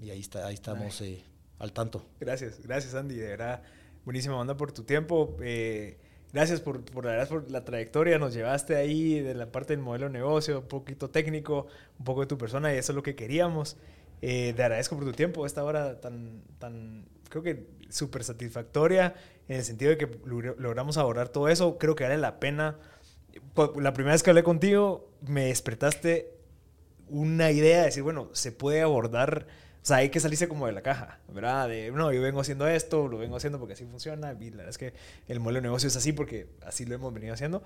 Y 0.00 0.10
ahí, 0.10 0.20
está, 0.20 0.46
ahí 0.46 0.54
estamos 0.54 1.00
eh, 1.00 1.24
al 1.58 1.72
tanto. 1.72 2.04
Gracias, 2.20 2.60
gracias 2.62 2.94
Andy, 2.94 3.16
de 3.16 3.28
verdad. 3.28 3.62
Buenísima 4.04 4.36
banda 4.36 4.56
por 4.56 4.72
tu 4.72 4.82
tiempo. 4.82 5.36
Eh, 5.40 5.98
gracias 6.32 6.60
por, 6.60 6.84
por, 6.84 7.06
la, 7.06 7.24
por 7.26 7.50
la 7.50 7.64
trayectoria. 7.64 8.18
Nos 8.18 8.34
llevaste 8.34 8.76
ahí 8.76 9.20
de 9.20 9.34
la 9.34 9.50
parte 9.50 9.72
del 9.72 9.82
modelo 9.82 10.06
de 10.06 10.12
negocio, 10.12 10.60
un 10.60 10.68
poquito 10.68 11.10
técnico, 11.10 11.66
un 11.98 12.04
poco 12.04 12.22
de 12.22 12.26
tu 12.26 12.36
persona 12.36 12.74
y 12.74 12.78
eso 12.78 12.92
es 12.92 12.96
lo 12.96 13.02
que 13.02 13.14
queríamos. 13.14 13.76
Eh, 14.20 14.52
te 14.54 14.62
agradezco 14.62 14.96
por 14.96 15.04
tu 15.04 15.12
tiempo, 15.12 15.44
esta 15.44 15.62
hora 15.64 16.00
tan, 16.00 16.42
tan 16.58 17.06
creo 17.28 17.42
que 17.42 17.66
súper 17.88 18.24
satisfactoria 18.24 19.14
en 19.48 19.56
el 19.56 19.64
sentido 19.64 19.90
de 19.90 19.98
que 19.98 20.08
logramos 20.26 20.96
abordar 20.98 21.28
todo 21.28 21.48
eso. 21.48 21.78
Creo 21.78 21.94
que 21.94 22.04
vale 22.04 22.18
la 22.18 22.40
pena. 22.40 22.78
La 23.76 23.92
primera 23.92 24.14
vez 24.14 24.22
que 24.22 24.30
hablé 24.30 24.42
contigo, 24.42 25.10
me 25.20 25.46
despertaste 25.46 26.33
una 27.08 27.50
idea 27.50 27.80
de 27.80 27.84
decir, 27.86 28.02
bueno, 28.02 28.30
se 28.32 28.52
puede 28.52 28.82
abordar, 28.82 29.46
o 29.82 29.86
sea, 29.86 29.98
hay 29.98 30.10
que 30.10 30.20
salirse 30.20 30.48
como 30.48 30.66
de 30.66 30.72
la 30.72 30.82
caja, 30.82 31.20
¿verdad? 31.28 31.68
De, 31.68 31.90
no, 31.90 32.12
yo 32.12 32.22
vengo 32.22 32.40
haciendo 32.40 32.66
esto, 32.66 33.08
lo 33.08 33.18
vengo 33.18 33.36
haciendo 33.36 33.58
porque 33.58 33.74
así 33.74 33.84
funciona, 33.84 34.36
y 34.40 34.50
la 34.50 34.58
verdad 34.58 34.70
es 34.70 34.78
que 34.78 34.94
el 35.28 35.40
modelo 35.40 35.58
de 35.58 35.62
negocio 35.62 35.88
es 35.88 35.96
así 35.96 36.12
porque 36.12 36.48
así 36.64 36.84
lo 36.84 36.94
hemos 36.94 37.12
venido 37.12 37.34
haciendo. 37.34 37.62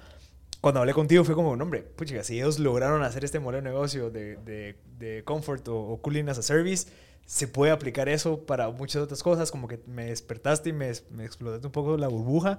Cuando 0.61 0.81
hablé 0.81 0.93
contigo 0.93 1.25
fue 1.25 1.35
como, 1.35 1.51
hombre, 1.51 1.83
pucha, 1.83 2.23
si 2.25 2.37
ellos 2.37 2.59
lograron 2.59 3.03
hacer 3.03 3.25
este 3.25 3.39
modelo 3.39 3.63
de 3.63 3.71
negocio 3.71 4.11
de, 4.11 4.37
de, 4.37 4.77
de 4.99 5.23
comfort 5.25 5.67
o, 5.69 5.79
o, 5.79 6.03
cooling 6.03 6.29
as 6.29 6.39
a 6.39 6.43
service, 6.43 6.89
se 7.27 7.47
puede 7.47 7.71
aplicar 7.71 8.09
eso 8.09 8.45
para 8.45 8.69
muchas 8.71 9.03
otras 9.03 9.23
cosas, 9.23 9.51
como 9.51 9.69
que 9.69 9.81
me 9.87 10.07
despertaste 10.07 10.71
y 10.71 10.73
me, 10.73 10.91
me 11.11 11.25
explotaste 11.25 11.67
un 11.67 11.73
poco 11.73 11.97
la 11.97 12.09
burbuja 12.09 12.59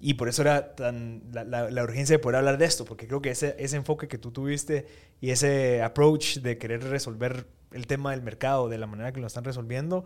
y 0.00 0.14
por 0.14 0.28
eso 0.28 0.42
era 0.42 0.74
tan 0.74 1.22
la, 1.32 1.44
la, 1.44 1.70
la, 1.70 1.82
urgencia 1.84 2.16
de 2.16 2.18
poder 2.18 2.36
hablar 2.36 2.58
de 2.58 2.64
esto, 2.64 2.84
porque 2.84 3.06
creo 3.06 3.22
que 3.22 3.30
ese, 3.30 3.54
ese 3.58 3.76
enfoque 3.76 4.08
que 4.08 4.18
tú 4.18 4.30
tuviste 4.32 4.86
y 5.20 5.30
ese 5.30 5.82
approach 5.82 6.38
de 6.38 6.58
querer 6.58 6.82
resolver 6.82 7.46
el 7.72 7.86
tema 7.86 8.10
del 8.10 8.22
mercado 8.22 8.68
de 8.68 8.78
la 8.78 8.86
manera 8.86 9.12
que 9.12 9.20
lo 9.20 9.26
están 9.26 9.44
resolviendo, 9.44 10.04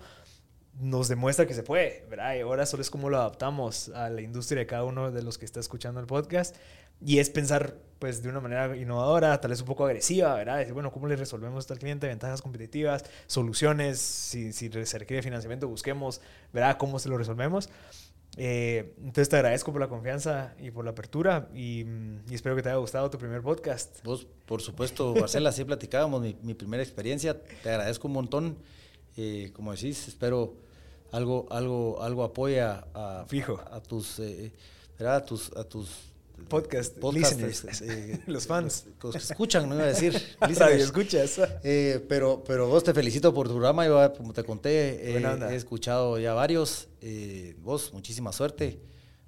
nos 0.78 1.08
demuestra 1.08 1.46
que 1.46 1.54
se 1.54 1.62
puede, 1.62 2.06
¿verdad? 2.08 2.34
Y 2.36 2.40
ahora 2.40 2.64
solo 2.66 2.82
es 2.82 2.90
cómo 2.90 3.10
lo 3.10 3.18
adaptamos 3.18 3.90
a 3.90 4.08
la 4.08 4.22
industria 4.22 4.60
de 4.60 4.66
cada 4.66 4.84
uno 4.84 5.10
de 5.10 5.22
los 5.22 5.38
que 5.38 5.44
está 5.44 5.60
escuchando 5.60 6.00
el 6.00 6.06
podcast. 6.06 6.56
Y 7.02 7.18
es 7.18 7.30
pensar, 7.30 7.76
pues, 7.98 8.22
de 8.22 8.28
una 8.28 8.40
manera 8.40 8.76
innovadora, 8.76 9.40
tal 9.40 9.50
vez 9.50 9.60
un 9.60 9.66
poco 9.66 9.86
agresiva, 9.86 10.34
¿verdad? 10.34 10.58
Decir, 10.58 10.74
bueno, 10.74 10.92
¿cómo 10.92 11.06
le 11.06 11.16
resolvemos 11.16 11.64
esto 11.64 11.72
al 11.72 11.78
cliente? 11.78 12.06
Ventajas 12.06 12.42
competitivas, 12.42 13.04
soluciones, 13.26 13.98
si, 13.98 14.52
si 14.52 14.70
se 14.70 14.98
requiere 14.98 15.22
financiamiento, 15.22 15.66
busquemos, 15.66 16.20
¿verdad? 16.52 16.76
¿Cómo 16.76 16.98
se 16.98 17.08
lo 17.08 17.16
resolvemos? 17.16 17.70
Eh, 18.36 18.94
entonces 18.98 19.28
te 19.28 19.36
agradezco 19.36 19.72
por 19.72 19.80
la 19.80 19.88
confianza 19.88 20.54
y 20.60 20.70
por 20.70 20.84
la 20.84 20.92
apertura 20.92 21.48
y, 21.52 21.84
y, 22.28 22.34
espero 22.34 22.54
que 22.54 22.62
te 22.62 22.68
haya 22.68 22.78
gustado 22.78 23.10
tu 23.10 23.18
primer 23.18 23.42
podcast. 23.42 24.04
Vos, 24.04 24.26
por 24.46 24.62
supuesto, 24.62 25.14
Marcela, 25.18 25.48
así 25.48 25.64
platicábamos 25.64 26.20
mi, 26.20 26.36
mi 26.42 26.54
primera 26.54 26.82
experiencia. 26.82 27.36
Te 27.62 27.70
agradezco 27.70 28.08
un 28.08 28.14
montón. 28.14 28.56
Eh, 29.16 29.50
como 29.52 29.72
decís, 29.72 30.08
espero 30.08 30.56
algo, 31.12 31.46
algo, 31.50 32.02
algo 32.02 32.24
apoya 32.24 32.86
a, 32.94 33.24
Fijo. 33.28 33.60
a, 33.70 33.76
a 33.76 33.82
tus, 33.82 34.18
eh. 34.20 34.52
A 35.00 35.24
tus, 35.24 35.50
a 35.56 35.64
tus 35.64 36.10
podcast, 36.48 36.98
podcast 36.98 37.40
listeners, 37.40 37.82
eh, 37.82 38.20
los 38.26 38.46
fans. 38.46 38.86
Los, 39.02 39.14
los, 39.14 39.26
que 39.26 39.32
escuchan, 39.32 39.68
no 39.68 39.74
iba 39.74 39.84
a 39.84 39.88
decir. 39.88 40.20
Radio 40.40 40.84
escuchas. 40.84 41.40
Eh, 41.62 42.04
pero, 42.08 42.42
pero 42.44 42.68
vos 42.68 42.84
te 42.84 42.94
felicito 42.94 43.32
por 43.34 43.46
tu 43.46 43.54
programa. 43.54 43.86
Yo, 43.86 44.12
como 44.14 44.32
te 44.32 44.44
conté, 44.44 45.16
eh, 45.16 45.38
he 45.50 45.54
escuchado 45.54 46.18
ya 46.18 46.34
varios. 46.34 46.88
Eh, 47.00 47.56
vos, 47.60 47.92
muchísima 47.92 48.32
suerte. 48.32 48.80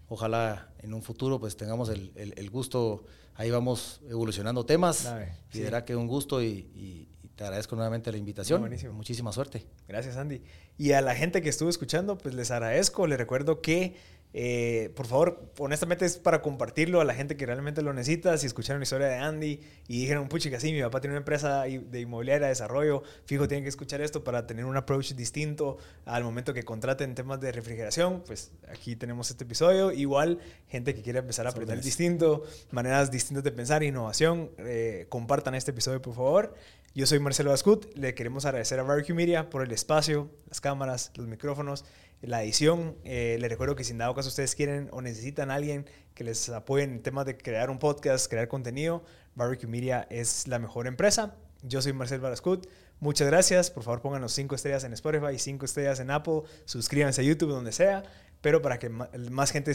Ojalá 0.09 0.73
en 0.81 0.93
un 0.93 1.03
futuro 1.03 1.41
pues 1.41 1.57
tengamos 1.57 1.89
el, 1.89 2.13
el, 2.17 2.35
el 2.37 2.51
gusto. 2.51 3.05
Ahí 3.35 3.51
vamos 3.51 4.01
evolucionando 4.09 4.67
temas. 4.67 5.05
Dale, 5.05 5.33
y 5.53 5.57
sí. 5.57 5.63
verá 5.63 5.85
que 5.85 5.97
un 5.97 6.07
gusto 6.07 6.43
y, 6.43 6.71
y, 6.75 7.09
te 7.37 7.45
agradezco 7.45 7.77
nuevamente 7.77 8.13
la 8.13 8.19
invitación. 8.19 8.59
No, 8.59 8.63
buenísimo. 8.63 8.93
Muchísima 8.93 9.33
suerte. 9.33 9.65
Gracias, 9.89 10.17
Andy. 10.17 10.43
Y 10.79 10.93
a 10.93 11.01
la 11.01 11.15
gente 11.15 11.43
que 11.43 11.49
estuvo 11.49 11.71
escuchando, 11.71 12.19
pues 12.19 12.35
les 12.35 12.51
agradezco. 12.51 13.07
Les 13.07 13.19
recuerdo 13.19 13.61
que 13.63 13.97
eh, 14.35 14.91
por 14.97 15.07
favor, 15.07 15.53
honestamente 15.59 16.07
es 16.07 16.17
para 16.17 16.41
compartirlo 16.41 17.01
a 17.01 17.05
la 17.05 17.15
gente 17.15 17.37
que 17.37 17.45
realmente 17.45 17.83
lo 17.83 17.93
necesita. 17.93 18.37
Si 18.39 18.47
escucharon 18.47 18.81
la 18.81 18.85
historia 18.85 19.09
de 19.09 19.17
Andy 19.17 19.61
y 19.89 20.01
dijeron, 20.01 20.29
puchica, 20.29 20.59
sí, 20.59 20.73
mi 20.73 20.81
papá 20.81 21.01
tiene 21.01 21.13
una 21.13 21.21
empresa 21.21 21.63
de 21.63 22.01
inmobiliaria 22.01 22.47
de 22.47 22.51
desarrollo, 22.51 23.03
fijo, 23.27 23.47
tienen 23.47 23.65
que 23.65 23.69
escuchar 23.69 24.01
esto 24.01 24.25
para 24.25 24.47
tener 24.47 24.65
un 24.65 24.77
approach 24.77 25.13
distinto 25.13 25.77
al 26.07 26.25
momento 26.25 26.55
que 26.55 26.63
contraten 26.63 27.15
temas 27.15 27.41
de 27.41 27.53
refrigeración, 27.53 28.23
pues 28.27 28.53
aquí 28.69 28.97
tenemos 28.97 29.31
este 29.31 29.45
episodio. 29.45 29.93
Igual, 29.93 30.39
gente 30.69 30.95
que 30.95 31.03
quiere 31.03 31.19
empezar 31.19 31.47
a 31.47 31.51
aprender 31.51 31.81
distinto, 31.83 32.45
maneras 32.71 33.11
distintas 33.11 33.45
de 33.45 33.53
pensar, 33.53 33.83
innovación, 33.83 34.51
eh, 34.59 35.07
compartan 35.09 35.55
este 35.55 35.73
episodio, 35.73 36.01
por 36.01 36.15
favor. 36.15 36.55
Yo 36.95 37.07
soy 37.07 37.19
Marcelo 37.21 37.55
Ascut, 37.55 37.87
le 37.97 38.15
queremos 38.15 38.45
agradecer 38.45 38.79
a 38.79 38.83
Barbecue 38.83 39.15
Media 39.15 39.49
por 39.49 39.63
el 39.63 39.73
espacio, 39.73 40.31
las 40.49 40.61
cámaras, 40.61 41.11
los 41.17 41.27
micrófonos 41.27 41.87
la 42.23 42.43
edición. 42.43 42.97
Eh, 43.05 43.37
les 43.41 43.51
recuerdo 43.51 43.77
que 43.77 43.85
si 43.85 43.93
en 43.93 43.99
dado 43.99 44.15
caso 44.15 44.29
ustedes 44.29 44.55
quieren 44.55 44.89
o 44.93 45.03
necesitan 45.03 45.51
a 45.51 45.55
alguien 45.55 45.87
que 46.15 46.25
les 46.25 46.49
apoye 46.49 46.85
en 46.85 47.03
temas 47.03 47.27
de 47.27 47.37
crear 47.37 47.71
un 47.71 47.79
podcast, 47.79 48.31
crear 48.31 48.49
contenido, 48.49 49.05
Barbecue 49.35 49.69
Media 49.69 50.07
es 50.11 50.49
la 50.49 50.59
mejor 50.59 50.87
empresa. 50.87 51.37
Yo 51.63 51.83
soy 51.83 51.93
Marcel 51.93 52.21
Barascut. 52.21 52.67
Muchas 53.01 53.27
gracias. 53.27 53.71
Por 53.71 53.83
favor, 53.83 54.01
pónganos 54.01 54.33
5 54.33 54.55
estrellas 54.55 54.85
en 54.85 54.93
Spotify, 54.93 55.39
5 55.39 55.65
estrellas 55.65 56.01
en 56.01 56.11
Apple. 56.11 56.43
Suscríbanse 56.65 57.21
a 57.21 57.25
YouTube, 57.25 57.51
donde 57.51 57.73
sea. 57.73 58.05
Pero 58.41 58.63
para 58.63 58.79
que 58.79 58.89
más 58.89 59.51
gente 59.51 59.75